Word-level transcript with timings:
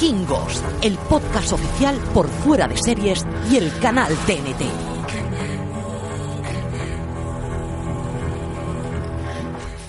Vikingos, 0.00 0.62
el 0.80 0.96
podcast 0.96 1.52
oficial 1.52 1.94
por 2.14 2.26
fuera 2.26 2.66
de 2.66 2.76
series 2.78 3.26
y 3.50 3.58
el 3.58 3.70
canal 3.80 4.10
TNT. 4.26 4.64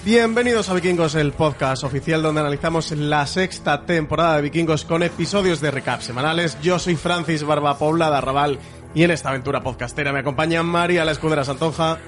Bienvenidos 0.04 0.68
a 0.68 0.74
Vikingos, 0.74 1.16
el 1.16 1.32
podcast 1.32 1.86
oficial 1.86 2.22
donde 2.22 2.42
analizamos 2.42 2.92
la 2.92 3.26
sexta 3.26 3.86
temporada 3.86 4.36
de 4.36 4.42
Vikingos 4.42 4.84
con 4.84 5.02
episodios 5.02 5.62
de 5.62 5.72
recap 5.72 6.02
semanales. 6.02 6.58
Yo 6.62 6.78
soy 6.78 6.98
Francis 6.98 7.44
Barba 7.44 7.80
Paula 7.80 8.10
de 8.10 8.18
Arrabal 8.18 8.60
y 8.94 9.04
en 9.04 9.12
esta 9.12 9.30
aventura 9.30 9.64
podcastera 9.64 10.12
me 10.12 10.20
acompaña 10.20 10.62
María 10.62 11.06
la 11.06 11.14
Escudera 11.14 11.46
Santonja. 11.46 12.00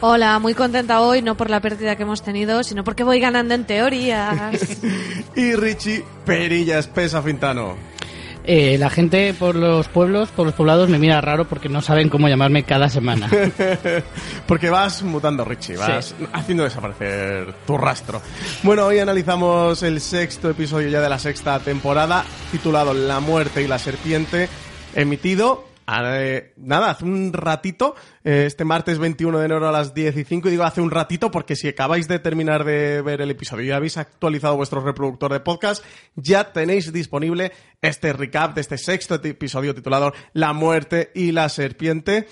Hola, 0.00 0.38
muy 0.38 0.52
contenta 0.52 1.00
hoy, 1.00 1.22
no 1.22 1.38
por 1.38 1.48
la 1.48 1.60
pérdida 1.60 1.96
que 1.96 2.02
hemos 2.02 2.22
tenido, 2.22 2.62
sino 2.62 2.84
porque 2.84 3.02
voy 3.02 3.18
ganando 3.18 3.54
en 3.54 3.64
teorías. 3.64 4.78
y 5.36 5.54
Richie 5.54 6.04
Perilla 6.24 6.78
Espesa 6.78 7.22
Fintano. 7.22 7.76
Eh, 8.44 8.76
la 8.78 8.90
gente 8.90 9.34
por 9.34 9.56
los 9.56 9.88
pueblos, 9.88 10.28
por 10.28 10.46
los 10.46 10.54
poblados, 10.54 10.88
me 10.90 10.98
mira 10.98 11.20
raro 11.20 11.48
porque 11.48 11.68
no 11.70 11.80
saben 11.80 12.10
cómo 12.10 12.28
llamarme 12.28 12.62
cada 12.62 12.90
semana. 12.90 13.28
porque 14.46 14.68
vas 14.68 15.02
mutando, 15.02 15.44
Richie, 15.44 15.76
vas 15.76 16.14
haciendo 16.32 16.64
desaparecer 16.64 17.54
tu 17.66 17.78
rastro. 17.78 18.20
Bueno, 18.62 18.84
hoy 18.84 18.98
analizamos 18.98 19.82
el 19.82 20.00
sexto 20.00 20.50
episodio 20.50 20.88
ya 20.88 21.00
de 21.00 21.08
la 21.08 21.18
sexta 21.18 21.58
temporada, 21.58 22.24
titulado 22.52 22.92
La 22.92 23.18
muerte 23.18 23.62
y 23.62 23.66
la 23.66 23.78
serpiente, 23.78 24.48
emitido 24.94 25.64
eh, 25.88 26.52
nada, 26.56 26.90
hace 26.90 27.04
un 27.04 27.32
ratito, 27.32 27.94
eh, 28.24 28.44
este 28.46 28.64
martes 28.64 28.98
21 28.98 29.38
de 29.38 29.46
enero 29.46 29.68
a 29.68 29.72
las 29.72 29.94
10 29.94 30.16
y 30.16 30.24
5, 30.24 30.48
y 30.48 30.50
digo 30.50 30.64
hace 30.64 30.80
un 30.80 30.90
ratito 30.90 31.30
porque 31.30 31.56
si 31.56 31.68
acabáis 31.68 32.08
de 32.08 32.18
terminar 32.18 32.64
de 32.64 33.02
ver 33.02 33.20
el 33.20 33.30
episodio 33.30 33.66
y 33.66 33.70
habéis 33.70 33.96
actualizado 33.96 34.56
vuestro 34.56 34.80
reproductor 34.80 35.32
de 35.32 35.40
podcast, 35.40 35.84
ya 36.16 36.52
tenéis 36.52 36.92
disponible 36.92 37.52
este 37.80 38.12
recap 38.12 38.54
de 38.54 38.62
este 38.62 38.78
sexto 38.78 39.14
episodio 39.16 39.74
titulado 39.74 40.12
La 40.32 40.52
muerte 40.52 41.10
y 41.14 41.32
la 41.32 41.48
serpiente. 41.48 42.26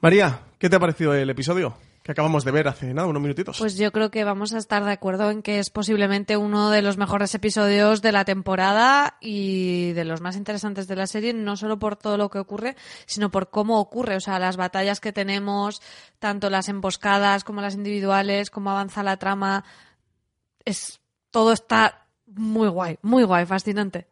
María, 0.00 0.40
¿qué 0.58 0.68
te 0.68 0.76
ha 0.76 0.80
parecido 0.80 1.14
el 1.14 1.30
episodio? 1.30 1.85
Que 2.06 2.12
acabamos 2.12 2.44
de 2.44 2.52
ver 2.52 2.68
hace 2.68 2.94
nada, 2.94 3.08
unos 3.08 3.20
minutitos. 3.20 3.58
Pues 3.58 3.76
yo 3.76 3.90
creo 3.90 4.12
que 4.12 4.22
vamos 4.22 4.54
a 4.54 4.58
estar 4.58 4.84
de 4.84 4.92
acuerdo 4.92 5.28
en 5.32 5.42
que 5.42 5.58
es 5.58 5.70
posiblemente 5.70 6.36
uno 6.36 6.70
de 6.70 6.80
los 6.80 6.98
mejores 6.98 7.34
episodios 7.34 8.00
de 8.00 8.12
la 8.12 8.24
temporada 8.24 9.16
y 9.20 9.90
de 9.92 10.04
los 10.04 10.20
más 10.20 10.36
interesantes 10.36 10.86
de 10.86 10.94
la 10.94 11.08
serie, 11.08 11.34
no 11.34 11.56
solo 11.56 11.80
por 11.80 11.96
todo 11.96 12.16
lo 12.16 12.30
que 12.30 12.38
ocurre, 12.38 12.76
sino 13.06 13.32
por 13.32 13.50
cómo 13.50 13.80
ocurre, 13.80 14.14
o 14.14 14.20
sea, 14.20 14.38
las 14.38 14.56
batallas 14.56 15.00
que 15.00 15.12
tenemos, 15.12 15.82
tanto 16.20 16.48
las 16.48 16.68
emboscadas 16.68 17.42
como 17.42 17.60
las 17.60 17.74
individuales, 17.74 18.50
cómo 18.50 18.70
avanza 18.70 19.02
la 19.02 19.16
trama, 19.16 19.64
es 20.64 21.00
todo 21.32 21.52
está 21.52 22.06
muy 22.26 22.68
guay, 22.68 23.00
muy 23.02 23.24
guay, 23.24 23.46
fascinante. 23.46 24.06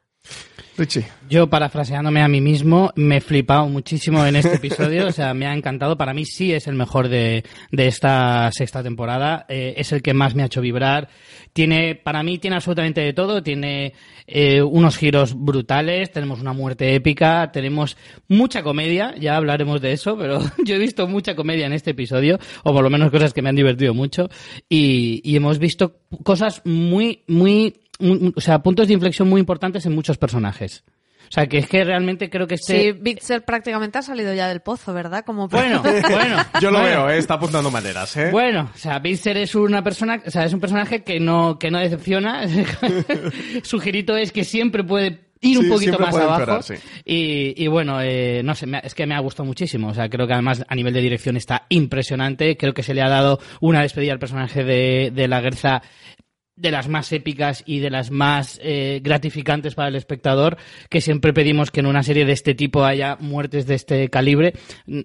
Richie. 0.76 1.04
Yo, 1.30 1.48
parafraseándome 1.48 2.20
a 2.20 2.28
mí 2.28 2.40
mismo, 2.40 2.90
me 2.96 3.18
he 3.18 3.20
flipado 3.20 3.68
muchísimo 3.68 4.26
en 4.26 4.36
este 4.36 4.54
episodio. 4.56 5.06
o 5.06 5.12
sea, 5.12 5.32
me 5.32 5.46
ha 5.46 5.54
encantado. 5.54 5.96
Para 5.96 6.12
mí 6.12 6.24
sí 6.24 6.52
es 6.52 6.66
el 6.66 6.74
mejor 6.74 7.08
de, 7.08 7.44
de 7.70 7.86
esta 7.86 8.50
sexta 8.52 8.82
temporada. 8.82 9.46
Eh, 9.48 9.74
es 9.76 9.92
el 9.92 10.02
que 10.02 10.14
más 10.14 10.34
me 10.34 10.42
ha 10.42 10.46
hecho 10.46 10.60
vibrar. 10.60 11.08
Tiene, 11.52 11.94
para 11.94 12.22
mí, 12.24 12.38
tiene 12.38 12.56
absolutamente 12.56 13.00
de 13.00 13.12
todo. 13.12 13.42
Tiene 13.42 13.94
eh, 14.26 14.62
unos 14.62 14.96
giros 14.96 15.34
brutales. 15.34 16.10
Tenemos 16.10 16.40
una 16.40 16.52
muerte 16.52 16.94
épica. 16.94 17.52
Tenemos 17.52 17.96
mucha 18.28 18.64
comedia. 18.64 19.14
Ya 19.16 19.36
hablaremos 19.36 19.80
de 19.80 19.92
eso, 19.92 20.18
pero 20.18 20.40
yo 20.64 20.74
he 20.74 20.78
visto 20.78 21.06
mucha 21.06 21.36
comedia 21.36 21.66
en 21.66 21.72
este 21.72 21.92
episodio. 21.92 22.38
O 22.64 22.72
por 22.72 22.82
lo 22.82 22.90
menos 22.90 23.12
cosas 23.12 23.32
que 23.32 23.42
me 23.42 23.48
han 23.48 23.56
divertido 23.56 23.94
mucho. 23.94 24.28
Y, 24.68 25.20
y 25.22 25.36
hemos 25.36 25.60
visto 25.60 26.00
cosas 26.24 26.62
muy, 26.64 27.22
muy 27.28 27.83
o 28.00 28.40
sea, 28.40 28.62
puntos 28.62 28.88
de 28.88 28.94
inflexión 28.94 29.28
muy 29.28 29.40
importantes 29.40 29.86
en 29.86 29.94
muchos 29.94 30.18
personajes. 30.18 30.84
O 31.28 31.32
sea, 31.34 31.46
que 31.46 31.58
es 31.58 31.68
que 31.68 31.82
realmente 31.84 32.30
creo 32.30 32.46
que 32.46 32.54
este... 32.54 32.80
Sí, 32.80 32.92
Bitzer 32.92 33.44
prácticamente 33.44 33.98
ha 33.98 34.02
salido 34.02 34.32
ya 34.34 34.48
del 34.48 34.60
pozo, 34.60 34.92
¿verdad? 34.92 35.24
Como... 35.24 35.48
Bueno, 35.48 35.82
bueno. 36.10 36.36
Yo 36.60 36.70
lo 36.70 36.82
veo, 36.82 37.08
¿eh? 37.10 37.18
está 37.18 37.34
apuntando 37.34 37.70
maneras, 37.70 38.16
¿eh? 38.16 38.30
Bueno, 38.30 38.70
o 38.72 38.78
sea, 38.78 38.98
Bitzer 38.98 39.38
es 39.38 39.54
una 39.54 39.82
persona, 39.82 40.22
o 40.24 40.30
sea, 40.30 40.44
es 40.44 40.52
un 40.52 40.60
personaje 40.60 41.02
que 41.02 41.18
no, 41.20 41.58
que 41.58 41.70
no 41.70 41.78
decepciona. 41.78 42.42
Su 43.62 43.80
girito 43.80 44.16
es 44.16 44.32
que 44.32 44.44
siempre 44.44 44.84
puede 44.84 45.24
ir 45.40 45.58
un 45.58 45.68
poquito 45.68 45.98
más 45.98 46.14
abajo. 46.14 46.60
y, 47.04 47.62
y, 47.62 47.66
bueno, 47.66 48.00
eh, 48.00 48.42
no 48.44 48.54
sé, 48.54 48.66
es 48.82 48.94
que 48.94 49.06
me 49.06 49.14
ha 49.14 49.20
gustado 49.20 49.46
muchísimo. 49.46 49.88
O 49.88 49.94
sea, 49.94 50.08
creo 50.08 50.26
que 50.26 50.34
además 50.34 50.64
a 50.66 50.74
nivel 50.74 50.94
de 50.94 51.00
dirección 51.00 51.36
está 51.36 51.66
impresionante. 51.68 52.56
Creo 52.56 52.74
que 52.74 52.82
se 52.82 52.94
le 52.94 53.02
ha 53.02 53.08
dado 53.08 53.40
una 53.60 53.82
despedida 53.82 54.12
al 54.12 54.18
personaje 54.18 54.64
de, 54.64 55.10
de 55.12 55.28
la 55.28 55.40
Guerza 55.40 55.82
de 56.56 56.70
las 56.70 56.88
más 56.88 57.10
épicas 57.12 57.62
y 57.66 57.80
de 57.80 57.90
las 57.90 58.10
más 58.10 58.60
eh, 58.62 59.00
gratificantes 59.02 59.74
para 59.74 59.88
el 59.88 59.96
espectador, 59.96 60.56
que 60.88 61.00
siempre 61.00 61.32
pedimos 61.32 61.70
que 61.70 61.80
en 61.80 61.86
una 61.86 62.02
serie 62.02 62.24
de 62.24 62.32
este 62.32 62.54
tipo 62.54 62.84
haya 62.84 63.16
muertes 63.18 63.66
de 63.66 63.74
este 63.74 64.08
calibre. 64.08 64.54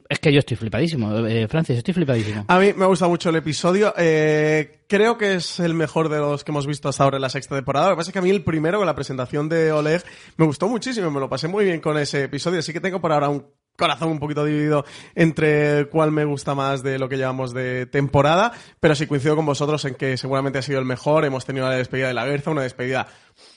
Es 0.09 0.19
que 0.19 0.31
yo 0.31 0.39
estoy 0.39 0.57
flipadísimo, 0.57 1.25
eh, 1.27 1.47
Francis, 1.47 1.77
estoy 1.77 1.93
flipadísimo. 1.93 2.45
A 2.47 2.59
mí 2.59 2.73
me 2.75 2.85
gusta 2.85 3.07
mucho 3.07 3.29
el 3.29 3.37
episodio. 3.37 3.93
Eh, 3.97 4.83
creo 4.87 5.17
que 5.17 5.35
es 5.35 5.59
el 5.59 5.73
mejor 5.73 6.09
de 6.09 6.19
los 6.19 6.43
que 6.43 6.51
hemos 6.51 6.67
visto 6.67 6.89
hasta 6.89 7.03
ahora 7.03 7.17
en 7.17 7.21
la 7.23 7.29
sexta 7.29 7.55
temporada. 7.55 7.89
Lo 7.89 7.95
que 7.95 7.97
pasa 7.97 8.11
es 8.11 8.13
que 8.13 8.19
a 8.19 8.23
mí 8.23 8.29
el 8.29 8.43
primero, 8.43 8.77
con 8.77 8.87
la 8.87 8.95
presentación 8.95 9.49
de 9.49 9.71
Oleg, 9.71 10.03
me 10.37 10.45
gustó 10.45 10.67
muchísimo, 10.67 11.09
me 11.09 11.19
lo 11.19 11.29
pasé 11.29 11.47
muy 11.47 11.65
bien 11.65 11.81
con 11.81 11.97
ese 11.97 12.25
episodio, 12.25 12.59
así 12.59 12.73
que 12.73 12.79
tengo 12.79 13.01
por 13.01 13.11
ahora 13.11 13.29
un 13.29 13.45
corazón 13.79 14.09
un 14.09 14.19
poquito 14.19 14.45
dividido 14.45 14.85
entre 15.15 15.87
cuál 15.89 16.11
me 16.11 16.25
gusta 16.25 16.53
más 16.53 16.83
de 16.83 16.99
lo 16.99 17.09
que 17.09 17.17
llevamos 17.17 17.53
de 17.53 17.87
temporada, 17.87 18.51
pero 18.79 18.93
sí 18.93 19.07
coincido 19.07 19.35
con 19.35 19.47
vosotros 19.47 19.83
en 19.85 19.95
que 19.95 20.17
seguramente 20.17 20.59
ha 20.59 20.61
sido 20.61 20.77
el 20.77 20.85
mejor. 20.85 21.25
Hemos 21.25 21.45
tenido 21.45 21.67
la 21.67 21.75
despedida 21.75 22.09
de 22.09 22.13
la 22.13 22.25
Guerza, 22.25 22.51
una 22.51 22.61
despedida 22.61 23.07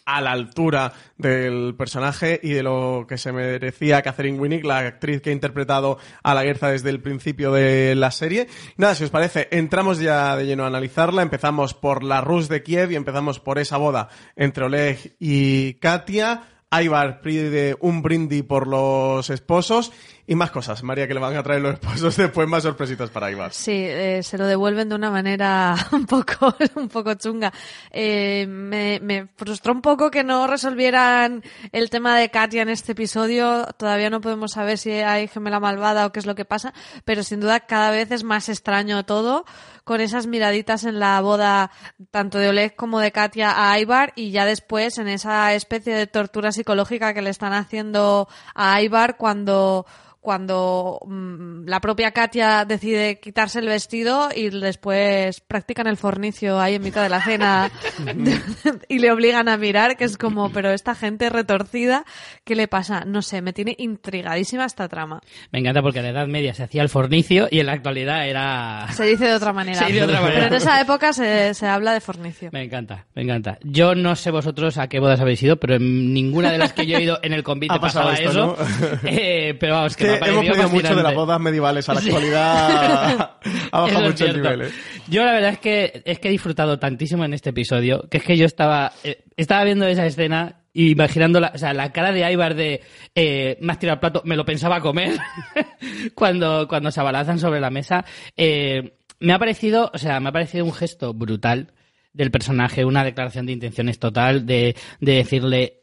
a 0.05 0.21
la 0.21 0.33
altura 0.33 0.93
del 1.17 1.75
personaje 1.77 2.41
y 2.43 2.51
de 2.51 2.63
lo 2.63 3.07
que 3.09 3.19
se 3.19 3.33
merecía 3.33 4.03
Catherine 4.03 4.39
Winnick, 4.39 4.65
la 4.65 4.79
actriz 4.79 5.21
que 5.21 5.31
ha 5.31 5.33
interpretado 5.33 5.99
a 6.23 6.35
la 6.35 6.45
Guerza 6.45 6.71
desde 6.71 6.91
el 6.91 7.01
principio 7.01 7.53
de 7.53 7.95
la 7.95 8.11
serie. 8.11 8.49
Nada, 8.77 8.95
si 8.95 9.05
os 9.05 9.11
parece, 9.11 9.49
entramos 9.51 9.99
ya 9.99 10.37
de 10.37 10.47
lleno 10.47 10.65
a 10.65 10.69
analizarla. 10.69 11.23
Empezamos 11.23 11.75
por 11.75 12.03
la 12.03 12.21
Rus 12.21 12.49
de 12.49 12.63
Kiev 12.63 12.93
y 12.93 12.97
empezamos 12.97 13.41
por 13.41 13.59
esa 13.59 13.77
boda 13.77 14.09
entre 14.37 14.65
Oleg 14.65 15.17
y 15.19 15.75
Katia. 15.75 16.43
Ivar 16.81 17.21
pide 17.21 17.77
un 17.81 18.01
brindis 18.01 18.45
por 18.45 18.67
los 18.67 19.29
esposos 19.29 19.93
y 20.25 20.37
más 20.37 20.53
cosas, 20.53 20.83
María, 20.85 21.09
que 21.09 21.15
le 21.15 21.21
van 21.21 21.37
a 21.37 21.43
traer 21.43 21.61
los 21.61 21.75
esposos 21.75 22.17
después 22.17 22.49
más 22.49 22.63
sorpresitas 22.63 23.11
para 23.11 23.31
Ivar. 23.31 23.53
Sí, 23.53 23.73
eh, 23.73 24.23
se 24.23 24.39
lo 24.39 24.47
devuelven 24.47 24.89
de 24.89 24.95
una 24.95 25.11
manera 25.11 25.75
un 25.93 26.07
poco, 26.07 26.55
un 26.77 26.89
poco 26.89 27.15
chunga. 27.15 27.53
Eh, 27.91 28.47
me, 28.47 29.29
frustró 29.37 29.73
un 29.73 29.83
poco 29.83 30.11
que 30.11 30.23
no 30.23 30.47
resolvieran 30.47 31.43
el 31.73 31.91
tema 31.91 32.17
de 32.17 32.31
Katia 32.31 32.63
en 32.63 32.69
este 32.69 32.93
episodio. 32.93 33.67
Todavía 33.77 34.11
no 34.11 34.21
podemos 34.21 34.53
saber 34.53 34.79
si 34.79 34.93
hay 34.93 35.27
gemela 35.27 35.59
malvada 35.59 36.07
o 36.07 36.13
qué 36.13 36.21
es 36.21 36.27
lo 36.27 36.37
que 36.37 36.45
pasa, 36.45 36.73
pero 37.05 37.25
sin 37.25 37.41
duda 37.41 37.61
cada 37.61 37.91
vez 37.91 38.13
es 38.13 38.23
más 38.23 38.49
extraño 38.49 39.05
todo 39.05 39.45
con 39.85 40.01
esas 40.01 40.29
miraditas 40.29 40.85
en 40.85 41.01
la 41.01 41.21
boda 41.21 41.73
tanto 42.13 42.39
de 42.39 42.49
Oleg 42.49 42.77
como 42.77 43.01
de 43.01 43.11
Katia 43.11 43.73
a 43.73 43.79
Ivar 43.81 44.13
y 44.15 44.31
ya 44.31 44.45
después 44.45 44.99
en 44.99 45.09
esa 45.09 45.53
especie 45.55 45.95
de 45.95 46.07
tortura 46.07 46.53
psicológica 46.53 47.15
que 47.15 47.23
le 47.23 47.31
están 47.31 47.53
haciendo 47.53 48.29
a 48.55 48.81
Ivar 48.81 49.17
cuando 49.17 49.87
cuando 50.23 51.01
mm, 51.05 51.67
la 51.67 51.81
propia 51.81 52.13
Katia 52.13 52.65
decide 52.65 53.19
quitarse 53.19 53.59
el 53.59 53.67
vestido 53.67 54.29
y 54.35 54.51
después 54.51 55.41
practican 55.41 55.89
el 55.89 55.97
fornicio 55.97 56.61
ahí 56.61 56.77
en 56.77 56.83
mitad 56.83 57.03
de 57.03 57.09
la 57.09 57.21
cena 57.21 57.71
y 58.89 59.01
le 59.01 59.11
obligan 59.11 59.49
a 59.49 59.57
mirar, 59.57 59.97
que 59.97 60.05
es 60.05 60.17
como, 60.17 60.53
pero 60.53 60.71
esta 60.71 60.95
gente 60.95 61.29
retorcida, 61.29 62.05
¿qué 62.45 62.55
le 62.55 62.69
pasa? 62.69 63.05
No 63.05 63.21
sé, 63.21 63.43
me 63.43 63.53
tiene 63.53 63.75
intrigadísima 63.79 64.65
esta 64.65 64.89
trama. 64.89 65.21
Me 65.51 65.59
encanta 65.59 65.83
porque 65.83 65.99
en 65.99 66.05
la 66.05 66.11
Edad 66.11 66.29
Media 66.29 66.55
se 66.55 66.63
hacía 66.63 66.83
el 66.83 66.89
fornicio 66.89 67.49
y 67.51 67.59
en 67.59 67.67
la 67.67 67.73
actualidad 67.73 68.29
era... 68.29 68.87
Se 68.93 69.05
dice 69.05 69.27
de 69.27 69.35
otra 69.35 69.53
manera. 69.53 69.89
de 69.89 70.03
otra 70.05 70.21
manera. 70.21 70.35
Pero 70.35 70.47
en 70.47 70.55
esa 70.55 70.81
época 70.81 71.13
se, 71.13 71.53
se 71.55 71.67
habla 71.67 71.93
de 71.93 72.01
fornicio. 72.01 72.51
Me 72.53 72.63
encanta, 72.63 73.07
me 73.17 73.23
encanta. 73.23 73.59
Yo 73.65 73.97
no 73.97 74.15
sé 74.15 74.31
vosotros 74.31 74.79
a 74.79 74.87
qué 74.87 75.01
bodas 75.01 75.21
habéis 75.21 75.43
ido, 75.43 75.57
pero 75.57 75.75
en 75.75 76.15
ninguna 76.15 76.53
de 76.53 76.59
las 76.59 76.73
que 76.73 76.87
yo 76.87 76.97
he 76.97 77.03
ido 77.03 77.19
en 77.23 77.33
el 77.33 77.43
convite 77.43 77.77
pasaba 77.81 78.15
eso. 78.15 78.57
eh, 79.05 79.57
pero 79.59 79.75
vamos, 79.75 79.97
que 79.97 80.12
hemos 80.15 80.45
pedido 80.45 80.69
mucho 80.69 80.95
de 80.95 81.03
las 81.03 81.15
bodas 81.15 81.41
medievales 81.41 81.89
a 81.89 81.95
la 81.95 82.01
actualidad. 82.01 83.31
ha 83.73 83.81
bajado 83.81 84.07
mucho 84.07 84.27
el 84.27 84.37
nivel. 84.37 84.63
¿eh? 84.63 84.71
Yo 85.09 85.25
la 85.25 85.33
verdad 85.33 85.51
es 85.53 85.59
que 85.59 86.03
es 86.05 86.19
que 86.19 86.29
he 86.29 86.31
disfrutado 86.31 86.79
tantísimo 86.79 87.25
en 87.25 87.35
este 87.35 87.51
episodio 87.51 88.09
que 88.11 88.19
es 88.19 88.25
que 88.25 88.37
yo 88.37 88.47
estaba 88.47 88.93
eh, 89.05 89.25
estaba 89.37 89.65
viendo 89.65 89.87
esa 89.87 90.07
escena 90.07 90.63
y 90.73 90.91
imaginando 90.91 91.41
la, 91.41 91.53
o 91.55 91.59
sea, 91.59 91.75
la 91.75 91.93
cara 91.93 92.13
de 92.13 92.31
Ivar 92.33 92.55
de 92.55 92.83
eh, 93.15 93.59
tirado 93.79 93.95
el 93.95 94.01
plato, 94.01 94.23
me 94.25 94.37
lo 94.37 94.45
pensaba 94.45 94.81
comer 94.81 95.19
cuando, 96.15 96.67
cuando 96.67 96.91
se 96.91 97.01
abalanzan 97.01 97.39
sobre 97.39 97.61
la 97.61 97.71
mesa. 97.71 98.05
Eh, 98.37 98.95
me 99.21 99.33
ha 99.33 99.39
parecido, 99.39 99.91
o 99.93 99.99
sea, 99.99 100.19
me 100.21 100.31
ha 100.31 100.33
parecido 100.33 100.65
un 100.65 100.73
gesto 100.73 101.13
brutal 101.13 101.73
del 102.13 102.31
personaje, 102.31 102.85
una 102.85 103.05
declaración 103.05 103.47
de 103.47 103.53
intenciones 103.53 103.99
total, 103.99 104.47
de, 104.47 104.75
de 105.01 105.13
decirle 105.13 105.82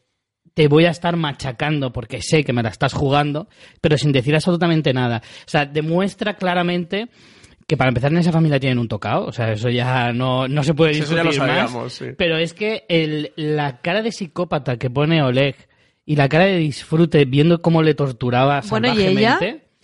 te 0.60 0.68
voy 0.68 0.84
a 0.84 0.90
estar 0.90 1.16
machacando 1.16 1.94
porque 1.94 2.22
sé 2.22 2.44
que 2.44 2.52
me 2.52 2.62
la 2.62 2.68
estás 2.68 2.92
jugando, 2.92 3.48
pero 3.80 3.98
sin 3.98 4.12
decir 4.12 4.36
absolutamente 4.36 4.92
nada. 4.92 5.22
O 5.24 5.50
sea, 5.50 5.66
demuestra 5.66 6.34
claramente 6.34 7.08
que 7.66 7.78
para 7.78 7.88
empezar 7.88 8.12
en 8.12 8.18
esa 8.18 8.34
familia 8.34 8.60
tienen 8.60 8.78
un 8.78 8.90
tocado, 8.90 9.28
o 9.28 9.32
sea, 9.32 9.54
eso 9.54 9.70
ya 9.70 10.12
no, 10.12 10.50
no 10.50 10.62
se 10.66 10.74
puede 10.74 10.96
discutir 10.96 11.20
eso 11.20 11.46
ya 11.46 11.64
lo 11.64 11.70
más. 11.70 11.94
Sí. 11.94 12.08
Pero 12.18 12.36
es 12.38 12.54
que 12.54 12.84
el, 12.90 13.32
la 13.38 13.78
cara 13.78 14.02
de 14.02 14.12
psicópata 14.12 14.76
que 14.76 14.90
pone 14.90 15.24
Oleg 15.24 15.56
y 16.06 16.18
la 16.18 16.28
cara 16.28 16.44
de 16.44 16.58
disfrute 16.58 17.24
viendo 17.24 17.62
cómo 17.62 17.82
le 17.82 17.94
torturaba 17.94 18.60
Bueno, 18.70 18.94
¿y 18.94 19.06
ella? 19.06 19.40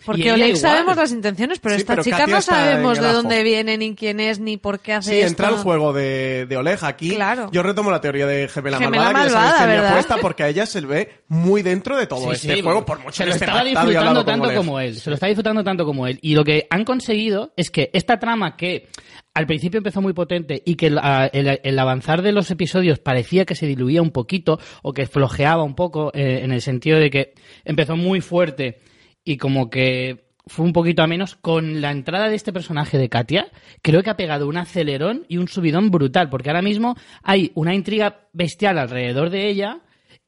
Porque 0.06 0.32
Oleg 0.32 0.48
igual. 0.48 0.60
sabemos 0.60 0.96
las 0.96 1.12
intenciones, 1.12 1.58
pero 1.58 1.74
Sí, 1.74 1.80
esta 1.82 1.92
pero 1.92 2.04
chica 2.04 2.16
Katia 2.18 2.34
no 2.36 2.40
sabemos 2.40 3.00
de 3.00 3.12
dónde 3.12 3.42
viene, 3.42 3.76
ni 3.76 3.94
quién 3.94 4.20
es, 4.20 4.40
ni 4.40 4.56
por 4.56 4.80
qué 4.80 4.94
hace 4.94 5.10
Sí, 5.10 5.16
esto. 5.18 5.28
entra 5.28 5.48
el 5.50 5.56
juego 5.56 5.92
de, 5.92 6.46
de 6.48 6.56
Oleg 6.56 6.78
aquí. 6.82 7.10
Claro. 7.14 7.50
Yo 7.52 7.62
retomo 7.62 7.90
la 7.90 8.00
teoría 8.00 8.26
de 8.26 8.48
Gemela, 8.48 8.78
Gemela 8.78 9.12
Malvada, 9.12 9.24
que 9.24 9.30
ya 9.30 9.38
sabéis 9.40 9.54
que 9.58 9.66
mi 9.66 9.72
¿verdad? 9.72 9.90
apuesta, 9.90 10.16
porque 10.22 10.42
a 10.44 10.48
ella 10.48 10.64
se 10.64 10.80
le 10.80 10.86
ve 10.86 11.10
muy 11.28 11.62
dentro 11.62 11.96
de 11.96 12.06
todo 12.06 12.20
Sí, 12.20 12.30
este 12.46 12.54
sí, 12.56 12.62
juego, 12.62 12.84
por 12.86 13.00
mucho 13.00 13.12
se 13.12 13.24
que 13.24 13.28
lo 13.28 13.34
esté 13.34 13.44
estaba 13.44 13.62
pactado 13.62 13.86
y 13.86 13.90
disfrutando 13.90 14.24
tanto 14.24 14.54
como 14.54 14.80
él. 14.80 14.94
Se 14.96 15.10
lo 15.10 15.14
está 15.14 15.26
disfrutando 15.26 15.64
tanto 15.64 15.84
como 15.84 16.06
él. 16.06 16.18
Y 16.22 16.34
lo 16.34 16.44
que 16.44 16.66
han 16.70 16.84
conseguido 16.84 17.52
es 17.56 17.70
que 17.70 17.90
esta 17.92 18.18
trama 18.18 18.56
que 18.56 18.88
al 19.34 19.46
principio 19.46 19.78
empezó 19.78 20.00
muy 20.00 20.12
potente 20.14 20.62
y 20.64 20.76
que 20.76 20.86
el, 20.86 20.98
a- 20.98 21.26
el- 21.26 21.60
el 21.62 21.78
avanzar 21.78 22.22
de 22.22 22.32
los 22.32 22.50
episodios 22.50 22.98
parecía 23.00 23.44
que 23.44 23.54
se 23.54 23.66
diluía 23.66 24.00
un 24.00 24.10
poquito 24.10 24.58
o 24.82 24.92
que 24.94 25.06
flojeaba 25.06 25.62
un 25.62 25.74
poco 25.74 26.10
eh, 26.14 26.40
en 26.42 26.52
el 26.52 26.62
sentido 26.62 26.98
de 26.98 27.10
que 27.10 27.34
empezó 27.64 27.96
muy 27.96 28.20
fuerte 28.22 28.78
y 29.26 29.36
como 29.36 29.68
que 29.68 30.24
fue 30.46 30.64
un 30.64 30.72
poquito 30.72 31.02
a 31.02 31.06
menos 31.06 31.34
con 31.34 31.80
la 31.82 31.90
entrada 31.90 32.28
de 32.28 32.36
este 32.36 32.52
personaje 32.52 32.96
de 32.96 33.08
Katia 33.08 33.48
creo 33.82 34.02
que 34.02 34.10
ha 34.10 34.16
pegado 34.16 34.46
un 34.48 34.56
acelerón 34.56 35.26
y 35.28 35.36
un 35.38 35.48
subidón 35.48 35.90
brutal 35.90 36.30
porque 36.30 36.48
ahora 36.48 36.62
mismo 36.62 36.94
hay 37.22 37.50
una 37.54 37.74
intriga 37.74 38.28
bestial 38.32 38.78
alrededor 38.78 39.28
de 39.30 39.48
ella 39.48 39.80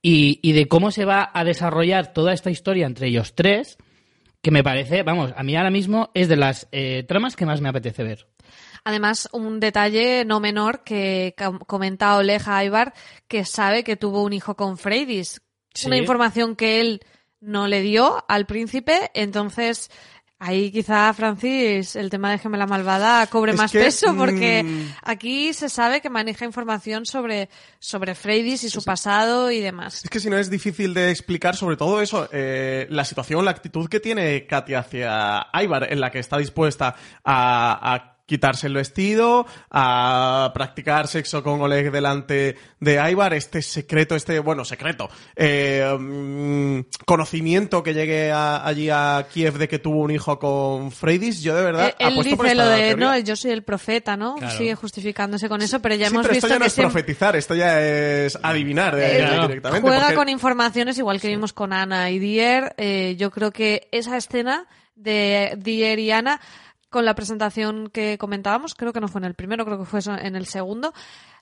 y, 0.02 0.40
y 0.42 0.52
de 0.52 0.66
cómo 0.66 0.90
se 0.90 1.04
va 1.04 1.30
a 1.32 1.44
desarrollar 1.44 2.12
toda 2.12 2.32
esta 2.32 2.50
historia 2.50 2.86
entre 2.86 3.06
ellos 3.08 3.34
tres, 3.34 3.78
que 4.42 4.50
me 4.50 4.62
parece, 4.62 5.02
vamos, 5.02 5.32
a 5.36 5.42
mí 5.42 5.56
ahora 5.56 5.70
mismo 5.70 6.10
es 6.14 6.28
de 6.28 6.36
las 6.36 6.68
eh, 6.72 7.04
tramas 7.06 7.34
que 7.36 7.46
más 7.46 7.60
me 7.60 7.68
apetece 7.68 8.04
ver. 8.04 8.26
Además, 8.84 9.28
un 9.32 9.58
detalle 9.60 10.24
no 10.24 10.38
menor 10.40 10.84
que 10.84 11.34
com- 11.36 11.58
comenta 11.58 12.16
Oleg 12.16 12.42
a 12.46 12.64
Ibar, 12.64 12.94
que 13.26 13.44
sabe 13.44 13.82
que 13.82 13.96
tuvo 13.96 14.22
un 14.22 14.32
hijo 14.32 14.54
con 14.56 14.78
Freydis. 14.78 15.42
Sí. 15.74 15.86
Una 15.88 15.96
información 15.96 16.54
que 16.56 16.80
él 16.80 17.00
no 17.40 17.66
le 17.66 17.82
dio 17.82 18.24
al 18.28 18.46
príncipe, 18.46 19.10
entonces 19.14 19.90
ahí 20.38 20.70
quizá, 20.70 21.12
Francis, 21.14 21.96
el 21.96 22.10
tema 22.10 22.30
de 22.30 22.38
Gemela 22.38 22.66
Malvada 22.66 23.26
cobre 23.26 23.52
Es 23.52 23.58
más 23.58 23.72
que, 23.72 23.80
peso, 23.80 24.14
porque 24.16 24.62
mm, 24.62 24.94
aquí 25.02 25.52
se 25.52 25.68
sabe 25.68 26.00
que 26.00 26.10
maneja 26.10 26.44
información 26.44 27.06
sobre, 27.06 27.48
sobre 27.78 28.14
Freydis 28.14 28.64
y 28.64 28.70
su 28.70 28.82
pasado 28.84 29.50
y 29.50 29.60
demás. 29.60 30.04
Es 30.04 30.10
que 30.10 30.20
si 30.20 30.30
no 30.30 30.38
es 30.38 30.50
difícil 30.50 30.94
de 30.94 31.10
explicar 31.10 31.56
sobre 31.56 31.76
todo 31.76 32.00
eso, 32.00 32.28
eh, 32.32 32.86
la 32.90 33.04
situación, 33.04 33.44
la 33.44 33.50
actitud 33.50 33.88
que 33.88 34.00
tiene 34.00 34.46
Katia 34.46 34.80
hacia 34.80 35.48
Ivar, 35.54 35.92
en 35.92 36.00
la 36.00 36.10
que 36.10 36.20
está 36.20 36.38
dispuesta 36.38 36.94
a, 37.24 37.94
a 37.94 38.17
quitarse 38.28 38.66
el 38.66 38.74
vestido, 38.74 39.46
a 39.70 40.50
practicar 40.52 41.08
sexo 41.08 41.42
con 41.42 41.62
Oleg 41.62 41.90
delante 41.90 42.56
de 42.78 43.10
Ivar, 43.10 43.32
este 43.32 43.62
secreto, 43.62 44.14
este, 44.14 44.38
bueno, 44.38 44.66
secreto, 44.66 45.08
eh, 45.34 45.96
mm, 45.98 46.80
conocimiento 47.06 47.82
que 47.82 47.94
llegue 47.94 48.30
a- 48.30 48.66
allí 48.66 48.90
a 48.90 49.26
Kiev 49.32 49.56
de 49.56 49.66
que 49.66 49.78
tuvo 49.78 50.00
un 50.02 50.10
hijo 50.10 50.38
con 50.38 50.92
Freydis, 50.92 51.40
yo 51.42 51.56
de 51.56 51.62
verdad 51.62 51.86
Eh, 51.88 51.94
Él 52.00 52.12
apuesto 52.12 52.36
por 52.36 52.44
dice 52.46 52.52
esta 52.52 52.64
lo 52.64 52.70
de, 52.70 52.76
teoría. 52.88 53.06
no, 53.06 53.18
yo 53.18 53.34
soy 53.34 53.50
el 53.52 53.62
profeta, 53.62 54.16
¿no? 54.18 54.36
Claro. 54.36 54.58
Sigue 54.58 54.74
justificándose 54.74 55.48
con 55.48 55.62
eso, 55.62 55.80
pero 55.80 55.94
ya 55.94 56.08
Sí, 56.08 56.12
hemos 56.14 56.22
pero 56.26 56.34
visto 56.34 56.46
esto 56.48 56.54
ya 56.54 56.58
no 56.58 56.62
que 56.64 56.66
es 56.66 56.72
siempre- 56.74 56.92
profetizar, 56.92 57.34
esto 57.36 57.54
ya 57.54 57.80
es 57.80 58.38
adivinar 58.42 58.94
eh, 58.98 59.20
Eh, 59.22 59.40
directamente. 59.40 59.80
Juega 59.80 60.00
porque- 60.02 60.14
con 60.16 60.28
informaciones 60.28 60.98
igual 60.98 61.18
que 61.18 61.28
vimos 61.28 61.54
con 61.54 61.72
Ana 61.72 62.10
y 62.10 62.18
Dier. 62.18 62.74
Eh, 62.76 63.16
yo 63.18 63.30
creo 63.30 63.52
que 63.52 63.88
esa 63.90 64.18
escena 64.18 64.66
de 64.96 65.54
Dier 65.56 65.98
y 65.98 66.10
Ana 66.10 66.40
con 66.90 67.04
la 67.04 67.14
presentación 67.14 67.90
que 67.90 68.18
comentábamos, 68.18 68.74
creo 68.74 68.92
que 68.92 69.00
no 69.00 69.08
fue 69.08 69.20
en 69.20 69.26
el 69.26 69.34
primero, 69.34 69.64
creo 69.64 69.78
que 69.78 69.84
fue 69.84 70.00
en 70.06 70.36
el 70.36 70.46
segundo, 70.46 70.92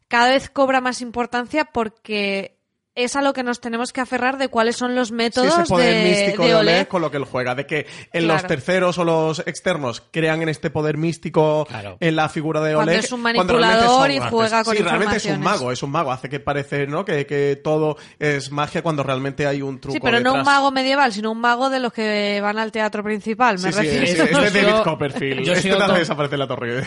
cada 0.08 0.31
vez 0.31 0.50
cobra 0.50 0.81
más 0.81 1.00
importancia 1.00 1.64
porque 1.64 2.55
es 2.96 3.14
a 3.14 3.22
lo 3.22 3.32
que 3.32 3.43
nos 3.43 3.60
tenemos 3.60 3.93
que 3.93 4.00
aferrar 4.00 4.38
de 4.38 4.48
cuáles 4.48 4.75
son 4.76 4.94
los 4.94 5.08
Sí, 5.08 5.14
métodos 5.14 5.52
ese 5.58 5.64
poder 5.69 5.94
de, 5.94 6.10
místico 6.10 6.43
de 6.44 6.64
de 6.78 6.87
con 6.87 7.00
lo 7.02 7.10
que 7.10 7.19
él 7.19 7.25
juega, 7.25 7.54
de 7.54 7.66
que 7.66 7.87
en 8.12 8.25
Claro. 8.25 8.40
los 8.40 8.46
terceros 8.48 8.98
o 8.98 9.04
los 9.04 9.38
externos 9.40 10.02
crean 10.10 10.43
en 10.43 10.48
este 10.48 10.70
poder 10.70 10.96
místico 10.96 11.66
Claro. 11.69 11.96
en 12.00 12.16
la 12.16 12.28
figura 12.28 12.60
de 12.62 12.75
Cuando 12.75 12.90
Oleg. 12.93 13.04
es 13.04 13.12
un 13.12 13.20
manipulador 13.22 14.10
y 14.10 14.19
juega 14.19 14.64
con 14.64 14.76
Sí, 14.76 14.82
realmente 14.82 15.16
es 15.16 15.26
un 15.26 15.40
mago, 15.40 15.70
es 15.72 15.82
un 15.82 15.90
mago, 15.90 16.10
hace 16.10 16.28
que 16.28 16.40
parece 16.40 16.87
¿no? 16.87 17.04
que, 17.04 17.26
que 17.26 17.60
todo 17.62 17.96
es 18.19 18.50
magia 18.50 18.82
cuando 18.82 19.02
realmente 19.02 19.46
hay 19.46 19.62
un 19.62 19.78
truco 19.81 19.94
Sí, 19.94 20.00
pero 20.02 20.20
no 20.20 20.32
un 20.32 20.38
detrás. 20.38 20.46
mago 20.56 20.70
medieval, 20.70 21.12
sino 21.12 21.31
un 21.32 21.40
mago 21.40 21.69
de 21.70 21.81
los 21.81 21.92
que 21.92 22.40
van 22.42 22.58
al 22.58 22.72
teatro 22.72 23.02
principal, 23.04 23.58
me 23.58 23.72
Sí, 23.72 23.78
sí, 23.78 23.81
refiero. 23.99 24.06
sí, 24.06 24.12
es 24.46 24.52
de 24.52 24.60
Yo- 24.62 24.66
David 24.70 24.82
Copperfield. 24.84 25.44
yo 25.44 25.52
este 25.52 25.70
con- 25.76 25.94
desaparecer 25.94 26.38
la 26.38 26.46
torre. 26.49 26.82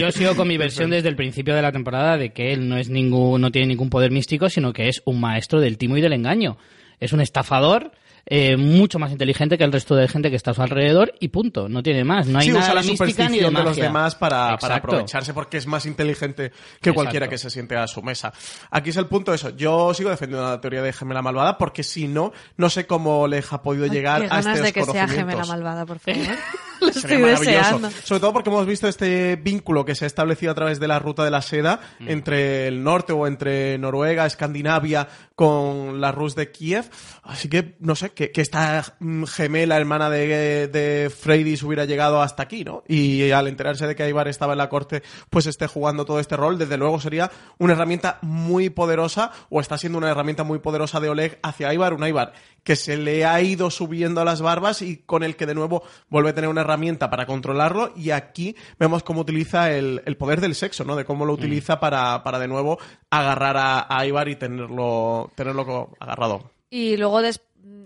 Yo 0.00 0.10
sigo 0.10 0.34
con 0.34 0.48
mi 0.48 0.56
versión 0.56 0.90
desde 0.90 1.08
el 1.08 1.16
principio 1.16 1.54
de 1.54 1.62
la 1.62 1.70
temporada 1.72 2.16
de 2.16 2.32
que 2.32 2.52
él 2.52 2.68
no 2.68 2.76
es 2.78 2.88
ningún, 2.88 3.40
no 3.42 3.50
tiene 3.50 3.68
ningún 3.68 3.90
poder 3.90 4.10
místico, 4.10 4.48
sino 4.48 4.72
que 4.72 4.88
es 4.88 5.02
un 5.04 5.20
maestro 5.20 5.49
del 5.58 5.78
timo 5.78 5.96
y 5.96 6.00
del 6.00 6.12
engaño. 6.12 6.58
Es 7.00 7.12
un 7.12 7.20
estafador 7.20 7.92
eh, 8.26 8.56
mucho 8.56 8.98
más 8.98 9.10
inteligente 9.10 9.58
que 9.58 9.64
el 9.64 9.72
resto 9.72 9.96
de 9.96 10.06
gente 10.06 10.30
que 10.30 10.36
está 10.36 10.52
a 10.52 10.54
su 10.54 10.62
alrededor 10.62 11.14
y 11.20 11.28
punto. 11.28 11.68
No 11.68 11.82
tiene 11.82 12.04
más. 12.04 12.26
No 12.26 12.38
hay 12.38 12.46
sí, 12.46 12.52
nada 12.52 12.64
usa 12.64 12.74
la 12.74 12.82
de 12.82 12.88
mística 12.88 13.28
ni 13.28 13.38
de 13.38 13.50
de, 13.50 13.50
los 13.50 13.76
demás 13.76 14.14
para, 14.14 14.56
para 14.58 14.76
aprovecharse 14.76 15.34
porque 15.34 15.56
es 15.56 15.66
más 15.66 15.86
inteligente 15.86 16.52
que 16.80 16.92
cualquiera 16.92 17.26
Exacto. 17.26 17.30
que 17.30 17.38
se 17.38 17.50
siente 17.50 17.76
a 17.76 17.86
su 17.86 18.02
mesa. 18.02 18.32
Aquí 18.70 18.90
es 18.90 18.96
el 18.96 19.06
punto 19.06 19.34
eso. 19.34 19.50
Yo 19.56 19.94
sigo 19.94 20.10
defendiendo 20.10 20.48
la 20.48 20.60
teoría 20.60 20.82
de 20.82 20.92
gemela 20.92 21.22
malvada 21.22 21.58
porque 21.58 21.82
si 21.82 22.06
no, 22.06 22.32
no 22.56 22.70
sé 22.70 22.86
cómo 22.86 23.26
le 23.26 23.42
ha 23.50 23.62
podido 23.62 23.84
Ay, 23.84 23.90
llegar 23.90 24.20
qué 24.20 24.26
a 24.26 24.28
ganas 24.28 24.46
estos 24.46 24.62
de 24.62 24.72
que 24.72 24.84
sea 24.84 25.08
gemela 25.08 25.44
malvada, 25.44 25.86
por 25.86 25.98
favor. 25.98 26.20
Lo 26.82 26.88
estoy 26.88 27.02
Sería 27.02 27.18
maravilloso. 27.18 27.50
deseando. 27.78 27.90
Sobre 28.04 28.20
todo 28.20 28.32
porque 28.32 28.50
hemos 28.50 28.66
visto 28.66 28.88
este 28.88 29.36
vínculo 29.36 29.84
que 29.84 29.94
se 29.94 30.04
ha 30.04 30.06
establecido 30.06 30.52
a 30.52 30.54
través 30.54 30.80
de 30.80 30.88
la 30.88 30.98
ruta 30.98 31.24
de 31.24 31.30
la 31.30 31.42
seda 31.42 31.80
Mm. 32.00 32.08
entre 32.08 32.66
el 32.68 32.82
norte 32.82 33.12
o 33.12 33.26
entre 33.26 33.76
Noruega, 33.78 34.26
Escandinavia, 34.26 35.08
con 35.34 36.00
la 36.00 36.12
Rus 36.12 36.34
de 36.34 36.50
Kiev. 36.50 36.84
Así 37.22 37.48
que, 37.48 37.76
no 37.80 37.94
sé, 37.94 38.10
que, 38.10 38.30
que 38.30 38.40
esta 38.40 38.96
mm, 39.00 39.24
gemela 39.24 39.76
hermana 39.76 40.10
de, 40.10 40.68
de 40.68 41.10
Freydis 41.10 41.62
hubiera 41.62 41.84
llegado 41.84 42.20
hasta 42.22 42.42
aquí, 42.42 42.64
¿no? 42.64 42.82
Y 42.88 43.30
al 43.30 43.46
enterarse 43.48 43.86
de 43.86 43.94
que 43.94 44.08
Ivar 44.08 44.28
estaba 44.28 44.52
en 44.54 44.58
la 44.58 44.68
corte, 44.68 45.02
pues 45.30 45.46
esté 45.46 45.66
jugando 45.66 46.04
todo 46.04 46.20
este 46.20 46.36
rol, 46.36 46.58
desde 46.58 46.76
luego 46.76 47.00
sería 47.00 47.30
una 47.58 47.72
herramienta 47.74 48.18
muy 48.22 48.70
poderosa, 48.70 49.30
o 49.48 49.60
está 49.60 49.78
siendo 49.78 49.98
una 49.98 50.10
herramienta 50.10 50.42
muy 50.44 50.58
poderosa 50.58 51.00
de 51.00 51.08
Oleg 51.08 51.38
hacia 51.42 51.72
Ivar, 51.72 51.94
un 51.94 52.06
Ivar 52.06 52.32
que 52.62 52.76
se 52.76 52.96
le 52.96 53.24
ha 53.24 53.40
ido 53.40 53.70
subiendo 53.70 54.20
a 54.20 54.24
las 54.24 54.42
barbas 54.42 54.82
y 54.82 54.98
con 54.98 55.22
el 55.22 55.36
que 55.36 55.46
de 55.46 55.54
nuevo 55.54 55.82
vuelve 56.08 56.30
a 56.30 56.34
tener 56.34 56.50
una 56.50 56.60
herramienta 56.60 57.10
para 57.10 57.26
controlarlo 57.26 57.92
y 57.96 58.10
aquí 58.10 58.56
vemos 58.78 59.02
cómo 59.02 59.22
utiliza 59.22 59.70
el, 59.72 60.02
el 60.04 60.16
poder 60.16 60.40
del 60.40 60.54
sexo, 60.54 60.84
¿no? 60.84 60.96
De 60.96 61.04
cómo 61.04 61.24
lo 61.24 61.32
utiliza 61.32 61.80
para, 61.80 62.22
para 62.22 62.38
de 62.38 62.48
nuevo 62.48 62.78
agarrar 63.10 63.56
a, 63.56 63.86
a 63.88 64.06
Ivar 64.06 64.28
y 64.28 64.36
tenerlo, 64.36 65.30
tenerlo 65.34 65.90
agarrado. 66.00 66.50
Y 66.68 66.96
luego 66.96 67.20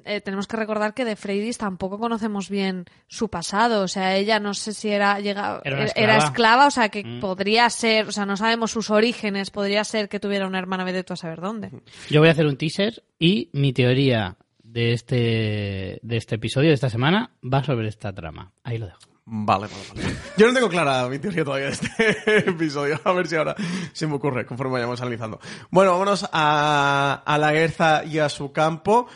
eh, 0.05 0.21
tenemos 0.21 0.47
que 0.47 0.57
recordar 0.57 0.93
que 0.93 1.05
de 1.05 1.17
Freydis 1.17 1.57
tampoco 1.59 1.99
conocemos 1.99 2.51
bien 2.51 2.85
su 3.09 3.29
pasado. 3.31 3.83
O 3.83 3.89
sea, 3.89 4.17
ella 4.17 4.39
no 4.41 4.53
sé 4.55 4.73
si 4.75 4.91
era, 4.91 5.19
llega, 5.21 5.61
Era 5.65 6.19
esclava. 6.19 6.67
o 6.67 6.71
sea, 6.71 6.89
que 6.91 7.03
Mm. 7.05 7.21
podría 7.21 7.71
ser, 7.71 8.09
o 8.09 8.13
sea, 8.13 8.27
no 8.27 8.37
sabemos 8.37 8.71
sus 8.71 8.91
orígenes, 8.91 9.51
podría 9.51 9.85
ser 9.85 10.09
que 10.09 10.21
tuviera 10.21 10.47
una 10.47 10.59
hermana 10.59 10.85
de 10.85 11.05
tú 11.05 11.15
a 11.15 11.17
saber 11.17 11.41
dónde. 11.41 11.71
Yo 12.11 12.21
voy 12.21 12.29
a 12.29 12.33
hacer 12.33 12.47
un 12.47 12.57
teaser 12.57 13.03
y 13.19 13.49
mi 13.53 13.73
teoría 13.73 14.37
de 14.75 14.93
este, 14.93 16.01
de 16.03 16.17
este 16.17 16.35
episodio, 16.35 16.71
de 16.71 16.75
esta 16.75 16.91
semana, 16.91 17.31
va 17.43 17.63
sobre 17.63 17.87
esta 17.87 18.13
trama. 18.13 18.53
Ahí 18.65 18.79
lo 18.79 18.87
dejo. 18.87 18.99
Vale, 19.25 19.69
vale, 19.69 20.03
vale. 20.03 20.17
Yo 20.37 20.49
no 20.49 20.53
tengo 20.53 20.69
clara 20.69 21.09
mi 21.09 21.21
teoría 21.21 21.45
todavía 21.45 21.67
de 21.67 21.73
este 21.75 22.39
episodio. 22.51 23.01
A 23.05 23.13
ver 23.13 23.29
si 23.29 23.37
ahora 23.37 23.55
se 23.93 24.09
me 24.09 24.15
ocurre 24.15 24.45
conforme 24.45 24.73
vayamos 24.73 25.01
analizando. 25.01 25.39
Bueno, 25.71 25.93
vámonos 25.93 26.29
a, 26.33 27.23
a 27.25 27.39
la 27.39 27.53
Guerza 27.53 28.05
y 28.05 28.19
a 28.19 28.29
su 28.29 28.51
campo. 28.51 29.07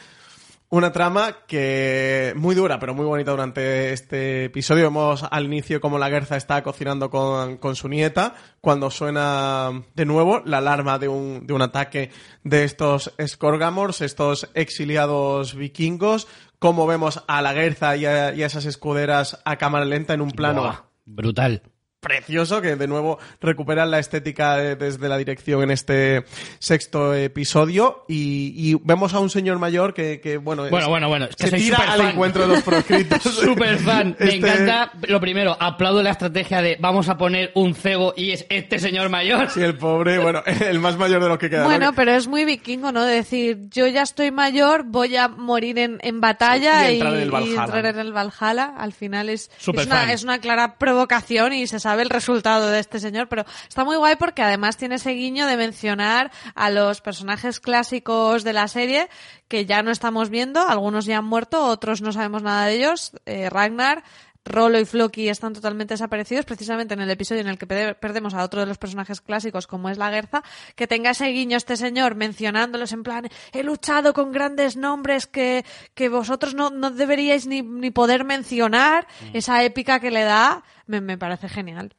Una 0.70 0.92
trama 0.92 1.46
que 1.46 2.34
muy 2.36 2.54
dura, 2.54 2.78
pero 2.78 2.92
muy 2.92 3.06
bonita 3.06 3.30
durante 3.30 3.94
este 3.94 4.44
episodio. 4.44 4.84
Vemos 4.84 5.24
al 5.30 5.46
inicio 5.46 5.80
como 5.80 5.98
la 5.98 6.10
Guerza 6.10 6.36
está 6.36 6.62
cocinando 6.62 7.08
con, 7.08 7.56
con 7.56 7.74
su 7.74 7.88
nieta, 7.88 8.34
cuando 8.60 8.90
suena 8.90 9.70
de 9.94 10.04
nuevo 10.04 10.42
la 10.44 10.58
alarma 10.58 10.98
de 10.98 11.08
un, 11.08 11.46
de 11.46 11.54
un 11.54 11.62
ataque 11.62 12.10
de 12.44 12.64
estos 12.64 13.14
Skorgamors, 13.18 14.02
estos 14.02 14.50
exiliados 14.52 15.54
vikingos. 15.54 16.28
Como 16.58 16.86
vemos 16.86 17.24
a 17.28 17.40
la 17.40 17.54
Guerza 17.54 17.96
y 17.96 18.04
a, 18.04 18.30
esas 18.30 18.66
escuderas 18.66 19.40
a 19.46 19.56
cámara 19.56 19.86
lenta 19.86 20.12
en 20.12 20.20
un 20.20 20.32
plano 20.32 20.90
brutal. 21.06 21.62
Precioso 22.00 22.60
que 22.62 22.76
de 22.76 22.86
nuevo 22.86 23.18
recuperan 23.40 23.90
la 23.90 23.98
estética 23.98 24.56
de- 24.56 24.76
desde 24.76 25.08
la 25.08 25.16
dirección 25.18 25.62
en 25.62 25.70
este 25.72 26.24
sexto 26.60 27.12
episodio 27.14 28.04
y, 28.08 28.52
y 28.56 28.76
vemos 28.84 29.14
a 29.14 29.18
un 29.20 29.30
señor 29.30 29.58
mayor 29.58 29.94
que, 29.94 30.20
que, 30.20 30.36
bueno, 30.36 30.64
es- 30.64 30.70
Bueno, 30.70 30.88
bueno, 30.88 31.08
bueno, 31.08 31.26
es 31.26 31.34
que 31.36 31.44
se 31.44 31.50
soy 31.50 31.60
tira 31.60 31.76
superfan. 31.78 32.00
al 32.00 32.10
encuentro 32.12 32.42
de 32.46 32.48
los 32.54 32.62
proscritos 32.62 33.22
Super 33.22 33.78
fan. 33.78 34.16
Me 34.18 34.26
Este- 34.26 34.36
encanta. 34.36 34.92
Lo 35.08 35.20
primero, 35.20 35.56
aplaudo 35.58 36.02
la 36.02 36.10
estrategia 36.10 36.62
de 36.62 36.76
vamos 36.80 37.08
a 37.08 37.18
poner 37.18 37.50
un 37.54 37.74
cebo 37.74 38.14
y 38.16 38.30
es 38.30 38.46
este 38.48 38.78
señor 38.78 39.08
mayor. 39.08 39.50
sí 39.50 39.60
el 39.60 39.76
pobre 39.76 40.18
bueno 40.18 40.42
el 40.46 40.78
más 40.78 40.96
mayor 40.96 41.20
de 41.22 41.28
los 41.28 41.38
que 41.38 41.50
queda 41.50 41.62
¿no? 41.62 41.66
Bueno, 41.66 41.92
pero 41.94 42.12
es 42.12 42.28
muy 42.28 42.44
vikingo, 42.44 42.92
¿no? 42.92 43.04
Decir, 43.04 43.58
yo 43.70 43.86
ya 43.88 44.02
estoy 44.02 44.30
mayor, 44.30 44.84
voy 44.84 45.16
a 45.16 45.26
morir 45.28 45.78
en, 45.78 45.98
en 46.02 46.20
batalla 46.20 46.86
Sí, 46.86 46.86
y 46.86 46.90
y, 46.90 47.00
entrar 47.00 47.14
en 47.14 47.20
el 47.20 47.26
y 47.28 47.30
Valhalla. 47.30 47.64
entrar 47.64 47.86
en 47.86 47.98
el 47.98 48.12
Valhalla. 48.12 48.74
Al 48.78 48.92
final 48.92 49.28
es, 49.28 49.50
es, 49.58 49.68
una, 49.86 50.12
es 50.12 50.22
una 50.22 50.38
clara 50.38 50.76
provocación 50.78 51.52
y 51.52 51.66
se 51.66 51.80
sabe 51.80 51.87
el 52.02 52.10
resultado 52.10 52.68
de 52.68 52.80
este 52.80 53.00
señor, 53.00 53.28
pero 53.28 53.44
está 53.68 53.84
muy 53.84 53.96
guay 53.96 54.16
porque 54.16 54.42
además 54.42 54.76
tiene 54.76 54.96
ese 54.96 55.10
guiño 55.12 55.46
de 55.46 55.56
mencionar 55.56 56.30
a 56.54 56.70
los 56.70 57.00
personajes 57.00 57.60
clásicos 57.60 58.44
de 58.44 58.52
la 58.52 58.68
serie 58.68 59.08
que 59.48 59.64
ya 59.64 59.82
no 59.82 59.90
estamos 59.90 60.28
viendo, 60.28 60.60
algunos 60.60 61.06
ya 61.06 61.18
han 61.18 61.24
muerto, 61.24 61.64
otros 61.66 62.02
no 62.02 62.12
sabemos 62.12 62.42
nada 62.42 62.66
de 62.66 62.74
ellos, 62.74 63.12
eh, 63.24 63.48
Ragnar, 63.48 64.04
Rolo 64.48 64.78
y 64.80 64.84
Floki 64.84 65.28
están 65.28 65.52
totalmente 65.52 65.94
desaparecidos, 65.94 66.44
precisamente 66.44 66.94
en 66.94 67.00
el 67.00 67.10
episodio 67.10 67.42
en 67.42 67.48
el 67.48 67.58
que 67.58 67.66
pe- 67.66 67.94
perdemos 67.94 68.34
a 68.34 68.42
otro 68.42 68.60
de 68.60 68.66
los 68.66 68.78
personajes 68.78 69.20
clásicos, 69.20 69.66
como 69.66 69.88
es 69.90 69.98
la 69.98 70.10
Guerza, 70.10 70.42
que 70.74 70.86
tenga 70.86 71.10
ese 71.10 71.26
guiño 71.28 71.56
este 71.56 71.76
señor 71.76 72.14
mencionándolos 72.14 72.92
en 72.92 73.02
plan, 73.02 73.28
he 73.52 73.62
luchado 73.62 74.12
con 74.14 74.32
grandes 74.32 74.76
nombres 74.76 75.26
que, 75.26 75.64
que 75.94 76.08
vosotros 76.08 76.54
no, 76.54 76.70
no 76.70 76.90
deberíais 76.90 77.46
ni, 77.46 77.62
ni 77.62 77.90
poder 77.90 78.24
mencionar, 78.24 79.06
esa 79.32 79.62
épica 79.62 80.00
que 80.00 80.10
le 80.10 80.22
da, 80.24 80.64
me, 80.86 81.00
me 81.00 81.18
parece 81.18 81.48
genial. 81.48 81.94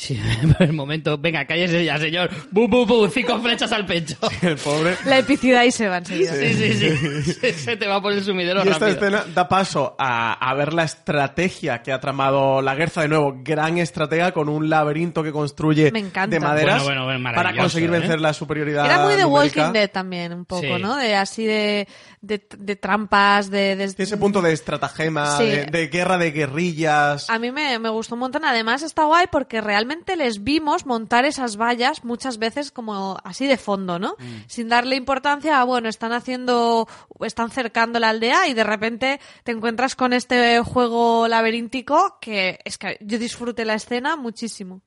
Sí, 0.00 0.16
por 0.56 0.62
el 0.62 0.72
momento, 0.74 1.18
venga, 1.18 1.44
cállese 1.44 1.84
ya, 1.84 1.98
señor. 1.98 2.30
¡Bu, 2.52 2.68
bu, 2.68 2.86
bu! 2.86 3.08
Cinco 3.08 3.36
flechas 3.40 3.72
al 3.72 3.84
pecho. 3.84 4.14
El 4.42 4.56
pobre. 4.56 4.96
La 5.04 5.18
epicidad 5.18 5.62
ahí 5.62 5.72
se 5.72 5.88
va 5.88 5.96
enseguida. 5.98 6.34
Sí, 6.34 6.54
sí, 6.54 6.72
sí. 6.74 7.32
Se- 7.32 7.52
Se 7.52 7.76
te 7.76 7.88
va 7.88 8.00
por 8.00 8.12
el 8.12 8.22
sumidero 8.22 8.60
Y 8.64 8.68
esta 8.68 8.86
rápido. 8.90 9.06
escena 9.08 9.24
da 9.34 9.48
paso 9.48 9.96
a, 9.98 10.34
a 10.34 10.54
ver 10.54 10.72
la 10.72 10.84
estrategia 10.84 11.82
que 11.82 11.90
ha 11.90 11.98
tramado 11.98 12.62
la 12.62 12.76
Guerza 12.76 13.02
de 13.02 13.08
nuevo. 13.08 13.40
Gran 13.42 13.78
estratega 13.78 14.30
con 14.30 14.48
un 14.48 14.70
laberinto 14.70 15.24
que 15.24 15.32
construye 15.32 15.90
Me 15.90 15.98
encanta. 15.98 16.32
de 16.32 16.38
maderas 16.38 16.84
Bueno, 16.84 17.04
bueno, 17.04 17.20
bueno, 17.20 17.34
para 17.34 17.56
conseguir 17.56 17.88
¿eh? 17.88 17.98
vencer 17.98 18.20
la 18.20 18.32
superioridad 18.32 18.84
Era 18.86 19.00
muy 19.04 19.14
de 19.16 19.22
numérica. 19.24 19.62
Walking 19.62 19.72
Dead 19.72 19.90
también, 19.90 20.32
un 20.32 20.44
poco, 20.44 20.62
Sí. 20.62 20.80
¿no? 20.80 20.94
De 20.96 21.16
así 21.16 21.44
de, 21.44 21.88
de, 22.20 22.46
de 22.56 22.76
trampas, 22.76 23.50
de... 23.50 23.74
de- 23.74 23.84
ese 23.98 24.16
punto 24.16 24.40
de 24.42 24.52
estratagema, 24.52 25.36
Sí. 25.38 25.44
de, 25.46 25.66
de 25.66 25.88
guerra 25.88 26.18
de 26.18 26.30
guerrillas. 26.30 27.28
A 27.30 27.40
mí 27.40 27.50
me, 27.50 27.80
me 27.80 27.88
gustó 27.88 28.14
un 28.14 28.20
montón. 28.20 28.44
Además 28.44 28.82
está 28.84 29.04
guay 29.04 29.26
porque 29.32 29.60
realmente 29.60 29.87
les 30.16 30.42
vimos 30.44 30.86
montar 30.86 31.24
esas 31.24 31.56
vallas 31.56 32.04
muchas 32.04 32.38
veces 32.38 32.70
como 32.70 33.18
así 33.24 33.46
de 33.46 33.56
fondo, 33.56 33.98
¿no? 33.98 34.16
Sin 34.46 34.68
darle 34.68 34.96
importancia 34.96 35.60
a, 35.60 35.64
bueno, 35.64 35.88
están 35.88 36.12
haciendo, 36.12 36.88
están 37.20 37.50
cercando 37.50 37.98
la 37.98 38.10
aldea 38.10 38.48
y 38.48 38.54
de 38.54 38.64
repente 38.64 39.20
te 39.44 39.52
encuentras 39.52 39.96
con 39.96 40.12
este 40.12 40.60
juego 40.60 41.28
laberíntico 41.28 42.18
que 42.20 42.58
es 42.64 42.78
que 42.78 42.98
yo 43.00 43.18
disfruté 43.18 43.64
la 43.64 43.74
escena 43.74 44.16
muchísimo. 44.16 44.82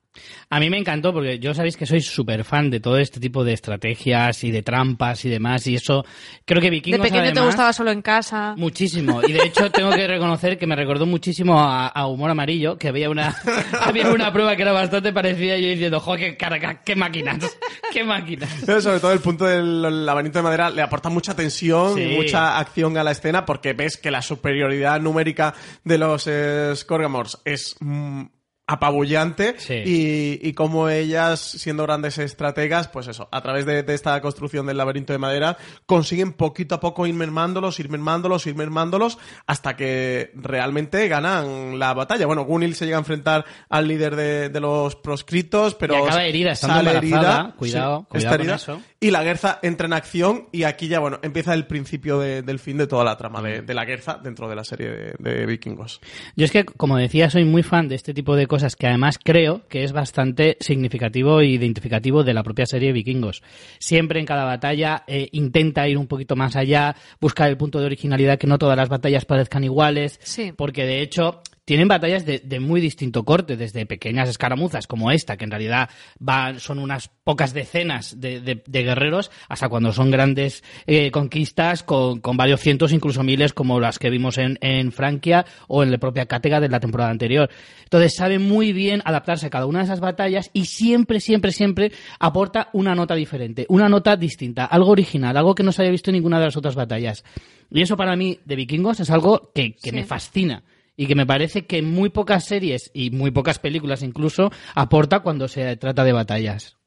A 0.49 0.59
mí 0.59 0.69
me 0.69 0.77
encantó 0.77 1.13
porque 1.13 1.39
yo 1.39 1.53
sabéis 1.53 1.77
que 1.77 1.85
soy 1.85 2.01
súper 2.01 2.43
fan 2.43 2.69
de 2.69 2.79
todo 2.81 2.97
este 2.97 3.19
tipo 3.19 3.43
de 3.45 3.53
estrategias 3.53 4.43
y 4.43 4.51
de 4.51 4.61
trampas 4.61 5.23
y 5.23 5.29
demás 5.29 5.65
y 5.67 5.75
eso 5.75 6.05
creo 6.45 6.59
que 6.59 6.67
De 6.67 6.71
Vikingos 6.71 7.01
pequeño 7.07 7.31
te 7.31 7.39
gustaba 7.41 7.71
solo 7.71 7.91
en 7.91 8.01
casa. 8.01 8.53
Muchísimo. 8.57 9.21
Y 9.23 9.31
de 9.31 9.43
hecho 9.43 9.71
tengo 9.71 9.91
que 9.91 10.07
reconocer 10.07 10.57
que 10.57 10.67
me 10.67 10.75
recordó 10.75 11.05
muchísimo 11.05 11.59
a, 11.59 11.87
a 11.87 12.07
Humor 12.07 12.31
Amarillo, 12.31 12.77
que 12.77 12.89
había 12.89 13.09
una, 13.09 13.35
había 13.81 14.09
una 14.11 14.33
prueba 14.33 14.55
que 14.55 14.63
era 14.63 14.73
bastante 14.73 15.13
parecida 15.13 15.55
y 15.57 15.61
yo 15.63 15.69
diciendo, 15.69 15.99
joder, 15.99 16.19
qué, 16.31 16.37
carga, 16.37 16.81
qué 16.83 16.95
máquinas, 16.95 17.57
qué 17.93 18.03
máquinas. 18.03 18.49
Pero 18.65 18.81
sobre 18.81 18.99
todo 18.99 19.13
el 19.13 19.19
punto 19.19 19.45
del 19.45 20.05
laberinto 20.05 20.39
de 20.39 20.43
madera 20.43 20.69
le 20.69 20.81
aporta 20.81 21.09
mucha 21.09 21.35
tensión 21.35 21.95
Sí. 21.95 22.01
y 22.01 22.15
mucha 22.17 22.59
acción 22.59 22.97
a 22.97 23.03
la 23.03 23.11
escena 23.11 23.45
porque 23.45 23.73
ves 23.73 23.97
que 23.97 24.11
la 24.11 24.21
superioridad 24.21 24.99
numérica 24.99 25.53
de 25.83 25.97
los 25.97 26.27
eh, 26.27 26.73
Scorgamors 26.75 27.39
es 27.45 27.75
mm, 27.79 28.23
apabullante 28.67 29.55
Sí. 29.57 29.73
y, 29.85 30.39
y 30.47 30.53
como 30.53 30.87
ellas, 30.89 31.39
siendo 31.41 31.83
grandes 31.83 32.17
estrategas, 32.17 32.87
pues 32.87 33.07
eso, 33.07 33.27
a 33.31 33.41
través 33.41 33.65
de, 33.65 33.83
de 33.83 33.93
esta 33.93 34.19
construcción 34.21 34.65
del 34.65 34.77
laberinto 34.77 35.11
de 35.13 35.19
madera, 35.19 35.57
consiguen 35.85 36.33
poquito 36.33 36.75
a 36.75 36.79
poco 36.79 37.05
ir 37.05 37.13
mermándolos, 37.13 37.79
ir 37.79 37.89
mermándolos, 37.89 38.47
ir 38.47 38.55
mermándolos, 38.55 39.17
hasta 39.45 39.75
que 39.75 40.31
realmente 40.35 41.07
ganan 41.07 41.79
la 41.79 41.93
batalla. 41.93 42.25
Bueno, 42.25 42.45
Gunil 42.45 42.75
se 42.75 42.85
llega 42.85 42.97
a 42.97 42.99
enfrentar 42.99 43.45
al 43.69 43.87
líder 43.87 44.15
de, 44.15 44.49
de 44.49 44.59
los 44.61 44.95
proscritos, 44.95 45.75
pero 45.75 45.95
Y 45.95 45.97
acaba 46.07 46.23
herida, 46.23 46.55
sale 46.55 46.79
embarazada. 46.91 46.97
herida. 46.99 47.55
Cuidado, 47.57 47.99
Sí, 47.99 48.05
cuidado 48.09 48.31
con 48.37 48.41
herida. 48.41 48.55
eso. 48.55 48.81
Y 49.03 49.09
la 49.09 49.23
Guerza 49.23 49.57
entra 49.63 49.87
en 49.87 49.93
acción 49.93 50.47
y 50.51 50.61
aquí 50.61 50.87
ya, 50.87 50.99
bueno, 50.99 51.17
empieza 51.23 51.55
el 51.55 51.65
principio 51.65 52.19
de- 52.19 52.43
del 52.43 52.59
fin 52.59 52.77
de 52.77 52.85
toda 52.85 53.03
la 53.03 53.17
trama 53.17 53.41
de, 53.41 53.63
de 53.63 53.73
la 53.73 53.83
Guerza 53.83 54.19
dentro 54.23 54.47
de 54.47 54.55
la 54.55 54.63
serie 54.63 54.89
de, 54.91 55.13
de 55.17 55.45
vikingos. 55.47 55.99
Yo 56.35 56.45
es 56.45 56.51
que, 56.51 56.65
como 56.65 56.97
decía, 56.97 57.31
soy 57.31 57.43
muy 57.43 57.63
fan 57.63 57.87
de 57.89 57.95
este 57.95 58.13
tipo 58.13 58.35
de 58.35 58.45
cosas 58.45 58.75
que 58.75 58.85
además 58.85 59.17
creo 59.23 59.67
que 59.67 59.83
es 59.83 59.91
bastante 59.91 60.55
significativo 60.59 61.39
e 61.41 61.47
identificativo 61.47 62.23
de 62.23 62.35
la 62.35 62.43
propia 62.43 62.67
serie 62.67 62.91
Vikingos. 62.91 63.41
Siempre 63.79 64.19
en 64.19 64.27
cada 64.27 64.45
batalla 64.45 65.03
eh, 65.07 65.29
intenta 65.31 65.87
ir 65.87 65.97
un 65.97 66.05
poquito 66.05 66.35
más 66.35 66.55
allá, 66.55 66.95
buscar 67.19 67.49
el 67.49 67.57
punto 67.57 67.79
de 67.79 67.87
originalidad, 67.87 68.37
que 68.37 68.45
no 68.45 68.59
todas 68.59 68.77
las 68.77 68.89
batallas 68.89 69.25
parezcan 69.25 69.63
iguales, 69.63 70.19
Sí. 70.21 70.53
porque 70.55 70.85
de 70.85 71.01
hecho 71.01 71.41
tienen 71.71 71.87
batallas 71.87 72.25
de, 72.25 72.39
de 72.39 72.59
muy 72.59 72.81
distinto 72.81 73.23
corte, 73.23 73.55
desde 73.55 73.85
pequeñas 73.85 74.27
escaramuzas 74.27 74.87
como 74.87 75.09
esta, 75.09 75.37
que 75.37 75.45
en 75.45 75.51
realidad 75.51 75.89
van, 76.19 76.59
son 76.59 76.79
unas 76.79 77.07
pocas 77.23 77.53
decenas 77.53 78.19
de, 78.19 78.41
de- 78.41 78.61
de 78.67 78.83
guerreros, 78.83 79.31
hasta 79.47 79.69
cuando 79.69 79.93
son 79.93 80.11
grandes 80.11 80.65
eh, 80.85 81.11
conquistas 81.11 81.81
con, 81.83 82.19
con 82.19 82.35
varios 82.35 82.59
cientos, 82.59 82.91
incluso 82.91 83.23
miles, 83.23 83.53
como 83.53 83.79
las 83.79 83.99
que 83.99 84.09
vimos 84.09 84.37
en, 84.37 84.57
en 84.59 84.91
Francia 84.91 85.45
o 85.69 85.81
en 85.81 85.91
la 85.91 85.97
propia 85.97 86.25
Cátega 86.25 86.59
de 86.59 86.67
la 86.67 86.81
temporada 86.81 87.09
anterior. 87.09 87.49
Entonces 87.85 88.15
sabe 88.17 88.37
muy 88.37 88.73
bien 88.73 89.01
adaptarse 89.05 89.45
a 89.45 89.49
cada 89.49 89.65
una 89.65 89.79
de 89.79 89.85
esas 89.85 90.01
batallas 90.01 90.49
y 90.51 90.65
siempre, 90.65 91.21
siempre, 91.21 91.53
siempre 91.53 91.93
aporta 92.19 92.67
una 92.73 92.95
nota 92.95 93.15
diferente, 93.15 93.65
una 93.69 93.87
nota 93.87 94.17
distinta, 94.17 94.65
algo 94.65 94.89
original, 94.89 95.37
algo 95.37 95.55
que 95.55 95.63
no 95.63 95.71
se 95.71 95.83
haya 95.83 95.91
visto 95.91 96.09
en 96.09 96.15
ninguna 96.15 96.37
de 96.37 96.47
las 96.47 96.57
otras 96.57 96.75
batallas. 96.75 97.23
Y 97.71 97.81
eso 97.81 97.95
para 97.95 98.17
mí 98.17 98.39
de 98.43 98.57
vikingos 98.57 98.99
es 98.99 99.09
algo 99.09 99.53
que, 99.55 99.71
que 99.75 99.91
Sí. 99.91 99.95
me 99.95 100.03
fascina 100.03 100.63
y 100.95 101.07
que 101.07 101.15
me 101.15 101.25
parece 101.25 101.65
que 101.65 101.81
muy 101.81 102.09
pocas 102.09 102.45
series 102.45 102.91
y 102.93 103.11
muy 103.11 103.31
pocas 103.31 103.59
películas 103.59 104.03
incluso 104.03 104.51
aporta 104.75 105.19
cuando 105.21 105.47
se 105.47 105.75
trata 105.77 106.03
de 106.03 106.13
batallas. 106.13 106.77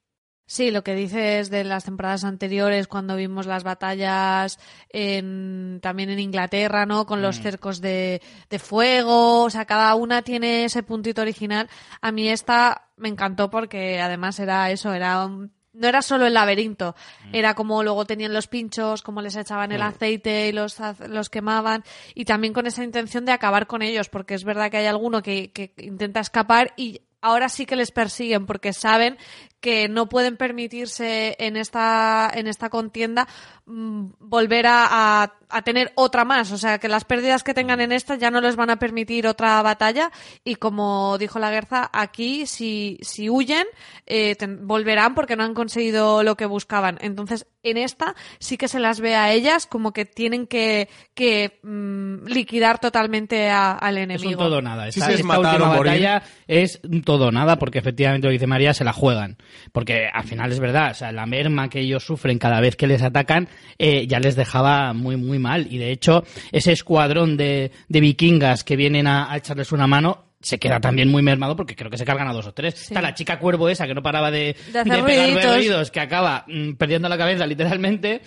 Sí, 0.46 0.70
lo 0.70 0.84
que 0.84 0.94
dices 0.94 1.48
de 1.48 1.64
las 1.64 1.84
temporadas 1.84 2.22
anteriores, 2.22 2.86
cuando 2.86 3.16
vimos 3.16 3.46
las 3.46 3.64
batallas 3.64 4.58
en- 4.90 5.78
también 5.80 6.10
en 6.10 6.18
Inglaterra, 6.18 6.84
¿no? 6.84 7.06
Con 7.06 7.22
los 7.22 7.40
cercos 7.40 7.80
de, 7.80 8.20
de 8.50 8.58
fuego, 8.58 9.44
o 9.44 9.50
sea, 9.50 9.64
cada 9.64 9.94
una 9.94 10.20
tiene 10.20 10.64
ese 10.66 10.82
puntito 10.82 11.22
original. 11.22 11.70
A 12.02 12.12
mí 12.12 12.28
esta 12.28 12.90
me 12.98 13.08
encantó 13.08 13.48
porque 13.48 14.00
además 14.02 14.38
era 14.38 14.70
eso, 14.70 14.92
era 14.92 15.24
un- 15.24 15.50
no 15.74 15.88
era 15.88 16.02
solo 16.02 16.26
el 16.26 16.34
laberinto, 16.34 16.94
era 17.32 17.54
como 17.54 17.82
luego 17.82 18.06
tenían 18.06 18.32
los 18.32 18.46
pinchos, 18.46 19.02
como 19.02 19.20
les 19.20 19.36
echaban 19.36 19.72
el 19.72 19.82
aceite 19.82 20.48
y 20.48 20.52
los, 20.52 20.76
los 21.08 21.28
quemaban, 21.28 21.84
y 22.14 22.24
también 22.24 22.54
con 22.54 22.66
esa 22.66 22.84
intención 22.84 23.24
de 23.24 23.32
acabar 23.32 23.66
con 23.66 23.82
ellos, 23.82 24.08
porque 24.08 24.34
es 24.34 24.44
verdad 24.44 24.70
que 24.70 24.78
hay 24.78 24.86
alguno 24.86 25.22
que, 25.22 25.52
que 25.52 25.74
intenta 25.78 26.20
escapar 26.20 26.72
y 26.76 27.02
ahora 27.24 27.48
sí 27.48 27.64
que 27.64 27.74
les 27.74 27.90
persiguen 27.90 28.44
porque 28.44 28.74
saben 28.74 29.16
que 29.60 29.88
no 29.88 30.10
pueden 30.10 30.36
permitirse 30.36 31.36
en 31.38 31.56
esta, 31.56 32.30
en 32.32 32.46
esta 32.46 32.68
contienda 32.68 33.26
mm, 33.63 33.63
volver 33.66 34.66
a, 34.66 35.22
a- 35.22 35.32
a 35.48 35.62
tener 35.62 35.92
otra 35.94 36.24
más. 36.24 36.50
O 36.52 36.58
sea, 36.58 36.78
que 36.78 36.88
las 36.88 37.04
pérdidas 37.04 37.44
que 37.44 37.54
tengan 37.54 37.80
en 37.80 37.92
esta 37.92 38.16
ya 38.16 38.30
no 38.30 38.40
les 38.40 38.56
van 38.56 38.70
a 38.70 38.78
permitir 38.78 39.26
otra 39.26 39.62
batalla. 39.62 40.10
Y 40.42 40.56
como 40.56 41.16
dijo 41.18 41.38
la 41.38 41.50
Guerza, 41.50 41.88
aquí 41.92 42.46
si, 42.46 42.98
si 43.02 43.30
huyen, 43.30 43.64
eh, 44.06 44.34
ten- 44.36 44.66
volverán 44.66 45.14
porque 45.14 45.36
no 45.36 45.44
han 45.44 45.54
conseguido 45.54 46.22
lo 46.24 46.36
que 46.36 46.46
buscaban. 46.46 46.98
Entonces, 47.00 47.46
en 47.62 47.76
esta 47.78 48.14
sí 48.40 48.56
que 48.56 48.68
se 48.68 48.80
las 48.80 49.00
ve 49.00 49.14
a 49.14 49.32
ellas 49.32 49.66
como 49.66 49.92
que 49.92 50.04
tienen 50.04 50.46
que, 50.46 50.88
que 51.14 51.60
mm, 51.62 52.26
liquidar 52.26 52.78
totalmente 52.80 53.48
a- 53.50 53.72
al 53.72 53.96
Es 53.98 54.04
enemigo. 54.04 54.30
un 54.32 54.36
todo 54.48 54.60
nada. 54.62 54.88
Esta, 54.88 55.06
sí, 55.06 55.12
es 55.14 55.20
esta 55.20 55.38
última 55.38 55.68
batalla 55.68 56.22
es 56.48 56.80
un 56.84 57.02
todo 57.02 57.30
nada 57.30 57.58
porque 57.58 57.78
efectivamente 57.78 58.26
lo 58.26 58.32
dice 58.32 58.46
María 58.46 58.74
se 58.74 58.84
la 58.84 58.92
juegan. 58.92 59.36
Porque 59.72 60.08
al 60.12 60.24
final 60.24 60.50
es 60.52 60.58
verdad, 60.60 60.90
o 60.90 60.94
sea, 60.94 61.12
la 61.12 61.26
merma 61.26 61.68
que 61.68 61.80
ellos 61.80 62.04
sufren 62.04 62.38
cada 62.38 62.60
vez 62.60 62.74
que 62.76 62.86
les 62.88 63.02
atacan 63.02 63.48
eh, 63.78 64.06
ya 64.06 64.20
les 64.20 64.36
dejaba 64.36 64.92
muy, 64.92 65.16
muy 65.16 65.38
mal. 65.38 65.66
Y 65.70 65.78
de 65.78 65.90
hecho, 65.90 66.24
ese 66.52 66.72
escuadrón 66.72 67.36
de, 67.36 67.70
de 67.88 68.00
vikingas 68.00 68.64
que 68.64 68.76
vienen 68.76 69.06
a, 69.06 69.32
a 69.32 69.36
echarles 69.36 69.72
una 69.72 69.86
mano 69.86 70.24
se 70.44 70.58
queda 70.58 70.78
también 70.78 71.10
muy 71.10 71.22
mermado 71.22 71.56
porque 71.56 71.74
creo 71.74 71.90
que 71.90 71.96
se 71.96 72.04
cargan 72.04 72.28
a 72.28 72.32
dos 72.32 72.46
o 72.46 72.52
tres. 72.52 72.74
Está 72.82 73.00
la 73.00 73.14
chica 73.14 73.38
cuervo 73.38 73.68
esa 73.68 73.86
que 73.86 73.94
no 73.94 74.02
paraba 74.02 74.30
de, 74.30 74.54
De 74.72 74.84
de 74.84 75.02
pegar 75.02 75.90
que 75.90 76.00
acaba 76.00 76.44
mm, 76.46 76.72
perdiendo 76.72 77.08
la 77.08 77.16
cabeza 77.16 77.46
literalmente, 77.46 78.20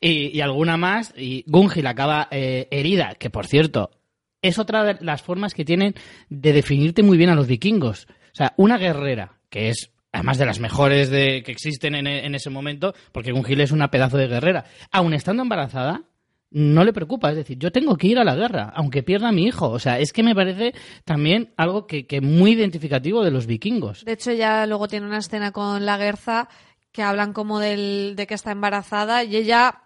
y, 0.00 0.36
y 0.36 0.40
alguna 0.40 0.76
más, 0.76 1.12
y 1.16 1.44
Gungil 1.48 1.86
acaba 1.86 2.28
eh, 2.30 2.68
herida, 2.70 3.16
que 3.18 3.28
por 3.28 3.46
cierto, 3.46 3.90
es 4.40 4.58
otra 4.58 4.84
de 4.84 5.04
las 5.04 5.22
formas 5.22 5.52
que 5.52 5.64
tienen 5.64 5.94
de 6.28 6.52
definirte 6.52 7.02
muy 7.02 7.18
bien 7.18 7.30
a 7.30 7.34
los 7.34 7.48
vikingos. 7.48 8.06
O 8.32 8.36
sea, 8.36 8.54
una 8.56 8.78
guerrera, 8.78 9.38
que 9.48 9.70
es 9.70 9.90
además 10.14 10.38
de 10.38 10.46
las 10.46 10.60
mejores 10.60 11.10
de, 11.10 11.42
que 11.42 11.52
existen 11.52 11.94
en, 11.96 12.06
en 12.06 12.34
ese 12.34 12.48
momento, 12.48 12.94
porque 13.12 13.32
Gungil 13.32 13.60
es 13.60 13.72
una 13.72 13.90
pedazo 13.90 14.16
de 14.16 14.28
guerrera, 14.28 14.64
aun 14.92 15.12
estando 15.12 15.42
embarazada, 15.42 16.02
no 16.50 16.84
le 16.84 16.92
preocupa, 16.92 17.30
es 17.30 17.36
decir, 17.36 17.58
yo 17.58 17.72
tengo 17.72 17.96
que 17.96 18.06
ir 18.06 18.18
a 18.20 18.24
la 18.24 18.36
guerra, 18.36 18.72
aunque 18.76 19.02
pierda 19.02 19.30
a 19.30 19.32
mi 19.32 19.44
hijo. 19.44 19.70
O 19.70 19.80
sea, 19.80 19.98
es 19.98 20.12
que 20.12 20.22
me 20.22 20.36
parece 20.36 20.72
también 21.04 21.52
algo 21.56 21.88
que, 21.88 22.06
que 22.06 22.20
muy 22.20 22.52
identificativo 22.52 23.24
de 23.24 23.32
los 23.32 23.46
vikingos. 23.46 24.04
De 24.04 24.12
hecho, 24.12 24.30
ella 24.30 24.64
luego 24.66 24.86
tiene 24.86 25.06
una 25.06 25.18
escena 25.18 25.50
con 25.50 25.84
la 25.84 25.96
Guerza 25.98 26.48
que 26.92 27.02
hablan 27.02 27.32
como 27.32 27.58
del, 27.58 28.14
de 28.14 28.28
que 28.28 28.34
está 28.34 28.52
embarazada 28.52 29.24
y 29.24 29.34
ella 29.34 29.82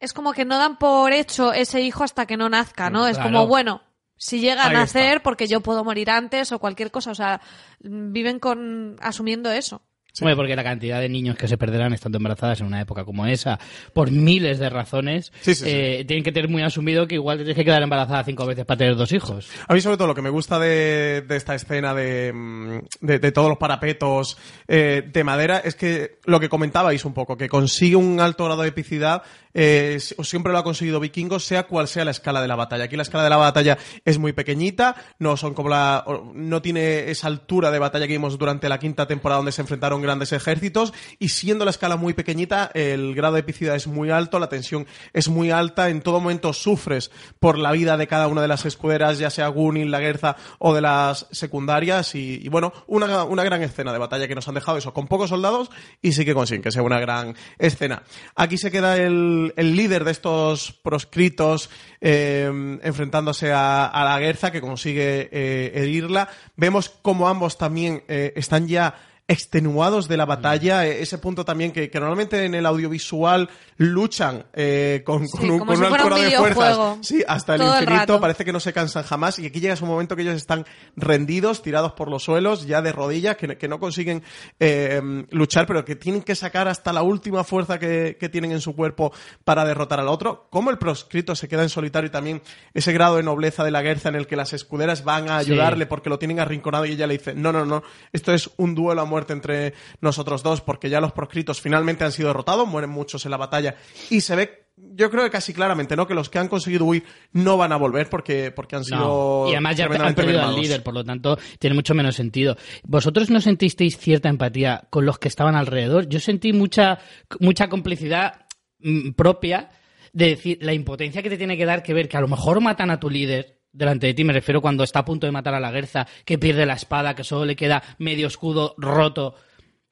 es 0.00 0.12
como 0.12 0.32
que 0.32 0.44
no 0.44 0.58
dan 0.58 0.76
por 0.76 1.12
hecho 1.12 1.52
ese 1.52 1.82
hijo 1.82 2.02
hasta 2.02 2.26
que 2.26 2.36
no 2.36 2.48
nazca, 2.48 2.90
¿no? 2.90 3.06
Es 3.06 3.16
como, 3.16 3.46
bueno, 3.46 3.82
si 4.18 4.40
llegan 4.40 4.72
Ahí 4.72 4.76
a 4.76 4.82
está. 4.82 4.98
hacer 4.98 5.22
porque 5.22 5.46
yo 5.46 5.60
puedo 5.60 5.84
morir 5.84 6.10
antes 6.10 6.52
o 6.52 6.58
cualquier 6.58 6.90
cosa. 6.90 7.12
O 7.12 7.14
sea, 7.14 7.40
viven 7.80 8.38
con 8.38 8.96
asumiendo 9.00 9.50
eso. 9.50 9.80
Hombre, 10.20 10.36
porque 10.36 10.56
la 10.56 10.64
cantidad 10.64 11.00
de 11.00 11.08
niños 11.08 11.36
que 11.36 11.48
se 11.48 11.56
perderán 11.58 11.92
estando 11.92 12.18
embarazadas 12.18 12.60
en 12.60 12.66
una 12.66 12.80
época 12.80 13.04
como 13.04 13.26
esa, 13.26 13.58
por 13.92 14.10
miles 14.10 14.58
de 14.58 14.68
razones, 14.70 15.32
Sí, 15.40 15.54
sí, 15.54 15.64
sí. 15.64 15.70
eh, 15.70 16.04
tienen 16.06 16.24
que 16.24 16.32
tener 16.32 16.48
muy 16.50 16.62
asumido 16.62 17.06
que 17.06 17.14
igual 17.16 17.38
tienes 17.38 17.54
que 17.56 17.64
quedar 17.64 17.82
embarazada 17.82 18.24
cinco 18.24 18.46
veces 18.46 18.64
para 18.64 18.78
tener 18.78 18.96
dos 18.96 19.12
hijos. 19.12 19.48
A 19.66 19.74
mí 19.74 19.80
sobre 19.80 19.96
todo 19.96 20.08
lo 20.08 20.14
que 20.14 20.22
me 20.22 20.30
gusta 20.30 20.58
de, 20.58 21.22
de 21.22 21.36
esta 21.36 21.54
escena 21.54 21.94
de, 21.94 22.32
mm, 22.32 22.78
de, 23.00 23.18
de 23.18 23.32
todos 23.32 23.48
los 23.48 23.58
parapetos 23.58 24.36
eh, 24.66 25.02
de 25.12 25.24
madera 25.24 25.58
es 25.58 25.74
que 25.74 26.18
lo 26.24 26.40
que 26.40 26.48
comentabais 26.48 27.04
un 27.04 27.14
poco, 27.14 27.36
que 27.36 27.48
consigue 27.48 27.96
un 27.96 28.20
alto 28.20 28.44
grado 28.44 28.62
de 28.62 28.68
epicidad, 28.68 29.22
eh, 29.54 29.98
siempre 30.00 30.52
lo 30.52 30.58
ha 30.58 30.64
conseguido 30.64 31.00
Vikingos, 31.00 31.44
sea 31.44 31.64
cual 31.64 31.88
sea 31.88 32.04
la 32.04 32.10
escala 32.10 32.40
de 32.42 32.48
la 32.48 32.54
batalla. 32.56 32.84
Aquí 32.84 32.96
la 32.96 33.02
escala 33.02 33.24
de 33.24 33.30
la 33.30 33.36
batalla 33.38 33.78
es 34.04 34.18
muy 34.18 34.32
pequeñita, 34.32 34.94
no 35.18 35.36
son 35.36 35.54
como 35.54 35.68
la, 35.68 36.04
no 36.34 36.62
tiene 36.62 37.10
esa 37.10 37.26
altura 37.28 37.70
de 37.70 37.78
batalla 37.78 38.06
que 38.06 38.12
vimos 38.12 38.38
durante 38.38 38.68
la 38.68 38.78
quinta 38.78 39.06
temporada 39.06 39.38
donde 39.38 39.52
se 39.52 39.62
enfrentaron 39.62 40.00
grandes 40.08 40.32
ejércitos, 40.32 40.94
y 41.18 41.28
siendo 41.28 41.64
la 41.64 41.70
escala 41.70 41.96
muy 41.96 42.14
pequeñita, 42.14 42.70
el 42.72 43.14
grado 43.14 43.34
de 43.34 43.40
epicidad 43.40 43.76
es 43.76 43.86
muy 43.86 44.10
alto, 44.10 44.38
la 44.38 44.48
tensión 44.48 44.86
es 45.12 45.28
muy 45.28 45.50
alta, 45.50 45.90
en 45.90 46.00
todo 46.00 46.20
momento 46.20 46.52
sufres 46.52 47.10
por 47.38 47.58
la 47.58 47.72
vida 47.72 47.96
de 47.96 48.06
cada 48.06 48.26
una 48.26 48.40
de 48.40 48.48
las 48.48 48.64
escuderas, 48.64 49.18
ya 49.18 49.30
sea 49.30 49.48
Gunil, 49.48 49.90
la 49.90 50.00
Guerza 50.00 50.36
o 50.58 50.74
de 50.74 50.80
las 50.80 51.26
secundarias, 51.30 52.14
y, 52.14 52.40
y 52.42 52.48
bueno, 52.48 52.72
una, 52.86 53.24
una 53.24 53.44
gran 53.44 53.62
escena 53.62 53.92
de 53.92 53.98
batalla 53.98 54.26
que 54.26 54.34
nos 54.34 54.48
han 54.48 54.54
dejado 54.54 54.78
eso, 54.78 54.94
con 54.94 55.06
pocos 55.08 55.28
soldados, 55.28 55.70
y 56.00 56.12
sí 56.12 56.24
que 56.24 56.34
consiguen 56.34 56.62
que 56.62 56.72
sea 56.72 56.82
una 56.82 56.98
gran 56.98 57.36
escena. 57.58 58.02
Aquí 58.34 58.56
se 58.56 58.70
queda 58.70 58.96
el, 58.96 59.52
el 59.56 59.76
líder 59.76 60.04
de 60.04 60.12
estos 60.12 60.72
proscritos 60.72 61.70
eh, 62.00 62.78
enfrentándose 62.82 63.52
a, 63.52 63.86
a 63.86 64.04
la 64.04 64.18
Guerza, 64.18 64.50
que 64.50 64.60
consigue 64.60 65.28
eh, 65.30 65.72
herirla. 65.74 66.28
Vemos 66.56 66.88
como 66.88 67.28
ambos 67.28 67.58
también 67.58 68.02
eh, 68.08 68.32
están 68.36 68.68
ya 68.68 68.94
extenuados 69.28 70.08
de 70.08 70.16
la 70.16 70.24
batalla, 70.24 70.86
eh, 70.86 71.02
ese 71.02 71.18
punto 71.18 71.44
también 71.44 71.70
que, 71.70 71.90
que 71.90 72.00
normalmente 72.00 72.44
en 72.46 72.54
el 72.54 72.64
audiovisual 72.64 73.48
luchan 73.76 74.46
eh, 74.54 75.02
con, 75.04 75.28
con 75.28 75.40
Sí, 75.42 75.50
un, 75.50 75.58
con 75.60 75.76
si 75.76 75.82
un 75.82 75.88
fuera 75.88 76.04
un 76.06 76.12
altura 76.12 76.16
de 76.30 76.36
fuerzas. 76.38 76.96
Sí, 77.02 77.22
hasta 77.28 77.54
el 77.54 77.60
Todo 77.60 77.80
infinito, 77.80 78.20
parece 78.20 78.44
que 78.46 78.52
no 78.54 78.58
se 78.60 78.72
cansan 78.72 79.04
jamás 79.04 79.38
y 79.38 79.46
aquí 79.46 79.60
llega 79.60 79.74
un 79.82 79.88
momento 79.88 80.16
que 80.16 80.22
ellos 80.22 80.34
están 80.34 80.64
rendidos, 80.96 81.60
tirados 81.62 81.92
por 81.92 82.08
los 82.10 82.22
suelos, 82.24 82.66
ya 82.66 82.80
de 82.80 82.90
rodillas, 82.90 83.36
que, 83.36 83.58
que 83.58 83.68
no 83.68 83.78
consiguen 83.78 84.22
eh, 84.60 85.00
luchar, 85.30 85.66
pero 85.66 85.84
que 85.84 85.94
tienen 85.94 86.22
que 86.22 86.34
sacar 86.34 86.66
hasta 86.66 86.92
la 86.94 87.02
última 87.02 87.44
fuerza 87.44 87.78
que, 87.78 88.16
que 88.18 88.30
tienen 88.30 88.52
en 88.52 88.62
su 88.62 88.74
cuerpo 88.74 89.12
para 89.44 89.64
derrotar 89.66 90.00
al 90.00 90.08
otro. 90.08 90.48
Como 90.50 90.70
el 90.70 90.78
proscrito 90.78 91.36
se 91.36 91.48
queda 91.48 91.62
en 91.62 91.68
solitario 91.68 92.08
y 92.08 92.12
también 92.12 92.42
ese 92.72 92.92
grado 92.94 93.16
de 93.16 93.22
nobleza 93.22 93.62
de 93.62 93.70
la 93.72 93.82
guerra 93.82 94.08
en 94.08 94.14
el 94.14 94.26
que 94.26 94.36
las 94.36 94.54
escuderas 94.54 95.04
van 95.04 95.28
a 95.28 95.42
Sí. 95.44 95.50
ayudarle 95.52 95.84
porque 95.86 96.08
lo 96.08 96.18
tienen 96.18 96.40
arrinconado 96.40 96.86
y 96.86 96.92
ella 96.92 97.06
le 97.06 97.18
dice, 97.18 97.34
no, 97.34 97.52
no, 97.52 97.66
no, 97.66 97.82
esto 98.12 98.32
es 98.32 98.48
un 98.56 98.74
duelo 98.74 99.02
a 99.02 99.04
muerte 99.04 99.17
entre 99.32 99.74
nosotros 100.00 100.42
dos 100.42 100.60
porque 100.60 100.90
ya 100.90 101.00
los 101.00 101.12
proscritos 101.12 101.60
finalmente 101.60 102.04
han 102.04 102.12
sido 102.12 102.28
derrotados, 102.28 102.68
mueren 102.68 102.90
muchos 102.90 103.24
en 103.24 103.30
la 103.30 103.36
batalla 103.36 103.76
y 104.10 104.20
se 104.20 104.36
ve, 104.36 104.68
yo 104.76 105.10
creo 105.10 105.24
que 105.24 105.30
casi 105.30 105.52
claramente, 105.52 105.96
¿no? 105.96 106.06
Que 106.06 106.14
los 106.14 106.28
que 106.28 106.38
han 106.38 106.48
conseguido 106.48 106.84
huir 106.84 107.04
no 107.32 107.56
van 107.56 107.72
a 107.72 107.76
volver 107.76 108.08
porque, 108.08 108.50
porque 108.50 108.76
han 108.76 108.84
sido... 108.84 108.98
No. 108.98 109.44
Y 109.48 109.52
además 109.52 109.76
ya 109.76 109.86
han 109.86 110.14
perdido 110.14 110.42
al 110.42 110.54
líder, 110.54 110.82
por 110.82 110.94
lo 110.94 111.04
tanto 111.04 111.38
tiene 111.58 111.74
mucho 111.74 111.94
menos 111.94 112.16
sentido. 112.16 112.56
¿Vosotros 112.84 113.30
no 113.30 113.40
sentisteis 113.40 113.98
cierta 113.98 114.28
empatía 114.28 114.84
con 114.90 115.04
los 115.04 115.18
que 115.18 115.28
estaban 115.28 115.56
alrededor? 115.56 116.08
Yo 116.08 116.20
sentí 116.20 116.52
mucha, 116.52 116.98
mucha 117.40 117.68
complicidad 117.68 118.46
mm, 118.80 119.10
propia 119.12 119.70
de 120.12 120.28
decir 120.28 120.58
la 120.62 120.72
impotencia 120.72 121.22
que 121.22 121.30
te 121.30 121.36
tiene 121.36 121.56
que 121.56 121.64
dar 121.64 121.82
que 121.82 121.94
ver 121.94 122.08
que 122.08 122.16
a 122.16 122.20
lo 122.20 122.28
mejor 122.28 122.60
matan 122.60 122.90
a 122.90 122.98
tu 122.98 123.10
líder 123.10 123.57
delante 123.78 124.08
de 124.08 124.14
ti, 124.14 124.24
me 124.24 124.32
refiero 124.32 124.60
cuando 124.60 124.84
está 124.84 124.98
a 124.98 125.04
punto 125.04 125.26
de 125.26 125.32
matar 125.32 125.54
a 125.54 125.60
la 125.60 125.70
Guerza, 125.70 126.06
que 126.24 126.36
pierde 126.38 126.66
la 126.66 126.74
espada, 126.74 127.14
que 127.14 127.24
solo 127.24 127.44
le 127.46 127.56
queda 127.56 127.82
medio 127.98 128.26
escudo 128.26 128.74
roto. 128.76 129.34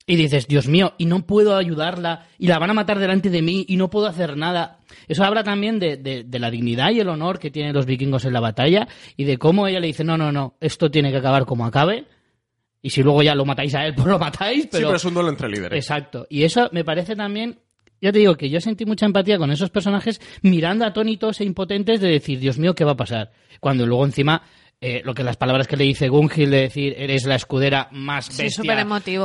Y 0.09 0.15
dices, 0.15 0.47
Dios 0.47 0.69
mío, 0.69 0.95
y 0.99 1.07
no 1.07 1.27
puedo 1.27 1.57
ayudarla, 1.57 2.27
y 2.39 2.47
la 2.47 2.59
van 2.61 2.71
a 2.71 2.75
matar 2.75 2.99
delante 3.01 3.29
de 3.31 3.43
mí, 3.43 3.65
y 3.69 3.77
no 3.77 3.91
puedo 3.91 4.07
hacer 4.07 4.37
nada. 4.37 4.79
Eso 5.09 5.25
habla 5.25 5.43
también 5.43 5.81
de, 5.81 5.97
de- 5.97 6.23
de 6.23 6.39
la 6.39 6.49
dignidad 6.51 6.91
y 6.91 7.01
el 7.01 7.09
honor 7.09 7.41
que 7.41 7.51
tienen 7.51 7.75
los 7.75 7.87
vikingos 7.87 8.25
en 8.25 8.33
la 8.33 8.39
batalla, 8.41 8.87
y 9.17 9.25
de 9.25 9.37
cómo 9.37 9.67
ella 9.67 9.81
le 9.81 9.89
dice, 9.89 10.05
no, 10.05 10.17
no, 10.17 10.31
no, 10.31 10.57
esto 10.61 10.91
tiene 10.93 11.11
que 11.11 11.17
acabar 11.17 11.45
como 11.45 11.67
acabe, 11.67 12.05
y 12.83 12.91
si 12.91 13.03
luego 13.03 13.21
ya 13.25 13.35
lo 13.35 13.45
matáis 13.45 13.75
a 13.75 13.85
él, 13.85 13.95
pues 13.97 14.07
lo 14.07 14.17
matáis, 14.19 14.63
Sí, 14.65 14.69
pero... 14.71 14.89
pero 14.89 14.97
es 14.97 15.05
un 15.05 15.15
duelo 15.15 15.29
entre 15.29 15.49
líderes. 15.49 15.77
Exacto. 15.77 16.25
Y 16.31 16.45
eso 16.45 16.69
me 16.73 16.85
parece 16.85 17.17
también. 17.17 17.59
Ya 18.07 18.13
te 18.13 18.21
digo 18.21 18.37
que 18.37 18.49
yo 18.49 18.61
sentí 18.61 18.85
mucha 18.87 19.05
empatía 19.05 19.37
con 19.37 19.51
esos 19.51 19.71
personajes 19.71 20.21
mirando 20.43 20.85
atónitos 20.85 21.41
e 21.41 21.45
impotentes 21.45 22.01
de 22.01 22.09
decir, 22.09 22.39
Dios 22.39 22.57
mío, 22.57 22.75
¿qué 22.75 22.85
va 22.85 22.93
a 22.93 22.97
pasar? 22.97 23.33
Cuando 23.59 23.85
luego 23.85 24.05
encima, 24.05 24.43
eh, 24.81 25.01
lo 25.05 25.15
que 25.15 25.25
las 25.25 25.37
palabras 25.39 25.67
que 25.67 25.77
le 25.77 25.85
dice 25.85 26.09
Gunhild 26.09 26.51
de 26.53 26.61
decir, 26.61 26.95
eres 26.99 27.25
la 27.25 27.35
escudera 27.35 27.89
más 27.93 28.31
bestia 28.45 28.63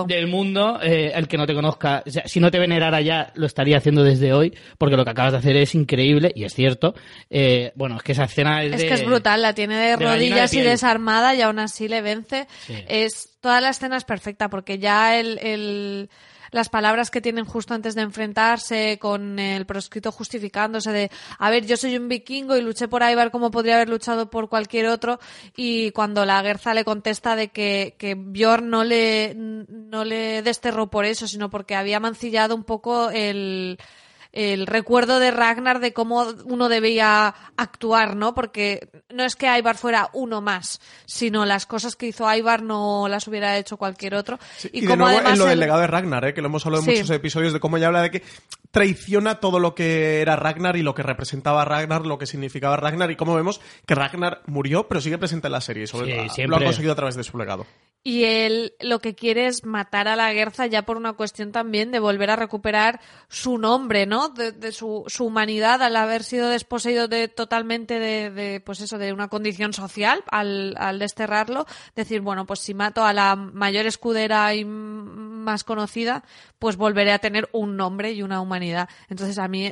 del 0.07 0.25
mundo, 0.27 0.79
eh, 0.81 1.11
el 1.13 1.27
que 1.27 1.37
no 1.37 1.45
te 1.45 1.53
conozca, 1.53 2.01
o 2.07 2.09
sea, 2.09 2.23
si 2.25 2.39
no 2.39 2.49
te 2.49 2.57
venerara 2.57 3.01
ya, 3.01 3.31
lo 3.35 3.45
estaría 3.45 3.77
haciendo 3.77 4.01
desde 4.03 4.31
hoy, 4.33 4.57
porque 4.77 4.95
lo 4.95 5.03
que 5.03 5.11
acabas 5.11 5.33
de 5.33 5.39
hacer 5.39 5.57
es 5.57 5.75
increíble, 5.75 6.31
y 6.33 6.45
es 6.45 6.53
cierto. 6.55 6.95
Eh, 7.29 7.71
bueno, 7.75 7.97
es 7.97 8.01
que 8.03 8.13
esa 8.13 8.23
escena 8.23 8.63
es 8.63 8.73
Es 8.73 8.81
de- 8.81 8.87
que 8.87 8.93
es 8.95 9.05
brutal, 9.05 9.41
la 9.41 9.53
tiene 9.53 9.75
de 9.75 9.95
rodillas 9.97 10.51
de 10.51 10.57
y 10.57 10.61
desarmada 10.61 11.35
y 11.35 11.41
aún 11.41 11.59
así 11.59 11.87
le 11.87 12.01
vence. 12.01 12.47
Sí. 12.65 12.75
Es 12.87 13.37
toda 13.41 13.59
la 13.61 13.69
escena 13.69 13.97
es 13.97 14.05
perfecta 14.05 14.49
porque 14.49 14.79
ya 14.79 15.19
el, 15.19 15.37
el- 15.39 16.09
las 16.51 16.69
palabras 16.69 17.09
que 17.09 17.21
tienen 17.21 17.45
justo 17.45 17.73
antes 17.73 17.95
de 17.95 18.01
enfrentarse 18.01 18.99
con 18.99 19.39
el 19.39 19.65
proscrito 19.65 20.11
justificándose 20.11 20.91
de 20.91 21.11
a 21.39 21.49
ver 21.49 21.65
yo 21.65 21.77
soy 21.77 21.97
un 21.97 22.07
vikingo 22.07 22.55
y 22.55 22.61
luché 22.61 22.87
por 22.87 23.01
Ivar 23.01 23.31
como 23.31 23.51
podría 23.51 23.75
haber 23.75 23.89
luchado 23.89 24.29
por 24.29 24.49
cualquier 24.49 24.87
otro 24.87 25.19
y 25.55 25.91
cuando 25.91 26.25
la 26.25 26.41
Guerza 26.41 26.73
le 26.73 26.85
contesta 26.85 27.35
de 27.35 27.47
que, 27.47 27.95
que 27.97 28.15
Bjorn 28.15 28.69
no 28.69 28.83
le 28.83 29.33
no 29.35 30.03
le 30.05 30.41
desterró 30.41 30.89
por 30.89 31.05
eso 31.05 31.27
sino 31.27 31.49
porque 31.49 31.75
había 31.75 31.99
mancillado 31.99 32.55
un 32.55 32.63
poco 32.63 33.09
el 33.09 33.79
el 34.33 34.65
recuerdo 34.67 35.19
de 35.19 35.31
Ragnar 35.31 35.79
de 35.79 35.91
cómo 35.93 36.25
uno 36.45 36.69
debía 36.69 37.33
actuar, 37.57 38.15
¿no? 38.15 38.33
Porque 38.33 38.89
no 39.09 39.23
es 39.25 39.35
que 39.35 39.47
Ivar 39.57 39.77
fuera 39.77 40.09
uno 40.13 40.41
más, 40.41 40.79
sino 41.05 41.45
las 41.45 41.65
cosas 41.65 41.95
que 41.95 42.07
hizo 42.07 42.33
Ivar 42.33 42.63
no 42.63 43.07
las 43.09 43.27
hubiera 43.27 43.57
hecho 43.57 43.75
cualquier 43.77 44.15
otro. 44.15 44.39
Sí, 44.57 44.69
y 44.71 44.77
y, 44.79 44.81
de 44.81 44.87
como 44.87 45.03
nuevo 45.03 45.17
además 45.17 45.33
en 45.33 45.39
lo 45.39 45.45
del 45.45 45.53
el- 45.53 45.59
legado 45.59 45.81
de 45.81 45.87
Ragnar, 45.87 46.25
¿eh? 46.25 46.33
que 46.33 46.41
lo 46.41 46.47
hemos 46.47 46.65
hablado 46.65 46.83
en 46.83 46.89
Sí. 46.91 46.95
muchos 47.01 47.09
episodios 47.15 47.51
de 47.53 47.59
cómo 47.59 47.75
ella 47.77 47.87
habla 47.87 48.01
de 48.03 48.11
que 48.11 48.23
traiciona 48.71 49.39
todo 49.39 49.59
lo 49.59 49.75
que 49.75 50.21
era 50.21 50.35
Ragnar 50.35 50.77
y 50.77 50.81
lo 50.81 50.95
que 50.95 51.03
representaba 51.03 51.65
Ragnar, 51.65 52.05
lo 52.05 52.17
que 52.17 52.25
significaba 52.25 52.77
Ragnar 52.77 53.11
y 53.11 53.15
cómo 53.15 53.35
vemos 53.35 53.61
que 53.85 53.95
Ragnar 53.95 54.41
murió 54.47 54.87
pero 54.87 55.01
sigue 55.01 55.17
presente 55.17 55.47
en 55.47 55.53
la 55.53 55.61
serie 55.61 55.83
y 55.83 55.87
sobre 55.87 56.29
Sí, 56.29 56.43
todo 56.43 56.47
lo 56.47 56.55
ha 56.57 56.63
conseguido 56.63 56.93
a 56.93 56.95
través 56.95 57.15
de 57.15 57.23
su 57.23 57.37
legado. 57.37 57.65
Y 58.03 58.23
él 58.23 58.73
lo 58.79 58.97
que 58.97 59.13
quiere 59.13 59.45
es 59.45 59.63
matar 59.63 60.07
a 60.07 60.15
la 60.15 60.33
Guerza 60.33 60.65
ya 60.65 60.81
por 60.81 60.97
una 60.97 61.13
cuestión 61.13 61.51
también 61.51 61.91
de 61.91 61.99
volver 61.99 62.31
a 62.31 62.35
recuperar 62.35 62.99
su 63.27 63.59
nombre, 63.59 64.07
¿no? 64.07 64.29
De, 64.29 64.51
de 64.51 64.71
su, 64.71 65.03
su 65.05 65.25
humanidad 65.25 65.83
al 65.83 65.95
haber 65.95 66.23
sido 66.23 66.49
desposeído 66.49 67.07
de 67.07 67.27
totalmente 67.27 67.99
de, 67.99 68.31
de, 68.31 68.59
pues 68.59 68.81
eso, 68.81 68.97
de 68.97 69.13
una 69.13 69.27
condición 69.27 69.73
social 69.73 70.23
al, 70.31 70.73
al 70.79 70.97
desterrarlo. 70.97 71.67
Decir, 71.95 72.21
bueno, 72.21 72.47
pues 72.47 72.61
si 72.61 72.73
mato 72.73 73.03
a 73.05 73.13
la 73.13 73.35
mayor 73.35 73.85
escudera 73.85 74.55
y 74.55 74.65
más 74.65 75.63
conocida, 75.63 76.23
pues 76.57 76.77
volveré 76.77 77.11
a 77.11 77.19
tener 77.19 77.49
un 77.51 77.77
nombre 77.77 78.13
y 78.13 78.23
una 78.23 78.41
humanidad. 78.41 78.60
Entonces 79.09 79.37
a 79.37 79.47
mí, 79.47 79.71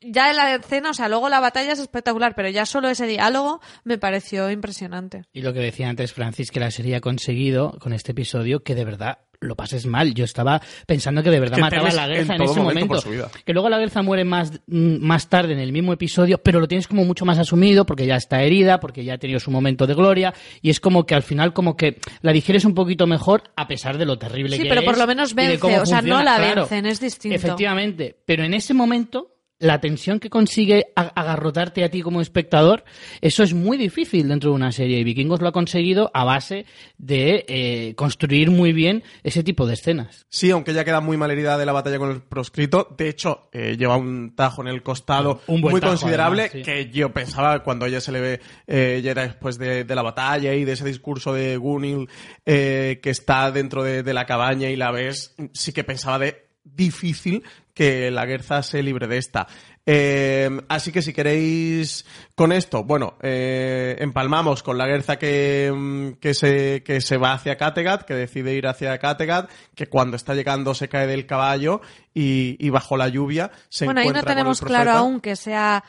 ya 0.00 0.30
en 0.30 0.36
la 0.36 0.54
escena, 0.54 0.90
o 0.90 0.94
sea, 0.94 1.08
luego 1.08 1.28
la 1.28 1.40
batalla 1.40 1.72
es 1.72 1.78
espectacular, 1.78 2.34
pero 2.34 2.48
ya 2.48 2.66
solo 2.66 2.88
ese 2.88 3.06
diálogo 3.06 3.60
me 3.84 3.98
pareció 3.98 4.50
impresionante. 4.50 5.24
Y 5.32 5.42
lo 5.42 5.52
que 5.52 5.60
decía 5.60 5.88
antes 5.88 6.12
Francis, 6.12 6.50
que 6.50 6.60
la 6.60 6.70
serie 6.70 6.96
ha 6.96 7.00
conseguido 7.00 7.78
con 7.80 7.92
este 7.92 8.12
episodio 8.12 8.62
que 8.62 8.74
de 8.74 8.84
verdad 8.84 9.18
lo 9.40 9.56
pases 9.56 9.86
mal. 9.86 10.14
Yo 10.14 10.24
estaba 10.24 10.60
pensando 10.86 11.22
que 11.22 11.30
de 11.30 11.40
verdad 11.40 11.56
Que 11.56 11.62
mataba 11.62 11.88
a 11.88 11.92
la 11.94 12.06
Guerza 12.08 12.34
en 12.36 12.42
ese 12.42 12.60
momento. 12.60 13.02
Que 13.44 13.52
luego 13.52 13.68
la 13.68 13.78
Guerza 13.78 14.02
muere 14.02 14.24
más, 14.24 14.52
mm, 14.66 14.98
más 15.00 15.28
tarde 15.28 15.52
en 15.54 15.58
el 15.58 15.72
mismo 15.72 15.92
episodio, 15.92 16.38
pero 16.38 16.60
lo 16.60 16.68
tienes 16.68 16.86
como 16.86 17.04
mucho 17.04 17.24
más 17.24 17.38
asumido 17.38 17.86
porque 17.86 18.06
ya 18.06 18.16
está 18.16 18.42
herida, 18.42 18.80
porque 18.80 19.04
ya 19.04 19.14
ha 19.14 19.18
tenido 19.18 19.40
su 19.40 19.50
momento 19.50 19.86
de 19.86 19.94
gloria 19.94 20.34
y 20.62 20.70
es 20.70 20.80
como 20.80 21.06
que 21.06 21.14
al 21.14 21.22
final 21.22 21.52
como 21.52 21.76
que 21.76 21.98
la 22.22 22.32
digieres 22.32 22.64
un 22.64 22.74
poquito 22.74 23.06
mejor 23.06 23.44
a 23.56 23.66
pesar 23.66 23.98
de 23.98 24.04
lo 24.06 24.18
terrible 24.18 24.56
Sí, 24.56 24.62
que 24.64 24.68
pero 24.68 24.82
es 24.82 24.86
por 24.86 24.98
lo 24.98 25.06
menos 25.06 25.34
vence, 25.34 25.78
o 25.78 25.86
sea, 25.86 26.02
no 26.02 26.22
la 26.22 26.36
Claro, 26.36 26.62
vencen, 26.62 26.86
es 26.86 27.00
distinto. 27.00 27.36
Efectivamente, 27.36 28.16
pero 28.24 28.44
en 28.44 28.54
ese 28.54 28.74
momento 28.74 29.36
la 29.60 29.80
tensión 29.80 30.18
que 30.18 30.30
consigue 30.30 30.86
agarrotarte 30.96 31.84
a 31.84 31.90
ti 31.90 32.02
como 32.02 32.20
espectador, 32.20 32.82
eso 33.20 33.42
es 33.42 33.54
muy 33.54 33.76
difícil 33.76 34.26
dentro 34.28 34.50
de 34.50 34.56
una 34.56 34.72
serie. 34.72 34.98
Y 34.98 35.04
Vikingos 35.04 35.40
lo 35.40 35.48
ha 35.48 35.52
conseguido 35.52 36.10
a 36.14 36.24
base 36.24 36.64
de 36.98 37.44
eh, 37.46 37.94
construir 37.94 38.50
muy 38.50 38.72
bien 38.72 39.04
ese 39.22 39.44
tipo 39.44 39.66
de 39.66 39.74
escenas. 39.74 40.26
Sí, 40.28 40.50
aunque 40.50 40.72
ya 40.72 40.84
queda 40.84 41.00
muy 41.00 41.16
mal 41.16 41.30
herida 41.30 41.58
de 41.58 41.66
la 41.66 41.72
batalla 41.72 41.98
con 41.98 42.10
el 42.10 42.22
proscrito. 42.22 42.88
De 42.96 43.08
hecho, 43.08 43.48
eh, 43.52 43.76
lleva 43.78 43.96
un 43.96 44.34
tajo 44.34 44.62
en 44.62 44.68
el 44.68 44.82
costado 44.82 45.42
Un 45.46 45.60
muy 45.60 45.80
tajo, 45.80 45.92
considerable 45.92 46.44
además, 46.44 46.66
sí. 46.66 46.72
que 46.72 46.90
yo 46.90 47.12
pensaba 47.12 47.62
cuando 47.62 47.84
ella 47.84 48.00
se 48.00 48.12
le 48.12 48.20
ve 48.20 48.40
eh, 48.66 49.00
ya 49.04 49.14
después 49.14 49.58
de, 49.58 49.84
de 49.84 49.94
la 49.94 50.02
batalla 50.02 50.54
y 50.54 50.64
de 50.64 50.72
ese 50.72 50.86
discurso 50.86 51.34
de 51.34 51.58
Gunil 51.58 52.08
eh, 52.46 52.98
que 53.02 53.10
está 53.10 53.50
dentro 53.50 53.82
de, 53.82 54.02
de 54.02 54.14
la 54.14 54.24
cabaña 54.24 54.70
y 54.70 54.76
la 54.76 54.90
ves, 54.90 55.34
sí 55.52 55.72
que 55.74 55.84
pensaba 55.84 56.18
de 56.18 56.48
difícil 56.64 57.42
que 57.80 58.10
la 58.10 58.26
Guerza 58.26 58.62
se 58.62 58.82
libre 58.82 59.06
de 59.06 59.16
esta. 59.16 59.46
Eh, 59.86 60.50
así 60.68 60.92
que 60.92 61.00
si 61.00 61.14
queréis 61.14 62.04
con 62.34 62.52
esto, 62.52 62.84
bueno, 62.84 63.14
eh, 63.22 63.96
empalmamos 64.00 64.62
con 64.62 64.76
la 64.76 64.86
Guerza 64.86 65.18
que, 65.18 65.72
mm, 65.74 66.20
que, 66.20 66.34
se, 66.34 66.82
que 66.82 67.00
se 67.00 67.16
va 67.16 67.32
hacia 67.32 67.56
Kattegat, 67.56 68.02
que 68.02 68.12
decide 68.12 68.52
ir 68.52 68.66
hacia 68.66 68.98
Kattegat, 68.98 69.50
que 69.74 69.86
cuando 69.86 70.16
está 70.18 70.34
llegando 70.34 70.74
se 70.74 70.90
cae 70.90 71.06
del 71.06 71.24
caballo 71.24 71.80
y, 72.12 72.54
y 72.58 72.68
bajo 72.68 72.98
la 72.98 73.08
lluvia 73.08 73.50
se 73.70 73.86
bueno, 73.86 74.00
ahí 74.00 74.08
no 74.08 74.10
encuentra 74.10 74.22
con 74.24 74.30
el 74.32 74.36
tenemos 74.36 74.60
claro 74.60 74.90
aún 74.90 75.18
que 75.18 75.34
sea 75.34 75.82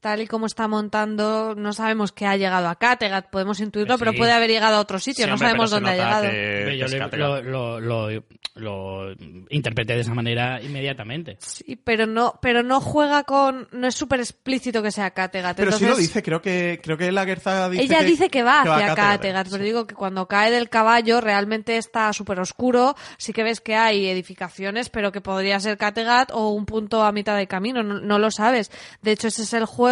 tal 0.00 0.20
y 0.20 0.26
como 0.26 0.46
está 0.46 0.68
montando, 0.68 1.54
no 1.56 1.72
sabemos 1.72 2.12
que 2.12 2.26
ha 2.26 2.36
llegado 2.36 2.68
a 2.68 2.76
Kattegat, 2.76 3.30
podemos 3.30 3.60
intuirlo, 3.60 3.94
Sí. 3.94 3.98
pero 3.98 4.12
puede 4.14 4.32
haber 4.32 4.50
llegado 4.50 4.76
a 4.76 4.80
otro 4.80 4.98
sitio, 4.98 5.24
Sí, 5.24 5.28
no 5.28 5.34
hombre, 5.34 5.48
sabemos 5.48 5.70
dónde 5.70 5.90
ha 5.90 5.94
llegado. 5.94 6.22
que- 6.30 6.76
yo 6.78 6.86
que 7.10 7.16
lo, 7.16 7.42
lo, 7.42 7.80
lo, 7.80 8.22
lo 8.54 9.12
interpreté 9.50 9.94
de 9.94 10.00
esa 10.00 10.14
manera 10.14 10.60
inmediatamente. 10.62 11.36
Sí, 11.40 11.76
pero 11.76 12.06
no, 12.06 12.38
pero 12.42 12.62
no 12.62 12.80
juega 12.80 13.24
con, 13.24 13.68
no 13.72 13.86
es 13.88 13.94
súper 13.94 14.20
explícito 14.20 14.82
que 14.82 14.90
sea 14.90 15.10
Kattegat. 15.10 15.56
Pero 15.56 15.72
sí 15.72 15.84
entonces- 15.84 15.90
lo 15.90 16.00
dice, 16.00 16.22
creo 16.22 16.40
que, 16.42 16.80
creo 16.82 16.96
que 16.96 17.10
la 17.12 17.24
Guerza 17.24 17.68
dice 17.68 17.84
Ella 17.84 17.98
que, 18.00 18.04
dice 18.04 18.28
que 18.30 18.42
va 18.42 18.62
que 18.62 18.68
hacia 18.70 18.84
a 18.86 18.88
Kattegat, 18.94 19.12
Kattegat, 19.16 19.46
sí. 19.46 19.52
pero 19.52 19.64
digo 19.64 19.86
que 19.86 19.94
cuando 19.94 20.26
cae 20.28 20.50
del 20.50 20.68
caballo 20.68 21.20
realmente 21.20 21.76
está 21.76 22.12
súper 22.12 22.40
oscuro. 22.40 22.94
Sí 23.16 23.32
que 23.32 23.42
ves 23.42 23.60
que 23.60 23.74
hay 23.76 24.06
edificaciones, 24.06 24.90
pero 24.90 25.12
que 25.12 25.20
podría 25.20 25.58
ser 25.60 25.76
Kattegat 25.78 26.30
o 26.32 26.50
un 26.50 26.66
punto 26.66 27.02
a 27.02 27.12
mitad 27.12 27.36
de 27.36 27.46
camino, 27.46 27.82
no, 27.82 28.00
no 28.00 28.18
lo 28.18 28.30
sabes. 28.30 28.70
De 29.02 29.12
hecho, 29.12 29.28
ese 29.28 29.42
es 29.42 29.52
el 29.54 29.64
juego 29.64 29.87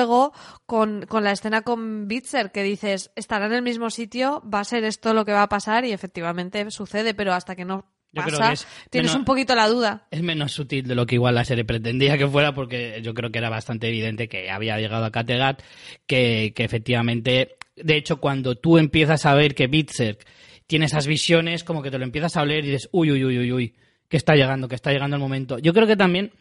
con, 0.66 1.06
con 1.06 1.24
la 1.24 1.32
escena 1.32 1.62
con 1.62 2.08
Bitzer, 2.08 2.52
que 2.52 2.62
dices, 2.62 3.10
estará 3.16 3.46
en 3.46 3.52
el 3.54 3.62
mismo 3.62 3.90
sitio, 3.90 4.42
va 4.52 4.60
a 4.60 4.64
ser 4.64 4.84
esto 4.84 5.14
lo 5.14 5.24
que 5.24 5.32
va 5.32 5.42
a 5.42 5.48
pasar 5.48 5.84
y 5.84 5.92
efectivamente 5.92 6.70
sucede, 6.70 7.14
pero 7.14 7.32
hasta 7.32 7.56
que 7.56 7.64
no 7.64 7.86
Yo 8.12 8.22
creo 8.22 8.38
pasa, 8.38 8.48
que 8.48 8.54
es 8.54 8.66
tienes 8.90 9.10
menos- 9.12 9.18
un 9.20 9.24
poquito 9.24 9.54
la 9.54 9.68
duda. 9.68 10.06
Es 10.10 10.22
menos 10.22 10.52
sutil 10.52 10.86
de 10.86 10.94
lo 10.94 11.06
que 11.06 11.14
igual 11.16 11.34
la 11.34 11.44
serie 11.44 11.64
pretendía 11.64 12.18
que 12.18 12.26
fuera, 12.28 12.54
porque 12.54 13.00
yo 13.02 13.14
creo 13.14 13.30
que 13.30 13.38
era 13.38 13.48
bastante 13.50 13.88
evidente 13.88 14.28
que 14.28 14.50
había 14.50 14.78
llegado 14.78 15.04
a 15.04 15.10
Kattegat, 15.10 15.62
que, 16.06 16.52
que 16.54 16.64
efectivamente, 16.64 17.56
de 17.76 17.96
hecho, 17.96 18.18
cuando 18.18 18.54
tú 18.56 18.78
empiezas 18.78 19.26
a 19.26 19.34
ver 19.34 19.54
que 19.54 19.66
Bitzer 19.66 20.18
tiene 20.66 20.86
esas 20.86 21.06
visiones, 21.06 21.62
como 21.64 21.82
que 21.82 21.90
te 21.90 21.98
lo 21.98 22.04
empiezas 22.04 22.36
a 22.36 22.42
oler 22.42 22.64
y 22.64 22.70
dices, 22.72 22.88
uy, 22.92 23.10
uy, 23.12 23.24
uy, 23.24 23.38
uy, 23.38 23.52
uy, 23.52 23.74
que 24.08 24.16
está 24.16 24.34
llegando, 24.34 24.68
que 24.68 24.74
está 24.74 24.92
llegando 24.92 25.16
el 25.16 25.22
momento. 25.22 25.58
Yo 25.58 25.72
creo 25.72 25.86
que 25.86 25.96
también 25.96 26.32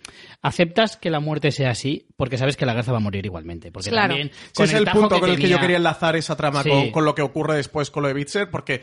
aceptas 0.42 0.98
que 0.98 1.10
la 1.10 1.20
muerte 1.20 1.52
sea 1.52 1.72
así, 1.72 2.08
porque 2.16 2.38
sabes 2.38 2.58
que 2.58 2.66
la 2.66 2.74
Garza 2.74 2.92
va 2.92 2.98
a 2.98 3.02
morir 3.02 3.26
igualmente. 3.26 3.72
Porque 3.72 3.90
Claro. 3.90 4.10
también, 4.10 4.32
Sí, 4.32 4.52
con 4.56 4.66
es 4.66 4.74
el 4.74 4.86
punto 4.86 5.20
con 5.20 5.30
el 5.30 5.38
que 5.40 5.50
yo 5.50 5.60
quería 5.60 5.78
enlazar 5.78 6.16
esa 6.16 6.36
trama 6.36 6.64
Sí. 6.64 6.70
con, 6.70 6.92
con 6.92 7.06
lo 7.06 7.16
que 7.16 7.22
ocurre 7.22 7.56
después 7.56 7.90
con 7.92 8.04
lo 8.04 8.08
de 8.10 8.14
Bitzer, 8.14 8.50
porque 8.50 8.82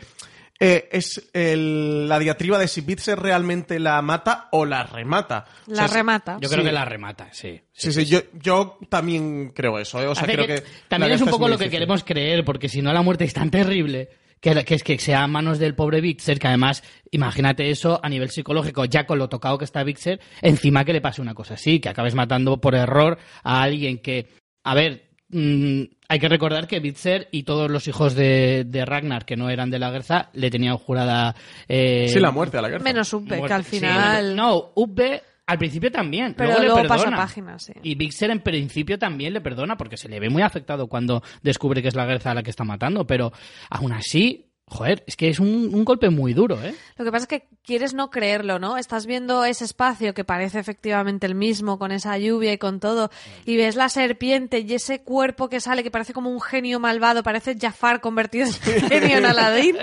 eh, 0.59 0.87
es 0.91 1.29
el- 1.33 2.07
la 2.07 2.19
diatriba 2.19 2.59
de 2.59 2.67
si 2.67 2.81
Bitzer 2.81 3.19
realmente 3.19 3.79
la 3.79 4.01
mata 4.03 4.49
o 4.51 4.65
la 4.65 4.83
remata. 4.83 5.45
O 5.67 5.71
La 5.71 5.87
sea, 5.87 5.97
remata. 5.97 6.37
Yo 6.39 6.47
creo 6.47 6.61
Sí. 6.61 6.67
que 6.67 6.71
la 6.71 6.85
remata, 6.85 7.27
sí. 7.33 7.59
Sí, 7.73 7.91
sí, 7.91 8.05
yo, 8.05 8.19
yo 8.33 8.77
también 8.87 9.49
creo 9.49 9.79
eso. 9.79 10.01
¿eh? 10.01 10.05
O 10.07 10.13
sea, 10.13 10.23
Hace 10.23 10.33
creo 10.33 10.45
que- 10.47 10.61
que, 10.61 10.63
también 10.87 11.11
es 11.13 11.21
un 11.21 11.29
poco 11.29 11.47
lo 11.47 11.57
que 11.57 11.63
difícil. 11.65 11.79
queremos 11.79 12.03
creer, 12.03 12.45
porque 12.45 12.69
si 12.69 12.81
no 12.83 12.93
la 12.93 13.01
muerte 13.01 13.23
es 13.25 13.33
tan 13.33 13.49
terrible 13.49 14.09
que, 14.43 14.63
que 14.65 14.75
es 14.75 14.83
que 14.83 14.99
sea 14.99 15.23
a 15.23 15.27
manos 15.27 15.57
del 15.57 15.73
pobre 15.73 16.01
Vixer, 16.01 16.37
que 16.37 16.47
además, 16.47 16.83
imagínate 17.11 17.69
eso 17.71 17.99
a 18.03 18.09
nivel 18.09 18.29
psicológico, 18.29 18.85
ya 18.85 19.05
con 19.07 19.17
lo 19.17 19.29
tocado 19.29 19.57
que 19.57 19.65
está 19.65 19.83
Vixer, 19.83 20.19
encima 20.41 20.83
que 20.85 20.93
le 20.93 21.01
pase 21.01 21.21
una 21.21 21.33
cosa 21.33 21.53
así, 21.55 21.79
que 21.79 21.89
acabes 21.89 22.13
matando 22.13 22.59
por 22.59 22.75
error 22.75 23.17
a 23.43 23.63
alguien 23.63 23.99
que, 23.99 24.27
a 24.65 24.75
ver, 24.75 25.05
mm, 25.29 25.83
hay 26.09 26.19
que 26.19 26.29
recordar 26.29 26.67
que 26.67 26.79
Bitzer 26.79 27.29
y 27.31 27.41
todos 27.43 27.71
los 27.71 27.87
hijos 27.87 28.13
de, 28.13 28.65
de 28.67 28.85
Ragnar, 28.85 29.25
que 29.25 29.35
no 29.37 29.49
eran 29.49 29.71
de 29.71 29.79
la 29.79 29.89
Guerza, 29.89 30.29
le 30.33 30.51
tenían 30.51 30.77
jurada... 30.77 31.33
eh, 31.67 32.07
Sí, 32.09 32.19
la 32.19 32.29
muerte 32.31 32.57
a 32.57 32.61
la 32.61 32.69
Guerza. 32.69 32.83
Menos 32.83 33.11
Ubbe, 33.13 33.41
que 33.41 33.53
al 33.53 33.63
Sí, 33.63 33.77
final... 33.79 34.35
no, 34.35 34.73
Ubbe 34.75 35.23
al 35.45 35.57
principio 35.57 35.91
también, 35.91 36.35
Pero 36.37 36.51
luego, 36.51 36.61
le 36.61 36.67
luego 36.69 36.87
pasa 36.87 37.03
perdona. 37.03 37.17
página, 37.17 37.59
sí. 37.59 37.73
Y 37.83 37.95
Vixer 37.95 38.31
en 38.31 38.39
principio 38.39 38.97
también 38.97 39.33
le 39.33 39.41
perdona 39.41 39.75
porque 39.75 39.97
se 39.97 40.07
le 40.07 40.19
ve 40.19 40.29
muy 40.29 40.41
afectado 40.41 40.87
cuando 40.87 41.21
descubre 41.41 41.81
que 41.81 41.89
es 41.89 41.95
la 41.95 42.05
Guerza 42.05 42.31
a 42.31 42.33
la 42.35 42.43
que 42.43 42.49
está 42.49 42.63
matando, 42.63 43.05
pero 43.05 43.33
aún 43.69 43.91
así, 43.91 44.49
joder, 44.67 45.03
es 45.05 45.17
que 45.17 45.27
es 45.27 45.41
un, 45.41 45.69
un 45.73 45.83
golpe 45.83 46.09
muy 46.09 46.33
duro, 46.33 46.63
¿eh? 46.63 46.73
Lo 46.95 47.03
que 47.03 47.11
pasa 47.11 47.23
es 47.25 47.27
que 47.27 47.47
quieres 47.61 47.93
no 47.93 48.09
creerlo, 48.09 48.57
¿no? 48.57 48.77
Estás 48.77 49.05
viendo 49.05 49.43
ese 49.43 49.65
espacio 49.65 50.13
que 50.13 50.23
parece 50.23 50.59
efectivamente 50.59 51.25
el 51.27 51.35
mismo, 51.35 51.77
con 51.77 51.91
esa 51.91 52.17
lluvia 52.17 52.53
y 52.53 52.57
con 52.57 52.79
todo, 52.79 53.09
y 53.45 53.57
ves 53.57 53.75
la 53.75 53.89
serpiente 53.89 54.59
y 54.59 54.73
ese 54.73 55.01
cuerpo 55.01 55.49
que 55.49 55.59
sale, 55.59 55.83
que 55.83 55.91
parece 55.91 56.13
como 56.13 56.29
un 56.29 56.39
genio 56.39 56.79
malvado, 56.79 57.21
parece 57.21 57.57
Jafar 57.59 57.99
convertido 57.99 58.45
en 58.45 58.53
genio 58.89 59.17
en 59.17 59.25
Aladdin. 59.25 59.75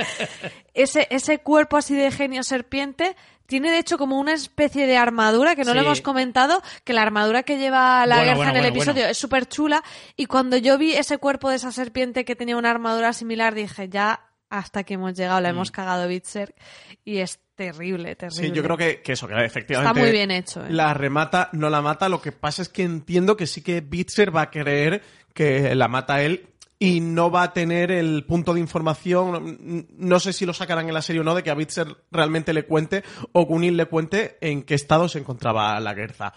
Ese, 0.73 1.07
ese 1.11 1.39
cuerpo 1.41 1.77
así 1.77 1.95
de 1.95 2.11
genio 2.11 2.43
serpiente 2.45 3.15
tiene 3.51 3.71
de 3.71 3.79
hecho 3.79 3.99
como 3.99 4.19
una 4.19 4.33
especie 4.33 4.87
de 4.87 4.97
armadura 4.97 5.55
que 5.55 5.65
no 5.65 5.75
lo 5.75 5.81
Sí. 5.81 5.87
hemos 5.87 6.01
comentado, 6.01 6.63
que 6.85 6.95
la 6.95 7.03
armadura 7.03 7.43
que 7.43 7.59
lleva 7.59 8.07
la 8.07 8.15
Bueno, 8.17 8.25
guerra 8.25 8.37
bueno, 8.37 8.51
en 8.53 8.57
el 8.57 8.63
bueno, 8.63 8.77
episodio 8.77 9.01
bueno. 9.03 9.11
es 9.11 9.19
súper 9.19 9.47
chula, 9.47 9.85
y 10.17 10.25
cuando 10.27 10.57
yo 10.57 10.79
vi 10.79 10.95
ese 10.95 11.19
cuerpo 11.19 11.51
de 11.51 11.57
esa 11.57 11.73
serpiente 11.73 12.25
que 12.25 12.35
tenía 12.37 12.57
una 12.57 12.71
armadura 12.71 13.13
similar, 13.13 13.55
dije, 13.55 13.89
ya 13.91 14.21
hasta 14.49 14.85
que 14.85 14.95
hemos 14.95 15.15
llegado, 15.15 15.41
la 15.41 15.49
Mm. 15.51 15.57
hemos 15.57 15.71
cagado 15.71 16.09
Bitzer 16.09 16.55
y 17.05 17.19
es 17.19 17.39
terrible, 17.55 18.17
terrible. 18.17 18.49
Sí, 18.49 18.53
yo 18.53 18.63
creo 18.63 18.77
que, 18.77 19.03
que 19.03 19.13
eso, 19.13 19.29
que 19.29 19.35
efectivamente. 19.45 19.91
Está 19.91 20.01
muy 20.01 20.11
bien 20.11 20.31
hecho, 20.31 20.65
¿eh? 20.65 20.71
La 20.71 20.95
remata, 20.95 21.51
no 21.53 21.69
la 21.71 21.83
mata. 21.83 22.09
Lo 22.09 22.23
que 22.23 22.33
pasa 22.33 22.63
es 22.63 22.69
que 22.71 22.83
entiendo 22.83 23.37
que 23.37 23.47
sí 23.47 23.63
que 23.63 23.81
Bitzer 23.83 24.35
va 24.35 24.43
a 24.43 24.51
creer 24.51 25.03
que 25.35 25.75
la 25.75 25.87
mata 25.89 26.23
él 26.23 26.47
y 26.83 27.01
no 27.01 27.31
va 27.31 27.43
a 27.43 27.53
tener 27.53 27.93
el 27.93 28.25
punto 28.25 28.55
de 28.55 28.61
información. 28.61 29.87
No 29.99 30.19
sé 30.19 30.33
si 30.33 30.47
lo 30.47 30.55
sacarán 30.55 30.89
en 30.89 30.95
la 30.95 31.03
serie 31.03 31.21
o 31.21 31.25
no, 31.25 31.35
de 31.35 31.43
que 31.43 31.51
a 31.51 31.55
Bitzer 31.55 31.95
realmente 32.11 32.55
le 32.55 32.65
cuente 32.65 33.05
o 33.33 33.45
Gunil 33.45 33.77
le 33.77 33.85
cuente 33.85 34.39
en 34.41 34.63
qué 34.63 34.75
estado 34.75 35.07
se 35.07 35.19
encontraba 35.19 35.79
la 35.79 35.93
Guerza. 35.93 36.33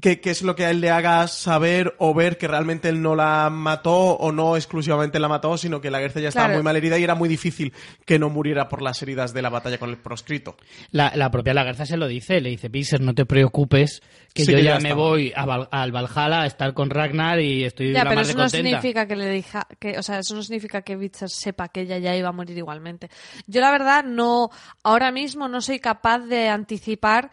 ¿Qué, 0.00 0.20
qué 0.20 0.30
es 0.30 0.42
lo 0.42 0.54
que 0.56 0.64
a 0.64 0.70
él 0.70 0.80
le 0.80 0.90
haga 0.90 1.26
saber 1.28 1.94
o 1.98 2.14
ver 2.14 2.38
que 2.38 2.48
realmente 2.48 2.88
él 2.88 3.02
no 3.02 3.14
la 3.16 3.50
mató 3.50 3.92
o 3.94 4.32
no 4.32 4.56
exclusivamente 4.56 5.18
la 5.18 5.28
mató, 5.28 5.58
sino 5.58 5.80
que 5.80 5.90
la 5.90 6.00
Guerza 6.00 6.20
ya 6.20 6.28
estaba 6.28 6.46
Claro. 6.46 6.58
muy 6.58 6.64
mal 6.64 6.76
herida 6.76 6.98
y 6.98 7.04
era 7.04 7.14
muy 7.14 7.28
difícil 7.28 7.72
que 8.06 8.18
no 8.18 8.30
muriera 8.30 8.68
por 8.68 8.82
las 8.82 9.02
heridas 9.02 9.32
de 9.34 9.42
la 9.42 9.48
batalla 9.50 9.78
con 9.78 9.90
el 9.90 9.98
proscrito? 9.98 10.56
La, 10.90 11.12
la 11.14 11.30
propia 11.30 11.54
Lagarza 11.54 11.84
se 11.86 11.96
lo 11.96 12.06
dice, 12.08 12.40
le 12.40 12.50
dice, 12.50 12.68
Vixer, 12.68 13.00
no 13.00 13.14
te 13.14 13.26
preocupes, 13.26 14.00
que 14.32 14.44
Sí, 14.44 14.52
yo 14.52 14.58
que 14.58 14.64
ya, 14.64 14.74
ya 14.74 14.80
me 14.80 14.94
voy 14.94 15.32
a 15.36 15.44
Val- 15.44 15.68
al 15.70 15.92
Valhalla 15.92 16.42
a 16.42 16.46
estar 16.46 16.72
con 16.72 16.88
Ragnar 16.90 17.40
y 17.40 17.64
estoy 17.64 17.92
Ya, 17.92 18.04
la 18.04 18.10
pero 18.10 18.22
eso 18.22 18.28
de 18.28 18.34
no 18.36 18.42
contenta. 18.44 18.68
significa 18.80 19.06
que 19.06 19.16
le 19.16 19.28
dija, 19.30 19.66
que, 19.78 19.98
o 19.98 20.02
sea, 20.02 20.20
eso 20.20 20.34
no 20.34 20.42
significa 20.42 20.82
que 20.82 20.96
Bitzer 20.96 21.28
sepa 21.28 21.68
que 21.68 21.82
ella 21.82 21.98
ya 21.98 22.16
iba 22.16 22.28
a 22.28 22.32
morir 22.32 22.56
igualmente. 22.56 23.10
Yo 23.46 23.60
la 23.60 23.70
verdad 23.70 24.04
no, 24.04 24.50
ahora 24.82 25.10
mismo 25.12 25.48
no 25.48 25.60
soy 25.60 25.78
capaz 25.80 26.20
de 26.20 26.48
anticipar 26.48 27.30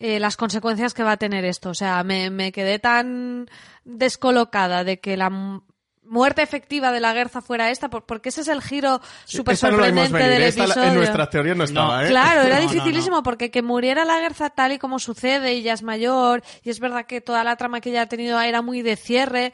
eh, 0.00 0.18
las 0.18 0.36
consecuencias 0.36 0.92
que 0.94 1.04
va 1.04 1.12
a 1.12 1.16
tener 1.16 1.44
esto. 1.44 1.70
O 1.70 1.74
sea, 1.74 2.02
me, 2.02 2.30
me 2.30 2.50
quedé 2.50 2.78
tan 2.80 3.48
descolocada 3.84 4.82
de 4.82 4.98
que 4.98 5.16
la 5.16 5.30
mu- 5.30 5.60
muerte 6.02 6.42
efectiva 6.42 6.90
de 6.90 6.98
la 7.00 7.12
Guerza 7.12 7.40
fuera 7.42 7.70
esta, 7.70 7.88
por- 7.90 8.04
porque 8.06 8.30
ese 8.30 8.40
es 8.40 8.48
el 8.48 8.62
giro 8.62 9.00
súper 9.26 9.52
no 9.52 9.56
sorprendente 9.56 10.12
venir, 10.18 10.30
del 10.32 10.42
esta 10.42 10.62
la- 10.62 10.72
episodio. 10.74 10.88
en 10.88 10.94
nuestras 10.96 11.30
teorías 11.30 11.56
no 11.56 11.64
estaba, 11.64 12.04
¿eh? 12.04 12.08
Claro, 12.08 12.40
era 12.42 12.56
No, 12.60 12.64
no, 12.64 12.68
dificilísimo 12.68 13.22
porque 13.22 13.50
que 13.50 13.62
muriera 13.62 14.04
la 14.04 14.18
Guerza 14.18 14.50
tal 14.50 14.72
y 14.72 14.78
como 14.78 14.98
sucede 14.98 15.54
y 15.54 15.62
ya 15.62 15.74
es 15.74 15.82
mayor 15.82 16.42
y 16.64 16.70
es 16.70 16.80
verdad 16.80 17.06
que 17.06 17.20
toda 17.20 17.44
la 17.44 17.54
trama 17.56 17.80
que 17.80 17.90
ella 17.90 18.02
ha 18.02 18.06
tenido 18.06 18.40
era 18.40 18.62
muy 18.62 18.82
de 18.82 18.96
cierre. 18.96 19.52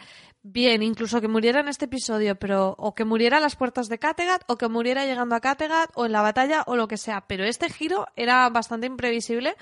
Bien, 0.48 0.80
incluso 0.84 1.20
que 1.20 1.26
muriera 1.26 1.58
en 1.58 1.66
este 1.66 1.86
episodio, 1.86 2.36
pero 2.36 2.76
o 2.78 2.94
que 2.94 3.04
muriera 3.04 3.38
a 3.38 3.40
las 3.40 3.56
puertas 3.56 3.88
de 3.88 3.98
Kattegat 3.98 4.42
o 4.46 4.56
que 4.56 4.68
muriera 4.68 5.04
llegando 5.04 5.34
a 5.34 5.40
Kattegat 5.40 5.90
o 5.94 6.06
en 6.06 6.12
la 6.12 6.22
batalla 6.22 6.62
o 6.68 6.76
lo 6.76 6.86
que 6.86 6.96
sea. 6.98 7.24
Pero 7.26 7.42
este 7.44 7.68
giro 7.68 8.06
era 8.14 8.48
bastante 8.48 8.86
imprevisible 8.86 9.56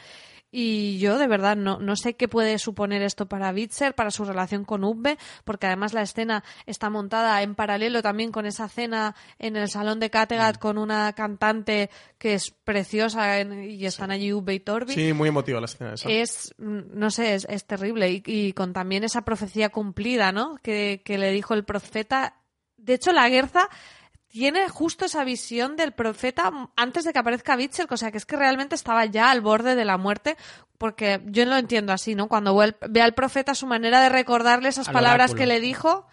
y 0.56 0.98
yo 0.98 1.18
de 1.18 1.26
verdad 1.26 1.56
no, 1.56 1.80
no 1.80 1.96
sé 1.96 2.14
qué 2.14 2.28
puede 2.28 2.58
suponer 2.58 3.02
esto 3.02 3.26
para 3.26 3.52
Bitzer, 3.52 3.94
para 3.94 4.10
su 4.10 4.24
relación 4.24 4.64
con 4.64 4.84
Ubbe, 4.84 5.18
porque 5.44 5.66
además 5.66 5.92
la 5.92 6.02
escena 6.02 6.44
está 6.66 6.88
montada 6.88 7.42
en 7.42 7.54
paralelo 7.54 8.00
también 8.00 8.30
con 8.30 8.46
esa 8.46 8.68
cena 8.68 9.16
en 9.38 9.56
el 9.56 9.68
salón 9.68 10.00
de 10.00 10.08
Mm. 10.08 10.10
Kattegat 10.10 10.58
con 10.58 10.78
una 10.78 11.12
cantante 11.12 11.90
que 12.18 12.34
es 12.34 12.50
preciosa 12.50 13.40
y 13.40 13.84
están 13.84 14.10
allí 14.10 14.32
Ubbe 14.32 14.54
y 14.54 14.60
Torbi. 14.60 14.94
Sí, 14.94 15.12
muy 15.12 15.28
emotiva 15.28 15.60
la 15.60 15.66
escena 15.66 15.94
esa. 15.94 16.08
Es, 16.08 16.54
mm, 16.58 16.80
no 16.92 17.10
sé, 17.10 17.34
es, 17.34 17.46
es 17.50 17.64
terrible. 17.64 18.10
Y, 18.10 18.22
y 18.24 18.52
con 18.52 18.72
también 18.72 19.04
esa 19.04 19.22
profecía 19.22 19.70
cumplida, 19.70 20.32
¿no? 20.32 20.56
Que, 20.62 21.02
que 21.04 21.18
le 21.18 21.30
dijo 21.32 21.54
el 21.54 21.64
profeta. 21.64 22.36
De 22.76 22.94
hecho, 22.94 23.12
la 23.12 23.28
Guerza 23.28 23.68
tiene 24.34 24.68
justo 24.68 25.04
esa 25.04 25.22
visión 25.22 25.76
del 25.76 25.92
profeta 25.92 26.50
antes 26.74 27.04
de 27.04 27.12
que 27.12 27.20
aparezca 27.20 27.54
Bitzer, 27.54 27.86
o 27.88 27.96
sea, 27.96 28.10
que 28.10 28.18
es 28.18 28.26
que 28.26 28.34
realmente 28.34 28.74
estaba 28.74 29.04
ya 29.04 29.30
al 29.30 29.40
borde 29.40 29.76
de 29.76 29.84
la 29.84 29.96
muerte, 29.96 30.36
porque 30.76 31.20
yo 31.26 31.44
lo 31.44 31.56
entiendo 31.56 31.92
así, 31.92 32.16
¿no? 32.16 32.26
Cuando 32.26 32.56
ve 32.56 33.00
al- 33.00 33.14
profeta, 33.14 33.54
su 33.54 33.68
manera 33.68 34.02
de 34.02 34.08
recordarle 34.08 34.70
esas 34.70 34.88
Al 34.88 34.92
palabras 34.94 35.30
oráculo. 35.30 35.38
que 35.40 35.46
le 35.46 35.60
dijo. 35.60 36.08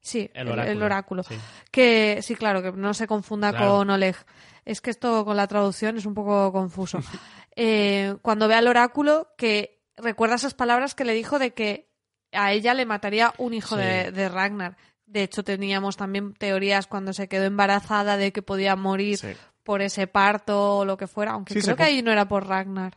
Sí, 0.00 0.28
El 0.34 0.48
oráculo, 0.48 0.84
oráculo. 0.84 1.22
sí. 1.22 1.36
Que 1.70 2.18
sí, 2.22 2.34
claro, 2.34 2.60
que 2.60 2.72
no 2.72 2.92
se 2.92 3.06
confunda 3.06 3.50
Claro. 3.52 3.76
con 3.76 3.90
Oleg. 3.90 4.16
Es 4.64 4.80
que 4.80 4.90
esto 4.90 5.24
con 5.24 5.36
la 5.36 5.46
traducción 5.46 5.96
es 5.96 6.06
un 6.06 6.14
poco 6.14 6.50
confuso. 6.52 6.98
Eh, 7.56 8.16
cuando 8.22 8.48
ve 8.48 8.54
al 8.54 8.68
oráculo, 8.68 9.28
que 9.36 9.82
recuerda 9.96 10.36
esas 10.36 10.54
palabras 10.54 10.94
que 10.94 11.04
le 11.04 11.12
dijo 11.14 11.38
de 11.38 11.52
que 11.52 11.90
a 12.32 12.52
ella 12.52 12.74
le 12.74 12.86
mataría 12.86 13.34
un 13.38 13.54
hijo 13.54 13.76
Sí. 13.76 13.82
de, 13.82 14.12
de 14.12 14.28
Ragnar. 14.28 14.76
De 15.10 15.22
hecho, 15.24 15.42
teníamos 15.42 15.96
también 15.96 16.34
teorías 16.34 16.86
cuando 16.86 17.12
se 17.12 17.28
quedó 17.28 17.44
embarazada 17.44 18.16
de 18.16 18.32
que 18.32 18.42
podía 18.42 18.76
morir 18.76 19.18
Sí. 19.18 19.28
por 19.64 19.82
ese 19.82 20.06
parto 20.06 20.78
o 20.78 20.84
lo 20.84 20.96
que 20.96 21.06
fuera, 21.06 21.32
aunque 21.32 21.54
Sí, 21.54 21.60
creo 21.62 21.76
que 21.76 21.82
ahí 21.82 22.02
no 22.02 22.12
era 22.12 22.28
por 22.28 22.46
Ragnar. 22.46 22.96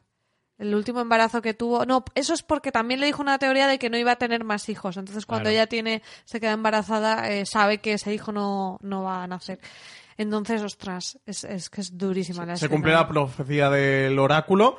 El 0.60 0.76
último 0.76 1.02
embarazo 1.02 1.42
que 1.42 1.56
tuvo. 1.56 1.86
No, 1.86 2.06
eso 2.14 2.34
es 2.36 2.44
porque 2.44 2.72
también 2.72 3.00
le 3.00 3.08
dijo 3.08 3.22
una 3.24 3.40
teoría 3.40 3.68
de 3.68 3.80
que 3.80 3.90
no 3.90 3.98
iba 3.98 4.12
a 4.12 4.16
tener 4.18 4.44
más 4.44 4.70
hijos. 4.70 4.96
Entonces, 4.98 5.26
cuando 5.26 5.46
Claro. 5.46 5.54
ella 5.56 5.68
tiene, 5.68 6.04
se 6.26 6.40
queda 6.40 6.52
embarazada, 6.52 7.32
eh, 7.32 7.46
sabe 7.48 7.80
que 7.80 7.94
ese 7.94 8.14
hijo 8.14 8.32
no, 8.32 8.78
no 8.84 9.02
va 9.04 9.24
a 9.24 9.28
nacer. 9.28 9.60
Entonces, 10.16 10.62
ostras, 10.62 11.20
es, 11.26 11.44
es 11.44 11.72
que 11.72 11.82
es 11.82 11.98
durísima 11.98 12.46
la 12.46 12.56
Se 12.56 12.66
escena. 12.66 12.72
cumple 12.76 12.94
la 12.94 13.08
profecía 13.08 13.72
del 13.72 14.18
oráculo, 14.20 14.78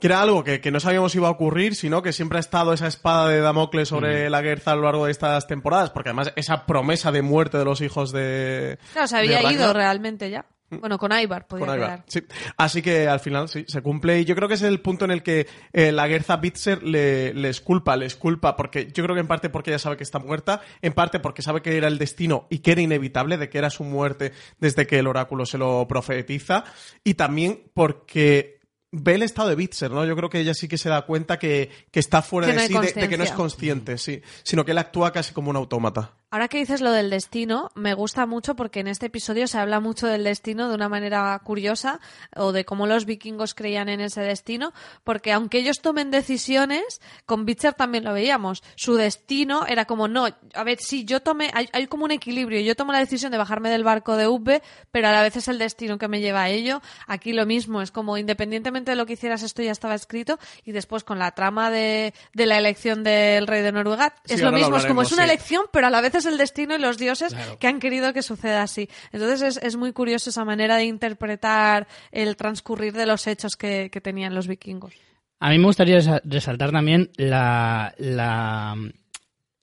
que 0.00 0.06
era 0.06 0.20
algo 0.20 0.44
que, 0.44 0.60
que 0.60 0.70
no 0.70 0.80
sabíamos 0.80 1.12
si 1.12 1.18
iba 1.18 1.28
a 1.28 1.32
ocurrir, 1.32 1.74
sino 1.74 2.02
que 2.02 2.12
siempre 2.12 2.38
ha 2.38 2.40
estado 2.40 2.72
esa 2.72 2.86
espada 2.86 3.28
de 3.28 3.40
Damocles 3.40 3.88
sobre 3.88 4.28
la 4.28 4.42
guerra 4.42 4.72
a 4.72 4.76
lo 4.76 4.82
largo 4.82 5.06
de 5.06 5.12
estas 5.12 5.46
temporadas, 5.46 5.90
porque 5.90 6.10
además 6.10 6.32
esa 6.36 6.66
promesa 6.66 7.12
de 7.12 7.22
muerte 7.22 7.58
de 7.58 7.64
los 7.64 7.80
hijos 7.80 8.12
de... 8.12 8.78
Claro, 8.92 9.08
se 9.08 9.16
había 9.16 9.52
ido 9.52 9.72
realmente 9.72 10.30
ya. 10.30 10.44
Bueno, 10.68 10.98
con 10.98 11.12
Ivar 11.12 11.46
podía 11.46 11.66
con 11.66 12.04
sí. 12.08 12.22
Así 12.56 12.82
que 12.82 13.06
al 13.06 13.20
final 13.20 13.48
sí, 13.48 13.64
se 13.68 13.82
cumple. 13.82 14.20
Y 14.20 14.24
yo 14.24 14.34
creo 14.34 14.48
que 14.48 14.54
es 14.54 14.62
el 14.62 14.80
punto 14.80 15.04
en 15.04 15.12
el 15.12 15.22
que 15.22 15.46
eh, 15.72 15.92
la 15.92 16.08
Gerza 16.08 16.38
Bitzer 16.38 16.82
le, 16.82 17.32
les 17.34 17.60
culpa, 17.60 17.96
les 17.96 18.16
culpa, 18.16 18.56
porque 18.56 18.90
yo 18.92 19.04
creo 19.04 19.14
que 19.14 19.20
en 19.20 19.28
parte 19.28 19.48
porque 19.48 19.70
ella 19.70 19.78
sabe 19.78 19.96
que 19.96 20.02
está 20.02 20.18
muerta, 20.18 20.60
en 20.82 20.92
parte 20.92 21.20
porque 21.20 21.42
sabe 21.42 21.62
que 21.62 21.76
era 21.76 21.86
el 21.86 21.98
destino 21.98 22.48
y 22.50 22.58
que 22.58 22.72
era 22.72 22.80
inevitable, 22.80 23.36
de 23.36 23.48
que 23.48 23.58
era 23.58 23.70
su 23.70 23.84
muerte 23.84 24.32
desde 24.58 24.88
que 24.88 24.98
el 24.98 25.06
oráculo 25.06 25.46
se 25.46 25.56
lo 25.56 25.86
profetiza, 25.86 26.64
y 27.04 27.14
también 27.14 27.70
porque 27.72 28.55
ve 28.92 29.14
el 29.14 29.22
estado 29.22 29.48
de 29.48 29.54
Bitzer, 29.54 29.90
¿no? 29.90 30.04
Yo 30.04 30.16
creo 30.16 30.30
que 30.30 30.40
ella 30.40 30.54
sí 30.54 30.68
que 30.68 30.78
se 30.78 30.88
da 30.88 31.02
cuenta 31.02 31.38
que, 31.38 31.70
que 31.90 32.00
está 32.00 32.22
fuera 32.22 32.46
Que 32.46 32.54
de 32.54 32.68
no 32.68 32.82
sí, 32.82 32.94
de, 32.94 33.00
de 33.00 33.08
que 33.08 33.18
no 33.18 33.24
es 33.24 33.32
consciente, 33.32 33.98
sí, 33.98 34.22
sino 34.42 34.64
que 34.64 34.72
él 34.72 34.78
actúa 34.78 35.12
casi 35.12 35.32
como 35.32 35.50
un 35.50 35.56
autómata. 35.56 36.12
Ahora 36.28 36.48
que 36.48 36.58
dices 36.58 36.80
lo 36.80 36.90
del 36.90 37.08
destino, 37.08 37.70
me 37.76 37.94
gusta 37.94 38.26
mucho 38.26 38.56
porque 38.56 38.80
en 38.80 38.88
este 38.88 39.06
episodio 39.06 39.46
se 39.46 39.58
habla 39.58 39.78
mucho 39.78 40.08
del 40.08 40.24
destino 40.24 40.68
de 40.68 40.74
una 40.74 40.88
manera 40.88 41.38
curiosa 41.44 42.00
o 42.34 42.50
de 42.50 42.64
cómo 42.64 42.88
los 42.88 43.04
vikingos 43.04 43.54
creían 43.54 43.88
en 43.88 44.00
ese 44.00 44.22
destino, 44.22 44.72
porque 45.04 45.32
aunque 45.32 45.58
ellos 45.58 45.80
tomen 45.80 46.10
decisiones, 46.10 47.00
con 47.26 47.44
Bitzer 47.46 47.74
también 47.74 48.02
lo 48.02 48.12
veíamos. 48.12 48.64
Su 48.74 48.96
destino 48.96 49.66
era 49.68 49.84
como, 49.84 50.08
no, 50.08 50.26
a 50.54 50.64
ver, 50.64 50.78
sí, 50.80 51.04
yo 51.04 51.20
tomé, 51.20 51.50
hay, 51.54 51.68
hay 51.72 51.86
como 51.86 52.04
un 52.04 52.10
equilibrio, 52.10 52.60
yo 52.60 52.74
tomo 52.74 52.92
la 52.92 52.98
decisión 52.98 53.30
de 53.30 53.38
bajarme 53.38 53.70
del 53.70 53.84
barco 53.84 54.16
de 54.16 54.26
Ubbe, 54.26 54.62
pero 54.90 55.06
a 55.06 55.12
la 55.12 55.22
vez 55.22 55.36
es 55.36 55.46
el 55.46 55.58
destino 55.58 55.96
que 55.96 56.08
me 56.08 56.20
lleva 56.20 56.42
a 56.42 56.48
ello. 56.48 56.82
Aquí 57.06 57.32
lo 57.32 57.46
mismo, 57.46 57.82
es 57.82 57.92
como 57.92 58.18
independientemente 58.18 58.90
de 58.90 58.96
lo 58.96 59.06
que 59.06 59.12
hicieras, 59.12 59.44
esto 59.44 59.62
ya 59.62 59.70
estaba 59.70 59.94
escrito, 59.94 60.40
y 60.64 60.72
después 60.72 61.04
con 61.04 61.20
la 61.20 61.30
trama 61.30 61.70
de, 61.70 62.14
de 62.34 62.46
la 62.46 62.58
elección 62.58 63.04
del 63.04 63.46
rey 63.46 63.62
de 63.62 63.70
Noruega, 63.70 64.14
Sí, 64.24 64.34
es 64.34 64.42
lo 64.42 64.50
mismo, 64.50 64.76
es 64.76 64.86
como 64.86 65.02
es 65.02 65.12
una 65.12 65.22
sí. 65.22 65.30
elección, 65.30 65.66
pero 65.70 65.86
a 65.86 65.90
la 65.90 66.00
vez 66.00 66.15
es 66.18 66.26
el 66.26 66.38
destino 66.38 66.74
y 66.74 66.78
los 66.78 66.98
dioses 66.98 67.34
que 67.58 67.66
han 67.66 67.78
querido 67.80 68.12
que 68.12 68.22
suceda 68.22 68.62
así. 68.62 68.88
Entonces 69.12 69.42
es, 69.56 69.64
es 69.64 69.76
muy 69.76 69.92
curioso 69.92 70.30
esa 70.30 70.44
manera 70.44 70.76
de 70.76 70.84
interpretar 70.84 71.86
el 72.12 72.36
transcurrir 72.36 72.92
de 72.92 73.06
los 73.06 73.26
hechos 73.26 73.56
que, 73.56 73.90
que 73.90 74.00
tenían 74.00 74.34
los 74.34 74.46
vikingos. 74.48 74.94
A 75.40 75.50
mí 75.50 75.58
me 75.58 75.66
gustaría 75.66 75.96
resa- 75.98 76.22
resaltar 76.24 76.72
también 76.72 77.10
la, 77.16 77.94
la, 77.98 78.74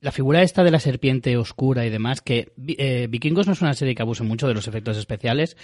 la 0.04 0.12
figura 0.12 0.42
esta 0.42 0.66
de 0.66 0.72
la 0.72 0.80
serpiente 0.80 1.38
oscura 1.38 1.86
y 1.86 1.90
demás, 1.90 2.20
que 2.20 2.52
eh, 2.68 3.08
Vikingos 3.10 3.48
no 3.48 3.54
es 3.54 3.62
una 3.62 3.74
serie 3.74 3.96
que 3.96 4.02
abuse 4.02 4.24
mucho 4.24 4.50
de 4.50 4.54
los 4.54 4.68
efectos 4.68 4.98
especiales 4.98 5.56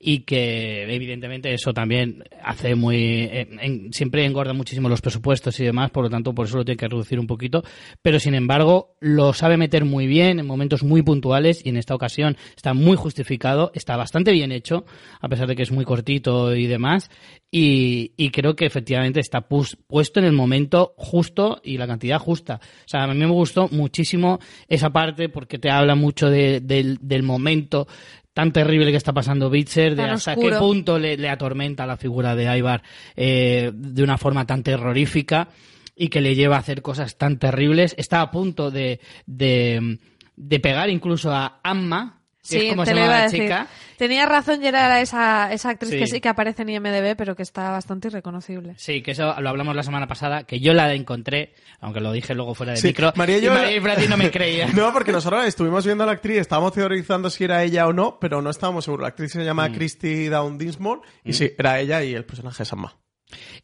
y 0.00 0.20
que 0.20 0.84
evidentemente 0.92 1.52
eso 1.52 1.74
también 1.74 2.24
hace 2.42 2.74
muy... 2.74 2.96
eh, 2.96 3.48
en- 3.60 3.92
siempre 3.92 4.24
engorda 4.24 4.54
muchísimo 4.54 4.88
los 4.88 5.02
presupuestos 5.02 5.60
y 5.60 5.64
demás, 5.64 5.90
por 5.90 6.04
lo 6.04 6.10
tanto 6.10 6.34
por 6.34 6.46
eso 6.46 6.56
lo 6.56 6.64
tiene 6.64 6.78
que 6.78 6.88
reducir 6.88 7.20
un 7.20 7.26
poquito, 7.26 7.62
pero 8.00 8.18
sin 8.18 8.34
embargo 8.34 8.96
lo 8.98 9.34
sabe 9.34 9.58
meter 9.58 9.84
muy 9.84 10.06
bien 10.06 10.38
en 10.38 10.46
momentos 10.46 10.82
muy 10.82 11.02
puntuales 11.02 11.60
y 11.64 11.68
en 11.68 11.76
esta 11.76 11.94
ocasión 11.94 12.38
está 12.56 12.72
muy 12.72 12.96
justificado, 12.96 13.72
está 13.74 13.98
bastante 13.98 14.32
bien 14.32 14.52
hecho, 14.52 14.86
a 15.20 15.28
pesar 15.28 15.46
de 15.48 15.54
que 15.54 15.64
es 15.64 15.70
muy 15.70 15.84
cortito 15.84 16.56
y 16.56 16.66
demás, 16.66 17.10
y, 17.54 18.30
creo 18.30 18.56
que 18.56 18.64
efectivamente 18.64 19.20
está 19.20 19.42
puesto 19.42 20.18
en 20.18 20.24
el 20.24 20.32
momento 20.32 20.94
justo 20.96 21.60
y 21.62 21.76
la 21.76 21.86
cantidad 21.86 22.18
justa. 22.18 22.60
O 22.62 22.88
sea, 22.88 23.02
a 23.02 23.06
mí 23.08 23.14
me 23.14 23.26
gustó 23.26 23.68
muchísimo 23.82 24.38
esa 24.68 24.90
parte 24.90 25.28
porque 25.28 25.58
te 25.58 25.70
habla 25.70 25.94
mucho 25.94 26.30
de- 26.30 26.60
del, 26.60 26.98
del 27.00 27.22
momento 27.22 27.86
tan 28.34 28.50
terrible 28.52 28.90
que 28.90 28.96
está 28.96 29.12
pasando 29.12 29.50
Bitzer, 29.50 29.94
de 29.94 30.04
hasta 30.04 30.32
oscuro. 30.32 30.50
qué 30.50 30.56
punto 30.58 30.98
le, 30.98 31.16
le 31.18 31.28
atormenta 31.28 31.84
la 31.86 31.96
figura 31.98 32.34
de 32.34 32.44
Ivar 32.58 32.82
eh, 33.16 33.70
de 33.74 34.02
una 34.02 34.16
forma 34.16 34.46
tan 34.46 34.62
terrorífica 34.62 35.48
y 35.94 36.08
que 36.08 36.20
le 36.22 36.34
lleva 36.34 36.56
a 36.56 36.60
hacer 36.60 36.80
cosas 36.80 37.16
tan 37.18 37.38
terribles. 37.38 37.94
Está 37.98 38.22
a 38.22 38.30
punto 38.30 38.70
de, 38.70 39.00
de, 39.26 39.98
de 40.36 40.60
pegar 40.60 40.88
incluso 40.88 41.30
a 41.30 41.60
Amma, 41.62 42.21
como 42.70 42.84
te 42.84 42.92
lo 42.94 42.98
iba 43.04 43.06
a 43.06 43.18
la 43.18 43.22
decir. 43.24 43.42
chica. 43.42 43.66
Tenía 43.96 44.26
razón 44.26 44.62
y 44.62 44.66
era 44.66 45.00
esa, 45.00 45.52
esa 45.52 45.70
actriz 45.70 45.92
Sí. 45.92 45.98
que 45.98 46.06
sí 46.08 46.20
que 46.20 46.28
aparece 46.28 46.62
en 46.62 46.70
IMDB, 46.70 47.14
pero 47.16 47.36
que 47.36 47.42
está 47.44 47.70
bastante 47.70 48.08
irreconocible. 48.08 48.74
Sí, 48.76 49.00
que 49.02 49.12
eso 49.12 49.34
lo 49.40 49.48
hablamos 49.48 49.76
la 49.76 49.84
semana 49.84 50.08
pasada, 50.08 50.42
que 50.42 50.58
yo 50.58 50.74
la 50.74 50.92
encontré, 50.92 51.54
aunque 51.80 52.00
lo 52.00 52.10
dije 52.12 52.34
luego 52.34 52.54
fuera 52.54 52.72
de 52.72 52.78
Sí, 52.78 52.88
micro, 52.88 53.12
María 53.14 53.36
y 53.36 53.40
y 53.40 53.44
yo- 53.44 53.54
María 53.54 53.76
y 53.76 53.78
Brati 53.78 54.08
no 54.08 54.16
me 54.16 54.30
creía. 54.30 54.66
No, 54.74 54.92
porque 54.92 55.12
nosotros 55.12 55.44
estuvimos 55.46 55.84
viendo 55.86 56.02
a 56.02 56.06
la 56.06 56.12
actriz, 56.14 56.38
estábamos 56.38 56.72
teorizando 56.72 57.30
si 57.30 57.44
era 57.44 57.62
ella 57.62 57.86
o 57.86 57.92
no, 57.92 58.18
pero 58.20 58.42
no 58.42 58.50
estábamos 58.50 58.84
seguros. 58.84 59.02
La 59.02 59.08
actriz 59.08 59.30
se 59.32 59.44
llama 59.44 59.68
Mm. 59.68 59.74
Christy 59.74 60.26
Down 60.28 60.58
Dinsmore 60.58 61.02
y 61.24 61.32
sí, 61.34 61.52
era 61.56 61.78
ella 61.78 62.02
y 62.02 62.14
el 62.14 62.24
personaje 62.24 62.64
es 62.64 62.72
Amma. 62.72 62.96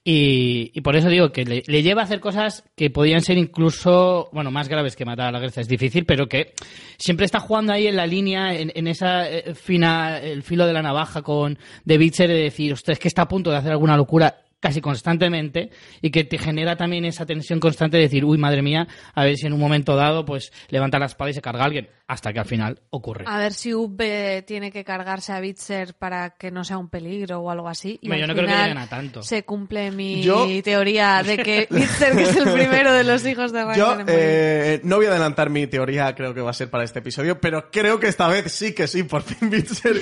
Y, 0.05 0.71
y 0.75 0.81
por 0.81 0.97
eso 0.97 1.09
digo 1.09 1.33
que 1.33 1.45
le, 1.45 1.63
le 1.67 1.83
lleva 1.83 2.03
a 2.03 2.05
hacer 2.05 2.21
cosas 2.21 2.65
que 2.77 2.91
podían 2.91 3.21
ser 3.21 3.39
incluso, 3.39 4.29
bueno, 4.33 4.51
más 4.51 4.69
graves 4.69 4.97
que 4.97 5.05
matar 5.05 5.29
a 5.29 5.33
la 5.33 5.41
Grecia. 5.41 5.61
Es 5.61 5.69
difícil, 5.69 6.07
pero 6.07 6.29
que 6.29 6.55
siempre 6.97 7.27
está 7.27 7.41
jugando 7.41 7.73
ahí 7.73 7.87
en 7.87 7.97
la 7.97 8.07
línea, 8.07 8.55
en, 8.55 8.73
en 8.75 8.87
esa 8.87 9.29
eh, 9.29 9.55
fina, 9.55 10.19
el 10.19 10.43
filo 10.43 10.67
de 10.67 10.73
la 10.73 10.83
navaja 10.83 11.23
con 11.23 11.59
de 11.85 11.99
Bitzer 11.99 12.29
de 12.29 12.43
decir, 12.43 12.73
usted 12.73 12.95
es 12.95 12.99
que 12.99 13.09
está 13.09 13.23
a 13.23 13.29
punto 13.29 13.51
de 13.51 13.57
hacer 13.57 13.73
alguna 13.73 13.97
locura 13.97 14.43
casi 14.61 14.81
constantemente 14.81 15.71
y 16.03 16.11
que 16.11 16.25
te 16.25 16.39
genera 16.39 16.77
también 16.77 17.05
esa 17.05 17.27
tensión 17.27 17.61
constante 17.61 17.97
de 17.97 18.05
decir, 18.05 18.25
uy, 18.25 18.39
madre 18.39 18.63
mía, 18.63 18.89
a 19.15 19.25
ver 19.25 19.37
si 19.37 19.47
en 19.47 19.53
un 19.53 19.61
momento 19.61 19.95
dado 19.95 20.25
pues 20.25 20.53
levanta 20.69 20.99
la 20.99 21.07
espada 21.07 21.31
y 21.31 21.35
se 21.35 21.41
carga 21.41 21.63
a 21.63 21.67
alguien, 21.67 21.89
hasta 22.09 22.33
que 22.33 22.39
al 22.41 22.47
final 22.47 22.81
ocurre. 22.91 23.25
A 23.29 23.39
ver 23.39 23.53
si 23.53 23.75
Ubbe 23.75 24.43
tiene 24.47 24.73
que 24.73 24.83
cargarse 24.83 25.33
a 25.33 25.41
Bitzer 25.41 25.93
para 25.95 26.31
que 26.31 26.51
no 26.51 26.65
sea 26.65 26.79
un 26.79 26.89
peligro 26.89 27.41
o 27.41 27.51
algo 27.51 27.69
así. 27.69 27.99
Y 28.01 28.07
Hombre, 28.07 28.19
yo 28.21 28.25
al 28.25 28.29
no 28.29 28.35
creo 28.35 28.47
que 28.47 28.53
final 28.53 28.69
lleguen 28.71 28.83
a 28.83 28.87
tanto. 28.89 29.23
Se 29.23 29.45
cumple 29.45 29.91
mi 29.91 30.23
Yo- 30.23 30.47
teoría 30.65 31.23
de 31.23 31.37
que 31.37 31.69
Bitzer, 31.71 32.17
que 32.17 32.23
es 32.23 32.35
el 32.37 32.51
primero 32.51 32.93
de 32.95 33.05
los 33.05 33.25
hijos 33.27 33.53
de 33.53 33.59
Ragnar 33.65 33.77
Yo 33.77 34.05
eh, 34.09 34.81
no 34.85 34.97
voy 34.97 35.07
a 35.07 35.11
adelantar 35.11 35.51
mi 35.51 35.67
teoría, 35.67 36.15
creo 36.15 36.33
que 36.33 36.41
va 36.41 36.51
a 36.51 36.55
ser 36.55 36.71
para 36.71 36.83
este 36.85 37.01
episodio, 37.01 37.41
pero 37.41 37.71
creo 37.71 38.01
que 38.01 38.09
esta 38.09 38.27
vez 38.27 38.51
sí 38.53 38.75
que 38.75 38.87
sí, 38.89 39.03
por 39.03 39.23
fin 39.23 39.51
Bitzer. 39.51 40.01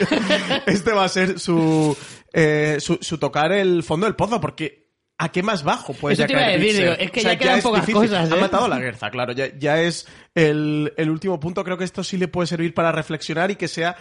este 0.66 0.92
va 0.92 1.05
a 1.05 1.09
ser 1.09 1.40
su, 1.40 1.97
eh, 2.33 2.77
su, 2.79 2.99
su 3.01 3.19
tocar 3.19 3.51
el 3.51 3.83
fondo 3.83 4.07
del 4.07 4.14
pozo, 4.14 4.40
porque 4.40 4.86
¿a 5.18 5.31
qué 5.31 5.42
más 5.42 5.62
bajo 5.64 5.92
puede 5.94 6.14
Eso 6.14 6.22
ya 6.22 6.26
te 6.26 6.33
iba 6.33 6.42
a 6.42 6.44
caer 6.46 6.61
decir, 6.61 6.81
digo, 6.83 6.92
es 6.98 7.11
que 7.11 7.22
ya 7.22 7.38
quedan 7.38 7.62
pocas 7.62 7.88
cosas, 7.90 8.31
Ha 8.31 8.37
¿eh? 8.37 8.40
matado 8.40 8.64
a 8.66 8.68
la 8.68 8.79
Guerza, 8.79 9.11
claro, 9.11 9.33
ya, 9.33 9.57
ya 9.59 9.81
es 9.81 10.07
el, 10.35 10.92
el 10.96 11.11
último 11.11 11.40
punto. 11.40 11.64
Creo 11.64 11.79
que 11.79 11.85
esto 11.85 12.05
sí 12.05 12.16
le 12.16 12.29
puede 12.29 12.46
servir 12.46 12.74
para 12.74 12.92
reflexionar 12.92 13.50
y 13.50 13.57
que 13.57 13.68
sea 13.68 13.96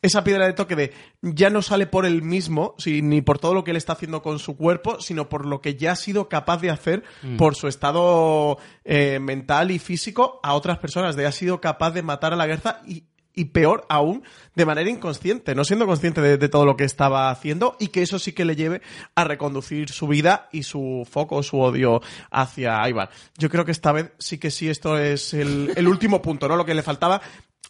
esa 0.00 0.22
piedra 0.22 0.46
de 0.46 0.52
toque 0.52 0.76
de 0.76 0.92
ya 1.22 1.50
no 1.50 1.60
sale 1.62 1.86
por 1.86 2.06
él 2.06 2.22
mismo, 2.22 2.74
ni 2.86 3.20
por 3.20 3.38
todo 3.38 3.54
lo 3.54 3.64
que 3.64 3.72
él 3.72 3.76
está 3.76 3.94
haciendo 3.94 4.22
con 4.22 4.38
su 4.38 4.56
cuerpo, 4.56 5.00
sino 5.00 5.28
por 5.28 5.44
lo 5.46 5.60
que 5.60 5.74
ya 5.74 5.92
ha 5.92 5.96
sido 5.96 6.28
capaz 6.28 6.58
de 6.60 6.70
hacer 6.70 7.02
Mm. 7.22 7.36
por 7.36 7.56
su 7.56 7.66
estado 7.68 8.58
eh, 8.84 9.18
mental 9.20 9.70
y 9.70 9.78
físico 9.78 10.38
a 10.42 10.54
otras 10.54 10.78
personas, 10.78 11.16
de 11.16 11.26
ha 11.26 11.32
sido 11.32 11.60
capaz 11.60 11.90
de 11.92 12.02
matar 12.02 12.32
a 12.32 12.36
la 12.36 12.46
guerra 12.46 12.82
y, 12.86 13.04
y 13.38 13.46
peor 13.46 13.86
aún, 13.88 14.24
de 14.56 14.66
manera 14.66 14.90
inconsciente, 14.90 15.54
no 15.54 15.62
siendo 15.62 15.86
consciente 15.86 16.20
de, 16.20 16.48
todo 16.48 16.66
lo 16.66 16.76
que 16.76 16.82
estaba 16.82 17.30
haciendo 17.30 17.76
y 17.78 17.88
que 17.88 18.02
eso 18.02 18.18
sí 18.18 18.32
que 18.32 18.44
le 18.44 18.56
lleve 18.56 18.82
a 19.14 19.22
reconducir 19.22 19.90
su 19.90 20.08
vida 20.08 20.48
y 20.50 20.64
su 20.64 21.06
foco, 21.08 21.44
su 21.44 21.60
odio 21.60 22.00
hacia 22.32 22.86
Ivar. 22.88 23.10
Yo 23.36 23.48
creo 23.48 23.64
que 23.64 23.70
esta 23.70 23.92
vez 23.92 24.10
sí 24.18 24.38
que 24.38 24.50
sí, 24.50 24.68
esto 24.68 24.98
es 24.98 25.34
el, 25.34 25.86
último 25.86 26.20
punto, 26.20 26.48
¿no? 26.48 26.56
Lo 26.56 26.66
que 26.66 26.74
le 26.74 26.82
faltaba. 26.82 27.22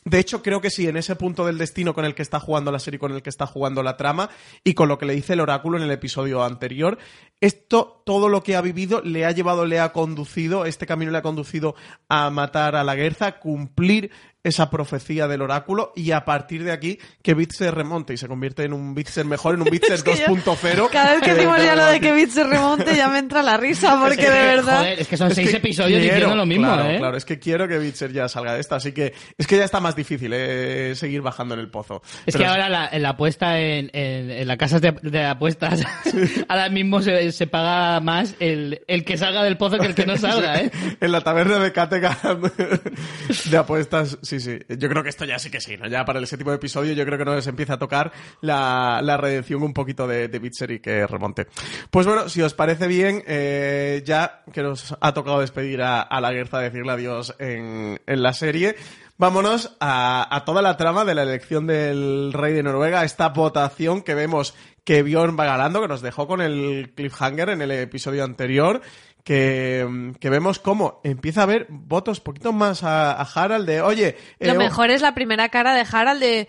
De 0.04 0.18
hecho, 0.18 0.42
creo 0.42 0.62
que 0.62 0.70
sí, 0.70 0.88
en 0.88 0.96
ese 0.96 1.16
punto 1.16 1.44
del 1.44 1.59
destino 1.59 1.92
con 1.92 2.07
el 2.07 2.14
que 2.14 2.22
está 2.22 2.40
jugando 2.40 2.72
la 2.72 2.78
serie, 2.78 2.98
con 2.98 3.12
el 3.12 3.20
que 3.20 3.28
está 3.28 3.46
jugando 3.46 3.83
la 3.83 3.98
trama 3.98 4.31
y 4.64 4.72
con 4.72 4.88
lo 4.88 4.96
que 4.96 5.04
le 5.04 5.14
dice 5.14 5.35
el 5.35 5.40
oráculo 5.40 5.76
en 5.76 5.83
el 5.83 5.90
episodio 5.90 6.42
anterior, 6.42 6.96
esto, 7.42 8.02
todo 8.07 8.31
lo 8.31 8.42
que 8.42 8.57
ha 8.57 8.62
vivido, 8.62 9.02
le 9.02 9.26
ha 9.26 9.33
llevado, 9.33 9.66
le 9.66 9.81
ha 9.81 9.92
conducido, 9.92 10.64
este 10.64 10.87
camino 10.87 11.11
le 11.11 11.18
ha 11.18 11.22
conducido 11.22 11.74
a 12.09 12.31
matar 12.31 12.74
a 12.74 12.85
la 12.85 12.94
Guerza, 12.94 13.38
cumplir 13.38 14.11
esa 14.48 14.70
profecía 14.70 15.28
del 15.28 15.42
oráculo 15.42 15.92
y 15.94 16.11
a 16.12 16.24
partir 16.24 16.64
de 16.64 16.72
aquí 16.72 16.98
que 17.22 17.34
Bitzer 17.34 17.74
remonte 17.74 18.14
y 18.14 18.16
se 18.16 18.26
convierte 18.28 18.64
en 18.64 18.72
un 18.72 18.94
Bitzer 18.94 19.24
mejor, 19.24 19.54
en 19.54 19.62
un 19.62 19.68
Bitzer 19.70 19.92
Es 19.98 20.02
que 20.02 20.16
yo- 20.16 20.26
2.0. 20.26 20.90
Cada 20.90 21.12
vez 21.12 21.22
que 21.22 21.34
decimos 21.34 21.58
ya 21.62 21.76
lo 21.76 21.87
de 21.87 22.00
que 22.00 22.12
Bitzer 22.12 22.46
remonte 22.46 22.96
ya 22.96 23.08
me 23.08 23.18
entra 23.18 23.42
la 23.42 23.56
risa 23.56 23.98
porque 24.00 24.22
de 24.22 24.30
verdad... 24.30 24.78
Joder, 24.78 25.00
es 25.00 25.08
que 25.08 25.16
son 25.16 25.28
Es 25.28 25.34
seis 25.37 25.50
que 25.50 25.56
episodios 25.58 26.00
quiero, 26.00 26.14
diciendo 26.14 26.37
lo 26.37 26.46
mismo, 26.46 26.66
claro, 26.66 26.90
¿eh? 26.90 26.98
Claro, 26.98 27.16
es 27.16 27.24
que 27.24 27.38
quiero 27.38 27.68
que 27.68 27.78
Bitzer 27.78 28.12
ya 28.12 28.28
salga 28.28 28.54
de 28.54 28.61
esta, 28.61 28.76
así 28.76 28.92
que 28.92 29.12
es 29.37 29.46
que 29.46 29.56
ya 29.56 29.64
está 29.64 29.80
más 29.80 29.94
difícil 29.94 30.32
eh, 30.34 30.94
seguir 30.96 31.20
bajando 31.22 31.54
en 31.54 31.61
el 31.61 31.70
pozo. 31.70 32.02
Es 32.26 32.34
Pero 32.34 32.38
que 32.38 32.46
ahora 32.46 32.68
la, 32.68 32.88
en 32.90 33.02
la 33.02 33.11
apuesta 33.11 33.58
en, 33.61 33.90
en, 33.92 34.30
en 34.30 34.48
la 34.48 34.56
casa 34.56 34.80
de, 34.80 34.92
de 35.02 35.24
apuestas, 35.24 35.82
ahora 36.48 36.68
mismo 36.68 37.02
se, 37.02 37.32
se 37.32 37.46
paga 37.46 38.00
más 38.00 38.34
el, 38.40 38.80
el 38.87 39.04
que 39.04 39.16
salga 39.16 39.42
del 39.42 39.56
pozo 39.56 39.78
que 39.78 39.87
el 39.87 39.94
que 39.94 40.06
no 40.06 40.16
salga, 40.18 40.61
¿eh? 40.61 40.70
En 41.00 41.12
la 41.12 41.20
taberna 41.20 41.58
de 41.58 41.72
Kattegat 41.72 42.22
de 43.46 43.56
apuestas, 43.56 44.18
sí, 44.22 44.38
Yo 44.44 44.88
creo 44.88 45.03
que 45.03 45.09
esto 45.09 45.24
ya 45.24 45.38
sí 45.38 45.51
que 45.51 45.61
sí, 45.61 45.77
¿no? 45.77 45.87
Ya 45.88 46.05
para 46.05 46.18
el 46.18 46.27
séptimo 46.27 46.53
episodio 46.53 46.92
yo 46.92 47.05
creo 47.05 47.18
que 47.18 47.24
nos 47.24 47.46
empieza 47.46 47.74
a 47.74 47.79
tocar 47.79 48.12
la, 48.40 49.01
la 49.03 49.16
redención 49.16 49.62
un 49.62 49.74
poquito 49.74 50.07
de, 50.07 50.29
de 50.29 50.38
Bitzer 50.38 50.70
y 50.70 50.81
que 50.81 51.07
remonte. 51.07 51.46
Pues 51.90 52.07
bueno, 52.07 52.29
si 52.29 52.42
os 52.42 52.55
parece 52.55 52.87
bien, 52.87 53.22
eh, 53.27 54.03
ya 54.05 54.42
que 54.53 54.62
nos 54.62 54.96
ha 55.01 55.14
tocado 55.14 55.40
despedir 55.40 55.83
a, 55.83 56.01
a 56.03 56.20
la 56.20 56.33
Guerza, 56.33 56.59
decirle 56.61 56.92
adiós 56.92 57.35
en, 57.38 58.01
en 58.07 58.22
la 58.22 58.33
serie, 58.33 58.77
vámonos 59.16 59.77
a, 59.81 60.35
a 60.35 60.44
toda 60.44 60.62
la 60.62 60.77
trama 60.77 61.05
de 61.05 61.14
la 61.14 61.22
elección 61.22 61.66
del 61.66 62.33
rey 62.33 62.53
de 62.53 62.62
Noruega, 62.62 63.05
esta 63.05 63.29
votación 63.31 64.03
que 64.03 64.14
vemos 64.14 64.55
que 64.85 65.03
Bjorn 65.03 65.37
va 65.38 65.44
ganando, 65.44 65.83
que 65.83 65.88
nos 65.88 66.01
dejó 66.01 66.27
con 66.27 66.40
el 66.40 66.92
cliffhanger 66.94 67.51
en 67.51 67.61
el 67.61 67.72
episodio 67.72 68.24
anterior, 68.24 68.81
que, 69.24 70.12
que 70.20 70.31
vemos 70.31 70.59
cómo 70.59 71.00
empieza 71.04 71.40
a 71.40 71.44
haber 71.44 71.66
votos 71.68 72.20
poquito 72.20 72.52
más 72.52 72.83
a, 72.83 73.12
a 73.12 73.22
Harald 73.22 73.66
de, 73.66 73.81
oye... 73.83 74.16
Lo 74.40 74.52
eh, 74.52 74.59
mejor 74.59 74.90
es 74.90 75.02
la 75.02 75.14
primera 75.14 75.48
cara 75.48 75.74
de 75.74 75.87
Harald 75.90 76.20
de... 76.20 76.48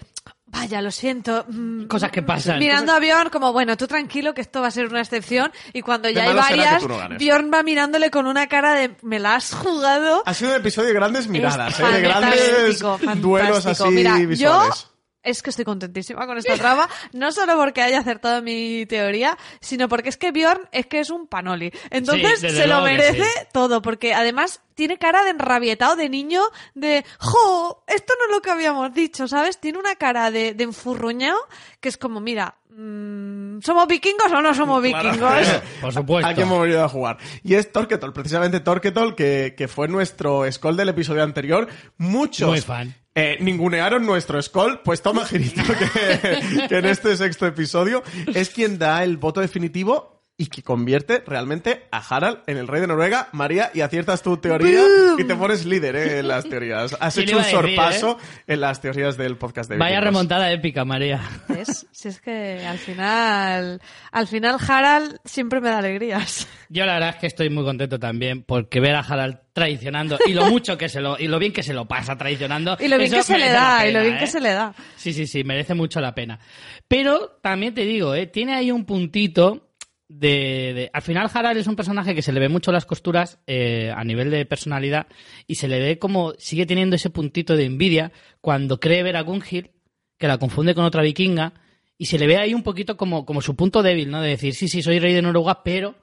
Vaya, 0.51 0.81
lo 0.81 0.89
siento. 0.89 1.45
mm, 1.47 1.83
Cosas 1.85 2.09
que 2.09 2.23
pasan. 2.23 2.57
Mirando 2.57 2.91
a 2.91 2.99
Bjorn 2.99 3.29
como, 3.29 3.53
bueno, 3.53 3.77
tú 3.77 3.85
tranquilo 3.85 4.33
que 4.33 4.41
esto 4.41 4.61
va 4.61 4.69
a 4.69 4.71
ser 4.71 4.87
una 4.87 5.01
excepción. 5.01 5.51
Y 5.73 5.83
cuando 5.83 6.09
ya 6.09 6.23
hay 6.23 6.33
varias, 6.35 6.87
no. 6.87 6.97
Bjorn 7.19 7.51
va 7.53 7.61
mirándole 7.61 8.09
con 8.09 8.25
una 8.25 8.47
cara 8.47 8.73
de, 8.73 8.95
me 9.03 9.19
la 9.19 9.35
has 9.35 9.53
jugado. 9.53 10.23
Ha 10.25 10.33
sido 10.33 10.49
un 10.49 10.57
episodio 10.57 10.87
de 10.87 10.95
grandes 10.95 11.27
miradas, 11.27 11.79
Es 11.79 11.85
¿eh? 11.87 11.91
de 11.91 12.01
grandes 12.01 12.79
fantástico, 12.79 12.99
duelos 13.17 13.63
fantástico. 13.63 13.85
así 13.89 13.95
Mira, 13.95 14.15
visuales. 14.17 14.83
Yo 14.83 14.88
es 15.23 15.43
que 15.43 15.49
estoy 15.49 15.65
contentísima 15.65 16.25
con 16.25 16.37
esta 16.37 16.55
trama, 16.55 16.87
no 17.13 17.31
solo 17.31 17.55
porque 17.57 17.81
haya 17.81 17.99
acertado 17.99 18.41
mi 18.41 18.85
teoría, 18.85 19.37
sino 19.59 19.89
porque 19.89 20.09
es 20.09 20.17
que 20.17 20.31
Bjorn 20.31 20.67
es 20.71 20.85
que 20.87 20.99
es 20.99 21.09
un 21.09 21.27
panoli. 21.27 21.71
Entonces 21.89 22.39
Sí, 22.39 22.49
se 22.49 22.67
lo 22.67 22.81
merece 22.81 23.23
sí. 23.23 23.39
todo, 23.51 23.81
porque 23.81 24.13
además 24.13 24.61
tiene 24.75 24.97
cara 24.97 25.23
de 25.23 25.31
enrabietado 25.31 25.95
de 25.95 26.07
niño, 26.09 26.41
de 26.73 27.03
¡Jo! 27.19 27.83
Esto 27.87 28.13
no 28.17 28.25
es 28.25 28.31
lo 28.31 28.41
que 28.41 28.51
habíamos 28.51 28.93
dicho, 28.93 29.27
¿sabes? 29.27 29.59
Tiene 29.59 29.77
una 29.77 29.95
cara 29.95 30.31
de, 30.31 30.53
de 30.53 30.63
enfurruñado 30.63 31.37
que 31.81 31.89
es 31.89 31.97
como, 31.97 32.21
mira, 32.21 32.55
mm, 32.69 33.38
¿somos 33.61 33.87
vikingos 33.87 34.31
o 34.31 34.41
no 34.41 34.53
somos 34.53 34.81
Claro. 34.83 35.09
vikingos? 35.11 35.47
Por 35.81 35.93
supuesto. 35.93 36.27
Aquí 36.29 36.41
hemos 36.41 36.61
venido 36.61 36.83
a 36.83 36.89
jugar. 36.89 37.17
Y 37.43 37.55
es 37.55 37.71
Torquetol, 37.71 38.13
precisamente 38.13 38.59
Torquetol, 38.59 39.15
que, 39.15 39.55
que 39.57 39.67
fue 39.67 39.87
nuestro 39.87 40.49
Skull 40.51 40.75
del 40.77 40.89
episodio 40.89 41.23
anterior. 41.23 41.67
Muchos 41.97 42.49
Muy 42.49 42.61
fan. 42.61 42.93
eh, 43.15 43.37
ningunearon 43.39 44.05
nuestro 44.05 44.41
Skull, 44.41 44.81
pues 44.83 45.01
toma 45.01 45.25
girito 45.25 45.61
que, 45.63 46.67
que 46.67 46.77
en 46.77 46.85
este 46.85 47.15
sexto 47.17 47.45
episodio 47.47 48.03
es 48.33 48.49
quien 48.49 48.77
da 48.79 49.03
el 49.03 49.17
voto 49.17 49.41
definitivo 49.41 50.18
y 50.39 50.47
que 50.47 50.63
convierte 50.63 51.21
realmente 51.27 51.83
a 51.91 51.97
Harald 51.97 52.39
en 52.47 52.57
el 52.57 52.69
rey 52.69 52.79
de 52.79 52.87
Noruega. 52.87 53.27
María, 53.33 53.71
y 53.73 53.81
aciertas 53.81 54.23
tu 54.23 54.37
teoría 54.37 54.81
y 55.17 55.25
te 55.25 55.35
pones 55.35 55.65
líder 55.65 55.97
eh, 55.97 56.19
en 56.19 56.29
las 56.29 56.47
teorías. 56.47 56.95
Has 56.97 57.15
¿Quién 57.15 57.27
hecho 57.27 57.37
un 57.39 57.43
sorpaso 57.43 58.17
en 58.47 58.61
las 58.61 58.79
teorías 58.79 59.17
del 59.17 59.35
podcast 59.35 59.69
de 59.69 59.75
Vaya 59.75 59.97
Vikingos. 59.97 60.05
remontada 60.05 60.49
épica, 60.53 60.85
María. 60.85 61.21
¿Ves? 61.49 61.85
Si 61.91 62.07
es 62.07 62.21
que 62.21 62.65
al 62.65 62.77
final, 62.77 63.81
al 64.13 64.27
final 64.27 64.55
Harald 64.65 65.17
siempre 65.25 65.59
me 65.59 65.67
da 65.67 65.79
alegrías. 65.79 66.47
Yo 66.69 66.85
la 66.85 66.93
verdad 66.93 67.09
es 67.09 67.15
que 67.17 67.27
estoy 67.27 67.49
muy 67.49 67.65
contento 67.65 67.99
también 67.99 68.43
porque 68.43 68.79
ver 68.79 68.95
a 68.95 69.01
Harald 69.01 69.39
traicionando 69.51 70.17
y 70.25 70.31
lo 70.31 70.45
mucho 70.45 70.77
que 70.77 70.87
se 70.87 71.01
lo 71.01 71.19
y 71.19 71.27
lo 71.27 71.37
bien 71.37 71.51
que 71.51 71.63
se 71.63 71.73
lo 71.73 71.85
pasa 71.85 72.17
traicionando 72.17 72.77
Y 72.79 72.87
lo 72.87 72.97
bien 72.97 73.11
que 73.11 73.23
se 73.23 73.37
le 73.37 73.49
da, 73.49 73.85
y 73.85 73.91
lo 73.91 74.01
bien 74.01 74.15
¿eh? 74.15 74.19
que 74.19 74.27
se 74.27 74.39
le 74.39 74.53
da. 74.53 74.73
Sí, 74.95 75.11
sí, 75.11 75.27
sí, 75.27 75.43
merece 75.43 75.73
mucho 75.73 75.99
la 75.99 76.15
pena. 76.15 76.39
Pero 76.87 77.37
también 77.41 77.73
te 77.73 77.83
digo, 77.83 78.15
¿eh? 78.15 78.25
tiene 78.25 78.55
ahí 78.55 78.71
un 78.71 78.85
puntito 78.85 79.68
de, 80.09 80.89
Al 80.91 81.01
final 81.03 81.29
Harald 81.31 81.57
es 81.57 81.67
un 81.67 81.75
personaje 81.75 82.15
que 82.15 82.21
se 82.21 82.33
le 82.33 82.39
ve 82.39 82.49
mucho 82.49 82.71
las 82.71 82.85
costuras 82.85 83.39
eh, 83.45 83.93
a 83.95 84.03
nivel 84.03 84.31
de 84.31 84.45
personalidad 84.45 85.07
y 85.47 85.55
se 85.55 85.67
le 85.67 85.79
ve 85.79 85.99
como 85.99 86.33
sigue 86.37 86.65
teniendo 86.65 86.95
ese 86.95 87.11
puntito 87.11 87.55
de 87.55 87.65
envidia 87.65 88.11
cuando 88.41 88.79
cree 88.79 89.03
ver 89.03 89.15
a 89.15 89.21
Gunhild, 89.21 89.69
que 90.17 90.27
la 90.27 90.39
confunde 90.39 90.75
con 90.75 90.83
otra 90.83 91.03
vikinga, 91.03 91.53
y 91.97 92.05
se 92.07 92.17
le 92.17 92.27
ve 92.27 92.37
ahí 92.37 92.53
un 92.53 92.63
poquito 92.63 92.97
como, 92.97 93.25
como 93.25 93.41
su 93.41 93.55
punto 93.55 93.83
débil, 93.83 94.09
¿no? 94.09 94.21
De 94.21 94.29
decir, 94.29 94.55
sí, 94.55 94.67
sí, 94.67 94.81
soy 94.81 94.99
rey 94.99 95.13
de 95.13 95.21
Noruega, 95.21 95.63
pero 95.63 95.95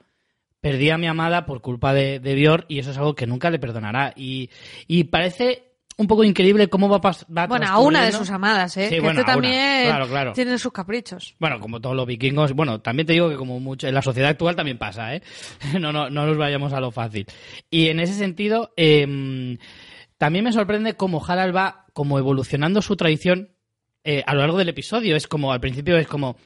perdí 0.61 0.89
a 0.89 0.97
mi 0.97 1.07
amada 1.07 1.45
por 1.45 1.61
culpa 1.61 1.93
de, 1.93 2.19
de 2.19 2.63
y 2.67 2.79
eso 2.79 2.91
es 2.91 2.97
algo 2.97 3.15
que 3.15 3.27
nunca 3.27 3.49
le 3.49 3.59
perdonará. 3.59 4.13
Y, 4.15 4.49
y 4.87 5.05
parece 5.05 5.66
un 5.97 6.07
poco 6.07 6.23
increíble 6.23 6.67
cómo 6.69 6.87
va, 6.89 7.01
pas- 7.01 7.25
va 7.35 7.47
Bueno, 7.47 7.65
a 7.67 7.79
una 7.79 8.05
de 8.05 8.11
sus 8.11 8.29
amadas, 8.29 8.77
¿eh? 8.77 8.85
Sí, 8.89 8.95
que 8.95 8.99
bueno, 9.01 9.19
este 9.19 9.31
a 9.31 9.33
también 9.33 9.85
Claro, 9.87 10.07
claro. 10.07 10.33
tiene 10.33 10.57
sus 10.59 10.71
caprichos. 10.71 11.35
Bueno, 11.39 11.59
como 11.59 11.81
todos 11.81 11.95
los 11.95 12.05
vikingos, 12.05 12.53
bueno, 12.53 12.79
también 12.81 13.07
te 13.07 13.13
digo 13.13 13.29
que 13.29 13.35
como 13.35 13.59
mucho 13.59 13.87
en 13.87 13.93
la 13.95 14.01
sociedad 14.01 14.29
actual 14.29 14.55
también 14.55 14.77
pasa, 14.77 15.15
¿eh? 15.15 15.21
No, 15.79 15.91
no, 15.91 16.09
no 16.09 16.25
nos 16.27 16.37
vayamos 16.37 16.71
a 16.73 16.79
lo 16.79 16.91
fácil. 16.91 17.25
Y 17.71 17.87
en 17.89 17.99
ese 17.99 18.13
sentido, 18.13 18.71
eh, 18.77 19.57
también 20.17 20.45
me 20.45 20.51
sorprende 20.53 20.93
cómo 20.95 21.23
Harald 21.25 21.55
va 21.55 21.85
como 21.93 22.19
evolucionando 22.19 22.81
su 22.81 22.95
tradición 22.95 23.49
eh, 24.03 24.23
a 24.25 24.33
lo 24.35 24.41
largo 24.41 24.57
del 24.59 24.69
episodio. 24.69 25.15
Es 25.15 25.27
como, 25.27 25.51
al 25.51 25.59
principio 25.59 25.97
es 25.97 26.07
como, 26.07 26.37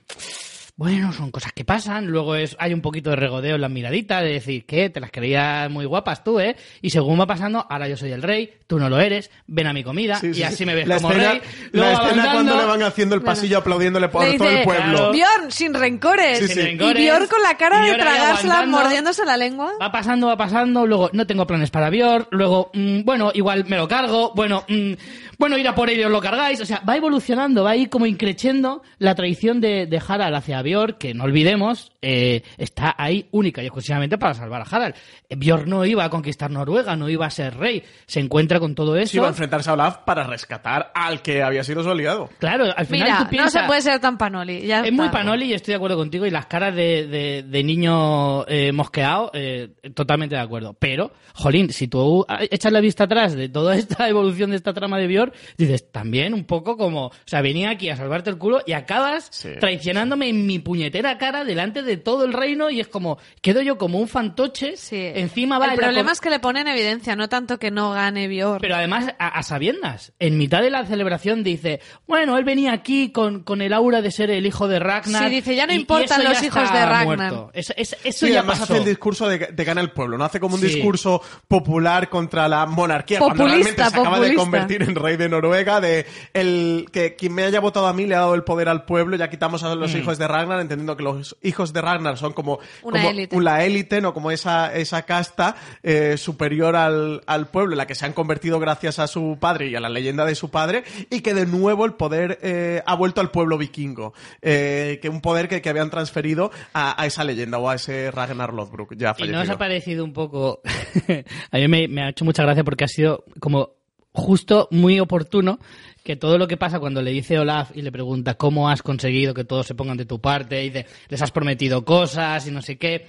bueno, 0.76 1.14
son 1.14 1.30
cosas 1.32 1.52
que 1.54 1.64
pasan, 1.64 2.08
luego 2.08 2.36
es, 2.36 2.56
hay 2.60 2.74
un 2.74 2.82
poquito 2.82 3.12
de 3.12 3.16
regodeo 3.16 3.56
en 3.56 3.62
la 3.62 3.70
miradita, 3.70 4.22
de 4.22 4.34
decir, 4.34 4.66
que 4.66 4.90
Te 4.90 5.00
las 5.00 5.12
creías 5.12 5.70
muy 5.70 5.86
guapas 5.86 6.24
tú, 6.24 6.40
¿eh? 6.40 6.56
Y 6.82 6.90
según 6.90 7.20
va 7.20 7.28
pasando, 7.28 7.66
ahora 7.70 7.88
yo 7.88 7.96
soy 7.98 8.12
el 8.12 8.22
rey, 8.24 8.52
tú 8.68 8.80
no 8.80 8.90
lo 8.90 9.00
eres, 9.00 9.30
ven 9.48 9.68
a 9.68 9.74
mi 9.74 9.84
comida, 9.84 10.16
Sí, 10.16 10.34
sí, 10.34 10.40
y 10.40 10.44
así 10.44 10.56
sí. 10.58 10.66
me 10.66 10.74
ves 10.76 10.88
la 10.88 10.96
como 10.98 11.12
escena, 11.12 11.32
rey. 11.34 11.42
La 11.74 11.82
Luego 11.82 11.92
escena 11.92 12.24
avanzando- 12.24 12.32
cuando 12.34 12.58
le 12.58 12.66
van 12.66 12.84
haciendo 12.84 13.16
el 13.16 13.22
pasillo 13.22 13.58
aplaudiéndole 13.60 14.08
por 14.10 14.24
todo 14.38 14.50
el 14.50 14.64
pueblo. 14.64 14.94
Claro. 14.94 15.12
Bjorn, 15.12 15.52
sin 15.52 15.74
rencores. 15.74 16.40
Sí, 16.40 16.48
Sin 16.48 16.64
rencores. 16.64 17.00
Y 17.00 17.06
Bjorn 17.08 17.28
con 17.28 17.42
la 17.44 17.58
cara 17.58 17.82
de 17.82 17.88
Bjorn 17.92 18.02
tragársela, 18.02 18.66
mordiéndose 18.66 19.26
la 19.26 19.38
lengua. 19.38 19.74
Va 19.82 19.92
pasando, 19.92 20.28
va 20.28 20.38
pasando, 20.38 20.88
luego 20.88 21.10
no 21.14 21.28
tengo 21.28 21.46
planes 21.46 21.70
para 21.70 21.90
Björn, 21.90 22.28
luego, 22.32 22.72
mm, 22.74 23.02
bueno, 23.04 23.32
igual 23.34 23.66
me 23.68 23.78
lo 23.78 23.88
cargo, 23.88 24.32
bueno, 24.36 24.64
mm, 24.68 24.94
bueno, 25.38 25.58
ir 25.58 25.68
a 25.68 25.76
por 25.76 25.90
ellos 25.90 26.10
lo 26.12 26.22
cargáis, 26.22 26.62
o 26.62 26.66
sea, 26.66 26.82
va 26.88 26.96
evolucionando, 26.96 27.64
va 27.64 27.72
ahí 27.72 27.88
como 27.88 28.06
increchendo 28.06 28.84
la 29.00 29.16
traición 29.16 29.60
de, 29.60 29.86
de 29.88 30.02
Harald 30.08 30.36
hacia 30.36 30.61
Que 30.98 31.14
no 31.14 31.24
olvidemos, 31.24 31.92
eh, 32.02 32.44
está 32.58 32.96
ahí 32.98 33.28
única 33.32 33.62
y 33.62 33.66
exclusivamente 33.66 34.18
para 34.18 34.34
salvar 34.34 34.62
a 34.62 34.66
Harald. 34.66 34.96
Eh, 35.30 35.36
Björn 35.36 35.70
no 35.70 35.86
iba 35.86 36.04
a 36.04 36.10
conquistar 36.10 36.52
Noruega, 36.52 36.96
no 36.96 37.10
iba 37.10 37.26
a 37.26 37.30
ser 37.32 37.58
rey, 37.58 37.84
se 38.06 38.20
encuentra 38.20 38.60
con 38.60 38.76
todo 38.76 38.96
Sí, 38.98 39.02
eso. 39.04 39.18
iba 39.18 39.26
a 39.28 39.30
enfrentarse 39.30 39.70
a 39.70 39.74
Olaf 39.74 39.98
para 40.06 40.24
rescatar 40.24 40.92
al 40.94 41.22
que 41.22 41.42
había 41.44 41.64
sido 41.64 41.84
su 41.84 41.90
aliado. 41.90 42.30
Claro, 42.40 42.66
al 42.76 42.86
final 42.86 43.08
Mira, 43.08 43.18
tú 43.18 43.24
no 43.24 43.30
piensas... 43.30 43.62
se 43.62 43.68
puede 43.68 43.82
ser 43.82 44.00
tan 44.00 44.18
panoli. 44.18 44.62
ya 44.68 44.82
Es 44.86 44.92
muy 44.94 45.10
panoli 45.10 45.46
y 45.46 45.54
estoy 45.54 45.72
de 45.72 45.76
acuerdo 45.78 45.98
contigo. 45.98 46.26
Y 46.26 46.30
las 46.32 46.46
caras 46.46 46.76
de, 46.76 47.08
de, 47.08 47.44
de 47.44 47.64
niño 47.64 48.46
eh, 48.48 48.72
mosqueado, 48.72 49.32
eh, 49.34 49.70
totalmente 49.94 50.36
de 50.36 50.42
acuerdo. 50.42 50.74
Pero, 50.80 51.12
jolín, 51.34 51.72
si 51.72 51.88
tú 51.88 52.26
echas 52.50 52.72
la 52.72 52.80
vista 52.82 53.06
atrás 53.06 53.36
de 53.36 53.50
toda 53.50 53.76
esta 53.76 54.08
evolución 54.10 54.52
de 54.52 54.56
esta 54.58 54.74
trama 54.74 54.98
de 54.98 55.08
Björn, 55.08 55.32
dices 55.58 55.92
también 55.92 56.34
un 56.34 56.44
poco 56.46 56.78
como, 56.78 57.08
o 57.08 57.12
sea, 57.26 57.42
venía 57.42 57.70
aquí 57.72 57.90
a 57.90 57.96
salvarte 57.96 58.30
el 58.30 58.38
culo 58.38 58.62
y 58.66 58.74
acabas 58.74 59.28
Sí. 59.32 59.50
traicionándome 59.60 60.30
en 60.30 60.46
mi 60.46 60.51
puñetera 60.60 61.18
cara 61.18 61.44
delante 61.44 61.82
de 61.84 61.98
todo 61.98 62.26
el 62.26 62.34
reino 62.34 62.70
y 62.70 62.80
es 62.80 62.88
como, 62.88 63.18
quedo 63.42 63.62
yo 63.62 63.78
como 63.78 64.00
un 64.00 64.08
fantoche. 64.08 64.78
Sí. 64.78 64.98
Encima 65.16 65.60
va 65.60 65.68
El 65.68 65.76
problema 65.80 66.12
es 66.12 66.22
que 66.22 66.30
le 66.30 66.40
pone 66.40 66.62
en 66.62 66.68
evidencia, 66.68 67.16
no 67.16 67.30
tanto 67.30 67.60
que 67.60 67.72
no 67.72 67.92
gane 67.92 68.28
Bjorn. 68.28 68.62
pero 68.62 68.76
además, 68.76 69.14
a, 69.20 69.28
a 69.28 69.44
sabiendas, 69.44 70.14
en 70.20 70.38
mitad 70.38 70.62
de 70.62 70.70
la 70.70 70.86
celebración 70.86 71.44
dice, 71.44 71.80
bueno, 72.08 72.38
él 72.38 72.44
venía 72.44 72.74
aquí 72.74 73.12
con, 73.12 73.44
con 73.44 73.62
el 73.62 73.74
aura 73.74 74.02
de 74.02 74.12
ser 74.12 74.30
el 74.32 74.46
hijo 74.46 74.68
de 74.68 74.80
Ragnar. 74.80 75.24
Sí, 75.30 75.36
dice, 75.36 75.56
ya 75.56 75.66
no 75.68 75.74
y- 75.74 75.78
importan 75.78 76.24
los 76.24 76.42
hijos 76.44 76.72
de 76.72 76.86
Ragnar. 76.86 77.34
Eso, 77.54 77.74
es- 77.76 77.96
eso 78.04 78.26
Sí, 78.26 78.32
ya 78.34 78.40
además 78.40 78.60
pasó. 78.60 78.74
hace 78.74 78.82
el 78.84 78.90
discurso 78.90 79.28
de, 79.28 79.38
de 79.40 79.64
gana 79.64 79.82
el 79.82 79.92
pueblo, 79.92 80.18
no 80.18 80.24
hace 80.26 80.40
como 80.40 80.56
un 80.56 80.62
Sí. 80.62 80.68
discurso 80.68 81.22
popular 81.48 82.10
contra 82.10 82.48
la 82.48 82.66
monarquía, 82.66 83.20
cuando 83.20 83.44
Populista, 83.44 83.72
realmente 83.76 83.96
se 83.96 84.00
acaba 84.02 84.20
de 84.20 84.34
convertir 84.36 84.84
en 84.84 84.96
rey 84.96 85.18
de 85.18 85.30
Noruega, 85.30 85.82
de 85.82 86.06
el 86.34 86.86
que 86.92 87.16
quien 87.16 87.34
me 87.34 87.44
haya 87.44 87.60
votado 87.60 87.88
a 87.88 87.94
mí 87.94 88.06
le 88.06 88.16
ha 88.16 88.20
dado 88.20 88.36
el 88.36 88.44
poder 88.44 88.70
al 88.70 88.86
pueblo, 88.86 89.16
ya 89.18 89.30
quitamos 89.30 89.64
a 89.64 89.76
Mm. 89.76 89.80
los 89.80 89.96
hijos 89.96 90.18
de 90.18 90.28
Ragnar, 90.28 90.41
entendiendo 90.42 90.98
que 90.98 91.04
los 91.04 91.38
hijos 91.42 91.74
de 91.74 91.82
Ragnar 91.82 92.18
son 92.18 92.34
como, 92.34 92.60
Una 92.84 93.00
como 93.00 93.10
élite. 93.12 93.42
la 93.42 93.64
élite, 93.66 94.02
no 94.02 94.14
como 94.14 94.32
esa, 94.32 94.74
esa 94.76 95.04
casta 95.04 95.56
eh, 95.84 96.18
superior 96.18 96.76
al, 96.76 97.22
al 97.26 97.48
pueblo, 97.48 97.74
en 97.74 97.78
la 97.78 97.88
que 97.88 97.96
se 97.96 98.06
han 98.06 98.14
convertido 98.14 98.60
gracias 98.60 99.00
a 99.00 99.08
su 99.08 99.38
padre 99.40 99.70
y 99.70 99.76
a 99.76 99.80
la 99.80 99.90
leyenda 99.90 100.26
de 100.26 100.36
su 100.36 100.50
padre, 100.50 100.84
y 101.10 101.22
que 101.22 101.34
de 101.34 101.46
nuevo 101.46 101.86
el 101.86 101.94
poder 101.94 102.40
eh, 102.42 102.82
ha 102.86 102.96
vuelto 102.96 103.22
al 103.22 103.32
pueblo 103.32 103.58
vikingo, 103.58 104.14
eh, 104.42 105.00
que 105.02 105.10
un 105.10 105.22
poder 105.22 105.48
que, 105.48 105.62
que 105.62 105.70
habían 105.70 105.90
transferido 105.90 106.52
a, 106.74 107.02
a 107.02 107.06
esa 107.06 107.24
leyenda 107.24 107.58
o 107.58 107.70
a 107.70 107.76
ese 107.76 108.12
Ragnar 108.12 108.54
Lothbrok 108.54 108.96
ya 108.96 109.16
¿Y 109.18 109.28
no 109.28 109.42
os 109.42 109.50
ha 109.50 109.58
parecido 109.58 110.04
un 110.04 110.14
poco... 110.14 110.62
a 111.52 111.58
mí 111.58 111.68
me, 111.68 111.88
me 111.88 112.04
ha 112.04 112.10
hecho 112.10 112.26
mucha 112.26 112.44
gracia 112.44 112.64
porque 112.64 112.84
ha 112.84 112.88
sido 112.88 113.24
como 113.40 113.82
justo 114.14 114.68
muy 114.72 115.00
oportuno 115.00 115.60
que 116.04 116.16
todo 116.16 116.38
lo 116.38 116.48
que 116.48 116.58
pasa 116.58 116.80
cuando 116.80 117.02
le 117.02 117.12
dice 117.12 117.38
Olaf 117.38 117.72
y 117.76 117.82
le 117.82 117.92
pregunta 117.92 118.36
cómo 118.36 118.70
has 118.70 118.82
conseguido 118.82 119.34
que 119.34 119.44
todos 119.44 119.68
se 119.68 119.76
pongan 119.76 119.98
de 119.98 120.06
tu 120.06 120.20
parte 120.20 120.64
y 120.64 120.70
dice, 120.70 120.88
les 121.10 121.22
has 121.22 121.32
prometido 121.32 121.86
cosas 121.86 122.48
y 122.48 122.52
no 122.52 122.62
sé 122.62 122.78
qué. 122.78 123.08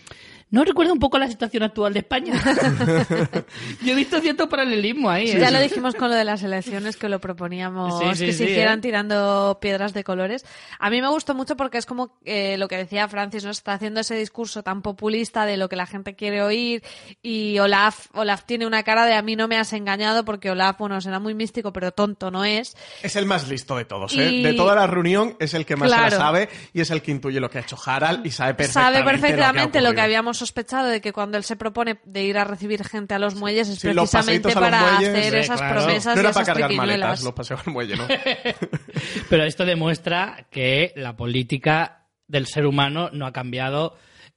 ¿No 0.52 0.64
recuerda 0.64 0.92
un 0.92 1.00
poco 1.00 1.18
la 1.18 1.26
situación 1.28 1.64
actual 1.64 1.92
de 1.94 1.98
España? 2.00 2.34
Yo 3.82 3.92
he 3.92 3.94
visto 3.96 4.20
cierto 4.20 4.48
paralelismo 4.48 5.10
ahí. 5.10 5.30
¿eh? 5.30 5.38
Ya 5.40 5.50
lo 5.50 5.58
dijimos 5.60 5.94
con 5.94 6.10
lo 6.10 6.14
de 6.14 6.24
las 6.24 6.42
elecciones 6.42 6.96
que 6.96 7.08
lo 7.08 7.20
proponíamos 7.20 7.98
Sí, 7.98 8.14
sí, 8.14 8.26
que 8.26 8.32
se 8.32 8.44
sí, 8.44 8.50
hicieran 8.50 8.78
¿eh? 8.78 8.82
tirando 8.82 9.58
piedras 9.60 9.94
de 9.94 10.04
colores. 10.04 10.44
A 10.78 10.90
mí 10.90 11.00
me 11.00 11.08
gustó 11.08 11.34
mucho 11.34 11.56
porque 11.56 11.78
es 11.78 11.86
como 11.86 12.18
eh, 12.24 12.56
lo 12.58 12.68
que 12.68 12.76
decía 12.76 13.08
Francis, 13.08 13.44
¿no? 13.44 13.50
Está 13.50 13.72
haciendo 13.72 14.00
ese 14.00 14.14
discurso 14.14 14.62
tan 14.62 14.82
populista 14.82 15.46
de 15.46 15.56
lo 15.56 15.68
que 15.68 15.76
la 15.76 15.86
gente 15.86 16.14
quiere 16.14 16.42
oír 16.42 16.82
y 17.22 17.58
Olaf, 17.58 18.08
Olaf 18.12 18.44
tiene 18.44 18.66
una 18.66 18.82
cara 18.82 19.06
de 19.06 19.14
a 19.14 19.22
mí 19.22 19.36
no 19.36 19.48
me 19.48 19.56
has 19.56 19.72
engañado 19.72 20.24
porque 20.24 20.50
Olaf, 20.50 20.76
bueno, 20.78 21.00
será 21.00 21.18
muy 21.18 21.34
místico 21.34 21.72
pero 21.72 21.92
tonto 21.92 22.30
no 22.30 22.44
es. 22.44 22.76
Es 23.02 23.16
el 23.16 23.26
más 23.26 23.48
listo 23.48 23.76
de 23.76 23.84
todos, 23.86 24.12
¿eh? 24.18 24.30
Y- 24.30 24.42
De 24.42 24.52
toda 24.54 24.74
la 24.74 24.86
reunión 24.86 25.34
es 25.40 25.54
el 25.54 25.64
que 25.64 25.76
más 25.76 25.90
se 25.90 25.96
Claro. 25.96 26.10
la 26.10 26.16
sabe 26.22 26.48
y 26.74 26.80
es 26.82 26.90
el 26.90 27.00
que 27.02 27.10
intuye 27.10 27.40
lo 27.40 27.48
que 27.48 27.58
ha 27.58 27.60
hecho 27.62 27.78
Harald 27.84 28.24
y 28.26 28.30
sabe 28.30 28.54
perfectamente, 28.54 28.98
Sabe 28.98 29.10
perfectamente 29.10 29.80
lo 29.80 29.88
lo 29.88 29.90
que, 29.90 29.94
que, 29.96 30.00
ha 30.00 30.04
ocurrido. 30.04 30.04
habíamos 30.04 30.41
sospechado 30.42 30.88
de 30.88 31.00
que 31.00 31.12
cuando 31.12 31.38
él 31.38 31.44
se 31.44 31.56
propone 31.56 31.98
de 32.04 32.24
ir 32.24 32.36
a 32.38 32.44
recibir 32.44 32.84
gente 32.84 33.14
a 33.14 33.18
los 33.18 33.34
muelles 33.34 33.68
es 33.68 33.78
Sí, 33.78 33.88
precisamente 33.88 34.52
para 34.52 34.92
muelles, 34.92 35.08
hacer 35.10 35.32
sí, 35.32 35.38
esas 35.38 35.60
claro. 35.60 35.74
promesas 35.84 36.16
No 36.16 36.22
y 36.22 36.24
esas 36.24 36.34
para 36.34 36.46
cargar 36.46 36.68
triquiñuelas. 36.68 36.98
maletas, 37.00 37.22
los 37.24 37.32
paseos 37.34 37.60
al 37.66 37.72
muelle, 37.72 37.96
¿no? 37.96 38.06
Pero 39.28 39.44
esto 39.44 39.64
demuestra 39.64 40.46
que 40.50 40.92
la 40.96 41.16
política 41.16 42.06
del 42.28 42.46
ser 42.46 42.66
humano 42.66 43.10
no 43.12 43.26
ha 43.26 43.32
cambiado 43.32 43.96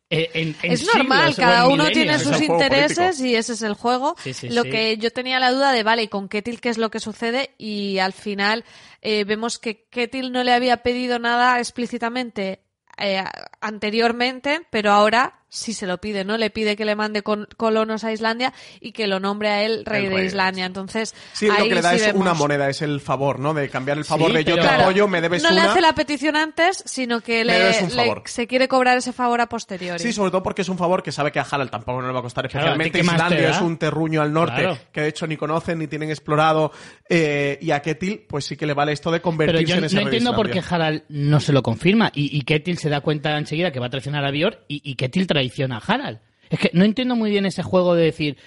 eh, 0.10 0.30
en, 0.36 0.56
en 0.62 0.72
Es 0.72 0.86
normal, 0.94 1.34
siglos 1.34 1.36
cada 1.38 1.68
uno 1.68 1.88
tiene 1.90 2.20
sus 2.20 2.40
intereses 2.42 2.98
político. 3.18 3.26
y 3.28 3.36
ese 3.36 3.54
es 3.54 3.62
el 3.64 3.74
juego. 3.74 4.16
Sí, 4.24 4.34
sí, 4.34 4.50
lo 4.50 4.62
sí. 4.64 4.70
que 4.70 4.98
yo 4.98 5.12
tenía 5.12 5.40
la 5.40 5.52
duda 5.52 5.72
de, 5.72 5.82
vale, 5.84 6.04
¿y 6.04 6.08
con 6.10 6.30
Ketil 6.30 6.62
qué 6.62 6.70
es 6.70 6.78
lo 6.78 6.92
que 6.92 7.00
sucede? 7.00 7.56
Y 7.58 7.98
al 7.98 8.14
final 8.14 8.64
eh, 9.02 9.24
vemos 9.24 9.58
que 9.58 9.88
Ketil 9.90 10.32
no 10.32 10.44
le 10.44 10.54
había 10.54 10.78
pedido 10.84 11.18
nada 11.18 11.58
explícitamente 11.60 12.62
eh, 12.98 13.24
anteriormente, 13.62 14.62
pero 14.70 14.92
ahora 14.92 15.40
sí 15.48 15.74
se 15.74 15.88
lo 15.88 16.00
pide, 16.00 16.26
¿no? 16.26 16.38
Le 16.38 16.50
pide 16.50 16.76
que 16.76 16.84
le 16.86 16.96
mande 16.96 17.22
con- 17.22 17.48
colonos 17.56 18.04
a 18.04 18.12
Islandia 18.12 18.52
y 18.82 18.92
que 18.92 19.08
lo 19.08 19.20
nombre 19.20 19.50
a 19.50 19.64
él 19.64 19.84
rey 19.86 20.08
de 20.08 20.26
Islandia. 20.26 20.66
Entonces, 20.66 21.16
Sí, 21.34 21.48
lo 21.48 21.54
ahí 21.54 21.70
que 21.70 21.76
le 21.76 21.82
da 21.82 21.92
sí 21.92 21.96
es 21.98 22.02
vemos. 22.08 22.22
una 22.22 22.34
moneda, 22.34 22.70
es 22.70 22.82
el 22.82 23.00
favor, 23.00 23.40
¿no? 23.40 23.54
De 23.54 23.70
cambiar 23.70 23.98
el 23.98 24.04
favor 24.06 24.32
Sí, 24.32 24.38
de 24.38 24.44
yo 24.44 24.56
pero- 24.56 24.64
te 24.64 24.68
Claro, 24.68 24.84
apoyo, 24.84 25.08
me 25.08 25.22
debes 25.22 25.44
no 25.44 25.52
le 25.52 25.62
una. 25.62 25.72
hace 25.72 25.82
la 25.82 25.94
petición 25.96 26.36
antes, 26.36 26.84
sino 26.86 27.22
que 27.22 27.46
le, 27.46 27.72
le- 27.72 27.90
favor. 27.90 28.24
se 28.26 28.48
quiere 28.48 28.68
cobrar 28.68 28.98
ese 28.98 29.14
favor 29.14 29.40
a 29.40 29.48
posteriori. 29.48 30.00
Sí, 30.04 30.12
sobre 30.12 30.32
todo 30.32 30.44
porque 30.44 30.64
es 30.64 30.70
un 30.70 30.78
favor 30.78 31.02
que 31.04 31.12
sabe 31.14 31.32
que 31.32 31.40
a 31.40 31.48
Harald 31.50 31.70
tampoco 31.70 32.02
no 32.02 32.08
le 32.08 32.14
va 32.14 32.20
a 32.20 32.24
costar 32.24 32.50
Claro, 32.50 32.68
especialmente. 32.68 32.90
¿a 32.90 32.92
ti 32.92 33.00
qué 33.00 33.04
más 33.06 33.16
te 33.30 33.36
Islandia 33.36 33.50
es 33.56 33.62
un 33.62 33.78
terruño 33.78 34.22
al 34.22 34.34
norte 34.34 34.62
Claro. 34.62 34.78
que 34.92 35.02
de 35.02 35.08
hecho 35.08 35.26
ni 35.28 35.38
conocen 35.38 35.80
ni 35.80 35.88
tienen 35.88 36.10
explorado. 36.10 36.72
eh, 37.08 37.60
y 37.62 37.70
a 37.72 37.82
Ketil, 37.82 38.26
pues 38.28 38.46
sí 38.46 38.58
que 38.58 38.66
le 38.66 38.74
vale 38.74 38.92
esto 38.92 39.12
de 39.12 39.20
Pero 39.20 39.24
convertirse 39.24 39.66
yo 39.68 39.76
en 39.76 39.82
no 39.82 39.86
ese 39.88 39.96
rey 39.98 40.06
de 40.06 40.10
entiendo 40.10 40.36
por 40.36 40.50
qué. 40.50 40.62
Harald 40.68 41.04
no 41.10 41.40
se 41.40 41.54
lo 41.54 41.62
confirma 41.62 42.12
y, 42.16 42.36
y 42.36 42.42
Ketil 42.42 42.78
se 42.80 42.90
da 42.90 43.02
cuenta 43.02 43.38
enseguida 43.38 43.72
que 43.72 43.80
va 43.80 43.86
a 43.86 43.90
traicionar 43.90 44.26
a 44.26 44.32
Björn 44.32 44.58
y, 44.68 44.82
y 44.84 44.96
Ketil 44.96 45.28
traiciona 45.36 45.76
a 45.76 45.94
Harald. 45.94 46.20
Es 46.50 46.60
que 46.60 46.72
no 46.72 46.86
entiendo 46.86 47.18
muy 47.18 47.30
bien 47.30 47.46
ese 47.46 47.62
juego 47.62 47.94
de 47.94 48.06
decir 48.06 48.38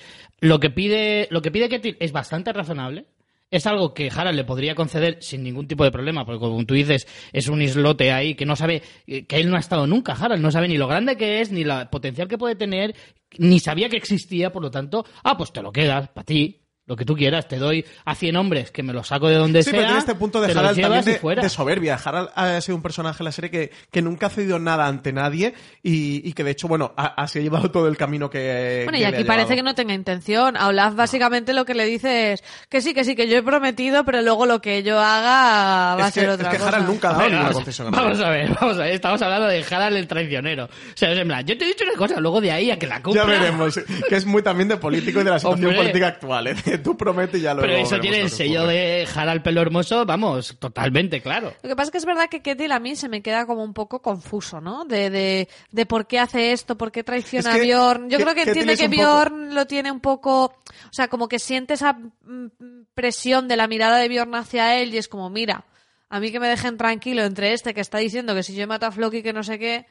lo 0.40 0.58
que 0.58 0.70
pide 0.70 1.28
lo 1.30 1.42
que 1.42 1.50
pide 1.50 1.68
Ketil 1.68 1.98
es 2.00 2.12
bastante 2.12 2.50
razonable. 2.50 3.04
Es 3.50 3.66
algo 3.66 3.92
que 3.92 4.10
Harald 4.14 4.36
le 4.36 4.44
podría 4.44 4.74
conceder 4.74 5.18
sin 5.20 5.42
ningún 5.42 5.68
tipo 5.68 5.84
de 5.84 5.90
problema, 5.90 6.24
porque 6.24 6.40
como 6.40 6.64
tú 6.64 6.72
dices, 6.72 7.06
es 7.32 7.48
un 7.48 7.60
islote 7.60 8.10
ahí 8.10 8.34
que 8.34 8.46
no 8.46 8.56
sabe, 8.56 8.82
eh, 9.06 9.26
que 9.26 9.36
él 9.36 9.50
no 9.50 9.56
ha 9.56 9.60
estado 9.60 9.86
nunca, 9.86 10.12
Harald, 10.12 10.42
no 10.42 10.50
sabe 10.50 10.68
ni 10.68 10.76
lo 10.76 10.86
grande 10.86 11.16
que 11.16 11.40
es, 11.40 11.50
ni 11.50 11.62
el 11.62 11.88
potencial 11.90 12.28
que 12.28 12.36
puede 12.36 12.56
tener, 12.56 12.94
ni 13.38 13.58
sabía 13.58 13.88
que 13.88 13.96
existía, 13.96 14.52
por 14.52 14.62
lo 14.62 14.70
tanto, 14.70 15.06
ah, 15.24 15.38
pues 15.38 15.50
te 15.50 15.62
lo 15.62 15.72
quedas, 15.72 16.08
para 16.08 16.26
ti, 16.26 16.60
lo 16.88 16.96
que 16.96 17.04
tú 17.04 17.14
quieras, 17.14 17.46
te 17.46 17.58
doy 17.58 17.84
a 18.04 18.14
100 18.14 18.34
hombres 18.36 18.70
que 18.72 18.82
me 18.82 18.92
los 18.92 19.06
saco 19.06 19.28
de 19.28 19.36
donde 19.36 19.62
Sí, 19.62 19.70
sea. 19.70 19.72
pero 19.78 19.84
tiene 19.86 19.98
este 20.00 20.14
punto 20.16 20.40
de 20.40 20.50
Harald 20.52 20.80
también 20.80 21.04
de, 21.04 21.14
fuera. 21.18 21.42
de 21.42 21.48
soberbia. 21.48 22.00
Harald 22.02 22.30
ha 22.34 22.60
sido 22.60 22.74
un 22.76 22.82
personaje 22.82 23.22
en 23.22 23.24
la 23.26 23.32
serie 23.32 23.50
que, 23.50 23.70
que 23.92 24.02
nunca 24.02 24.26
ha 24.26 24.30
cedido 24.30 24.58
nada 24.58 24.86
ante 24.86 25.12
nadie 25.12 25.54
y, 25.82 26.26
y 26.28 26.32
que 26.32 26.42
de 26.44 26.50
hecho, 26.52 26.66
bueno, 26.66 26.92
ha- 26.96 27.22
así 27.22 27.38
ha 27.38 27.42
llevado 27.42 27.70
todo 27.70 27.86
el 27.88 27.96
camino 27.96 28.30
que. 28.30 28.82
Bueno, 28.84 28.92
que 28.92 28.96
y 28.96 29.00
le 29.00 29.06
ha 29.06 29.10
aquí 29.10 29.24
parece 29.24 29.54
que 29.54 29.62
no 29.62 29.74
tenga 29.74 29.94
intención. 29.94 30.56
A 30.56 30.68
Olaf 30.68 30.94
básicamente 30.94 31.52
lo 31.52 31.64
que 31.64 31.74
le 31.74 31.84
dice 31.84 32.32
es 32.32 32.42
que 32.68 32.80
sí, 32.80 32.94
que 32.94 33.04
sí, 33.04 33.14
que 33.14 33.28
yo 33.28 33.36
he 33.36 33.42
prometido, 33.42 34.04
pero 34.04 34.22
luego 34.22 34.46
lo 34.46 34.60
que 34.62 34.82
yo 34.82 34.98
haga 34.98 35.94
va 35.96 36.04
a 36.06 36.08
Es 36.08 36.14
que, 36.14 36.20
ser 36.20 36.28
es 36.30 36.34
otra 36.36 36.50
que 36.50 36.56
cosa. 36.56 36.68
Harald 36.68 36.86
nunca 36.88 37.10
ha 37.10 37.12
dado 37.12 37.22
ninguna 37.24 37.42
vamos, 37.42 37.54
concesión 37.56 37.88
a 37.88 37.90
nadie. 37.92 38.04
vamos 38.04 38.20
a 38.20 38.30
ver, 38.30 38.50
vamos 38.60 38.76
a 38.76 38.80
ver. 38.80 38.92
Estamos 38.94 39.22
hablando 39.22 39.46
de 39.46 39.64
Harald 39.70 39.96
el 39.96 40.08
traicionero. 40.08 40.64
O 40.64 40.68
sea, 40.94 41.12
es 41.12 41.18
en 41.18 41.28
plan, 41.28 41.44
yo 41.46 41.58
te 41.58 41.64
he 41.64 41.68
dicho 41.68 41.84
una 41.84 41.94
cosa, 41.98 42.18
luego 42.18 42.40
de 42.40 42.50
ahí 42.50 42.70
a 42.70 42.78
que 42.78 42.86
la 42.86 43.02
cumpla. 43.02 43.22
Ya 43.24 43.28
veremos, 43.28 43.78
que 44.08 44.16
es 44.16 44.24
muy 44.24 44.42
también 44.42 44.68
de 44.68 44.78
político 44.78 45.20
y 45.20 45.24
de 45.24 45.30
la 45.30 45.38
situación 45.38 45.66
Hombre. 45.66 45.82
política 45.82 46.06
actual. 46.08 46.46
¿eh? 46.46 46.54
Tú 46.78 46.96
prometes 46.96 47.40
y 47.40 47.42
ya 47.42 47.54
lo 47.54 47.60
Pero 47.62 47.74
eso 47.74 47.98
tiene 48.00 48.20
el 48.20 48.30
sello 48.30 48.66
de 48.66 49.06
Harald 49.14 49.42
pelo 49.42 49.60
hermoso, 49.60 50.04
vamos, 50.06 50.56
totalmente 50.58 51.20
claro. 51.20 51.52
Lo 51.62 51.68
que 51.68 51.76
pasa 51.76 51.86
es 51.88 51.90
que 51.92 51.98
es 51.98 52.04
verdad 52.04 52.28
que 52.28 52.40
Ketil 52.42 52.72
a 52.72 52.78
mí 52.80 52.96
se 52.96 53.08
me 53.08 53.22
queda 53.22 53.46
como 53.46 53.62
un 53.64 53.74
poco 53.74 54.00
confuso, 54.02 54.60
¿no? 54.60 54.84
De, 54.84 55.10
de, 55.10 55.48
de 55.70 55.86
por 55.86 56.06
qué 56.06 56.18
hace 56.18 56.52
esto, 56.52 56.76
por 56.78 56.90
qué 56.92 57.04
traiciona 57.04 57.50
Es 57.50 57.56
que 57.62 57.72
a 57.72 57.76
Bjorn. 57.76 58.10
Yo 58.10 58.18
creo 58.18 58.34
que 58.34 58.42
entiende 58.42 58.76
que 58.76 58.88
poco- 58.88 58.96
Bjorn 59.02 59.54
lo 59.54 59.66
tiene 59.66 59.90
un 59.92 60.00
poco, 60.00 60.44
o 60.44 60.92
sea, 60.92 61.08
como 61.08 61.28
que 61.28 61.38
siente 61.38 61.74
esa 61.74 61.92
mm, 61.92 62.46
presión 62.94 63.48
de 63.48 63.56
la 63.56 63.68
mirada 63.68 63.98
de 63.98 64.08
Bjorn 64.08 64.34
hacia 64.34 64.76
él 64.80 64.94
y 64.94 64.98
es 64.98 65.08
como, 65.08 65.30
mira, 65.30 65.64
a 66.10 66.20
mí 66.20 66.32
que 66.32 66.40
me 66.40 66.48
dejen 66.48 66.76
tranquilo 66.76 67.22
entre 67.24 67.52
este 67.52 67.74
que 67.74 67.80
está 67.80 67.98
diciendo 67.98 68.34
que 68.34 68.42
si 68.42 68.54
yo 68.54 68.66
mato 68.66 68.86
a 68.86 68.90
Floki 68.92 69.22
que 69.22 69.32
no 69.32 69.42
sé 69.42 69.58
qué, 69.58 69.86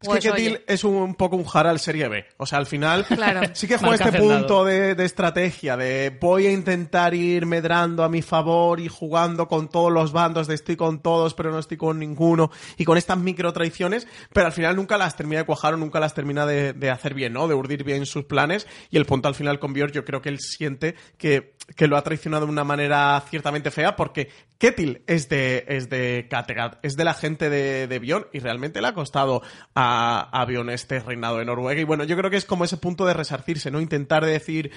Es 0.00 0.06
pues 0.06 0.22
que 0.22 0.30
Ketil 0.30 0.52
oye. 0.52 0.64
es 0.68 0.84
un 0.84 1.16
poco 1.16 1.34
un 1.34 1.44
Harald 1.52 1.80
serie 1.80 2.06
B. 2.06 2.24
O 2.36 2.46
sea, 2.46 2.58
al 2.58 2.66
final 2.66 3.04
Claro. 3.08 3.40
sí 3.52 3.66
que 3.66 3.78
juega 3.78 3.90
Marca 3.96 4.04
este 4.06 4.18
punto 4.20 4.64
de, 4.64 4.94
de 4.94 5.04
estrategia, 5.04 5.76
de 5.76 6.16
voy 6.20 6.46
a 6.46 6.52
intentar 6.52 7.14
ir 7.14 7.46
medrando 7.46 8.04
a 8.04 8.08
mi 8.08 8.22
favor 8.22 8.78
y 8.78 8.86
jugando 8.86 9.48
con 9.48 9.68
todos 9.68 9.90
los 9.90 10.12
bandos, 10.12 10.46
de 10.46 10.54
estoy 10.54 10.76
con 10.76 11.00
todos 11.02 11.34
pero 11.34 11.50
no 11.50 11.58
estoy 11.58 11.76
con 11.78 11.98
ninguno, 11.98 12.50
y 12.76 12.84
con 12.84 12.96
estas 12.96 13.18
micro 13.18 13.52
traiciones, 13.52 14.06
pero 14.32 14.46
al 14.46 14.52
final 14.52 14.76
nunca 14.76 14.96
las 14.98 15.16
termina 15.16 15.40
de 15.40 15.46
cuajar 15.46 15.74
o 15.74 15.76
nunca 15.76 15.98
las 15.98 16.14
termina 16.14 16.46
de, 16.46 16.74
de 16.74 16.90
hacer 16.90 17.14
bien, 17.14 17.32
¿no? 17.32 17.48
De 17.48 17.54
urdir 17.54 17.82
bien 17.82 18.06
sus 18.06 18.24
planes, 18.24 18.68
y 18.90 18.98
el 18.98 19.04
punto 19.04 19.26
al 19.26 19.34
final 19.34 19.58
con 19.58 19.72
Björn 19.72 19.90
yo 19.92 20.04
creo 20.04 20.22
que 20.22 20.28
él 20.28 20.38
siente 20.38 20.94
que, 21.16 21.54
que 21.76 21.86
lo 21.86 21.96
ha 21.96 22.02
traicionado 22.02 22.46
de 22.46 22.52
una 22.52 22.64
manera 22.64 23.22
ciertamente 23.28 23.70
fea, 23.70 23.94
porque 23.96 24.30
Ketil 24.58 25.02
es 25.06 25.28
de, 25.28 25.64
es 25.68 25.88
de 25.90 26.26
Kattegat, 26.30 26.78
es 26.82 26.96
de 26.96 27.04
la 27.04 27.14
gente 27.14 27.50
de, 27.50 27.86
de 27.86 27.98
Bjorn 27.98 28.26
y 28.32 28.40
realmente 28.40 28.80
le 28.80 28.88
ha 28.88 28.94
costado 28.94 29.42
a, 29.74 30.28
a 30.32 30.44
Bjorn 30.46 30.70
este 30.70 31.00
reinado 31.00 31.38
de 31.38 31.44
Noruega. 31.44 31.80
Y 31.80 31.84
bueno, 31.84 32.04
yo 32.04 32.16
creo 32.16 32.30
que 32.30 32.36
es 32.38 32.44
como 32.44 32.64
ese 32.64 32.76
punto 32.78 33.04
de 33.06 33.14
resarcirse, 33.14 33.70
¿no? 33.70 33.80
Intentar 33.80 34.24
decir, 34.24 34.70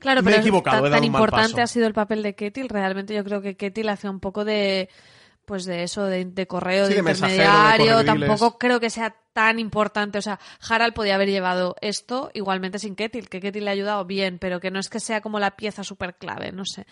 Claro, 0.00 0.22
Me 0.22 0.30
he 0.30 0.34
pero 0.34 0.42
equivocado, 0.42 0.82
tan, 0.82 0.86
he 0.86 0.90
dado 0.90 1.00
tan 1.00 1.04
un 1.04 1.12
mal 1.12 1.20
importante 1.20 1.52
paso. 1.52 1.62
ha 1.62 1.66
sido 1.66 1.86
el 1.86 1.92
papel 1.92 2.22
de 2.22 2.34
Ketil. 2.34 2.68
Realmente 2.70 3.14
yo 3.14 3.22
creo 3.22 3.42
que 3.42 3.56
Ketil 3.56 3.88
hace 3.90 4.08
un 4.08 4.18
poco 4.18 4.44
de 4.46 4.88
pues 5.50 5.64
de 5.64 5.82
eso, 5.82 6.04
de, 6.04 6.26
de 6.26 6.46
correo, 6.46 6.86
Sí, 6.86 6.94
de, 6.94 7.02
de 7.02 7.10
intermediario, 7.10 8.04
tampoco 8.04 8.56
creo 8.56 8.78
que 8.78 8.88
sea 8.88 9.16
tan 9.32 9.58
importante. 9.58 10.16
O 10.16 10.22
sea, 10.22 10.38
Harald 10.68 10.94
podía 10.94 11.16
haber 11.16 11.28
llevado 11.28 11.74
esto 11.80 12.30
igualmente 12.34 12.78
sin 12.78 12.94
Ketil, 12.94 13.28
que 13.28 13.40
Ketil 13.40 13.64
le 13.64 13.70
ha 13.70 13.72
ayudado 13.72 14.04
bien, 14.04 14.38
pero 14.38 14.60
que 14.60 14.70
no 14.70 14.78
es 14.78 14.88
que 14.88 15.00
sea 15.00 15.20
como 15.20 15.40
la 15.40 15.56
pieza 15.56 15.82
súper 15.82 16.14
clave, 16.14 16.52
no 16.52 16.64
sé. 16.64 16.86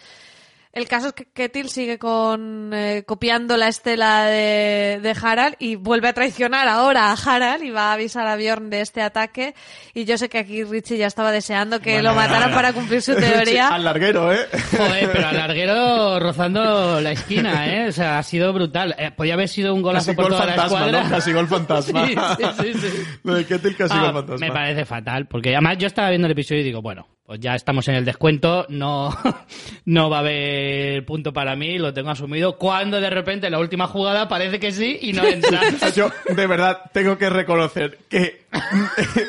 El 0.79 0.87
caso 0.87 1.09
es 1.09 1.13
que 1.15 1.25
Ketil 1.25 1.69
sigue 1.71 1.99
con 1.99 2.71
eh, 2.73 3.03
copiando 3.05 3.57
la 3.57 3.67
estela 3.67 4.27
de, 4.27 5.01
de 5.03 5.17
Harald 5.21 5.57
y 5.59 5.75
vuelve 5.75 6.07
a 6.07 6.13
traicionar 6.13 6.69
ahora 6.69 7.11
a 7.11 7.15
Harald 7.15 7.65
y 7.65 7.71
va 7.71 7.91
a 7.91 7.95
avisar 7.95 8.29
a 8.29 8.37
Bjorn 8.37 8.71
de 8.71 8.81
este 8.81 9.03
ataque. 9.03 9.57
Y 9.93 10.05
yo 10.05 10.17
sé 10.17 10.29
que 10.29 10.39
aquí 10.39 10.63
Richie 10.63 10.97
ya 10.97 11.09
estaba 11.09 11.33
deseando 11.33 11.81
que 11.81 12.01
lo 12.01 12.15
mataran 12.15 12.53
para 12.53 12.73
cumplir 12.73 13.03
su 13.03 13.15
teoría. 13.17 13.69
al 13.69 13.83
larguero, 13.83 14.33
¿eh? 14.33 14.47
Joder, 14.71 15.11
pero 15.13 15.27
al 15.27 15.37
larguero 15.37 16.21
rozando 16.21 17.01
la 17.01 17.11
esquina, 17.11 17.67
¿eh? 17.75 17.89
O 17.89 17.93
sea, 17.93 18.19
ha 18.21 18.23
sido 18.23 18.53
brutal. 18.53 18.95
Eh, 18.99 19.11
podía 19.11 19.35
haber 19.35 19.49
sido 19.49 19.75
un 19.75 19.83
golazo 19.83 20.07
Casi 20.13 20.17
por 20.17 20.25
gol 20.27 20.33
toda 20.35 20.47
la 20.47 20.53
fantasma, 20.53 20.79
escuadra. 20.79 21.05
¿no? 21.05 21.11
Casi 21.11 21.33
gol 21.33 21.49
fantasma. 21.49 22.07
Sí, 22.09 22.15
sí, 22.63 22.73
sí, 22.75 22.89
sí. 22.89 23.03
Lo 23.25 23.35
de 23.35 23.45
Ketil 23.47 23.77
casi 23.77 23.95
Ah, 23.97 24.03
gol 24.13 24.13
fantasma. 24.15 24.47
me 24.47 24.53
parece 24.53 24.85
fatal, 24.85 25.27
porque 25.27 25.51
además 25.57 25.77
yo 25.79 25.89
estaba 25.89 26.09
viendo 26.11 26.27
el 26.27 26.33
episodio 26.33 26.61
y 26.61 26.65
digo, 26.65 26.81
bueno, 26.83 27.09
pues 27.29 27.41
ya 27.41 27.55
estamos 27.55 27.87
en 27.89 27.97
el 27.97 28.07
descuento, 28.07 28.65
no, 28.71 29.15
no 29.85 30.09
va 30.09 30.17
a 30.17 30.21
haber 30.21 31.05
punto 31.05 31.31
para 31.35 31.57
mí, 31.57 31.77
lo 31.77 31.93
tengo 31.93 32.09
asumido. 32.09 32.57
Cuando 32.57 33.03
de 33.03 33.11
repente 33.11 33.49
en 33.49 33.53
la 33.53 33.59
última 33.59 33.87
jugada 33.87 34.29
parece 34.29 34.59
que 34.59 34.73
sí 34.73 34.99
y 35.03 35.13
no 35.13 35.23
entra. 35.29 35.61
Yo, 35.95 36.11
de 36.27 36.47
verdad, 36.47 36.85
tengo 36.91 37.19
que 37.19 37.29
reconocer 37.29 37.99
que 38.09 38.47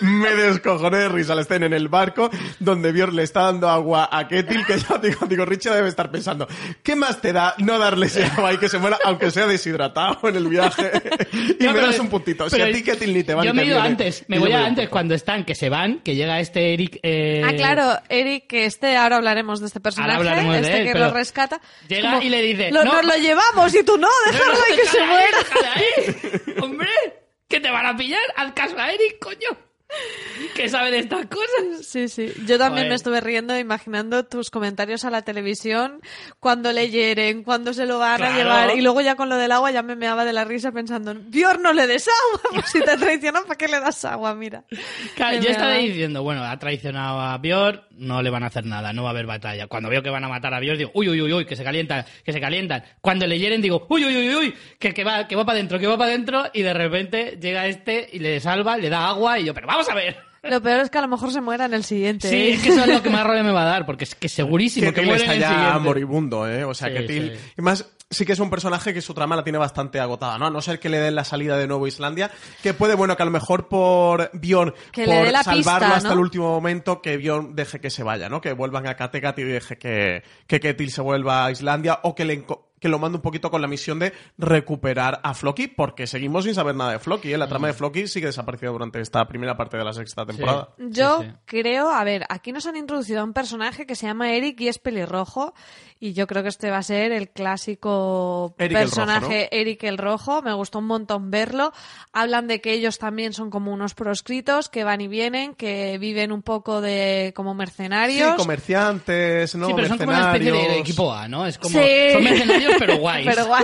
me 0.01 0.33
descojoné 0.33 0.97
de 0.99 1.09
risa 1.09 1.33
al 1.33 1.39
escena 1.39 1.65
en 1.65 1.73
el 1.73 1.87
barco 1.89 2.29
donde 2.59 2.91
Björn 2.91 3.15
le 3.15 3.23
está 3.23 3.41
dando 3.43 3.69
agua 3.69 4.07
a 4.11 4.27
Ketil, 4.27 4.65
que 4.65 4.77
yo 4.79 4.97
digo, 4.97 5.25
digo, 5.27 5.45
Richie 5.45 5.69
debe 5.71 5.89
estar 5.89 6.09
pensando, 6.11 6.47
¿qué 6.83 6.95
más 6.95 7.19
te 7.21 7.33
da 7.33 7.53
no 7.57 7.77
darle 7.77 8.05
ese 8.07 8.23
agua 8.25 8.53
y 8.53 8.57
que 8.57 8.69
se 8.69 8.77
muera, 8.77 8.97
aunque 9.03 9.29
sea 9.31 9.45
deshidratado 9.47 10.27
en 10.29 10.35
el 10.37 10.47
viaje? 10.47 10.91
y 11.59 11.63
No, 11.65 11.73
me 11.73 11.81
das 11.81 11.99
un 11.99 12.09
puntito. 12.09 12.49
Si 12.49 12.55
pero 12.55 12.69
a 12.69 12.73
ti 12.73 12.83
Ketil 12.83 13.13
ni 13.13 13.23
te 13.23 13.33
va 13.33 13.43
Yo 13.43 13.53
me 13.53 13.63
he 13.63 13.65
ido 13.65 13.75
viene. 13.75 13.89
antes, 13.89 14.23
me 14.27 14.39
voy 14.39 14.51
a 14.53 14.65
antes 14.65 14.85
poco. 14.85 14.91
cuando 14.93 15.15
están, 15.15 15.43
que 15.43 15.55
se 15.55 15.69
van, 15.69 15.99
que 15.99 16.15
llega 16.15 16.39
este 16.39 16.73
Eric... 16.73 16.99
eh, 17.03 17.43
Ah, 17.45 17.53
claro, 17.55 17.99
Eric, 18.09 18.47
que 18.47 18.65
este, 18.65 18.95
ahora 18.97 19.17
hablaremos 19.17 19.59
de 19.59 19.67
este 19.67 19.79
personaje, 19.79 20.13
hablaremos 20.15 20.53
de 20.53 20.61
este 20.61 20.81
él, 20.81 20.93
que 20.93 20.99
lo 20.99 21.11
rescata. 21.11 21.59
llega 21.87 22.11
Como, 22.11 22.21
y 22.21 22.29
le 22.29 22.41
dice, 22.41 22.71
"Lo- 22.71 22.83
"No". 22.83 22.93
nos 22.93 23.05
lo 23.05 23.15
llevamos 23.15 23.73
y 23.75 23.83
tú 23.83 23.97
no, 23.97 24.07
déjalo 24.31 24.53
ahí 24.53 24.75
que 24.77 24.85
se 24.87 25.05
muera. 25.05 26.61
¡Hombre! 26.63 26.87
¿Que 27.49 27.59
te 27.59 27.69
van 27.71 27.85
a 27.85 27.97
pillar? 27.97 28.19
Haz 28.37 28.53
caso 28.53 28.77
a 28.77 28.91
Eric, 28.91 29.19
coño. 29.19 29.49
que 30.55 30.69
sabe 30.69 30.91
de 30.91 30.99
estas 30.99 31.25
cosas. 31.25 31.83
Sí, 31.83 32.07
sí. 32.09 32.31
Yo 32.45 32.59
también 32.59 32.83
Joder. 32.83 32.89
me 32.89 32.95
estuve 32.95 33.21
riendo 33.21 33.57
imaginando 33.57 34.23
tus 34.23 34.51
comentarios 34.51 35.03
a 35.03 35.09
la 35.09 35.23
televisión, 35.23 35.99
cuando 36.39 36.71
le 36.71 36.91
hieren, 36.91 37.41
cuando 37.43 37.73
se 37.73 37.87
lo 37.87 37.97
van 37.97 38.17
Claro. 38.17 38.33
a 38.33 38.37
llevar. 38.37 38.77
Y 38.77 38.81
luego 38.81 39.01
ya 39.01 39.15
con 39.15 39.29
lo 39.29 39.37
del 39.37 39.51
agua 39.51 39.71
ya 39.71 39.81
me 39.81 39.95
meaba 39.95 40.25
de 40.25 40.33
la 40.33 40.45
risa 40.45 40.71
pensando, 40.71 41.15
Bjorn, 41.15 41.63
no 41.63 41.73
le 41.73 41.87
des 41.87 42.07
agua. 42.07 42.41
Pues 42.53 42.67
si 42.69 42.81
te 42.81 42.97
traicionan, 42.97 43.43
¿para 43.45 43.55
qué 43.57 43.67
le 43.67 43.79
das 43.79 44.05
agua? 44.05 44.35
Mira. 44.35 44.63
Claro, 45.15 45.37
Me 45.37 45.43
yo 45.43 45.49
estaba 45.49 45.69
meaba. 45.71 45.83
diciendo, 45.83 46.21
bueno, 46.21 46.43
ha 46.43 46.59
traicionado 46.59 47.19
a 47.21 47.35
Björn, 47.39 47.81
no 47.99 48.21
le 48.21 48.29
van 48.29 48.43
a 48.43 48.47
hacer 48.47 48.65
nada, 48.65 48.93
no 48.93 49.03
va 49.03 49.09
a 49.09 49.11
haber 49.11 49.25
batalla. 49.25 49.67
Cuando 49.67 49.89
veo 49.89 50.01
que 50.01 50.09
van 50.09 50.23
a 50.23 50.29
matar 50.29 50.53
a 50.53 50.59
Björn, 50.59 50.77
digo, 50.77 50.91
uy, 50.93 51.09
uy, 51.09 51.21
uy, 51.21 51.33
uy, 51.33 51.45
que 51.45 51.55
se 51.55 51.63
calientan, 51.63 52.05
que 52.23 52.33
se 52.33 52.39
calientan. 52.41 52.83
Cuando 53.01 53.27
le 53.27 53.37
hieren, 53.37 53.61
digo, 53.61 53.85
uy, 53.89 54.05
uy, 54.05 54.15
uy, 54.15 54.35
uy, 54.35 54.53
que, 54.79 54.93
que 54.93 55.03
va, 55.03 55.27
que 55.27 55.35
va 55.35 55.45
para 55.45 55.57
adentro, 55.57 55.77
que 55.79 55.87
va 55.87 55.97
para 55.97 56.09
adentro, 56.11 56.45
y 56.53 56.61
de 56.61 56.73
repente 56.73 57.37
llega 57.41 57.67
este 57.67 58.09
y 58.11 58.19
le 58.19 58.39
salva, 58.39 58.77
le 58.77 58.89
da 58.89 59.07
agua, 59.09 59.39
y 59.39 59.45
yo, 59.45 59.53
pero 59.53 59.67
vamos 59.67 59.87
a 59.89 59.95
ver. 59.95 60.17
Lo 60.41 60.61
peor 60.61 60.79
es 60.79 60.89
que 60.89 60.97
a 60.97 61.01
lo 61.01 61.09
mejor 61.09 61.31
se 61.31 61.41
muera 61.41 61.65
en 61.65 61.73
el 61.73 61.83
siguiente. 61.83 62.29
Sí, 62.29 62.35
¿eh? 62.35 62.53
es 62.53 62.63
que 62.63 62.69
eso 62.69 62.81
es 62.81 62.87
lo 62.87 63.03
que 63.03 63.09
más 63.09 63.23
rabia 63.27 63.43
me 63.43 63.51
va 63.51 63.63
a 63.63 63.65
dar, 63.65 63.85
porque 63.85 64.05
es 64.05 64.15
que 64.15 64.29
segurísimo 64.29 64.87
que, 64.93 65.01
que 65.01 65.05
muere 65.05 65.21
está 65.23 65.33
en 65.33 65.37
el 65.37 65.41
ya 65.41 65.49
siguiente. 65.49 65.79
moribundo, 65.79 66.49
¿eh? 66.49 66.63
O 66.63 66.73
sea, 66.73 66.87
Sí, 66.87 66.93
que 66.93 67.01
Till... 67.01 67.31
sí. 67.37 67.51
Y 67.57 67.61
más, 67.61 67.85
sí 68.09 68.25
que 68.25 68.33
es 68.33 68.39
un 68.39 68.49
personaje 68.49 68.93
que 68.93 69.01
su 69.01 69.13
trama 69.13 69.35
la 69.35 69.43
tiene 69.43 69.57
bastante 69.59 69.99
agotada, 69.99 70.37
¿no? 70.37 70.47
A 70.47 70.49
no 70.49 70.61
ser 70.61 70.79
que 70.79 70.89
le 70.89 70.97
den 70.99 71.15
la 71.15 71.23
salida 71.23 71.57
de 71.57 71.67
nuevo 71.67 71.85
a 71.85 71.87
Islandia, 71.87 72.31
que 72.63 72.73
puede, 72.73 72.95
bueno, 72.95 73.15
que 73.15 73.23
a 73.23 73.25
lo 73.25 73.31
mejor 73.31 73.67
por 73.67 74.29
Bjorn, 74.33 74.73
Que 74.91 75.05
le 75.05 75.15
por 75.15 75.25
dé 75.25 75.31
la 75.31 75.43
salvarlo 75.43 75.87
pista, 75.87 75.95
hasta 75.95 76.07
¿no? 76.09 76.13
el 76.15 76.19
último 76.19 76.49
momento, 76.49 77.01
que 77.01 77.17
Bjorn 77.17 77.55
deje 77.55 77.79
que 77.79 77.89
se 77.89 78.03
vaya, 78.03 78.29
¿no? 78.29 78.41
Que 78.41 78.53
vuelvan 78.53 78.87
a 78.87 78.95
Kattegat 78.95 79.37
y 79.39 79.43
deje 79.43 79.77
que, 79.77 80.23
que 80.47 80.59
Ketil 80.59 80.91
se 80.91 81.01
vuelva 81.01 81.45
a 81.45 81.51
Islandia, 81.51 81.99
o 82.03 82.15
que 82.15 82.25
le... 82.25 82.45
que 82.79 82.87
lo 82.89 82.97
mande 82.97 83.17
un 83.17 83.21
poquito 83.21 83.51
con 83.51 83.61
la 83.61 83.67
misión 83.67 83.99
de 83.99 84.13
recuperar 84.37 85.19
a 85.23 85.33
Floki, 85.33 85.67
porque 85.67 86.07
seguimos 86.07 86.45
sin 86.45 86.55
saber 86.55 86.75
nada 86.75 86.93
de 86.93 86.99
Floki, 86.99 87.31
¿eh? 87.33 87.37
La 87.37 87.47
trama 87.49 87.67
de 87.67 87.73
Floki 87.73 88.07
sigue 88.07 88.27
desaparecida 88.27 88.69
durante 88.71 89.01
esta 89.01 89.27
primera 89.27 89.57
parte 89.57 89.77
de 89.77 89.83
la 89.83 89.91
sexta 89.93 90.25
temporada. 90.25 90.69
Yo 90.77 91.19
Sí, 91.21 91.27
sí. 91.27 91.33
creo, 91.45 91.89
a 91.91 92.03
ver, 92.05 92.25
aquí 92.29 92.51
nos 92.53 92.65
han 92.65 92.77
introducido 92.77 93.19
a 93.21 93.23
un 93.25 93.33
personaje 93.33 93.85
que 93.85 93.95
se 93.95 94.07
llama 94.07 94.31
Eric 94.31 94.61
y 94.61 94.69
es 94.69 94.79
pelirrojo. 94.79 95.53
Y 96.01 96.13
yo 96.13 96.27
creo 96.27 96.43
que 96.43 96.49
este 96.49 96.71
va 96.71 96.77
a 96.77 96.83
ser 96.83 97.11
el 97.11 97.29
clásico 97.29 98.55
Eric 98.57 98.71
el 98.77 98.83
personaje 98.83 99.41
Rojo, 99.43 99.47
Eric 99.51 99.83
el 99.83 99.97
Rojo. 99.97 100.41
Me 100.41 100.53
gustó 100.53 100.79
un 100.79 100.85
montón 100.85 101.29
verlo. 101.29 101.73
Hablan 102.13 102.47
de 102.47 102.61
que 102.61 102.71
ellos 102.71 102.99
también 102.99 103.33
son 103.33 103.49
como 103.49 103.73
unos 103.73 103.95
proscritos 103.95 104.69
que 104.69 104.85
van 104.85 105.01
y 105.01 105.09
vienen, 105.09 105.55
que 105.55 105.97
viven 105.97 106.31
un 106.31 106.41
poco 106.41 106.79
de 106.79 107.33
como 107.35 107.53
mercenarios. 107.53 108.31
Sí, 108.31 108.37
comerciantes, 108.37 109.55
¿no? 109.55 109.67
Sí, 109.67 109.73
pero 109.75 109.87
son 109.89 109.97
como 109.97 110.11
una 110.11 110.19
especie 110.31 110.45
de 110.45 110.51
Mercenarios. 110.53 110.87
equipo 110.87 111.13
A, 111.13 111.27
¿no? 111.27 111.45
Es 111.45 111.57
como, 111.57 111.77
Sí. 111.77 111.87
son 112.13 112.23
mercenarios, 112.23 112.73
pero 112.79 112.97
guays. 112.99 113.27
Pero 113.27 113.45
guay. 113.47 113.63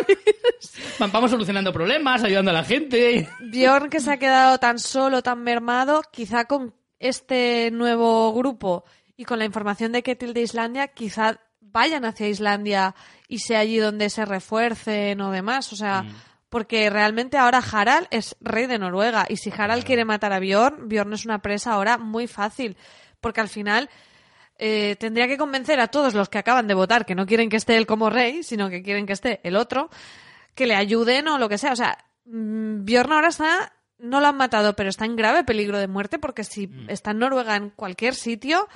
Van- 1.00 1.12
Vamos 1.14 1.32
solucionando 1.32 1.72
problemas, 1.72 2.22
ayudando 2.24 2.52
a 2.52 2.54
la 2.56 2.64
gente. 2.66 3.30
Bjorn 3.40 3.90
que 3.90 4.02
se 4.02 4.12
ha 4.12 4.18
quedado 4.18 4.58
tan 4.60 4.78
solo, 4.80 5.22
tan 5.24 5.42
mermado, 5.42 6.02
quizá 6.12 6.46
con 6.46 6.74
este 7.00 7.70
nuevo 7.72 8.34
grupo 8.34 8.84
y 9.16 9.24
con 9.24 9.40
la 9.40 9.46
información 9.46 9.94
de 9.94 10.04
Ketil 10.04 10.34
de 10.34 10.42
Islandia, 10.42 10.90
quizá 10.90 11.40
vayan 11.76 12.06
hacia 12.06 12.30
Islandia 12.30 12.96
y 13.28 13.40
sea 13.40 13.60
allí 13.60 13.80
donde 13.80 14.10
se 14.10 14.24
refuercen 14.24 15.20
o 15.20 15.30
demás. 15.30 15.74
O 15.74 15.76
sea, 15.76 16.06
porque 16.48 16.90
realmente 16.90 17.38
ahora 17.38 17.60
Harald 17.60 18.08
es 18.12 18.38
rey 18.40 18.66
de 18.66 18.80
Noruega 18.80 19.26
y 19.28 19.36
si 19.36 19.52
Harald 19.52 19.84
quiere 19.84 20.06
matar 20.06 20.32
a 20.32 20.40
Bjorn, 20.40 20.88
Bjorn 20.88 21.12
es 21.12 21.26
una 21.26 21.40
presa 21.40 21.74
ahora 21.74 21.98
muy 21.98 22.28
fácil. 22.28 22.78
Porque 23.20 23.42
al 23.42 23.50
final 23.50 23.90
eh, 24.58 24.96
tendría 25.02 25.28
que 25.28 25.38
convencer 25.38 25.82
a 25.82 25.88
todos 25.88 26.14
los 26.14 26.30
que 26.30 26.38
acaban 26.38 26.66
de 26.66 26.76
votar 26.76 27.06
que 27.06 27.14
no 27.14 27.26
quieren 27.26 27.50
que 27.50 27.58
esté 27.58 27.76
él 27.76 27.86
como 27.86 28.10
rey, 28.10 28.44
sino 28.44 28.70
que 28.70 28.82
quieren 28.82 29.06
que 29.06 29.12
esté 29.14 29.42
el 29.44 29.58
otro, 29.58 29.90
que 30.54 30.68
le 30.68 30.76
ayuden 30.76 31.28
o 31.28 31.38
lo 31.38 31.50
que 31.50 31.58
sea. 31.58 31.74
O 31.74 31.76
sea, 31.76 31.98
mm, 32.24 32.86
Bjorn 32.86 33.12
ahora 33.12 33.28
está, 33.28 33.74
no 33.98 34.22
lo 34.22 34.28
han 34.28 34.38
matado, 34.38 34.78
pero 34.78 34.88
está 34.88 35.04
en 35.04 35.18
grave 35.18 35.44
peligro 35.44 35.78
de 35.78 35.90
muerte 35.90 36.20
porque 36.20 36.46
si 36.46 36.72
está 36.88 37.12
en 37.12 37.20
Noruega 37.20 37.58
en 37.58 37.70
cualquier 37.70 38.16
sitio, 38.16 38.70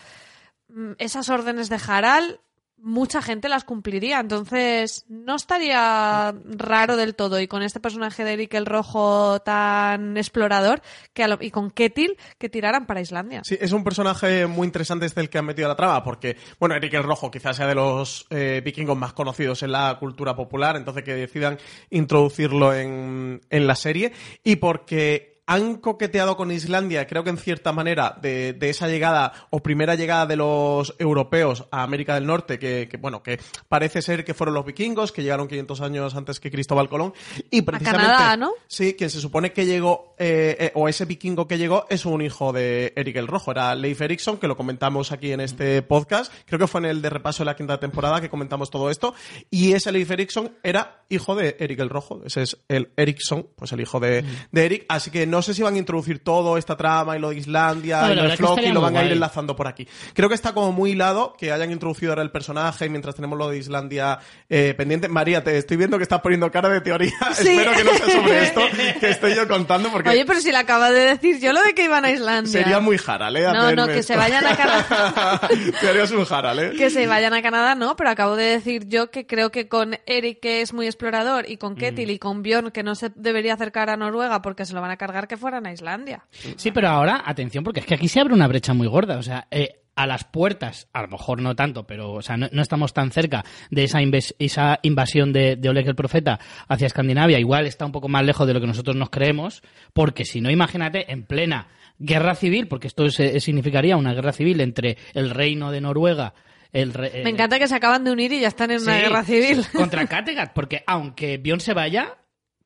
mm, 0.67 0.95
esas 0.97 1.29
órdenes 1.29 1.69
de 1.69 1.79
Harald, 1.87 2.39
mucha 2.81 3.21
gente 3.21 3.49
las 3.49 3.63
cumpliría. 3.63 4.19
Entonces, 4.19 5.05
no 5.09 5.35
estaría 5.35 6.33
raro 6.45 6.95
del 6.97 7.15
todo. 7.15 7.39
Y 7.39 7.47
con 7.47 7.61
este 7.63 7.79
personaje 7.79 8.23
de 8.23 8.33
Eric 8.33 8.53
el 8.53 8.65
Rojo 8.65 9.39
tan 9.41 10.17
explorador, 10.17 10.81
que 11.13 11.27
lo- 11.27 11.37
y 11.41 11.51
con 11.51 11.71
Ketil, 11.71 12.17
que 12.37 12.49
tiraran 12.49 12.85
para 12.85 13.01
Islandia. 13.01 13.41
Sí, 13.43 13.57
es 13.59 13.71
un 13.71 13.83
personaje 13.83 14.47
muy 14.47 14.65
interesante 14.65 15.05
este 15.05 15.21
el 15.21 15.29
que 15.29 15.37
han 15.37 15.45
metido 15.45 15.67
a 15.67 15.69
la 15.69 15.75
trama, 15.75 16.03
porque, 16.03 16.37
bueno, 16.59 16.75
Eric 16.75 16.93
el 16.93 17.03
Rojo 17.03 17.29
quizás 17.31 17.55
sea 17.57 17.67
de 17.67 17.75
los 17.75 18.25
eh, 18.29 18.61
vikingos 18.63 18.97
más 18.97 19.13
conocidos 19.13 19.63
en 19.63 19.71
la 19.71 19.97
cultura 19.99 20.35
popular, 20.35 20.75
entonces 20.75 21.03
que 21.03 21.13
decidan 21.13 21.57
introducirlo 21.89 22.73
en, 22.73 23.41
en 23.49 23.67
la 23.67 23.75
serie, 23.75 24.13
y 24.43 24.55
porque 24.57 25.38
han 25.49 25.77
coqueteado 25.77 26.37
con 26.37 26.51
Islandia, 26.51 27.07
creo 27.07 27.23
que 27.23 27.31
en 27.31 27.39
cierta 27.39 27.73
manera, 27.73 28.15
de, 28.21 28.53
de 28.53 28.69
esa 28.69 28.87
llegada 28.87 29.33
o 29.49 29.63
primera 29.63 29.95
llegada 29.95 30.27
de 30.27 30.35
los 30.35 30.93
europeos 30.99 31.65
a 31.71 31.81
América 31.81 32.13
del 32.13 32.27
Norte, 32.27 32.59
que, 32.59 32.87
que, 32.87 32.97
bueno, 32.97 33.23
que 33.23 33.39
parece 33.67 34.03
ser 34.03 34.23
que 34.23 34.35
fueron 34.35 34.53
los 34.53 34.63
vikingos, 34.63 35.11
que 35.11 35.23
llegaron 35.23 35.47
500 35.47 35.81
años 35.81 36.13
antes 36.13 36.39
que 36.39 36.51
Cristóbal 36.51 36.87
Colón, 36.87 37.15
y 37.49 37.63
precisamente... 37.63 38.05
Canadá, 38.05 38.37
¿no? 38.37 38.51
Sí, 38.67 38.93
quien 38.93 39.09
se 39.09 39.19
supone 39.19 39.51
que 39.51 39.65
llegó, 39.65 40.13
eh, 40.19 40.55
eh, 40.59 40.71
o 40.75 40.87
ese 40.87 41.05
vikingo 41.05 41.47
que 41.47 41.57
llegó, 41.57 41.87
es 41.89 42.05
un 42.05 42.21
hijo 42.21 42.53
de 42.53 42.93
Eric 42.95 43.15
el 43.15 43.25
Rojo, 43.25 43.49
era 43.49 43.73
Leif 43.73 44.01
Erikson, 44.01 44.37
que 44.37 44.47
lo 44.47 44.55
comentamos 44.55 45.11
aquí 45.11 45.31
en 45.31 45.41
este 45.41 45.81
podcast. 45.81 46.31
Creo 46.45 46.59
que 46.59 46.67
fue 46.67 46.81
en 46.81 46.85
el 46.85 47.01
de 47.01 47.09
repaso 47.09 47.41
de 47.41 47.45
la 47.45 47.55
quinta 47.55 47.79
temporada 47.79 48.21
que 48.21 48.29
comentamos 48.29 48.69
todo 48.69 48.91
esto. 48.91 49.15
Y 49.49 49.73
ese 49.73 49.91
Leif 49.91 50.11
Erikson 50.11 50.51
era 50.61 51.05
hijo 51.09 51.33
de 51.33 51.57
Eric 51.59 51.79
el 51.79 51.89
Rojo. 51.89 52.21
Ese 52.23 52.43
es 52.43 52.59
el 52.67 52.91
Erikson, 52.97 53.47
pues 53.55 53.71
el 53.71 53.81
hijo 53.81 53.99
de, 53.99 54.23
de 54.51 54.65
Eric. 54.65 54.85
Así 54.89 55.09
que 55.09 55.25
no 55.25 55.38
sé 55.41 55.53
si 55.53 55.61
van 55.61 55.75
a 55.75 55.77
introducir 55.77 56.19
todo 56.19 56.57
esta 56.57 56.75
trama 56.75 57.17
y 57.17 57.19
lo 57.19 57.29
de 57.29 57.37
Islandia 57.37 58.01
No, 58.01 58.13
y 58.13 58.15
lo 58.15 58.23
de 58.23 58.37
Floki 58.37 58.65
y 58.65 58.71
lo 58.71 58.81
van 58.81 58.97
a 58.97 59.05
ir 59.05 59.11
enlazando 59.11 59.55
por 59.55 59.67
aquí. 59.67 59.87
Creo 60.13 60.29
que 60.29 60.35
está 60.35 60.53
como 60.53 60.71
muy 60.71 60.91
hilado 60.91 61.33
que 61.37 61.51
hayan 61.51 61.71
introducido 61.71 62.11
ahora 62.11 62.21
el 62.21 62.31
personaje 62.31 62.89
mientras 62.89 63.15
tenemos 63.15 63.37
lo 63.37 63.49
de 63.49 63.57
Islandia 63.57 64.19
eh, 64.49 64.73
pendiente. 64.77 65.07
María, 65.07 65.43
te 65.43 65.57
estoy 65.57 65.77
viendo 65.77 65.97
que 65.97 66.03
estás 66.03 66.21
poniendo 66.21 66.51
cara 66.51 66.69
de 66.69 66.81
teoría. 66.81 67.13
Sí. 67.39 67.49
Espero 67.49 67.71
que 67.73 67.83
no 67.83 67.93
sea 67.93 68.09
sobre 68.09 68.43
esto 68.43 68.61
que 68.99 69.09
estoy 69.11 69.35
yo 69.35 69.47
contando 69.47 69.89
porque 69.89 70.09
Oye, 70.09 70.25
pero 70.25 70.41
si 70.41 70.51
le 70.51 70.57
acabo 70.57 70.83
de 70.85 71.05
decir 71.05 71.39
yo 71.39 71.53
lo 71.53 71.61
de 71.61 71.73
que 71.73 71.85
iban 71.85 72.03
a 72.03 72.11
Islandia. 72.11 72.51
sería 72.51 72.79
muy 72.79 72.99
Harald, 73.05 73.37
¿eh? 73.37 73.43
No, 73.53 73.71
no, 73.73 73.87
que 73.87 73.99
esto. 73.99 74.13
se 74.13 74.17
vayan 74.17 74.45
a 74.45 74.57
Canadá. 74.57 75.41
Te 75.79 75.87
harías 75.87 76.11
un 76.11 76.25
Harald, 76.29 76.59
¿eh? 76.59 76.71
Que 76.77 76.89
se 76.89 77.07
vayan 77.07 77.33
a 77.33 77.41
Canadá, 77.41 77.75
no, 77.75 77.95
pero 77.95 78.09
acabo 78.09 78.35
de 78.35 78.45
decir 78.45 78.87
yo 78.87 79.09
que 79.09 79.25
creo 79.25 79.51
que 79.51 79.69
con 79.69 79.97
Eric, 80.05 80.39
que 80.41 80.61
es 80.61 80.73
muy 80.73 80.85
explorador, 80.85 81.49
y 81.49 81.57
con 81.57 81.75
Ketil 81.75 82.09
y 82.09 82.19
con 82.19 82.41
Bjorn, 82.43 82.71
que 82.71 82.83
no 82.83 82.95
se 82.95 83.11
debería 83.15 83.53
acercar 83.53 83.89
a 83.89 83.97
Noruega 83.97 84.41
porque 84.41 84.65
se 84.65 84.73
lo 84.73 84.81
van 84.81 84.91
a 84.91 84.97
cargar, 84.97 85.27
que 85.29 85.37
fueran 85.37 85.65
a 85.65 85.71
Islandia. 85.71 86.25
Sí, 86.57 86.71
pero 86.71 86.89
ahora, 86.89 87.23
atención, 87.25 87.63
porque 87.63 87.79
es 87.79 87.85
que 87.85 87.95
aquí 87.95 88.09
se 88.09 88.19
abre 88.19 88.33
una 88.33 88.47
brecha 88.49 88.73
muy 88.73 88.87
gorda. 88.87 89.17
O 89.17 89.23
sea, 89.23 89.47
eh, 89.51 89.83
a 89.95 90.05
las 90.07 90.23
puertas, 90.23 90.87
a 90.93 91.01
lo 91.03 91.07
mejor 91.09 91.41
no 91.41 91.55
tanto, 91.55 91.85
pero 91.85 92.13
o 92.13 92.21
sea, 92.21 92.35
no, 92.37 92.47
no 92.51 92.61
estamos 92.61 92.93
tan 92.93 93.11
cerca 93.11 93.43
de 93.69 93.83
esa, 93.83 93.99
inves- 94.01 94.33
esa 94.39 94.79
invasión 94.81 95.31
de, 95.33 95.55
de 95.57 95.69
Oleg 95.69 95.87
el 95.87 95.95
Profeta 95.95 96.39
hacia 96.67 96.87
Escandinavia. 96.87 97.39
Igual 97.39 97.65
está 97.65 97.85
un 97.85 97.91
poco 97.91 98.07
más 98.09 98.25
lejos 98.25 98.47
de 98.47 98.53
lo 98.53 98.61
que 98.61 98.67
nosotros 98.67 98.95
nos 98.95 99.09
creemos, 99.09 99.61
porque 99.93 100.25
si 100.25 100.41
no, 100.41 100.49
imagínate, 100.49 101.11
en 101.11 101.23
plena 101.25 101.67
guerra 101.97 102.35
civil, 102.35 102.67
porque 102.69 102.87
esto 102.87 103.09
se- 103.09 103.39
significaría 103.41 103.97
una 103.97 104.13
guerra 104.13 104.31
civil 104.31 104.61
entre 104.61 104.97
el 105.13 105.29
reino 105.31 105.69
de 105.71 105.81
Noruega. 105.81 106.33
El 106.71 106.93
re- 106.93 107.11
Me 107.11 107.19
eh, 107.21 107.33
encanta 107.33 107.59
que 107.59 107.67
se 107.67 107.75
acaban 107.75 108.05
de 108.05 108.11
unir 108.11 108.31
y 108.31 108.39
ya 108.39 108.47
están 108.47 108.71
en 108.71 108.81
una 108.83 108.97
guerra 108.99 109.23
civil. 109.25 109.65
Contra 109.75 110.05
Kattegat, 110.07 110.53
porque 110.53 110.81
aunque 110.87 111.37
Bjorn 111.39 111.59
se 111.59 111.73
vaya, 111.73 112.19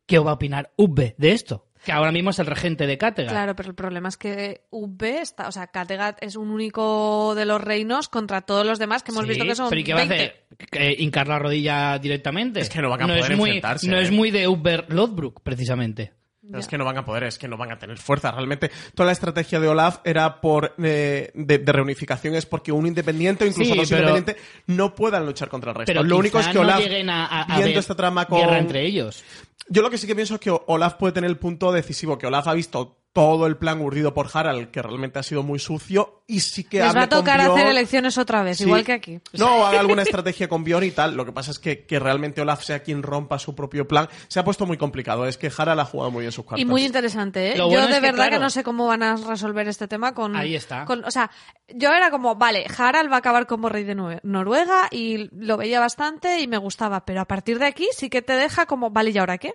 ¿qué 0.05 0.19
va 0.19 0.31
a 0.31 0.33
opinar 0.35 0.71
Ubbe 0.75 1.15
de 1.17 1.31
esto? 1.31 1.65
Que 1.83 1.91
ahora 1.91 2.11
mismo 2.11 2.29
es 2.29 2.39
el 2.39 2.45
regente 2.45 2.87
de 2.87 2.97
Kattegat. 2.97 3.31
Claro, 3.31 3.55
pero 3.55 3.69
el 3.69 3.75
problema 3.75 4.07
es 4.09 4.17
que 4.17 4.61
UB 4.69 5.03
está, 5.03 5.47
o 5.47 5.51
sea, 5.51 5.67
Kattegat 5.67 6.17
es 6.21 6.35
un 6.37 6.49
único 6.49 7.35
de 7.35 7.45
los 7.45 7.59
reinos 7.61 8.07
contra 8.07 8.41
todos 8.41 8.65
los 8.65 8.79
demás 8.79 9.03
que 9.03 9.11
hemos 9.11 9.23
Sí, 9.23 9.29
visto 9.29 9.43
que 9.45 9.55
son 9.55 9.69
pero 9.69 9.81
¿y 9.81 9.83
qué 9.83 9.93
va 9.93 10.01
a 10.01 10.05
20. 10.05 10.15
hacer? 10.23 10.45
¿Que 10.71 10.95
¿Hincar 10.97 11.27
la 11.27 11.39
rodilla 11.39 11.99
directamente? 11.99 12.61
Es 12.61 12.69
que 12.69 12.81
no 12.81 12.89
van 12.89 13.01
a 13.09 13.15
es 13.15 13.21
poder 13.25 13.37
muy, 13.37 13.49
enfrentarse, 13.49 13.89
No 13.89 13.97
¿eh? 13.97 14.03
es 14.03 14.11
muy 14.11 14.31
de 14.31 14.47
Uber 14.47 14.85
Lodbrok, 14.89 15.41
precisamente. 15.41 16.13
Pero 16.45 16.59
Es 16.59 16.67
que 16.67 16.77
no 16.77 16.83
van 16.83 16.97
a 16.97 17.05
poder, 17.05 17.23
es 17.23 17.37
que 17.37 17.47
no 17.47 17.55
van 17.57 17.71
a 17.71 17.79
tener 17.79 17.97
fuerza. 17.97 18.29
Realmente, 18.31 18.69
toda 18.93 19.07
la 19.07 19.13
estrategia 19.13 19.59
de 19.61 19.67
Olaf 19.69 19.99
era 20.03 20.41
por 20.41 20.75
eh, 20.83 21.31
de, 21.33 21.57
de 21.57 21.71
reunificación, 21.71 22.35
es 22.35 22.45
porque 22.45 22.71
un 22.71 22.85
independiente 22.85 23.45
o 23.45 23.47
incluso 23.47 23.71
Sí, 23.71 23.77
dos 23.79 23.89
pero- 23.89 24.01
independientes 24.09 24.43
no 24.67 24.93
puedan 24.93 25.25
luchar 25.25 25.47
contra 25.47 25.71
el 25.71 25.75
resto. 25.77 25.89
Pero 25.93 26.03
lo 26.03 26.17
único 26.17 26.39
es 26.39 26.47
que 26.47 26.53
no 26.55 26.61
Olaf, 26.61 26.79
lleguen 26.81 27.09
a, 27.09 27.43
a- 27.43 27.57
viendo 27.59 27.79
esta 27.79 27.95
trama 27.95 28.25
con... 28.25 28.39
guerra 28.39 28.59
entre 28.59 28.85
ellos. 28.85 29.23
Yo 29.69 29.81
lo 29.81 29.89
que 29.89 29.97
sí 29.97 30.05
que 30.05 30.15
pienso 30.15 30.33
es 30.35 30.41
que 30.41 30.51
Olaf 30.67 30.95
puede 30.95 31.13
tener 31.13 31.29
el 31.29 31.37
punto 31.37 31.71
decisivo, 31.71 32.17
que 32.17 32.27
Olaf 32.27 32.47
ha 32.49 32.53
visto 32.53 32.97
todo 33.13 33.45
el 33.45 33.57
plan 33.57 33.79
urdido 33.79 34.13
por 34.15 34.27
Harald, 34.33 34.71
que 34.71 34.81
realmente 34.81 35.19
ha 35.19 35.23
sido 35.23 35.43
muy 35.43 35.59
sucio, 35.59 36.23
y 36.25 36.39
sí 36.39 36.63
que 36.63 36.79
Les 36.79 36.95
va 36.95 37.03
a 37.03 37.09
tocar 37.09 37.39
Bjorn- 37.39 37.53
hacer 37.53 37.67
elecciones 37.67 38.17
otra 38.17 38.41
vez, 38.41 38.57
Sí. 38.57 38.63
igual 38.63 38.83
que 38.83 38.93
aquí. 38.93 39.19
No, 39.33 39.67
haga 39.67 39.79
alguna 39.81 40.01
estrategia 40.01 40.47
con 40.49 40.63
Bjorn 40.63 40.85
y 40.85 40.91
tal. 40.91 41.15
Lo 41.15 41.23
que 41.23 41.31
pasa 41.31 41.51
es 41.51 41.59
que, 41.59 41.85
que 41.85 41.99
realmente 41.99 42.41
Olaf 42.41 42.63
sea 42.63 42.81
quien 42.81 43.03
rompa 43.03 43.37
su 43.37 43.53
propio 43.53 43.87
plan. 43.87 44.09
Se 44.29 44.39
ha 44.39 44.43
puesto 44.43 44.65
muy 44.65 44.77
complicado. 44.77 45.27
Es 45.27 45.37
que 45.37 45.51
Harald 45.55 45.79
ha 45.79 45.85
jugado 45.85 46.09
muy 46.09 46.21
bien 46.21 46.31
sus 46.31 46.43
cartas. 46.43 46.59
Y 46.59 46.65
muy 46.65 46.83
interesante, 46.85 47.51
¿eh? 47.51 47.57
Lo 47.57 47.65
Yo 47.65 47.69
bueno 47.77 47.87
de 47.87 47.93
que, 47.93 47.99
verdad 48.01 48.29
que, 48.31 48.39
no 48.39 48.49
sé 48.49 48.63
cómo 48.63 48.87
van 48.87 49.03
a 49.03 49.15
resolver 49.15 49.67
este 49.67 49.87
tema 49.87 50.15
con... 50.15 50.35
Ahí 50.35 50.55
está. 50.55 50.85
con- 50.85 51.05
o 51.05 51.11
sea, 51.11 51.29
yo 51.67 51.91
era 51.93 52.09
como, 52.09 52.33
vale, 52.35 52.65
Harald 52.75 53.11
va 53.11 53.17
a 53.17 53.19
acabar 53.19 53.45
como 53.45 53.69
rey 53.69 53.83
de 53.83 53.93
Noruega 54.23 54.87
y 54.89 55.29
lo 55.39 55.57
veía 55.57 55.79
bastante 55.79 56.39
y 56.41 56.47
me 56.47 56.57
gustaba, 56.57 57.05
pero 57.05 57.21
a 57.21 57.25
partir 57.25 57.59
de 57.59 57.67
aquí 57.67 57.87
sí 57.95 58.09
que 58.09 58.23
te 58.23 58.33
deja 58.33 58.65
como, 58.65 58.89
vale, 58.89 59.11
¿y 59.11 59.17
ahora 59.19 59.37
qué? 59.37 59.53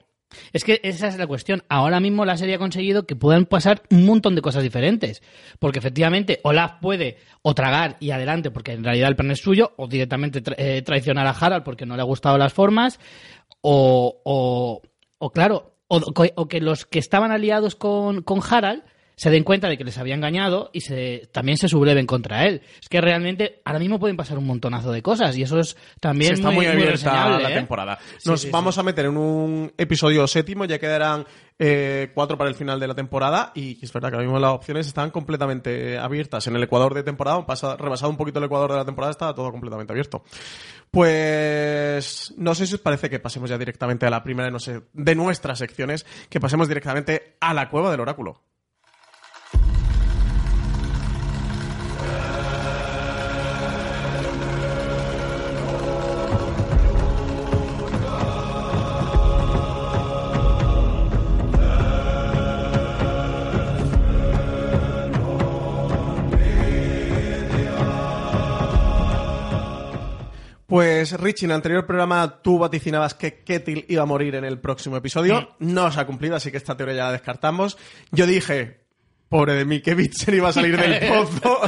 Es 0.53 0.65
que 0.65 0.81
esa 0.83 1.09
es 1.09 1.17
la 1.17 1.27
cuestión. 1.27 1.63
Ahora 1.69 2.01
mismo 2.01 2.25
la 2.25 2.37
serie 2.37 2.57
ha 2.57 2.59
conseguido 2.59 3.07
que 3.07 3.17
puedan 3.17 3.47
pasar 3.47 3.83
un 3.91 4.05
montón 4.05 4.35
de 4.35 4.43
cosas 4.43 4.63
diferentes. 4.63 5.23
Porque 5.59 5.79
efectivamente 5.79 6.41
Olaf 6.45 6.75
puede 6.81 7.19
o 7.43 7.55
tragar 7.55 7.97
y 8.01 8.11
adelante 8.11 8.51
porque 8.51 8.73
en 8.73 8.85
realidad 8.85 9.09
el 9.09 9.17
plan 9.17 9.31
es 9.31 9.41
suyo, 9.41 9.73
o 9.77 9.89
directamente 9.89 10.43
eh, 10.57 10.83
traicionar 10.83 11.27
a 11.27 11.31
Harald 11.31 11.65
porque 11.65 11.87
no 11.87 11.97
le 11.97 12.03
ha 12.03 12.07
gustado 12.07 12.37
las 12.37 12.53
formas, 12.53 13.01
o, 13.61 14.21
o, 14.25 14.83
o 15.19 15.31
claro, 15.31 15.77
o, 15.89 15.97
o 15.97 16.49
que 16.49 16.61
los 16.61 16.85
que 16.85 16.99
estaban 16.99 17.33
aliados 17.33 17.75
con, 17.75 18.23
con 18.23 18.41
Harald 18.49 18.83
se 19.19 19.31
den 19.31 19.43
cuenta 19.43 19.69
de 19.69 19.77
que 19.77 19.83
les 19.83 19.99
había 19.99 20.15
engañado 20.15 20.71
y 20.73 20.81
se, 20.81 21.29
también 21.33 21.59
se 21.59 21.69
subleven 21.69 22.07
contra 22.07 22.47
él. 22.47 22.63
Es 22.81 22.89
que 22.89 23.01
realmente 23.01 23.61
ahora 23.65 23.81
mismo 23.81 23.99
pueden 23.99 24.17
pasar 24.17 24.39
un 24.39 24.47
montonazo 24.47 24.93
de 24.93 25.03
cosas 25.03 25.37
y 25.37 25.43
eso 25.43 25.59
es 25.59 25.77
también 25.99 26.35
está 26.35 26.53
muy, 26.53 26.67
muy, 26.67 26.75
abierta 26.75 27.41
la 27.41 27.51
¿eh? 27.51 27.55
temporada. 27.55 27.99
Sí, 28.19 28.31
Nos 28.31 28.43
sí, 28.43 28.51
vamos 28.51 28.77
sí. 28.77 28.81
a 28.81 28.85
meter 28.85 29.07
en 29.07 29.17
un 29.17 29.73
episodio 29.77 30.25
séptimo, 30.29 30.67
ya 30.67 30.79
quedarán 30.79 31.27
eh, 31.59 32.13
cuatro 32.15 32.39
para 32.39 32.49
el 32.49 32.55
final 32.55 32.79
de 32.79 32.87
la 32.87 32.95
temporada 32.95 33.51
y 33.57 33.85
es 33.85 33.93
verdad 33.93 34.11
que 34.11 34.15
ahora 34.15 34.27
mismo 34.27 34.39
las 34.39 34.53
opciones 34.53 34.87
están 34.87 35.11
completamente 35.11 35.99
abiertas. 35.99 36.47
En 36.47 36.55
el 36.55 36.63
Ecuador 36.63 36.95
de 36.95 37.03
temporada, 37.03 37.45
pasa, 37.45 37.77
rebasado 37.77 38.13
un 38.13 38.17
poquito 38.17 38.39
el 38.39 38.45
Ecuador 38.45 38.71
de 38.71 38.77
la 38.77 38.85
temporada, 38.85 39.11
está 39.11 39.35
todo 39.35 39.51
completamente 39.51 39.93
abierto. 39.93 40.23
Pues 40.93 42.35
no 42.37 42.55
sé 42.55 42.69
si 42.69 42.75
os 42.75 42.81
parece 42.81 43.11
que 43.11 43.19
pasemos 43.19 43.51
ya 43.51 43.59
directamente 43.59 44.07
a 44.07 44.11
la 44.11 44.23
primera 44.23 44.49
no 44.49 44.61
sé, 44.61 44.83
de 44.93 45.15
nuestras 45.17 45.59
secciones, 45.59 46.07
que 46.31 46.39
pasemos 46.39 46.69
directamente 46.69 47.37
a 47.41 47.53
la 47.53 47.69
cueva 47.69 47.91
del 47.91 47.99
oráculo. 47.99 48.45
Pues 70.69 71.19
Richie, 71.19 71.47
en 71.47 71.53
el 71.53 71.55
anterior 71.55 71.87
programa 71.87 72.43
tú 72.43 72.59
vaticinabas 72.59 73.15
que 73.15 73.43
Kettil 73.43 73.87
iba 73.89 74.03
a 74.03 74.07
morir 74.07 74.35
en 74.35 74.45
el 74.45 74.59
próximo 74.59 74.99
episodio. 74.99 75.57
No 75.61 75.91
se 75.91 75.99
ha 75.99 76.07
cumplido, 76.07 76.37
así 76.37 76.51
que 76.51 76.59
esta 76.59 76.77
teoría 76.77 76.97
ya 76.97 77.05
la 77.05 77.13
descartamos. 77.13 77.79
Yo 78.13 78.27
dije, 78.27 78.81
pobre 79.31 79.55
de 79.55 79.65
mí, 79.65 79.81
que 79.81 79.95
Bitsen 79.95 80.35
iba 80.35 80.51
a 80.51 80.53
salir 80.53 80.79
del 80.79 81.09
pozo 81.09 81.61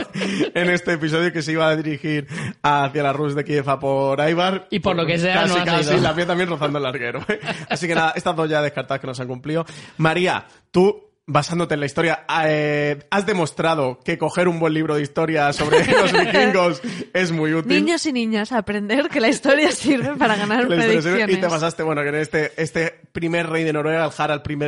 en 0.55 0.68
este 0.68 0.92
episodio 0.92 1.32
que 1.32 1.40
se 1.40 1.53
iba 1.53 1.66
a 1.66 1.76
dirigir 1.76 2.26
hacia 2.62 3.03
la 3.03 3.14
Rus 3.14 3.34
de 3.34 3.42
Kiev 3.42 3.70
a 3.70 3.80
por 3.80 4.20
Aibar. 4.20 4.66
Y 4.68 4.80
por 4.80 4.94
lo 4.94 5.07
que 5.07 5.18
sea, 5.18 5.32
casi, 5.32 5.55
no 5.55 5.62
ha 5.62 5.64
casi, 5.64 5.98
la 5.98 6.14
piel 6.14 6.26
también 6.26 6.51
rozando 6.51 6.76
el 6.76 6.84
larguero. 6.84 7.24
Así 7.70 7.88
que 7.88 7.94
nada, 7.94 8.12
estas 8.14 8.36
dos 8.36 8.51
ya 8.51 8.61
descartadas 8.61 9.01
que 9.01 9.07
no 9.07 9.14
se 9.14 9.22
han 9.22 9.28
cumplido. 9.28 9.64
María, 9.96 10.44
tú 10.70 11.09
basándote 11.26 11.74
en 11.74 11.80
la 11.80 11.86
historia, 11.86 12.24
eh, 12.44 12.98
has 13.10 13.24
demostrado 13.24 14.00
que 14.04 14.18
coger 14.18 14.48
un 14.48 14.58
buen 14.58 14.74
libro 14.74 14.96
de 14.96 15.02
historia 15.02 15.52
sobre 15.52 15.84
los 15.92 16.12
vikingos 16.12 16.82
es 17.12 17.30
muy 17.30 17.54
útil. 17.54 17.70
Niños 17.84 18.04
y 18.06 18.12
niñas, 18.12 18.50
aprender 18.50 19.08
que 19.08 19.20
la 19.20 19.28
historia 19.28 19.70
sirve 19.72 20.16
para 20.16 20.34
ganar 20.34 20.62
sirve. 20.62 20.76
predicciones. 20.76 21.36
Y 21.36 21.40
te 21.40 21.48
pasaste, 21.48 21.82
bueno, 21.84 22.02
que 22.02 22.08
en 22.08 22.14
este, 22.16 22.52
este 22.60 22.94
primer 23.12 23.48
rey 23.48 23.62
de 23.62 23.72
Noruega, 23.72 24.04
el 24.04 24.10
Harald 24.16 24.42
I 24.48 24.58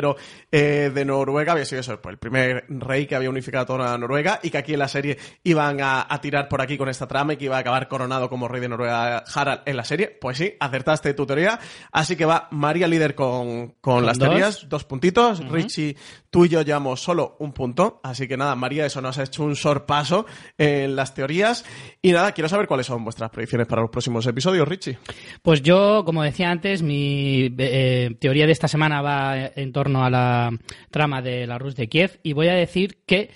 eh, 0.53 0.91
de 0.95 1.05
Noruega, 1.05 1.53
había 1.53 1.65
sido 1.65 1.81
eso, 1.81 2.01
pues, 2.01 2.13
el 2.13 2.19
primer 2.19 2.65
rey 2.69 3.07
que 3.07 3.17
había 3.17 3.31
unificado 3.31 3.67
toda 3.67 3.99
Noruega 3.99 4.39
y 4.43 4.51
que 4.51 4.59
aquí 4.59 4.75
en 4.75 4.79
la 4.79 4.89
serie 4.89 5.19
iban 5.43 5.81
a, 5.81 6.07
a 6.09 6.21
tirar 6.21 6.49
por 6.49 6.61
aquí 6.61 6.79
con 6.79 6.89
esta 6.89 7.09
trama 7.09 7.33
y 7.33 7.37
que 7.39 7.47
iba 7.47 7.57
a 7.57 7.61
acabar 7.61 7.89
coronado 7.89 8.29
como 8.29 8.47
rey 8.47 8.61
de 8.61 8.69
Noruega 8.69 9.25
Harald 9.35 9.63
en 9.67 9.77
la 9.77 9.85
serie. 9.85 10.17
Pues 10.21 10.39
sí, 10.39 10.55
acertaste 10.61 11.13
tu 11.15 11.27
teoría. 11.27 11.59
Así 11.91 12.15
que 12.15 12.25
va 12.25 12.47
María 12.53 12.87
líder 12.87 13.17
con, 13.17 13.69
con, 13.81 13.95
Con 13.97 14.07
las 14.07 14.17
dos. 14.19 14.29
teorías, 14.29 14.69
dos 14.69 14.85
puntitos. 14.85 15.41
Richie, 15.49 15.97
tú 16.31 16.45
y 16.45 16.52
yo 16.53 16.63
llevamos 16.63 17.01
solo 17.01 17.37
un 17.41 17.53
punto. 17.53 18.01
Así 18.03 18.29
que 18.29 18.37
nada, 18.37 18.55
María, 18.55 18.87
eso 18.87 19.01
nos 19.01 19.19
ha 19.19 19.25
hecho 19.25 19.43
un 19.43 19.57
sorpaso 19.57 20.27
en 20.57 20.95
las 20.95 21.15
teorías. 21.15 21.65
Y 22.01 22.13
nada, 22.13 22.33
quiero 22.33 22.49
saber 22.49 22.67
cuáles 22.67 22.87
son 22.87 23.03
vuestras 23.05 23.31
predicciones 23.31 23.67
para 23.67 23.83
los 23.83 23.91
próximos 23.91 24.27
episodios, 24.27 24.69
Richie. 24.69 24.99
Pues 25.43 25.63
yo, 25.63 26.05
como 26.05 26.23
decía 26.23 26.51
antes, 26.51 26.83
mi 26.83 27.53
eh, 27.59 28.15
teoría 28.21 28.47
de 28.47 28.53
esta 28.53 28.69
semana 28.69 29.03
va 29.03 29.47
en 29.57 29.73
torno 29.73 30.05
a 30.05 30.11
la 30.11 30.51
trama 30.91 31.23
de 31.23 31.47
la 31.47 31.59
Rus 31.59 31.75
de 31.75 31.89
Kiev 31.89 32.21
y 32.23 32.33
voy 32.35 32.49
a 32.49 32.55
decir 32.55 32.99
que 33.07 33.31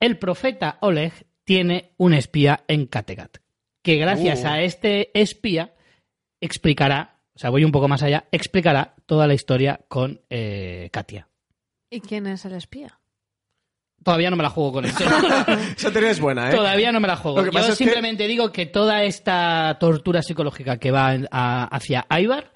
el 0.00 0.18
profeta 0.18 0.78
Oleg 0.80 1.12
tiene 1.44 1.92
un 1.96 2.14
espía 2.14 2.64
en 2.68 2.86
Kattegat, 2.86 3.38
que 3.82 3.96
gracias 3.96 4.42
Uh. 4.44 4.46
a 4.48 4.62
este 4.62 5.10
espía 5.20 5.74
explicará, 6.40 7.20
o 7.34 7.38
sea, 7.38 7.50
voy 7.50 7.64
un 7.64 7.72
poco 7.72 7.88
más 7.88 8.02
allá, 8.02 8.24
explicará 8.32 8.94
toda 9.06 9.26
la 9.26 9.34
historia 9.34 9.80
con 9.88 10.20
eh, 10.30 10.88
Katia. 10.92 11.28
¿Y 11.92 12.00
quién 12.00 12.26
es 12.26 12.44
el 12.46 12.54
espía? 12.54 12.98
Todavía 14.02 14.30
no 14.30 14.36
me 14.36 14.42
la 14.42 14.48
juego 14.50 14.72
con 14.72 14.84
eso. 14.86 15.04
Esa 15.76 15.92
teoría 15.92 16.10
es 16.10 16.18
buena, 16.20 16.50
¿eh? 16.50 16.54
Todavía 16.56 16.90
no 16.90 16.98
me 17.00 17.06
la 17.06 17.16
juego. 17.16 17.44
Yo 17.44 17.50
que- 17.50 17.72
simplemente 17.76 18.26
digo 18.26 18.50
que 18.50 18.66
toda 18.66 19.04
esta 19.04 19.76
tortura 19.78 20.22
psicológica 20.22 20.78
que 20.78 20.90
va 20.90 21.14
a- 21.30 21.64
hacia 21.64 22.06
Ivar 22.18 22.50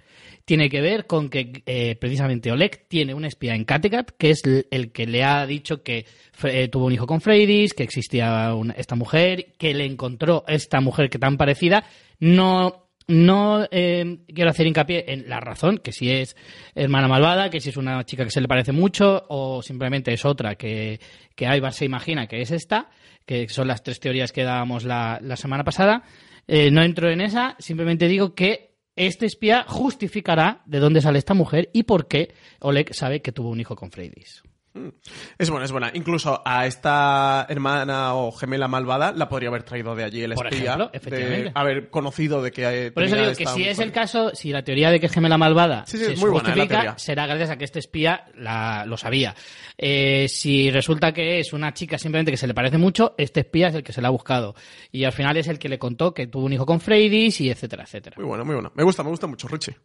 tiene 0.45 0.70
que 0.70 0.80
ver 0.80 1.07
con 1.07 1.28
que 1.28 1.62
eh, 1.66 1.97
precisamente 2.01 2.51
Oleg 2.51 2.89
tiene 2.89 3.12
un 3.14 3.24
espía 3.24 3.55
en 3.55 3.64
Kattegat, 3.64 4.12
que 4.16 4.30
es 4.30 4.43
el, 4.70 4.91
que 4.93 5.07
le 5.07 5.22
ha 5.22 5.45
dicho 5.47 5.82
que 5.82 6.07
Fre- 6.37 6.55
eh, 6.55 6.68
tuvo 6.68 6.87
un 6.87 6.93
hijo 6.95 7.07
con 7.07 7.20
Freydis, 7.20 7.74
que 7.74 7.82
existía 7.82 8.55
una- 8.55 8.72
esta 8.74 8.95
mujer, 8.97 9.53
que 9.59 9.74
le 9.74 9.84
encontró 9.84 10.45
esta 10.49 10.80
mujer 10.80 11.11
que 11.11 11.18
tan 11.18 11.37
parecida. 11.37 11.84
No, 12.18 12.86
no 13.09 13.66
eh, 13.70 14.18
quiero 14.34 14.50
hacer 14.50 14.66
hincapié 14.66 15.04
en 15.12 15.28
la 15.28 15.40
razón, 15.40 15.78
que 15.78 15.92
si 15.92 16.11
es 16.11 16.36
hermana 16.74 17.09
malvada, 17.09 17.50
que 17.50 17.61
si 17.61 17.70
es 17.70 17.76
una 17.76 18.04
chica 18.04 18.24
que 18.24 18.30
se 18.30 18.40
le 18.40 18.48
parece 18.48 18.72
mucho, 18.72 19.24
o 19.28 19.62
simplemente 19.62 20.12
es 20.12 20.24
otra 20.24 20.57
que, 20.57 21.00
que 21.34 21.70
se 21.72 21.84
imagina 21.84 22.26
que 22.26 22.40
es 22.40 22.50
esta, 22.50 22.90
que 23.24 23.48
son 23.48 23.68
las 23.68 23.82
tres 23.82 24.00
teorías 24.00 24.32
que 24.32 24.42
dábamos 24.42 24.84
la, 24.84 25.18
la 25.22 25.36
semana 25.36 25.64
pasada. 25.64 26.02
Eh, 26.48 26.70
no 26.70 26.82
entro 26.82 27.11
en 27.11 27.20
esa, 27.20 27.57
simplemente 27.59 28.09
digo 28.09 28.34
que 28.34 28.76
este 28.96 29.26
espía 29.26 29.64
justificará 29.68 30.62
de 30.64 30.78
dónde 30.78 31.00
sale 31.00 31.18
esta 31.18 31.34
mujer 31.34 31.70
y 31.72 31.82
por 31.82 32.09
qué 32.09 32.34
Oleg 32.61 32.94
sabe 32.94 33.20
que 33.20 33.32
tuvo 33.32 33.50
un 33.50 33.61
hijo 33.61 33.76
con 33.76 33.90
Freydis. 33.90 34.42
Es 35.39 35.51
buena, 35.51 35.64
es 35.64 35.72
buena. 35.72 35.91
Incluso 35.95 36.43
a 36.45 36.66
esta 36.66 37.47
hermana 37.49 38.14
o 38.14 38.33
gemela 38.33 38.68
malvada 38.68 39.12
la 39.12 39.29
podría 39.29 39.49
haber 39.49 39.62
traído 39.62 39.95
de 39.95 40.05
allí 40.05 40.22
el 40.22 40.35
Por 40.35 40.47
espía. 40.47 40.64
ejemplo, 40.64 40.89
de 40.89 40.97
efectivamente. 40.99 41.53
haber 41.55 41.91
conocido 41.91 42.43
de 42.43 42.51
que 42.51 42.91
Por 42.93 43.05
eso 43.05 43.16
digo 43.16 43.33
que 43.37 43.47
si 43.47 43.64
es 43.64 43.79
el 43.79 43.93
caso, 43.93 44.31
si 44.35 44.51
la 44.53 44.62
teoría 44.62 44.91
de 44.91 45.01
que 45.01 45.07
es 45.07 45.12
gemela 45.12 45.39
malvada 45.39 45.85
Sí, 45.87 45.99
sí, 45.99 46.05
se 46.05 46.12
es 46.14 46.20
muy 46.20 46.31
justifica, 46.31 46.99
será 46.99 47.27
gracias 47.27 47.51
a 47.51 47.57
que 47.57 47.64
este 47.64 47.79
espía 47.79 48.24
la- 48.35 48.85
lo 48.87 48.97
sabía. 48.97 49.35
Eh, 49.79 50.27
si 50.29 50.70
resulta 50.70 51.12
que 51.12 51.41
es 51.41 51.53
una 51.53 51.72
chica 51.74 51.99
simplemente 51.99 52.31
que 52.31 52.37
se 52.37 52.47
le 52.47 52.55
parece 52.55 52.79
mucho, 52.79 53.14
este 53.18 53.41
espía 53.41 53.68
es 53.68 53.74
el 53.74 53.83
que 53.83 53.93
se 53.93 54.01
la 54.01 54.09
ha 54.09 54.11
buscado. 54.11 54.55
Y 54.93 55.05
al 55.05 55.12
final 55.12 55.37
es 55.37 55.49
el 55.49 55.59
que 55.59 55.68
le 55.68 55.79
contó 55.79 56.14
que 56.14 56.27
tuvo 56.27 56.47
un 56.47 56.53
hijo 56.53 56.66
con 56.66 56.81
Freydis 56.81 57.41
y 57.41 57.51
etcétera, 57.51 57.85
etcétera. 57.85 58.16
Muy 58.18 58.27
buena, 58.27 58.45
muy 58.45 58.55
buena. 58.55 58.70
Me 58.74 58.83
gusta, 58.83 59.03
me 59.03 59.11
gusta 59.11 59.27
mucho, 59.27 59.49
Richie. 59.49 59.77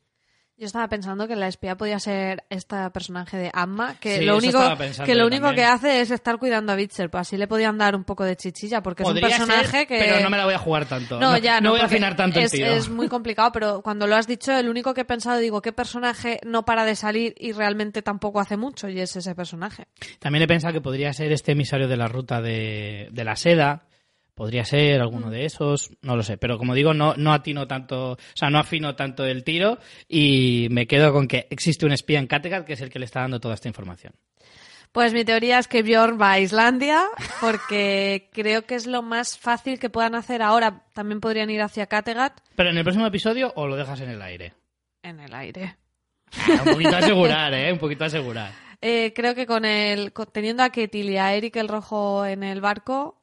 Yo 0.62 0.68
estaba 0.68 0.88
pensando 0.90 1.28
que 1.28 1.36
la 1.36 1.48
espía 1.48 1.76
podía 1.76 1.98
ser 1.98 2.44
este 2.52 2.76
personaje 2.92 3.36
de 3.36 3.50
Amma, 3.52 3.96
que 4.00 4.20
Sí, 4.20 4.26
lo 4.26 4.38
único 4.38 4.60
que 5.04 5.16
lo 5.16 5.26
único 5.26 5.52
que 5.54 5.66
hace 5.66 6.02
es 6.02 6.12
estar 6.12 6.38
cuidando 6.38 6.72
a 6.72 6.76
Bitzer, 6.76 7.10
pues 7.10 7.22
así 7.22 7.36
le 7.36 7.48
podían 7.48 7.80
dar 7.80 7.96
un 7.96 8.04
poco 8.04 8.24
de 8.24 8.36
chichilla, 8.36 8.84
porque 8.84 9.02
Podría 9.02 9.28
es 9.28 9.40
un 9.40 9.48
personaje 9.48 9.72
ser, 9.72 9.88
que 9.88 9.98
pero 9.98 10.20
no 10.20 10.30
me 10.30 10.38
la 10.38 10.46
voy 10.46 10.54
a 10.54 10.60
jugar 10.60 10.86
tanto. 10.86 11.20
No, 11.20 11.36
ya 11.36 11.62
no, 11.62 11.72
voy 11.72 11.80
a 11.80 11.86
afinar 11.86 12.16
tanto 12.16 12.40
es, 12.40 12.54
el 12.54 12.60
tiro. 12.60 12.74
es 12.74 12.90
muy 12.90 13.08
complicado, 13.08 13.52
pero 13.52 13.82
cuando 13.82 14.06
lo 14.06 14.16
has 14.16 14.28
dicho, 14.28 14.56
el 14.56 14.70
único 14.70 14.94
que 14.94 15.02
he 15.02 15.06
pensado, 15.06 15.40
digo, 15.40 15.64
¿qué 15.64 15.74
personaje 15.74 16.40
no 16.46 16.64
para 16.64 16.86
de 16.86 16.96
salir 16.96 17.34
y 17.40 17.54
realmente 17.54 18.04
tampoco 18.04 18.40
hace 18.40 18.56
mucho? 18.56 18.88
Y 18.88 19.00
es 19.00 19.16
ese 19.16 19.34
personaje. 19.34 19.88
También 20.20 20.44
he 20.44 20.48
pensado 20.48 20.74
que 20.74 20.82
podría 20.82 21.12
ser 21.12 21.32
este 21.32 21.54
emisario 21.54 21.88
de 21.88 21.98
la 21.98 22.08
ruta 22.08 22.40
de, 22.40 23.08
de 23.12 23.24
la 23.24 23.36
seda. 23.36 23.88
Podría 24.34 24.64
ser 24.66 25.02
alguno 25.02 25.30
de 25.30 25.46
esos, 25.46 25.92
no 26.02 26.16
lo 26.16 26.24
sé. 26.24 26.38
Pero 26.38 26.58
como 26.58 26.74
digo, 26.74 26.94
no, 26.94 27.14
no 27.16 27.34
atino 27.34 27.68
tanto, 27.68 28.14
o 28.14 28.18
sea, 28.34 28.50
no 28.50 28.60
afino 28.60 28.96
tanto 28.96 29.26
el 29.26 29.44
tiro 29.44 29.78
y 30.08 30.68
me 30.72 30.88
quedo 30.88 31.12
con 31.14 31.28
que 31.28 31.48
existe 31.50 31.86
un 31.86 31.92
espía 31.92 32.20
en 32.20 32.28
Kattegat 32.28 32.66
que 32.66 32.74
es 32.74 32.82
el 32.82 32.90
que 32.90 33.00
le 33.00 33.06
está 33.06 33.22
dando 33.22 33.40
toda 33.40 33.54
esta 33.56 33.68
información. 33.68 34.14
Pues 34.92 35.14
mi 35.14 35.24
teoría 35.24 35.58
es 35.58 35.70
que 35.70 35.84
Bjorn 35.84 36.20
va 36.20 36.32
a 36.34 36.40
Islandia, 36.40 37.04
porque 37.40 38.30
creo 38.34 38.64
que 38.66 38.76
es 38.76 38.88
lo 38.88 39.02
más 39.02 39.38
fácil 39.38 39.80
que 39.80 39.90
puedan 39.90 40.16
hacer 40.16 40.42
ahora. 40.42 40.84
También 40.94 41.22
podrían 41.22 41.50
ir 41.50 41.62
hacia 41.62 41.86
Kattegat 41.88 42.40
Pero 42.56 42.70
en 42.72 42.78
el 42.78 42.84
próximo 42.84 43.08
episodio 43.08 43.54
o 43.56 43.68
lo 43.68 43.76
dejas 43.78 44.02
en 44.02 44.10
el 44.10 44.22
aire. 44.22 44.54
en 45.04 45.20
el 45.22 45.34
aire. 45.34 45.78
Ah, 46.34 46.64
un 46.66 46.74
poquito 46.74 46.96
asegurar, 46.98 47.54
¿eh? 47.54 47.72
Un 47.72 47.80
poquito 47.80 48.04
asegurar. 48.06 48.52
Eh, 48.82 49.14
creo 49.16 49.34
que 49.36 49.46
con 49.46 49.64
el 49.64 50.12
con- 50.12 50.28
teniendo 50.32 50.64
a 50.64 50.72
Ketil 50.72 51.10
y 51.10 51.18
a 51.18 51.34
Eric 51.36 51.56
el 51.58 51.68
Rojo 51.70 52.26
en 52.26 52.44
el 52.44 52.60
barco, 52.62 53.21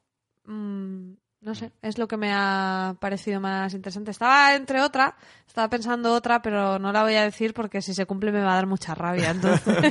mm, 0.49 1.18
no 1.41 1.55
sé, 1.55 1.71
es 1.81 1.97
lo 1.97 2.07
que 2.07 2.17
me 2.17 2.31
ha 2.33 2.95
parecido 2.99 3.39
más 3.39 3.73
interesante. 3.73 4.11
Estaba 4.11 4.55
entre 4.55 4.81
otra, 4.81 5.15
Estaba 5.49 5.67
pensando 5.67 6.13
otra, 6.13 6.43
pero 6.43 6.77
no 6.77 6.91
la 6.91 7.01
voy 7.01 7.15
a 7.15 7.23
decir 7.23 7.55
porque 7.55 7.81
si 7.81 7.95
se 7.95 8.05
cumple 8.05 8.31
me 8.31 8.39
va 8.39 8.51
a 8.51 8.55
dar 8.55 8.67
mucha 8.67 8.93
rabia. 8.93 9.31
Entonces. 9.31 9.83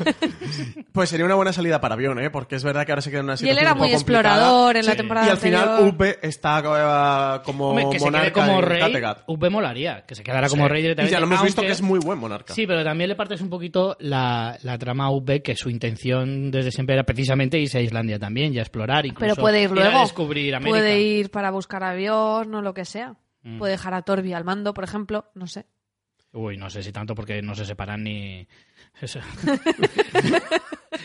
Pues 0.92 1.08
sería 1.10 1.26
una 1.26 1.34
buena 1.34 1.52
salida 1.52 1.80
para 1.80 1.94
avión, 1.94 2.18
¿eh? 2.20 2.30
Porque 2.30 2.54
es 2.54 2.62
verdad 2.62 2.86
que 2.86 2.92
ahora 2.92 3.02
se 3.02 3.10
queda 3.10 3.20
en 3.20 3.24
una 3.26 3.34
y 3.34 3.38
situación 3.38 3.58
él 3.58 3.64
era 3.64 3.72
un 3.72 3.78
muy 3.78 3.92
explorador 3.92 4.76
en 4.76 4.86
la 4.86 4.92
Sí. 4.92 4.96
temporada 4.98 5.26
Y 5.26 5.30
al 5.30 5.36
final 5.38 5.68
anterior. 5.68 5.94
Upe 5.94 6.18
está 6.22 6.58
eh, 6.60 7.40
como 7.44 7.70
Hombre, 7.70 7.86
que 7.90 7.98
se 7.98 8.04
quede 8.04 8.04
monarca 8.04 8.46
como 8.46 8.60
rey, 8.60 9.50
molaría, 9.50 10.04
que 10.06 10.14
se 10.14 10.22
quedara 10.22 10.48
como 10.48 10.64
Sí. 10.64 10.68
rey 10.68 10.78
Y 10.78 10.82
directamente. 10.82 11.12
ya 11.12 11.18
lo 11.20 11.26
hemos 11.26 11.42
visto 11.42 11.62
que 11.62 11.72
es 11.72 11.82
muy 11.82 11.98
buen 11.98 12.20
monarca. 12.20 12.54
Sí, 12.54 12.64
pero 12.64 12.84
también 12.84 13.08
le 13.08 13.16
partes 13.16 13.40
un 13.40 13.50
poquito 13.50 13.96
la, 13.98 14.56
la 14.62 14.78
trama 14.78 15.06
a 15.06 15.10
UP, 15.10 15.42
que 15.42 15.56
su 15.56 15.70
intención 15.70 16.52
desde 16.52 16.70
siempre 16.70 16.94
era 16.94 17.02
precisamente 17.02 17.58
irse 17.58 17.78
a 17.78 17.80
Islandia 17.80 18.20
también 18.20 18.54
y 18.54 18.58
a 18.58 18.62
explorar. 18.62 19.06
Incluso 19.06 19.34
Pero 19.34 19.42
puede 19.42 19.62
ir 19.62 19.72
luego. 19.72 19.98
a 19.98 20.02
descubrir 20.02 20.54
América. 20.54 20.78
Puede 20.78 21.00
ir 21.00 21.30
para 21.38 21.52
buscar 21.52 21.84
avión 21.84 22.52
o 22.52 22.62
lo 22.62 22.74
que 22.74 22.84
sea. 22.84 23.14
Mm. 23.44 23.58
Puede 23.58 23.70
dejar 23.70 23.94
a 23.94 24.02
Torbi 24.02 24.32
al 24.32 24.42
mando, 24.42 24.74
por 24.74 24.82
ejemplo. 24.82 25.30
No 25.36 25.46
sé. 25.46 25.66
Uy, 26.32 26.56
no 26.56 26.68
sé 26.68 26.82
si 26.82 26.90
tanto 26.90 27.14
porque 27.14 27.40
no 27.42 27.54
se 27.54 27.64
separan 27.64 28.02
ni... 28.02 28.48
Eso. 29.00 29.20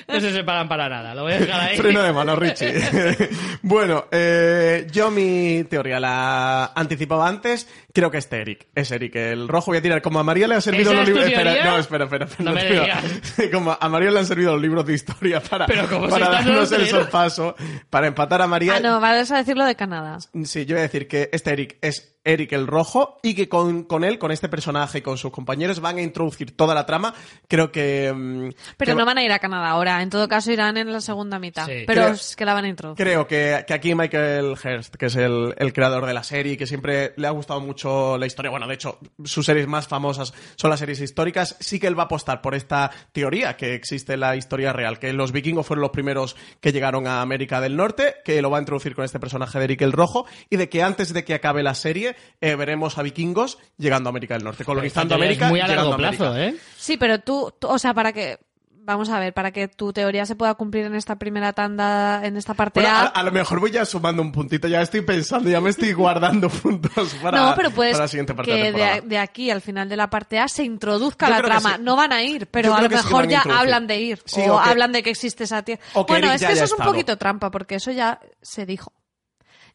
no 0.07 0.19
se 0.19 0.31
separan 0.33 0.67
para 0.67 0.89
nada, 0.89 1.13
lo 1.13 1.23
voy 1.23 1.33
a 1.33 1.39
dejar 1.39 1.61
ahí. 1.61 1.77
Freno 1.77 2.01
de 2.01 2.11
mano, 2.11 2.35
Richie. 2.35 2.73
bueno, 3.61 4.05
eh, 4.11 4.87
yo 4.91 5.11
mi 5.11 5.63
teoría 5.65 5.99
la 5.99 6.71
anticipaba 6.75 7.27
antes. 7.27 7.67
Creo 7.93 8.09
que 8.09 8.17
es 8.17 8.25
este 8.25 8.41
Eric. 8.41 8.67
Es 8.73 8.89
Eric. 8.91 9.15
El 9.15 9.47
rojo 9.47 9.71
voy 9.71 9.77
a 9.77 9.81
tirar. 9.81 10.01
Como 10.01 10.19
a 10.19 10.23
María 10.23 10.47
le 10.47 10.55
han 10.55 10.61
servido 10.63 10.91
¿Esa 10.91 10.99
los 11.01 11.07
libros. 11.07 11.27
Espera, 11.27 11.65
no, 11.65 11.77
espera, 11.77 12.05
espera. 12.05 12.25
espera, 12.25 12.51
No 12.51 12.53
me. 12.53 13.51
Como 13.51 13.77
a 13.79 13.89
María 13.89 14.09
le 14.09 14.19
han 14.19 14.25
servido 14.25 14.53
los 14.53 14.61
libros 14.61 14.85
de 14.85 14.93
historia 14.93 15.39
para, 15.39 15.67
Pero 15.67 15.87
¿cómo 15.87 16.05
se 16.05 16.11
para 16.11 16.29
darnos 16.29 16.71
el 16.71 16.87
sorpaso, 16.87 17.55
para 17.91 18.07
empatar 18.07 18.41
a 18.41 18.47
María. 18.47 18.77
Ah, 18.77 18.79
no, 18.79 18.99
vas 18.99 19.29
a 19.29 19.37
decirlo 19.37 19.65
de 19.65 19.75
Canadá. 19.75 20.17
Sí, 20.45 20.65
yo 20.65 20.75
voy 20.75 20.79
a 20.79 20.83
decir 20.83 21.07
que 21.07 21.29
este 21.31 21.51
Eric 21.51 21.77
es 21.81 22.13
Eric 22.23 22.53
el 22.53 22.67
Rojo 22.67 23.19
y 23.21 23.35
que 23.35 23.49
con, 23.49 23.83
con 23.83 24.03
él, 24.03 24.17
con 24.17 24.31
este 24.31 24.49
personaje 24.49 24.99
y 24.99 25.01
con 25.01 25.17
sus 25.17 25.31
compañeros 25.31 25.79
van 25.79 25.97
a 25.97 26.01
introducir 26.01 26.55
toda 26.55 26.73
la 26.73 26.85
trama. 26.85 27.13
Creo 27.47 27.62
que... 27.71 28.11
mm, 28.13 28.49
Pero 28.77 28.91
que 28.93 28.95
no 28.99 29.05
van 29.05 29.17
a 29.17 29.23
ir 29.23 29.31
a 29.31 29.39
Canadá 29.39 29.69
ahora. 29.69 30.01
En 30.01 30.09
todo 30.09 30.27
caso 30.27 30.51
irán 30.51 30.77
en 30.77 30.91
la 30.91 31.01
segunda 31.01 31.39
mitad. 31.39 31.65
Sí. 31.65 31.83
Pero 31.87 32.01
Creo- 32.03 32.13
es 32.13 32.35
que 32.35 32.45
la 32.45 32.53
van 32.53 32.65
a 32.65 32.67
introducir. 32.67 33.05
Creo 33.05 33.27
que, 33.27 33.63
que 33.67 33.73
aquí 33.73 33.95
Michael 33.95 34.51
Hurst, 34.63 34.95
que 34.95 35.05
es 35.07 35.15
el, 35.15 35.53
el 35.57 35.73
creador 35.73 36.05
de 36.05 36.13
la 36.13 36.23
serie, 36.23 36.57
que 36.57 36.67
siempre 36.67 37.13
le 37.17 37.27
ha 37.27 37.31
gustado 37.31 37.59
mucho 37.61 38.17
la 38.17 38.25
historia, 38.25 38.51
bueno, 38.51 38.67
de 38.67 38.73
hecho, 38.75 38.99
sus 39.23 39.45
series 39.45 39.67
más 39.67 39.87
famosas 39.87 40.33
son 40.55 40.69
las 40.69 40.79
series 40.79 40.99
históricas, 41.01 41.55
sí 41.59 41.79
que 41.79 41.87
él 41.87 41.97
va 41.97 42.03
a 42.03 42.05
apostar 42.05 42.41
por 42.41 42.55
esta 42.55 42.91
teoría 43.11 43.55
que 43.57 43.73
existe 43.75 44.13
en 44.13 44.19
la 44.21 44.35
historia 44.35 44.73
real, 44.73 44.99
que 44.99 45.13
los 45.13 45.31
vikingos 45.31 45.65
fueron 45.65 45.81
los 45.81 45.91
primeros 45.91 46.35
que 46.61 46.71
llegaron 46.71 47.07
a 47.07 47.21
América 47.21 47.61
del 47.61 47.75
Norte, 47.75 48.15
que 48.25 48.41
lo 48.41 48.49
va 48.49 48.57
a 48.57 48.61
introducir 48.61 48.95
con 48.95 49.05
este 49.05 49.19
personaje 49.19 49.57
de 49.59 49.65
Eric 49.65 49.81
el 49.81 49.91
Rojo, 49.91 50.25
y 50.49 50.57
de 50.57 50.69
que 50.69 50.83
antes 50.83 51.13
de 51.13 51.23
que 51.23 51.33
acabe 51.33 51.63
la 51.63 51.75
serie 51.75 52.15
eh, 52.41 52.55
veremos 52.55 52.97
a 52.97 53.03
vikingos 53.03 53.57
llegando 53.77 54.09
a 54.09 54.11
América 54.11 54.33
del 54.35 54.43
Norte, 54.43 54.63
colonizando 54.65 55.15
América. 55.15 55.45
Es 55.45 55.51
muy 55.51 55.59
a 55.59 55.67
largo 55.67 55.93
América. 55.93 56.17
plazo, 56.17 56.37
¿eh? 56.37 56.55
Sí, 56.77 56.97
pero 56.97 57.19
tú- 57.19 57.52
o 57.61 57.79
sea, 57.79 57.93
para 57.93 58.11
que, 58.13 58.39
vamos 58.85 59.09
a 59.09 59.17
ver, 59.19 59.33
para 59.33 59.51
que 59.51 59.67
tu 59.69 59.93
teoría 59.93 60.25
se 60.25 60.35
pueda 60.35 60.53
cumplir 60.55 60.85
en 60.85 60.95
esta 60.95 61.15
primera 61.17 61.53
tanda, 61.53 62.25
en 62.25 62.35
esta 62.35 62.53
parte 62.53 62.81
Bueno, 62.81 62.95
a, 62.95 63.01
A. 63.03 63.07
a 63.07 63.23
lo 63.23 63.31
mejor 63.31 63.59
voy 63.61 63.71
ya 63.71 63.85
sumando 63.85 64.21
un 64.21 64.31
puntito, 64.33 64.67
ya 64.67 64.81
estoy 64.81 65.01
pensando, 65.01 65.49
ya 65.49 65.61
me 65.61 65.69
estoy 65.69 65.93
guardando 65.93 66.49
puntos 66.61 67.13
para, 67.21 67.39
no, 67.39 67.55
pero 67.55 67.71
puedes 67.71 67.93
para 67.93 68.03
la 68.03 68.07
siguiente 68.09 68.33
parte 68.33 68.51
de 68.51 68.71
la 68.71 68.77
que 68.95 69.01
de, 69.01 69.07
de 69.07 69.17
aquí 69.19 69.49
al 69.51 69.61
final 69.61 69.87
de 69.87 69.95
la 69.95 70.09
parte 70.09 70.37
A 70.39 70.47
se 70.49 70.63
introduzca 70.65 71.27
Yo 71.29 71.35
la 71.35 71.41
trama. 71.41 71.75
sí. 71.77 71.81
No 71.81 71.95
van 71.95 72.11
a 72.11 72.21
ir, 72.23 72.47
pero 72.47 72.69
Yo 72.69 72.75
a 72.75 72.81
lo 72.81 72.89
sí 72.89 72.95
mejor 72.95 73.27
ya 73.27 73.41
hablan 73.41 73.87
de 73.87 73.99
ir. 74.01 74.21
Sí, 74.25 74.41
o 74.41 74.55
o 74.57 74.61
que- 74.63 74.69
hablan 74.69 74.91
de 74.91 75.01
que 75.03 75.11
existe 75.11 75.45
esa 75.45 75.61
tierra. 75.63 75.81
Bueno, 76.07 76.27
Eric 76.27 76.41
es 76.41 76.47
que 76.47 76.53
eso 76.53 76.63
es 76.65 76.71
un 76.71 76.75
estado. 76.75 76.91
poquito 76.91 77.17
trampa, 77.17 77.51
porque 77.51 77.75
eso 77.75 77.91
ya 77.91 78.19
se 78.41 78.65
dijo. 78.65 78.91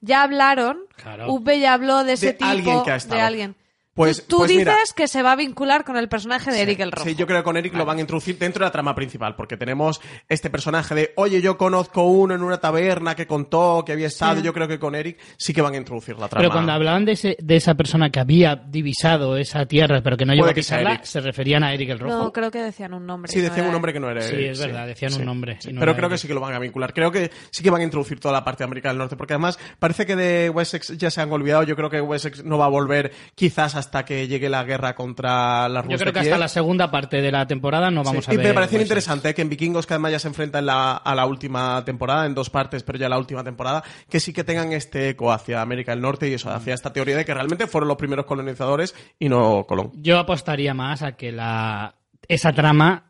Ya 0.00 0.22
hablaron, 0.22 0.78
Claro. 0.96 1.42
Ya 1.60 1.72
habló 1.72 2.04
de 2.04 2.12
ese 2.12 2.26
De 2.26 2.32
tipo, 2.34 2.44
alguien 2.50 2.82
que 2.84 2.92
ha 2.92 2.96
estado. 2.96 3.16
de 3.16 3.20
alguien. 3.26 3.56
Pues- 3.98 4.22
tú 4.22 4.28
tú 4.28 4.36
pues 4.38 4.48
dices 4.50 4.64
mira. 4.66 4.76
que 4.96 5.08
se 5.08 5.22
va 5.22 5.32
a 5.32 5.36
vincular 5.36 5.84
con 5.84 5.96
el 5.96 6.08
personaje 6.08 6.50
de 6.52 6.62
Eric 6.62 6.80
el 6.80 6.92
Rojo. 6.92 7.04
Sí, 7.08 7.14
yo 7.16 7.26
creo 7.26 7.38
que 7.40 7.44
con 7.44 7.56
Eric 7.56 7.74
lo 7.74 7.84
van 7.84 7.98
a 7.98 8.00
introducir 8.00 8.38
dentro 8.38 8.60
de 8.64 8.68
la 8.68 8.72
trama 8.72 8.94
principal, 8.94 9.34
porque 9.34 9.56
tenemos 9.56 10.00
este 10.28 10.50
personaje 10.50 10.94
de, 10.94 11.12
oye, 11.16 11.40
yo 11.42 11.58
conozco 11.58 12.04
uno 12.04 12.34
en 12.34 12.42
una 12.42 12.58
taberna 12.58 13.14
que 13.16 13.26
contó 13.26 13.82
que 13.84 13.92
había 13.92 14.06
estado, 14.06 14.36
Sí. 14.36 14.42
yo 14.42 14.52
creo 14.54 14.68
que 14.68 14.78
con 14.78 14.94
Eric 14.94 15.18
sí 15.36 15.52
que 15.52 15.60
van 15.62 15.74
a 15.74 15.76
introducir 15.78 16.16
la 16.18 16.28
trama. 16.28 16.40
Pero 16.42 16.50
cuando 16.52 16.72
hablaban 16.72 17.04
de, 17.04 17.12
ese, 17.12 17.36
de 17.40 17.56
esa 17.56 17.74
persona 17.74 18.10
que 18.10 18.20
había 18.20 18.54
divisado 18.56 19.36
esa 19.36 19.66
tierra, 19.66 20.00
pero 20.02 20.16
que 20.16 20.24
no 20.24 20.32
llegó 20.34 20.46
a 20.48 20.54
pisarla, 20.54 21.00
se 21.02 21.20
referían 21.20 21.64
a 21.64 21.74
Eric 21.74 21.90
el 21.90 21.98
Rojo. 21.98 22.16
No, 22.16 22.32
creo 22.32 22.50
que 22.52 22.62
decían 22.62 22.94
un 22.94 23.04
nombre. 23.06 23.32
Sí, 23.32 23.38
no 23.38 23.44
decían 23.44 23.58
era 23.58 23.66
un 23.68 23.72
nombre 23.72 23.92
que 23.92 23.98
no 24.00 24.08
era 24.10 24.22
Sí, 24.22 24.34
Eric, 24.34 24.50
es 24.52 24.60
verdad, 24.60 24.86
decían 24.86 25.12
un 25.14 25.24
nombre, 25.24 25.56
sí. 25.60 25.72
no 25.72 25.80
Pero 25.80 25.96
creo 25.96 26.08
que 26.08 26.18
sí 26.18 26.28
que 26.28 26.34
lo 26.34 26.40
van 26.40 26.54
a 26.54 26.58
vincular. 26.60 26.94
Creo 26.94 27.10
que 27.10 27.30
sí 27.50 27.62
que 27.64 27.70
van 27.70 27.80
a 27.80 27.84
introducir 27.84 28.20
toda 28.20 28.32
la 28.32 28.44
parte 28.44 28.58
de 28.62 28.66
América 28.66 28.90
del 28.90 28.98
Norte, 28.98 29.16
porque 29.16 29.32
además 29.32 29.58
parece 29.80 30.06
que 30.06 30.14
de 30.14 30.50
Wessex 30.50 30.96
ya 30.98 31.10
se 31.10 31.20
han 31.20 31.32
olvidado. 31.32 31.64
Yo 31.64 31.74
creo 31.74 31.90
que 31.90 32.00
Wessex 32.00 32.44
no 32.44 32.58
va 32.58 32.66
a 32.66 32.68
volver 32.68 33.10
quizás 33.34 33.74
hasta 33.74 33.87
que 33.90 34.28
llegue 34.28 34.48
la 34.48 34.62
guerra 34.64 34.94
contra 34.94 35.68
la 35.68 35.82
Rus 35.82 35.90
Yo 35.92 35.96
de 35.98 36.04
creo 36.04 36.12
que 36.12 36.20
Kiev. 36.20 36.32
hasta 36.32 36.38
la 36.38 36.48
segunda 36.48 36.90
parte 36.90 37.20
de 37.20 37.32
la 37.32 37.46
temporada 37.46 37.90
no 37.90 38.02
vamos 38.04 38.24
Sí, 38.24 38.30
a 38.30 38.34
y 38.34 38.36
ver. 38.36 38.46
me 38.48 38.54
pareció 38.54 38.80
interesante 38.80 39.34
que 39.34 39.42
en 39.42 39.48
Vikingos, 39.48 39.86
que 39.86 39.94
además 39.94 40.12
ya 40.12 40.18
se 40.18 40.28
enfrenta 40.28 40.58
en 40.60 40.66
la- 40.66 40.96
a 40.96 41.14
la 41.14 41.26
última 41.26 41.84
temporada, 41.84 42.26
en 42.26 42.34
dos 42.34 42.50
partes, 42.50 42.82
pero 42.82 42.98
ya 42.98 43.08
la 43.08 43.18
última 43.18 43.42
temporada, 43.42 43.82
que 44.08 44.20
sí 44.20 44.32
que 44.32 44.44
tengan 44.44 44.72
este 44.72 45.08
eco 45.10 45.32
hacia 45.32 45.60
América 45.62 45.92
del 45.92 46.00
Norte 46.00 46.28
y 46.28 46.34
eso, 46.34 46.50
hacia 46.50 46.74
esta 46.74 46.92
teoría 46.92 47.16
de 47.16 47.24
que 47.24 47.34
realmente 47.34 47.66
fueron 47.66 47.88
los 47.88 47.96
primeros 47.96 48.26
colonizadores 48.26 48.94
y 49.18 49.28
no 49.28 49.64
Colón. 49.66 49.90
Yo 49.94 50.18
apostaría 50.18 50.74
más 50.74 51.02
a 51.02 51.12
que 51.16 51.32
la 51.32 51.94
esa 52.28 52.52
trama 52.52 53.04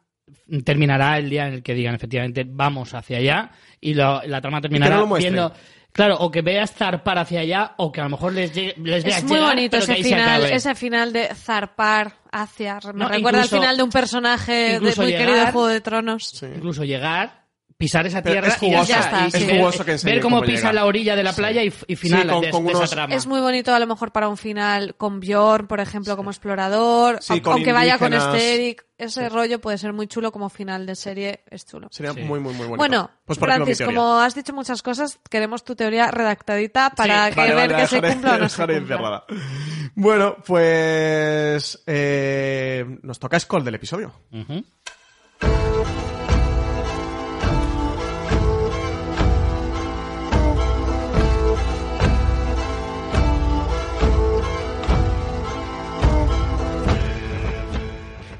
terminará 0.64 1.18
el 1.18 1.28
día 1.30 1.46
en 1.48 1.54
el 1.54 1.62
que 1.62 1.74
digan 1.74 1.94
efectivamente 1.94 2.44
vamos 2.46 2.94
hacia 2.94 3.18
allá 3.18 3.50
y 3.80 3.94
lo- 3.94 4.22
la 4.24 4.40
trama 4.40 4.60
terminará 4.60 5.02
viendo 5.18 5.52
claro 5.92 6.16
o 6.20 6.30
que 6.30 6.42
veas 6.42 6.72
zarpar 6.72 7.18
hacia 7.18 7.40
allá 7.40 7.72
o 7.76 7.90
que 7.92 8.00
a 8.00 8.04
lo 8.04 8.10
mejor 8.10 8.32
les, 8.32 8.52
llegue- 8.54 8.74
les 8.82 9.02
veas 9.04 9.18
Es 9.18 9.24
muy 9.24 9.34
llegar, 9.36 9.50
bonito 9.54 9.70
pero 9.78 9.86
que 9.86 9.92
ese 9.92 9.92
ahí 9.92 10.04
final, 10.04 10.44
ese 10.44 10.74
final 10.74 11.12
de 11.12 11.34
zarpar 11.34 12.12
hacia. 12.30 12.78
Me 12.86 12.92
No, 12.94 13.08
recuerda 13.08 13.38
incluso- 13.40 13.56
al 13.56 13.62
final 13.62 13.76
de 13.76 13.82
un 13.82 13.90
personaje 13.90 14.52
de, 14.52 14.80
muy 14.80 14.90
llegar- 14.90 15.08
querido 15.26 15.44
de 15.46 15.52
Juego 15.52 15.66
de 15.68 15.80
Tronos. 15.80 16.28
Sí. 16.28 16.46
incluso 16.54 16.84
llegar 16.84 17.47
pisar 17.78 18.04
esa 18.08 18.20
Pero 18.22 18.34
tierra 18.34 18.48
es 18.48 18.56
jugoso, 18.56 18.82
y 18.82 18.86
ya, 18.88 19.00
está, 19.00 19.26
y 19.28 19.30
sí. 19.30 19.38
ver- 19.38 19.50
es 19.50 19.56
jugoso 19.58 19.84
que 19.84 19.96
ver 20.02 20.20
cómo, 20.20 20.36
cómo 20.40 20.46
pisa 20.46 20.72
la 20.72 20.84
orilla 20.84 21.14
de 21.14 21.22
la 21.22 21.32
playa 21.32 21.62
y, 21.62 21.72
y 21.86 21.94
final 21.96 22.22
Sí, 22.22 22.28
con- 22.28 22.40
de, 22.42 22.50
con 22.50 22.64
de 22.64 22.70
unos- 22.72 22.82
esa 22.84 22.94
trama 22.96 23.14
Es 23.14 23.26
muy 23.28 23.40
bonito 23.40 23.72
a 23.72 23.78
lo 23.78 23.86
mejor 23.86 24.10
para 24.10 24.28
un 24.28 24.36
final 24.36 24.96
con 24.96 25.20
Bjorn, 25.20 25.68
por 25.68 25.78
ejemplo, 25.78 26.16
como 26.16 26.30
explorador. 26.30 27.20
Aunque 27.44 27.72
vaya 27.72 27.96
con 27.98 28.12
indígenas. 28.12 28.34
este 28.34 28.54
Eric, 28.56 28.84
ese 28.98 29.28
rollo 29.28 29.60
puede 29.60 29.78
ser 29.78 29.92
muy 29.92 30.08
chulo 30.08 30.32
como 30.32 30.48
final 30.48 30.86
de 30.86 30.96
serie, 30.96 31.44
es 31.50 31.64
chulo. 31.66 31.86
Sería 31.92 32.12
Sí. 32.14 32.20
muy, 32.22 32.40
muy, 32.40 32.52
muy 32.52 32.66
bonito. 32.66 32.76
Bueno, 32.78 33.10
pues 33.24 33.38
Francis, 33.38 33.80
como 33.80 34.18
has 34.18 34.34
dicho 34.34 34.52
muchas 34.52 34.82
cosas, 34.82 35.20
queremos 35.30 35.62
tu 35.62 35.76
teoría 35.76 36.10
redactadita 36.10 36.90
para 36.96 37.26
Sí, 37.28 37.34
que 37.34 37.40
Vale, 37.40 37.54
ver 37.54 37.70
vale, 37.70 37.82
que 37.82 37.86
se 37.88 38.02
cumpla 38.02 38.34
o 38.34 38.38
no 38.38 38.48
se 38.48 38.56
dejaré 38.56 38.78
cumpla. 38.78 38.96
encerrada. 38.96 39.24
Bueno, 39.94 40.36
pues 40.44 41.80
eh, 41.86 42.84
nos 43.02 43.20
toca 43.20 43.38
Skull 43.38 43.64
del 43.64 43.76
episodio. 43.76 44.12
Ujú. 44.32 44.64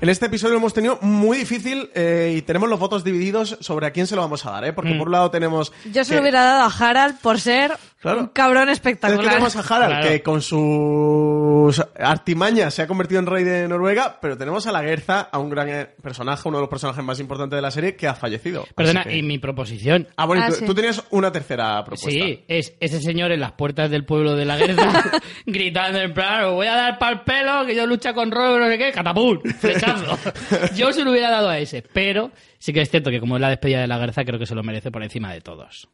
En 0.09 0.13
este 0.13 0.25
episodio 0.25 0.53
lo 0.55 0.61
hemos 0.61 0.73
tenido 0.73 0.99
muy 1.03 1.37
difícil 1.37 1.91
eh, 1.95 2.33
y 2.39 2.41
tenemos 2.41 2.67
los 2.71 2.81
votos 2.81 3.05
divididos 3.05 3.59
sobre 3.61 3.87
a 3.87 3.91
quién 3.91 4.07
se 4.07 4.17
lo 4.17 4.23
vamos 4.23 4.47
a 4.47 4.53
dar, 4.53 4.65
¿eh? 4.65 4.73
Porque 4.73 4.95
por 4.95 5.09
un 5.09 5.13
lado 5.13 5.31
tenemos... 5.31 5.71
Yo 5.93 6.03
se 6.03 6.09
que- 6.09 6.15
lo 6.17 6.23
hubiera 6.23 6.43
dado 6.45 6.63
a 6.63 6.73
Harald 6.89 7.19
por 7.21 7.39
ser 7.39 7.77
Claro. 8.01 8.21
un 8.21 8.27
cabrón 8.29 8.69
espectacular. 8.69 9.25
tenemos 9.29 9.57
a 9.57 9.61
Harald, 9.61 9.93
Claro. 9.95 10.09
que 10.09 10.23
con 10.23 10.41
sus 10.41 11.83
artimañas 11.99 12.73
se 12.75 12.83
ha 12.83 12.87
convertido 12.87 13.21
en 13.21 13.27
rey 13.27 13.43
de 13.45 13.67
Noruega, 13.69 14.19
pero 14.21 14.37
tenemos 14.39 14.67
a 14.67 14.73
la 14.73 14.83
Guerza, 14.83 15.29
a 15.33 15.39
un 15.39 15.51
gran 15.51 15.69
eh, 15.69 15.87
personaje, 16.01 16.49
uno 16.49 16.59
de 16.59 16.63
los 16.63 16.71
personajes 16.71 17.03
más 17.05 17.19
importantes 17.21 17.57
de 17.57 17.63
la 17.63 17.71
serie, 17.71 17.97
que 17.97 18.07
ha 18.07 18.15
fallecido. 18.15 18.67
perdona 18.77 19.05
que- 19.05 19.17
y 19.17 19.23
mi 19.23 19.39
proposición 19.39 20.07
Ah, 20.17 20.27
bueno, 20.27 20.43
y 20.43 20.47
Ah, 20.47 20.49
tú, 20.51 20.55
sí. 20.57 20.65
tú 20.67 20.75
tenías 20.75 21.03
una 21.11 21.33
tercera 21.33 21.83
propuesta. 21.85 22.09
Sí, 22.11 22.45
es 22.49 22.75
ese 22.81 23.01
señor 23.01 23.33
en 23.33 23.41
las 23.41 23.53
puertas 23.53 23.91
del 23.91 24.05
pueblo 24.05 24.37
de 24.37 24.45
la 24.45 24.57
Guerza 24.57 25.03
gritando 25.47 25.99
en 25.99 26.15
plan, 26.15 26.53
voy 26.53 26.67
a 26.67 26.75
dar 26.77 26.99
pa'l 26.99 27.23
pelo, 27.25 27.67
que 27.67 27.75
yo 27.75 27.87
lucha 27.87 28.13
con 28.15 28.31
Robert, 28.31 28.63
no 28.65 28.71
sé 28.71 28.79
qué, 28.79 28.93
catapult, 28.93 29.45
flechazo. 29.59 30.19
yo 30.77 30.93
se 30.93 31.03
lo 31.05 31.11
hubiera 31.11 31.31
dado 31.31 31.49
a 31.49 31.59
ese, 31.59 31.83
pero 31.83 32.31
sí 32.59 32.73
que 32.73 32.81
es 32.81 32.91
cierto 32.91 33.11
que 33.11 33.19
como 33.21 33.37
es 33.37 33.41
la 33.41 33.49
despedida 33.49 33.81
de 33.81 33.89
la 33.89 33.99
Guerza, 33.99 34.25
creo 34.25 34.39
que 34.39 34.47
se 34.47 34.55
lo 34.55 34.63
merece 34.63 34.91
por 34.93 35.03
encima 35.03 35.33
de 35.33 35.41
todos. 35.41 35.89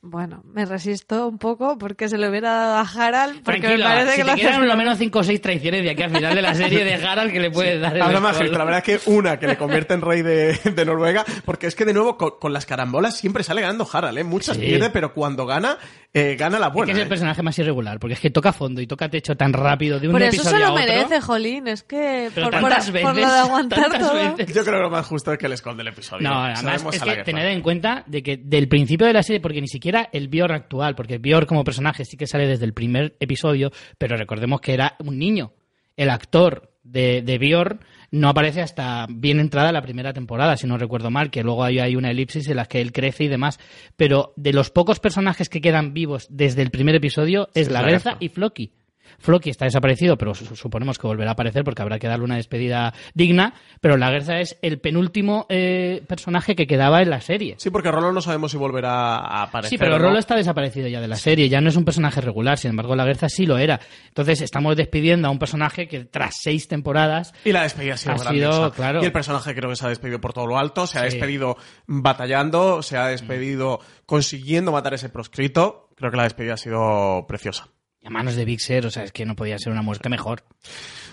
Bueno, 0.00 0.42
me 0.44 0.64
resisto 0.64 1.26
un 1.26 1.38
poco 1.38 1.76
porque 1.76 2.08
se 2.08 2.18
lo 2.18 2.28
hubiera 2.28 2.52
dado 2.52 2.76
a 2.76 2.80
Harald 2.82 3.42
porque 3.42 3.60
Tranquila, 3.62 3.88
me 3.88 3.94
parece 3.96 4.10
si 4.12 4.16
que 4.18 4.22
te 4.24 4.30
lo 4.30 4.36
quedan 4.36 4.48
hace- 4.52 4.58
por 4.60 4.68
lo 4.68 4.76
menos 4.76 4.96
5 4.98 5.18
o 5.18 5.24
6 5.24 5.40
traiciones 5.42 5.82
de 5.82 5.90
aquí 5.90 6.02
al 6.04 6.10
final 6.12 6.34
de 6.36 6.42
la 6.42 6.54
serie 6.54 6.84
de 6.84 6.94
Harald 6.94 7.32
que 7.32 7.40
le 7.40 7.50
puedes 7.50 7.80
dar 7.80 7.96
el 7.96 8.02
Habla 8.02 8.20
más, 8.20 8.38
la 8.40 8.64
verdad 8.64 8.82
es 8.86 9.00
que 9.02 9.10
una 9.10 9.40
que 9.40 9.48
le 9.48 9.56
convierte 9.56 9.94
en 9.94 10.00
rey 10.02 10.22
de, 10.22 10.52
de 10.54 10.84
Noruega, 10.84 11.24
porque 11.44 11.66
es 11.66 11.74
que 11.74 11.84
de 11.84 11.94
nuevo 11.94 12.16
con, 12.16 12.30
con 12.38 12.52
las 12.52 12.64
carambolas 12.64 13.16
siempre 13.16 13.42
sale 13.42 13.60
ganando 13.60 13.88
Harald, 13.92 14.16
¿eh? 14.18 14.22
Muchas 14.24 14.56
Sí. 14.56 14.62
pierde, 14.66 14.90
pero 14.90 15.12
cuando 15.12 15.46
gana, 15.46 15.78
eh, 16.14 16.36
gana 16.38 16.60
la 16.60 16.68
Es 16.68 16.72
buena. 16.74 16.86
que 16.86 16.92
es 16.92 16.98
el 17.02 17.06
¿eh? 17.06 17.08
personaje 17.08 17.42
más 17.42 17.58
irregular, 17.58 17.98
porque 17.98 18.14
es 18.14 18.20
que 18.20 18.30
toca 18.30 18.52
fondo 18.52 18.80
y 18.80 18.86
toca 18.86 19.08
techo 19.08 19.36
tan 19.36 19.52
rápido 19.52 19.98
de 19.98 20.06
un 20.06 20.12
Por 20.12 20.22
eso 20.22 20.36
episodio 20.36 20.58
se 20.58 20.64
a 20.64 20.68
lo 20.68 20.74
otro. 20.74 20.86
merece, 20.86 21.20
Jolín. 21.20 21.66
Es 21.66 21.82
que 21.82 22.30
Pero 22.36 22.50
por, 22.50 22.60
por- 22.60 22.70
tantas 22.70 22.84
por 22.92 22.94
veces, 23.14 23.16
lo 23.28 23.32
de 23.32 23.38
aguantar 23.40 23.98
todo. 23.98 24.14
veces. 24.36 24.54
Yo 24.54 24.62
creo 24.62 24.76
que 24.76 24.82
lo 24.82 24.90
más 24.90 25.06
justo 25.06 25.32
es 25.32 25.38
que 25.38 25.48
le 25.48 25.56
esconde 25.56 25.82
el 25.82 25.88
episodio. 25.88 26.28
No, 26.28 26.36
además 26.44 26.60
Sabemos 26.62 26.94
es 26.94 27.02
que 27.02 27.24
tened 27.24 27.46
en 27.46 27.62
cuenta 27.62 28.04
de 28.06 28.22
que 28.22 28.36
del 28.36 28.68
principio 28.68 29.04
de 29.04 29.12
la 29.12 29.24
serie, 29.24 29.40
porque 29.40 29.60
ni 29.60 29.66
siquiera 29.66 29.87
el 30.12 30.28
Bior 30.28 30.52
actual, 30.52 30.94
porque 30.94 31.18
Bior 31.18 31.46
como 31.46 31.64
personaje 31.64 32.04
sí 32.04 32.16
que 32.16 32.26
sale 32.26 32.46
desde 32.46 32.64
el 32.64 32.74
primer 32.74 33.16
episodio, 33.20 33.70
pero 33.98 34.16
recordemos 34.16 34.60
que 34.60 34.74
era 34.74 34.96
un 35.00 35.18
niño. 35.18 35.52
el 35.96 36.10
actor 36.10 36.70
de, 36.84 37.22
de 37.22 37.38
Bjorn 37.38 37.80
no 38.10 38.28
aparece 38.28 38.62
hasta 38.62 39.06
bien 39.10 39.40
entrada 39.40 39.72
la 39.72 39.82
primera 39.82 40.12
temporada, 40.12 40.56
si 40.56 40.66
no 40.66 40.78
recuerdo 40.78 41.10
mal, 41.10 41.30
que 41.30 41.42
luego 41.42 41.64
hay, 41.64 41.78
hay 41.78 41.96
una 41.96 42.10
elipsis 42.10 42.48
en 42.48 42.56
la 42.56 42.66
que 42.66 42.80
él 42.80 42.92
crece 42.92 43.24
y 43.24 43.28
demás. 43.28 43.58
Pero 43.96 44.32
de 44.36 44.52
los 44.52 44.70
pocos 44.70 45.00
personajes 45.00 45.48
que 45.48 45.60
quedan 45.60 45.92
vivos 45.92 46.26
desde 46.30 46.62
el 46.62 46.70
primer 46.70 46.94
episodio 46.94 47.48
es 47.54 47.66
Sí, 47.66 47.72
la 47.72 48.16
y 48.20 48.28
Floki. 48.28 48.72
Floki 49.18 49.50
está 49.50 49.64
desaparecido, 49.64 50.16
pero 50.18 50.34
su- 50.34 50.56
suponemos 50.56 50.98
que 50.98 51.06
volverá 51.06 51.30
a 51.30 51.32
aparecer 51.32 51.64
porque 51.64 51.82
habrá 51.82 51.98
que 51.98 52.08
darle 52.08 52.24
una 52.24 52.36
despedida 52.36 52.92
digna. 53.14 53.54
Pero 53.80 53.96
la 53.96 54.10
Greza 54.10 54.40
es 54.40 54.58
el 54.62 54.78
penúltimo 54.80 55.46
eh, 55.48 56.02
personaje 56.06 56.54
que 56.56 56.66
quedaba 56.66 57.02
en 57.02 57.10
la 57.10 57.20
serie. 57.20 57.54
Sí, 57.58 57.70
porque 57.70 57.90
Rolo 57.90 58.12
no 58.12 58.20
sabemos 58.20 58.50
si 58.50 58.56
volverá 58.56 59.16
a 59.16 59.42
aparecer. 59.44 59.70
Sí, 59.70 59.78
pero 59.78 59.98
no. 59.98 60.04
Rolo 60.06 60.18
está 60.18 60.36
desaparecido 60.36 60.88
ya 60.88 61.00
de 61.00 61.08
la 61.08 61.16
serie, 61.16 61.48
ya 61.48 61.60
no 61.60 61.68
es 61.68 61.76
un 61.76 61.84
personaje 61.84 62.20
regular, 62.20 62.58
sin 62.58 62.70
embargo 62.70 62.94
la 62.96 63.04
Guerza 63.04 63.28
sí 63.28 63.46
lo 63.46 63.58
era. 63.58 63.80
Entonces 64.08 64.40
estamos 64.40 64.76
despidiendo 64.76 65.28
a 65.28 65.30
un 65.30 65.38
personaje 65.38 65.88
que 65.88 66.04
tras 66.04 66.34
seis 66.40 66.68
temporadas 66.68 67.32
Y 67.44 67.52
la 67.52 67.62
despedida 67.62 67.94
ha 67.94 67.96
sido 67.96 68.14
Ha 68.14 68.18
sido, 68.18 68.72
claro. 68.72 69.02
Y 69.02 69.06
el 69.06 69.12
personaje 69.12 69.54
creo 69.54 69.70
que 69.70 69.76
se 69.76 69.86
ha 69.86 69.88
despedido 69.88 70.20
por 70.20 70.32
todo 70.32 70.46
lo 70.46 70.58
alto, 70.58 70.86
se 70.86 70.98
ha 70.98 71.02
despedido 71.02 71.56
batallando, 71.86 72.82
se 72.82 72.96
ha 72.96 73.06
despedido 73.08 73.80
consiguiendo 74.06 74.72
matar 74.72 74.94
ese 74.94 75.08
proscrito. 75.08 75.88
Creo 75.96 76.10
que 76.10 76.16
la 76.16 76.24
despedida 76.24 76.54
ha 76.54 76.58
sido 76.58 77.24
preciosa. 77.26 77.68
A 78.04 78.10
manos 78.10 78.36
de 78.36 78.44
Big 78.44 78.60
Ser, 78.60 78.86
o 78.86 78.90
sea, 78.90 79.04
es 79.04 79.12
que 79.12 79.26
no 79.26 79.36
podía 79.36 79.58
ser 79.58 79.72
una 79.72 79.82
muerte 79.82 80.08
mejor. 80.08 80.44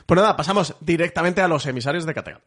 Pues 0.06 0.16
nada, 0.16 0.36
pasamos 0.36 0.76
directamente 0.82 1.42
a 1.42 1.48
los 1.48 1.66
emisarios 1.66 2.06
de 2.06 2.14
Kattegat. 2.14 2.44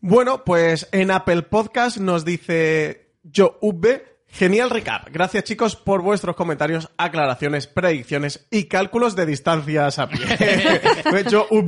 Bueno, 0.00 0.42
pues 0.42 0.88
en 0.92 1.10
Apple 1.10 1.42
Podcast 1.42 1.98
nos 1.98 2.24
dice 2.24 3.12
Yo 3.24 3.58
Genial 4.30 4.70
recap. 4.70 5.08
Gracias 5.10 5.44
chicos 5.44 5.74
por 5.74 6.02
vuestros 6.02 6.36
comentarios, 6.36 6.90
aclaraciones, 6.96 7.66
predicciones 7.66 8.46
y 8.50 8.64
cálculos 8.64 9.16
de 9.16 9.26
distancias 9.26 9.98
a 9.98 10.08
pie. 10.08 10.20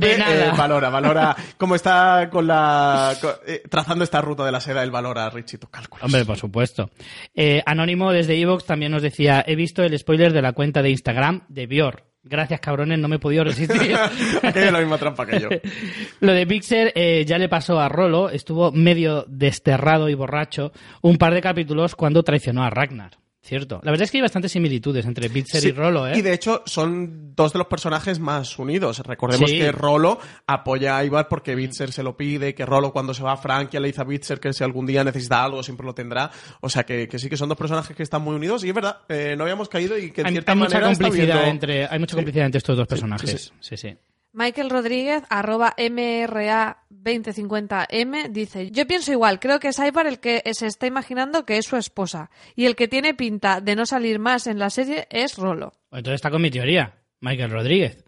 De 0.01 0.17
nada. 0.17 0.53
valora, 0.53 0.89
valora 0.89 1.35
cómo 1.57 1.75
está 1.75 2.29
con 2.31 2.47
la 2.47 3.15
eh, 3.45 3.63
trazando 3.69 4.03
esta 4.03 4.21
ruta 4.21 4.45
de 4.45 4.51
la 4.51 4.61
seda, 4.61 4.83
él 4.83 4.91
valora 4.91 5.29
Richie 5.29 5.57
tus 5.57 5.69
cálculos. 5.69 6.03
Hombre, 6.03 6.25
por 6.25 6.37
supuesto. 6.37 6.91
Eh, 7.33 7.61
Anónimo 7.65 8.11
desde 8.11 8.39
Evox 8.39 8.65
también 8.65 8.91
nos 8.91 9.01
decía, 9.01 9.43
he 9.45 9.55
visto 9.55 9.83
el 9.83 9.97
spoiler 9.97 10.31
de 10.31 10.41
la 10.41 10.53
cuenta 10.53 10.81
de 10.81 10.91
Instagram 10.91 11.43
de 11.49 11.67
Bior. 11.67 12.10
Gracias, 12.23 12.59
cabrones, 12.59 12.99
no 12.99 13.07
me 13.07 13.15
he 13.15 13.19
podido 13.19 13.43
resistir. 13.43 13.95
Es 14.43 14.71
la 14.71 14.79
misma 14.79 14.97
trampa 14.97 15.25
que 15.25 15.39
yo. 15.39 15.49
Lo 16.19 16.33
de 16.33 16.45
Pixar 16.45 16.91
eh, 16.93 17.25
ya 17.25 17.39
le 17.39 17.49
pasó 17.49 17.79
a 17.79 17.89
Rolo, 17.89 18.29
estuvo 18.29 18.71
medio 18.71 19.25
desterrado 19.27 20.07
y 20.07 20.13
borracho 20.13 20.71
un 21.01 21.17
par 21.17 21.33
de 21.33 21.41
capítulos 21.41 21.95
cuando 21.95 22.21
traicionó 22.21 22.63
a 22.63 22.69
Ragnar. 22.69 23.17
Cierto. 23.43 23.81
La 23.83 23.89
verdad 23.89 24.03
es 24.03 24.11
que 24.11 24.19
hay 24.19 24.21
bastantes 24.21 24.51
similitudes 24.51 25.03
entre 25.03 25.27
Sí, 25.27 25.69
y 25.69 25.71
Rolo, 25.71 26.07
¿eh? 26.07 26.13
Y 26.15 26.21
de 26.21 26.31
hecho 26.31 26.61
son 26.67 27.33
dos 27.35 27.51
de 27.53 27.57
los 27.57 27.67
personajes 27.67 28.19
más 28.19 28.59
unidos. 28.59 28.99
Recordemos 28.99 29.49
Sí. 29.49 29.57
que 29.57 29.71
Rolo 29.71 30.19
apoya 30.45 30.95
a 30.97 31.03
Ivar 31.03 31.27
porque 31.27 31.55
Bitzer 31.55 31.91
se 31.91 32.03
lo 32.03 32.15
pide, 32.15 32.53
que 32.53 32.67
Rolo 32.67 32.93
cuando 32.93 33.15
se 33.15 33.23
va 33.23 33.31
a 33.33 33.37
Francia 33.37 33.79
le 33.79 33.87
dice 33.87 34.01
a 34.01 34.03
Bitzer 34.03 34.39
que 34.39 34.53
si 34.53 34.63
algún 34.63 34.85
día 34.85 35.03
necesita 35.03 35.43
algo 35.43 35.63
siempre 35.63 35.87
lo 35.87 35.95
tendrá. 35.95 36.29
O 36.61 36.69
sea 36.69 36.83
que, 36.83 37.07
que 37.07 37.17
sí 37.17 37.29
que 37.29 37.37
son 37.37 37.49
dos 37.49 37.57
personajes 37.57 37.97
que 37.97 38.03
están 38.03 38.21
muy 38.21 38.35
unidos 38.35 38.63
y 38.63 38.69
es 38.69 38.75
verdad, 38.75 38.99
eh, 39.09 39.33
no 39.35 39.43
habíamos 39.43 39.69
caído 39.69 39.97
y 39.97 40.11
que 40.11 40.21
en 40.21 40.27
hay, 40.27 40.33
cierta 40.33 40.51
hay 40.51 40.57
mucha 40.59 40.75
manera 40.75 40.91
está 40.91 41.03
complicidad 41.05 41.35
viendo- 41.37 41.51
entre 41.51 41.85
hay 41.87 41.99
mucha 41.99 42.15
complicidad 42.15 42.45
entre 42.45 42.57
estos 42.59 42.77
dos 42.77 42.87
personajes. 42.87 43.51
Sí, 43.59 43.75
sí. 43.75 43.97
Michael 44.33 44.69
Rodríguez, 44.69 45.23
arroba 45.29 45.73
MRA2050M, 45.77 48.29
dice, 48.29 48.71
yo 48.71 48.87
pienso 48.87 49.11
igual, 49.11 49.39
creo 49.39 49.59
que 49.59 49.67
es 49.69 49.79
Ivar 49.79 50.07
el 50.07 50.19
que 50.19 50.41
se 50.53 50.67
está 50.67 50.87
imaginando 50.87 51.45
que 51.45 51.57
es 51.57 51.65
su 51.65 51.75
esposa. 51.77 52.29
Y 52.55 52.65
el 52.65 52.75
que 52.75 52.87
tiene 52.87 53.13
pinta 53.13 53.61
de 53.61 53.75
no 53.75 53.85
salir 53.85 54.19
más 54.19 54.47
en 54.47 54.59
la 54.59 54.69
serie 54.69 55.07
es 55.09 55.37
Rolo. 55.37 55.73
Entonces 55.91 56.15
está 56.15 56.31
con 56.31 56.41
mi 56.41 56.51
teoría, 56.51 57.01
Michael 57.19 57.51
Rodríguez. 57.51 58.05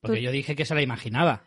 Porque 0.00 0.18
Tú- 0.18 0.24
yo 0.24 0.32
dije 0.32 0.56
que 0.56 0.64
se 0.64 0.74
la 0.74 0.82
imaginaba. 0.82 1.44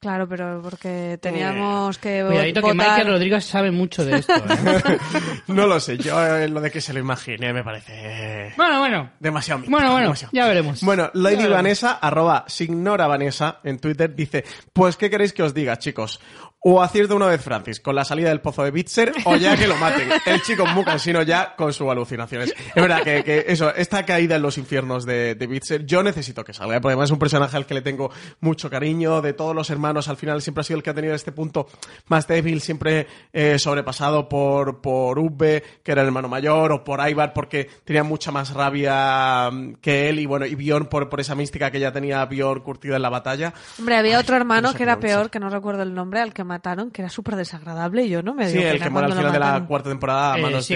Claro, 0.00 0.28
pero 0.28 0.60
porque 0.62 1.18
teníamos 1.20 1.98
que 1.98 2.24
Cuidadito 2.24 2.62
que. 2.62 2.72
Michael 2.74 3.08
Rodríguez 3.08 3.44
sabe 3.44 3.72
mucho 3.72 4.04
de 4.04 4.18
esto. 4.18 4.32
¿eh? 4.32 4.98
No 5.48 5.66
lo 5.66 5.80
sé, 5.80 5.98
yo 5.98 6.24
eh, 6.24 6.48
lo 6.48 6.60
de 6.60 6.70
que 6.70 6.80
se 6.80 6.92
lo 6.92 7.00
imaginé 7.00 7.52
me 7.52 7.64
parece 7.64 8.52
bueno, 8.56 8.78
bueno. 8.78 9.10
demasiado 9.18 9.58
mito, 9.60 9.70
Bueno, 9.72 9.90
bueno, 9.90 10.04
demasiado. 10.04 10.30
ya 10.32 10.46
veremos. 10.46 10.82
Bueno, 10.82 11.10
Lady 11.14 11.36
veremos. 11.36 11.56
Vanessa, 11.56 11.92
arroba 11.94 12.44
Signora 12.46 13.08
Vanessa 13.08 13.58
en 13.64 13.80
Twitter, 13.80 14.14
dice, 14.14 14.44
pues 14.72 14.96
¿qué 14.96 15.10
queréis 15.10 15.32
que 15.32 15.42
os 15.42 15.52
diga, 15.52 15.76
chicos? 15.78 16.20
O 16.60 16.82
acierto 16.82 17.14
una 17.14 17.26
vez 17.26 17.40
Francis 17.40 17.78
con 17.78 17.94
la 17.94 18.04
salida 18.04 18.30
del 18.30 18.40
pozo 18.40 18.64
de 18.64 18.72
Bitzer, 18.72 19.12
o 19.24 19.36
ya 19.36 19.56
que 19.56 19.68
lo 19.68 19.76
maten. 19.76 20.08
El 20.26 20.42
chico 20.42 20.66
muy 20.66 20.84
cansino 20.84 21.22
ya 21.22 21.54
con 21.54 21.72
sus 21.72 21.88
alucinaciones. 21.88 22.52
Es 22.74 22.82
verdad 22.82 23.02
que, 23.02 23.22
que 23.22 23.44
eso, 23.46 23.72
esta 23.74 24.04
caída 24.04 24.36
en 24.36 24.42
los 24.42 24.58
infiernos 24.58 25.06
de, 25.06 25.36
de 25.36 25.46
Bitzer, 25.46 25.86
yo 25.86 26.02
necesito 26.02 26.44
que 26.44 26.52
salga, 26.52 26.80
porque 26.80 26.92
además 26.92 27.08
es 27.08 27.12
un 27.12 27.18
personaje 27.20 27.56
al 27.56 27.64
que 27.64 27.74
le 27.74 27.82
tengo 27.82 28.10
mucho 28.40 28.68
cariño, 28.68 29.22
de 29.22 29.34
todos 29.34 29.54
los 29.54 29.70
hermanos, 29.70 30.08
al 30.08 30.16
final 30.16 30.42
siempre 30.42 30.62
ha 30.62 30.64
sido 30.64 30.78
el 30.78 30.82
que 30.82 30.90
ha 30.90 30.94
tenido 30.94 31.14
este 31.14 31.30
punto 31.30 31.68
más 32.08 32.26
débil, 32.26 32.60
siempre 32.60 33.06
eh, 33.32 33.58
sobrepasado 33.58 34.28
por, 34.28 34.80
por 34.80 35.18
Ubbe, 35.18 35.62
que 35.84 35.92
era 35.92 36.02
el 36.02 36.08
hermano 36.08 36.28
mayor, 36.28 36.72
o 36.72 36.82
por 36.82 37.08
Ivar, 37.08 37.32
porque 37.34 37.70
tenía 37.84 38.02
mucha 38.02 38.32
más 38.32 38.52
rabia 38.52 39.48
mm, 39.50 39.74
que 39.74 40.08
él, 40.08 40.18
y 40.18 40.26
bueno, 40.26 40.44
y 40.44 40.56
Bjorn 40.56 40.86
por, 40.86 41.08
por 41.08 41.20
esa 41.20 41.36
mística 41.36 41.70
que 41.70 41.78
ya 41.78 41.92
tenía 41.92 42.24
Bjorn 42.24 42.62
curtida 42.62 42.96
en 42.96 43.02
la 43.02 43.10
batalla. 43.10 43.54
Hombre, 43.78 43.96
había 43.96 44.18
otro 44.18 44.34
hermano 44.34 44.68
no 44.68 44.72
sé 44.72 44.78
que 44.78 44.82
era 44.82 44.98
peor, 44.98 45.30
que 45.30 45.38
no 45.38 45.50
recuerdo 45.50 45.82
el 45.82 45.94
nombre, 45.94 46.20
al 46.20 46.34
que 46.34 46.47
mataron, 46.48 46.90
que 46.90 47.02
era 47.02 47.08
súper 47.08 47.36
desagradable 47.36 48.04
y 48.04 48.08
yo 48.08 48.22
no 48.24 48.34
me 48.34 48.48
Sí, 48.48 48.58
el 48.58 48.80
que 48.82 48.90
muere 48.90 49.06
al 49.06 49.12
final 49.14 49.32
de 49.32 49.38
la 49.38 49.64
cuarta 49.66 49.88
temporada 49.90 50.34
a 50.34 50.38
Eh, 50.38 50.42
manos 50.42 50.66
de 50.66 50.74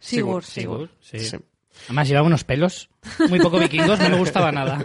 Sigurd. 0.00 0.44
Sigurd. 0.44 0.88
Sí. 1.00 1.18
Sí. 1.20 1.36
Además 1.86 2.08
llevaba 2.08 2.26
unos 2.26 2.42
pelos 2.44 2.90
muy 3.28 3.38
poco 3.38 3.58
vikingos, 3.58 4.00
no 4.00 4.10
me 4.10 4.18
gustaba 4.18 4.50
nada. 4.52 4.84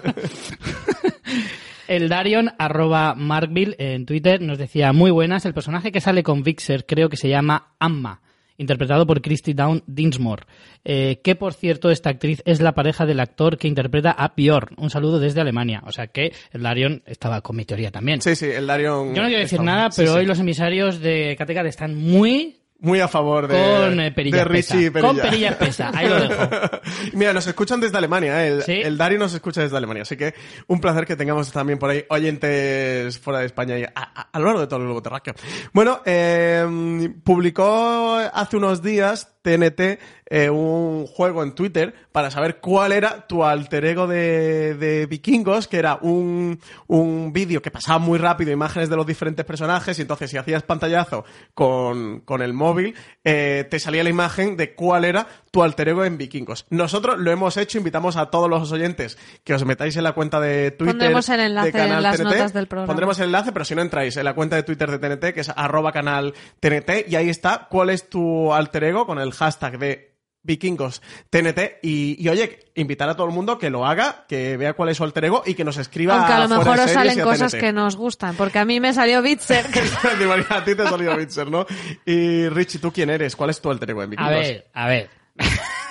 El 1.87 2.09
Darion, 2.09 2.51
arroba 2.57 3.13
Markville 3.15 3.75
en 3.77 4.05
Twitter, 4.05 4.41
nos 4.41 4.57
decía, 4.57 4.91
muy 4.93 5.11
buenas, 5.11 5.45
el 5.45 5.53
personaje 5.53 5.91
que 5.91 6.01
sale 6.01 6.23
con 6.23 6.41
Vixer 6.43 6.85
creo 6.85 7.09
que 7.09 7.17
se 7.17 7.29
llama 7.29 7.75
Amma, 7.79 8.21
interpretado 8.57 9.05
por 9.05 9.21
Christy 9.21 9.53
Down 9.53 9.83
Dinsmore, 9.87 10.43
eh, 10.83 11.19
que 11.23 11.35
por 11.35 11.53
cierto 11.53 11.89
esta 11.89 12.09
actriz 12.09 12.41
es 12.45 12.61
la 12.61 12.73
pareja 12.73 13.05
del 13.05 13.19
actor 13.19 13.57
que 13.57 13.67
interpreta 13.67 14.11
a 14.11 14.33
Bjorn. 14.35 14.75
Un 14.77 14.89
saludo 14.89 15.19
desde 15.19 15.41
Alemania. 15.41 15.81
O 15.85 15.91
sea 15.91 16.07
que 16.07 16.33
el 16.51 16.61
Darion 16.61 17.03
estaba 17.05 17.41
con 17.41 17.55
mi 17.55 17.65
teoría 17.65 17.91
también. 17.91 18.21
Sí, 18.21 18.35
sí, 18.35 18.47
el 18.47 18.67
Darion... 18.67 19.13
Yo 19.13 19.21
no 19.21 19.27
quiero 19.27 19.41
decir 19.41 19.61
nada, 19.61 19.89
pero 19.95 20.13
sí. 20.13 20.17
hoy 20.19 20.25
los 20.25 20.39
emisarios 20.39 20.99
de 20.99 21.35
Kattegat 21.37 21.65
están 21.65 21.95
muy 21.95 22.57
Muy 22.85 22.99
a 22.99 23.07
favor 23.07 23.47
de, 23.47 23.55
con 23.55 23.99
eh, 23.99 24.11
de. 24.15 24.43
Richie 24.45 24.91
Perilla. 24.91 25.07
Con 25.09 25.17
perilla 25.17 25.49
espesa. 25.49 25.91
Ahí 25.93 26.07
lo 26.07 26.19
dejo. 26.19 26.49
Mira, 27.13 27.33
nos 27.33 27.47
escuchan 27.47 27.79
desde 27.81 27.97
Alemania, 27.97 28.45
¿eh? 28.45 28.47
el, 28.49 28.61
¿Sí? 28.63 28.73
el 28.73 28.97
Dario 28.97 29.17
nos 29.19 29.33
escucha 29.33 29.61
desde 29.61 29.75
Alemania, 29.75 30.03
así 30.03 30.15
que 30.15 30.33
un 30.67 30.79
placer 30.79 31.05
que 31.05 31.15
tengamos 31.15 31.51
también 31.51 31.79
por 31.79 31.89
ahí 31.89 32.05
oyentes 32.09 33.19
fuera 33.19 33.39
de 33.39 33.47
España 33.47 33.77
y 33.79 33.83
a, 33.83 33.91
a- 33.95 34.29
a 34.31 34.39
lo 34.39 34.45
largo 34.45 34.61
de 34.61 34.67
todo 34.67 34.79
el 34.79 34.85
globo 34.85 35.01
terráqueo. 35.01 35.33
Bueno, 35.73 36.01
eh, 36.05 37.09
publicó 37.23 38.15
hace 38.33 38.57
unos 38.57 38.81
días 38.81 39.34
TNT 39.45 39.99
eh, 40.27 40.49
un 40.49 41.05
juego 41.05 41.43
en 41.43 41.53
Twitter 41.53 41.93
para 42.11 42.31
saber 42.31 42.57
cuál 42.57 42.91
era 42.91 43.27
tu 43.27 43.43
alter 43.43 43.85
ego 43.85 44.07
de, 44.07 44.73
de 44.73 45.05
vikingos, 45.05 45.67
que 45.67 45.77
era 45.77 45.99
un, 46.01 46.59
un 46.87 47.31
vídeo 47.31 47.61
que 47.61 47.69
pasaba 47.69 47.99
muy 47.99 48.17
rápido, 48.17 48.51
imágenes 48.51 48.89
de 48.89 48.95
los 48.95 49.05
diferentes 49.05 49.45
personajes, 49.45 49.99
y 49.99 50.01
entonces 50.01 50.31
si 50.31 50.37
hacías 50.37 50.63
pantallazo 50.63 51.25
con, 51.53 52.21
con 52.21 52.41
el 52.41 52.53
móvil, 52.53 52.95
eh, 53.23 53.67
te 53.69 53.79
salía 53.79 54.03
la 54.03 54.09
imagen 54.09 54.57
de 54.57 54.73
cuál 54.73 55.05
era 55.05 55.27
tu 55.51 55.61
alter 55.61 55.89
ego 55.89 56.03
en 56.03 56.17
vikingos. 56.17 56.65
Nosotros 56.71 57.19
lo 57.19 57.29
hemos 57.29 57.55
hecho, 57.57 57.77
invitamos 57.77 58.17
a 58.17 58.31
todos 58.31 58.49
los 58.49 58.71
oyentes 58.71 59.19
que 59.43 59.53
os 59.53 59.63
metáis 59.63 59.95
en 59.95 60.03
la 60.05 60.13
cuenta 60.13 60.39
de 60.39 60.71
Twitter. 60.71 60.95
Pondremos 60.95 61.29
el 61.29 61.39
enlace 61.39 61.67
de 61.67 61.71
Canal 61.71 61.97
en 61.97 62.03
las 62.03 62.17
TNT. 62.17 62.25
notas 62.25 62.53
del 62.53 62.67
programa. 62.67 62.87
Pondremos 62.87 63.19
el 63.19 63.25
enlace, 63.25 63.51
pero 63.51 63.63
si 63.63 63.75
no 63.75 63.83
entráis 63.83 64.17
en 64.17 64.25
la 64.25 64.33
cuenta 64.33 64.55
de 64.55 64.63
Twitter 64.63 64.89
de 64.89 64.97
TNT, 64.97 65.35
que 65.35 65.41
es 65.41 65.49
arroba 65.55 65.91
canal 65.91 66.33
TNT, 66.59 67.07
y 67.07 67.15
ahí 67.15 67.29
está 67.29 67.67
cuál 67.69 67.91
es 67.91 68.09
tu 68.09 68.51
alter 68.51 68.85
ego 68.85 69.05
con 69.05 69.19
el 69.19 69.33
hashtag 69.35 69.77
de 69.79 70.15
vikingos 70.43 71.01
TNT 71.31 71.79
y, 71.81 72.23
y, 72.23 72.29
oye, 72.29 72.59
invitar 72.75 73.09
a 73.09 73.15
todo 73.15 73.25
el 73.25 73.33
mundo 73.33 73.57
que 73.57 73.71
lo 73.71 73.83
haga, 73.83 74.25
que 74.27 74.57
vea 74.57 74.73
cuál 74.73 74.89
es 74.89 74.97
su 74.97 75.03
alter 75.03 75.25
ego 75.25 75.41
y 75.43 75.55
que 75.55 75.63
nos 75.63 75.77
escriba 75.77 76.17
Aunque 76.17 76.33
a 76.33 76.39
lo 76.39 76.47
mejor 76.47 76.79
os 76.79 76.91
salen 76.91 77.19
a 77.19 77.23
cosas 77.23 77.51
TNT. 77.51 77.61
que 77.61 77.73
nos 77.73 77.95
gustan, 77.95 78.35
porque 78.35 78.59
a 78.59 78.65
mí 78.65 78.79
me 78.79 78.93
salió 78.93 79.23
Bitzer. 79.23 79.65
a 80.49 80.63
ti 80.63 80.75
te 80.75 80.81
ha 80.83 80.89
salido 80.89 81.15
Witcher, 81.15 81.49
¿no? 81.49 81.65
Y 82.05 82.47
Richie, 82.49 82.79
¿tú 82.79 82.91
quién 82.91 83.09
eres? 83.09 83.35
¿Cuál 83.35 83.49
es 83.49 83.59
tu 83.59 83.71
alter 83.71 83.89
ego 83.89 84.03
en 84.03 84.07
A 84.07 84.09
vikingos? 84.11 84.31
ver, 84.33 84.67
a 84.73 84.87
ver. 84.87 85.09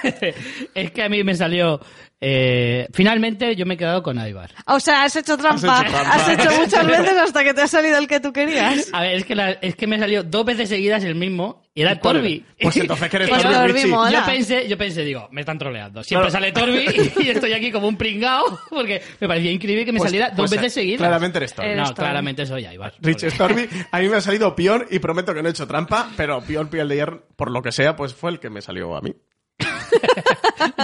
es 0.75 0.91
que 0.91 1.03
a 1.03 1.09
mí 1.09 1.23
me 1.25 1.35
salió... 1.35 1.81
eh, 2.21 2.89
finalmente 2.93 3.55
yo 3.57 3.67
me 3.67 3.75
he 3.75 3.77
quedado 3.77 4.03
con 4.03 4.17
Ibar. 4.27 4.51
O 4.67 4.81
sea, 4.81 5.05
has 5.05 5.15
hecho 5.17 5.37
trampa. 5.37 5.81
Has 5.81 5.83
hecho 5.85 5.91
trampa. 5.93 6.11
Has 6.15 6.29
hecho 6.29 6.51
muchas 6.61 6.87
veces 6.87 7.17
hasta 7.19 7.45
que 7.45 7.55
te 7.55 7.63
ha 7.63 7.69
salido 7.69 7.99
el 7.99 8.07
que 8.07 8.21
tú 8.21 8.33
querías. 8.33 8.89
A 8.93 9.03
ver, 9.03 9.17
es 9.17 9.25
que, 9.25 9.35
la- 9.35 9.51
es 9.53 9.77
que 9.77 9.87
me 9.87 9.99
salió 9.99 10.23
dos 10.23 10.45
veces 10.45 10.69
seguidas 10.69 11.05
el 11.05 11.15
mismo 11.17 11.63
y 11.75 11.83
era 11.83 11.99
¿Cuál 11.99 12.17
Torbi. 12.17 12.45
Pues 12.61 12.77
entonces 12.77 13.09
que 13.11 13.17
eres 13.19 13.29
Pues 13.29 13.43
Torbi, 13.43 13.83
Torbi. 13.91 14.13
Yo 14.15 14.25
pensé, 14.25 14.69
yo 14.69 14.79
pensé, 14.79 15.03
digo, 15.05 15.29
me 15.33 15.41
están 15.43 15.59
troleando. 15.59 16.03
Siempre 16.05 16.31
Claro. 16.31 16.45
sale 16.45 16.53
Torbi 16.53 17.23
y 17.25 17.29
estoy 17.31 17.53
aquí 17.53 17.71
como 17.73 17.89
un 17.89 17.97
pringao 17.97 18.59
porque 18.71 19.03
me 19.21 19.29
parecía 19.29 19.51
increíble 19.51 19.85
que 19.85 19.93
me 19.93 19.99
Pues- 19.99 20.11
saliera 20.11 20.29
dos 20.31 20.37
pues, 20.49 20.51
veces 20.53 20.67
eh, 20.77 20.81
seguidas. 20.81 20.99
Claramente 20.99 21.39
eres 21.39 21.53
Torbi. 21.55 21.75
No, 21.75 21.83
Torbi. 21.85 21.95
claramente 21.97 22.47
soy 22.47 22.67
Ibar. 22.67 22.95
Rich 23.01 23.25
Stormy, 23.31 23.67
a 23.91 23.99
mí 24.01 24.09
me 24.09 24.17
ha 24.17 24.21
salido 24.21 24.55
Pion 24.55 24.87
y 24.91 24.99
prometo 25.01 25.35
que 25.35 25.43
no 25.43 25.49
he 25.49 25.51
hecho 25.51 25.67
trampa, 25.67 26.11
pero 26.17 26.41
Pion 26.43 26.69
Piel 26.69 26.89
de 26.89 26.95
Hierro, 26.97 27.27
por 27.37 27.51
lo 27.51 27.61
que 27.61 27.73
sea, 27.73 27.97
pues 27.97 28.15
fue 28.15 28.31
el 28.31 28.39
que 28.41 28.49
me 28.51 28.63
salió 28.63 28.97
a 28.97 29.01
mí. 29.03 29.13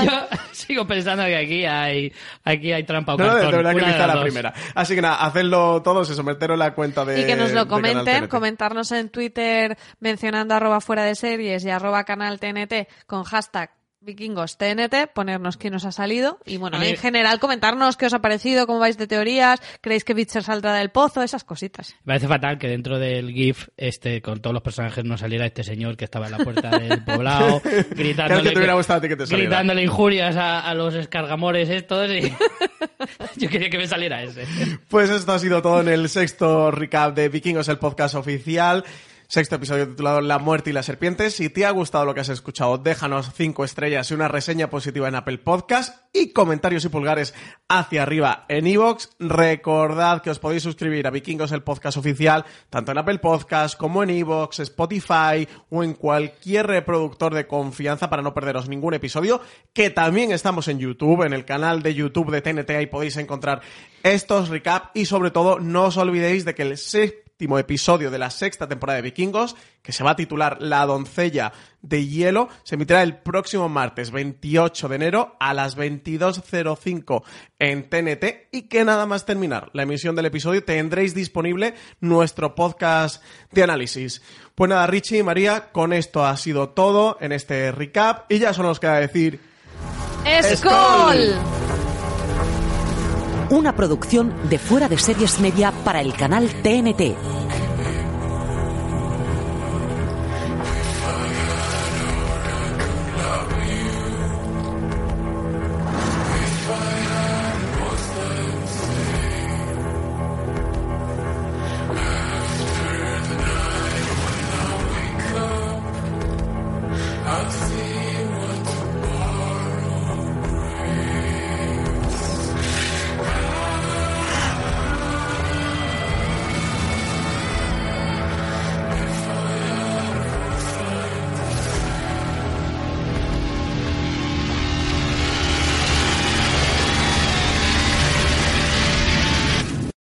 Yo 0.05 0.27
sigo 0.53 0.87
pensando 0.87 1.25
que 1.25 1.37
aquí 1.37 1.65
hay, 1.65 2.13
aquí 2.45 2.73
hay 2.73 2.85
trampa 2.85 3.15
o 3.15 3.19
No, 3.19 3.25
no, 3.27 3.35
de, 3.35 3.41
cartón. 3.43 3.57
verdad 3.65 3.75
que 3.75 3.85
quizá 3.93 4.07
la 4.07 4.15
dos. 4.15 4.23
primera. 4.25 4.55
Así 4.75 4.95
que 4.95 5.03
nada, 5.03 5.17
hacedlo 5.17 5.83
todos, 5.83 6.09
eso, 6.11 6.23
meteros 6.23 6.59
la 6.59 6.75
cuenta 6.75 7.05
de 7.05 7.21
y 7.21 7.27
que 7.27 7.37
nos 7.37 7.53
lo 7.53 7.67
comenten, 7.69 8.29
comentarnos 8.29 8.93
en 8.93 9.09
Twitter 9.11 9.77
mencionando 10.01 10.55
arroba 10.55 10.81
fuera 10.81 11.05
de 11.05 11.15
series 11.15 11.65
y 11.65 11.71
arroba 11.71 12.05
canal 12.05 12.39
TNT 12.41 12.89
con 13.07 13.25
hashtag 13.25 13.71
vikingos 14.11 14.57
TNT, 14.57 15.09
ponernos 15.13 15.59
quién 15.59 15.75
os 15.75 15.85
ha 15.85 15.93
salido 15.93 16.39
y 16.47 16.57
bueno, 16.57 16.79
mí- 16.79 16.89
en 16.89 16.97
general 16.97 17.39
comentarnos 17.39 17.99
qué 17.99 18.07
os 18.07 18.15
ha 18.15 18.21
parecido, 18.21 18.67
cómo 18.67 18.79
vais 18.79 18.97
de 18.97 19.07
teorías, 19.07 19.61
creéis 19.83 20.05
que 20.05 20.15
Bitcher 20.15 20.43
saldrá 20.43 20.73
del 20.75 20.91
pozo, 20.91 21.23
esas 21.23 21.45
cositas. 21.45 21.95
Me 22.05 22.13
parece 22.15 22.27
fatal 22.27 22.59
que 22.59 22.69
dentro 22.69 22.99
del 22.99 23.31
GIF, 23.31 23.69
este, 23.77 24.23
con 24.23 24.41
todos 24.41 24.55
los 24.55 24.63
personajes, 24.63 25.05
no 25.05 25.19
saliera 25.19 25.45
este 25.45 25.63
señor 25.65 25.99
que 25.99 26.07
estaba 26.07 26.27
en 26.27 26.33
la 26.33 26.39
puerta 26.39 26.71
del 26.79 27.05
poblado, 27.05 27.61
gritándole, 27.91 28.43
Que 28.43 28.51
te 28.53 28.59
hubiera 28.59 28.75
gustado 28.75 28.99
a 28.99 29.03
ti 29.03 29.09
que 29.09 29.17
te 29.17 29.27
saliera. 29.27 29.49
gritándole 29.51 29.83
injurias 29.83 30.35
a, 30.37 30.61
a 30.61 30.75
los 30.75 30.95
escargamores 30.95 31.69
estos 31.69 32.11
y 32.11 32.33
yo 33.37 33.49
quería 33.51 33.69
que 33.69 33.77
me 33.79 33.87
saliera 33.87 34.23
ese. 34.23 34.45
Pues 34.89 35.11
esto 35.11 35.33
ha 35.33 35.39
sido 35.39 35.61
todo 35.61 35.83
en 35.83 35.89
el 35.89 36.09
sexto 36.09 36.71
recap 36.71 37.15
de 37.15 37.29
Vikingos, 37.29 37.69
el 37.69 37.79
podcast 37.79 38.15
oficial. 38.15 38.83
Sexto 39.31 39.55
episodio 39.55 39.89
titulado 39.89 40.21
La 40.21 40.41
muerte 40.41 40.71
y 40.71 40.73
las 40.73 40.87
serpientes. 40.87 41.37
Si 41.37 41.51
te 41.51 41.65
ha 41.65 41.71
gustado 41.71 42.05
lo 42.05 42.15
que 42.15 42.21
has 42.21 42.29
escuchado, 42.31 42.79
déjanos 42.79 43.31
cinco 43.33 43.63
estrellas 43.63 44.11
y 44.11 44.15
una 44.15 44.27
reseña 44.27 44.71
positiva 44.71 45.07
en 45.07 45.15
Apple 45.15 45.39
Podcast 45.39 46.05
y 46.13 46.33
comentarios 46.33 46.85
y 46.85 46.89
pulgares 46.89 47.33
hacia 47.69 48.03
arriba 48.03 48.45
en 48.49 48.67
iVoox. 48.67 49.11
Recordad 49.21 50.21
que 50.21 50.31
os 50.31 50.41
podéis 50.41 50.65
suscribir 50.65 51.07
a 51.07 51.11
Vikingos, 51.11 51.53
el 51.53 51.63
podcast 51.63 51.97
oficial, 51.97 52.45
tanto 52.71 52.91
en 52.91 52.99
Apple 52.99 53.21
Podcast 53.21 53.79
como 53.79 54.03
en 54.03 54.11
iVoox, 54.11 54.59
Spotify 54.59 55.47
o 55.69 55.85
en 55.85 55.95
cualquier 55.95 56.67
reproductor 56.67 57.33
de 57.33 57.47
confianza 57.47 58.11
para 58.11 58.23
no 58.23 58.35
perderos 58.35 58.69
ningún 58.69 58.95
episodio. 58.95 59.41
Que 59.73 59.91
también 59.91 60.33
estamos 60.33 60.67
en 60.67 60.81
YouTube, 60.81 61.23
en 61.23 61.35
el 61.35 61.45
canal 61.45 61.85
de 61.85 61.95
YouTube 61.95 62.33
de 62.33 62.43
TNT, 62.43 62.71
ahí 62.71 62.87
podéis 62.89 63.17
encontrar 63.17 63.61
estos 64.03 64.49
recap 64.49 64.91
y 64.97 65.07
sobre 65.07 65.31
todo 65.31 65.61
no 65.61 65.85
os 65.85 65.97
olvidéis 65.99 66.45
de 66.45 66.57
que 66.57 66.63
el 66.63 66.77
séptimo 67.41 67.59
episodio 67.59 68.11
de 68.11 68.19
la 68.19 68.29
sexta 68.29 68.69
temporada 68.69 68.99
de 68.99 69.03
Vikingos, 69.03 69.57
que 69.83 69.93
se 69.93 70.05
va 70.05 70.11
a 70.11 70.17
titular 70.17 70.59
La 70.61 70.85
doncella 70.85 71.55
de 71.81 72.07
hielo, 72.07 72.51
se 72.65 72.75
emitirá 72.75 73.03
el 73.03 73.17
próximo 73.17 73.67
martes 73.71 74.11
28 74.11 74.89
de 74.91 74.97
enero 74.97 75.37
a 75.41 75.55
las 75.55 75.79
22.05 75.79 77.23
en 77.59 77.89
TNT 77.89 78.49
y 78.53 78.69
que 78.69 78.85
nada 78.85 79.07
más 79.07 79.25
terminar 79.25 79.71
la 79.73 79.85
emisión 79.85 80.15
del 80.17 80.27
episodio 80.27 80.63
tendréis 80.65 81.15
disponible 81.15 81.73
nuestro 82.01 82.55
podcast 82.55 83.25
de 83.53 83.63
análisis. 83.63 84.21
Pues 84.55 84.69
nada, 84.69 84.87
Richie 84.87 85.21
y 85.21 85.23
María, 85.23 85.73
con 85.73 85.95
esto 85.95 86.27
ha 86.27 86.37
sido 86.37 86.69
todo 86.69 87.17
en 87.23 87.33
este 87.33 87.73
recap 87.73 88.31
y 88.31 88.39
ya 88.39 88.53
solo 88.53 88.69
nos 88.69 88.81
queda 88.81 89.01
decir 89.01 89.41
¡Skol! 90.57 91.80
Una 93.51 93.75
producción 93.75 94.33
de 94.49 94.61
fuera 94.61 94.89
de 94.89 94.97
series 94.97 95.41
media 95.41 95.73
para 95.85 96.01
el 96.01 96.15
canal 96.15 96.49
TNT. 96.63 97.17